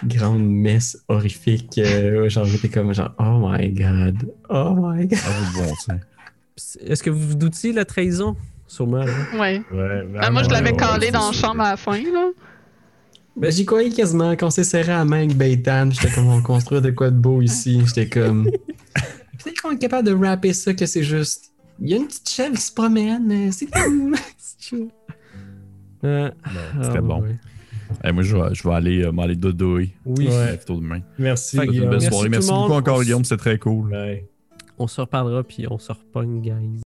grande 0.06 0.44
messe 0.46 1.02
horrifique. 1.08 1.78
euh, 1.78 2.28
genre 2.28 2.44
j'étais 2.44 2.68
comme 2.68 2.92
genre 2.92 3.12
oh 3.18 3.48
my 3.48 3.70
god, 3.70 4.30
oh 4.50 4.74
my 4.78 5.06
god. 5.06 5.18
Ah, 5.24 5.50
bon, 5.54 5.94
Est-ce 6.86 7.02
que 7.02 7.08
vous 7.10 7.28
vous 7.28 7.34
doutiez 7.36 7.70
de 7.70 7.76
la 7.76 7.84
trahison? 7.86 8.36
Sûrement. 8.66 8.98
hein? 9.02 9.38
Ouais. 9.38 9.62
Ouais, 9.72 10.06
Ah, 10.20 10.30
moi, 10.30 10.42
je 10.42 10.50
l'avais 10.50 10.72
ouais, 10.72 10.76
calé 10.76 11.06
ouais, 11.06 11.12
dans 11.12 11.26
la 11.26 11.32
chambre 11.32 11.62
à 11.62 11.70
la 11.70 11.76
fin, 11.78 11.96
là. 12.02 12.30
Ben 13.36 13.50
j'y 13.50 13.64
croyais 13.64 13.90
quasiment 13.90 14.32
quand 14.36 14.46
on 14.48 14.50
s'est 14.50 14.62
serré 14.64 14.92
à 14.92 15.04
main 15.04 15.18
avec 15.24 15.36
Baitan, 15.36 15.90
j'étais 15.90 16.12
comme 16.14 16.28
on 16.28 16.40
construit 16.42 16.80
de 16.80 16.90
quoi 16.90 17.10
de 17.10 17.16
beau 17.16 17.42
ici, 17.42 17.82
j'étais 17.86 18.08
comme 18.08 18.48
peut-être 19.42 19.60
qu'on 19.60 19.72
est 19.72 19.78
capable 19.78 20.08
de 20.08 20.14
rapper 20.14 20.52
ça 20.52 20.74
que 20.74 20.86
c'est 20.86 21.02
juste. 21.02 21.52
Il 21.80 21.90
y 21.90 21.94
a 21.94 21.96
une 21.96 22.06
petite 22.06 22.28
chèvre 22.28 22.54
qui 22.54 22.62
se 22.62 22.72
promène, 22.72 23.30
euh, 23.30 23.50
c'est 23.50 23.66
cool. 23.66 24.14
Euh, 26.04 26.30
C'était 26.82 26.98
ah, 26.98 27.00
bon. 27.00 27.22
ouais. 27.22 27.38
Eh, 28.04 28.12
moi, 28.12 28.22
je 28.22 28.36
vais, 28.36 28.54
je 28.54 28.68
vais 28.68 28.74
aller 28.74 29.04
euh, 29.04 29.12
m'aller. 29.12 29.38
Oui. 29.42 29.92
Ouais. 30.04 30.56
Plutôt 30.56 30.76
demain. 30.76 31.00
Merci. 31.18 31.56
Fait 31.56 31.66
Guillaume. 31.66 31.90
Merci 31.90 32.08
soirée. 32.08 32.26
tout 32.26 32.30
Merci 32.30 32.50
beaucoup 32.50 32.72
encore, 32.72 33.02
Guillaume. 33.02 33.24
C'était 33.24 33.38
très 33.38 33.58
cool. 33.58 33.90
Ouais. 33.90 34.28
On 34.78 34.86
se 34.86 35.00
reparlera 35.00 35.42
puis 35.42 35.66
on 35.70 35.78
se 35.78 35.92
repogne, 35.92 36.40
guys. 36.40 36.82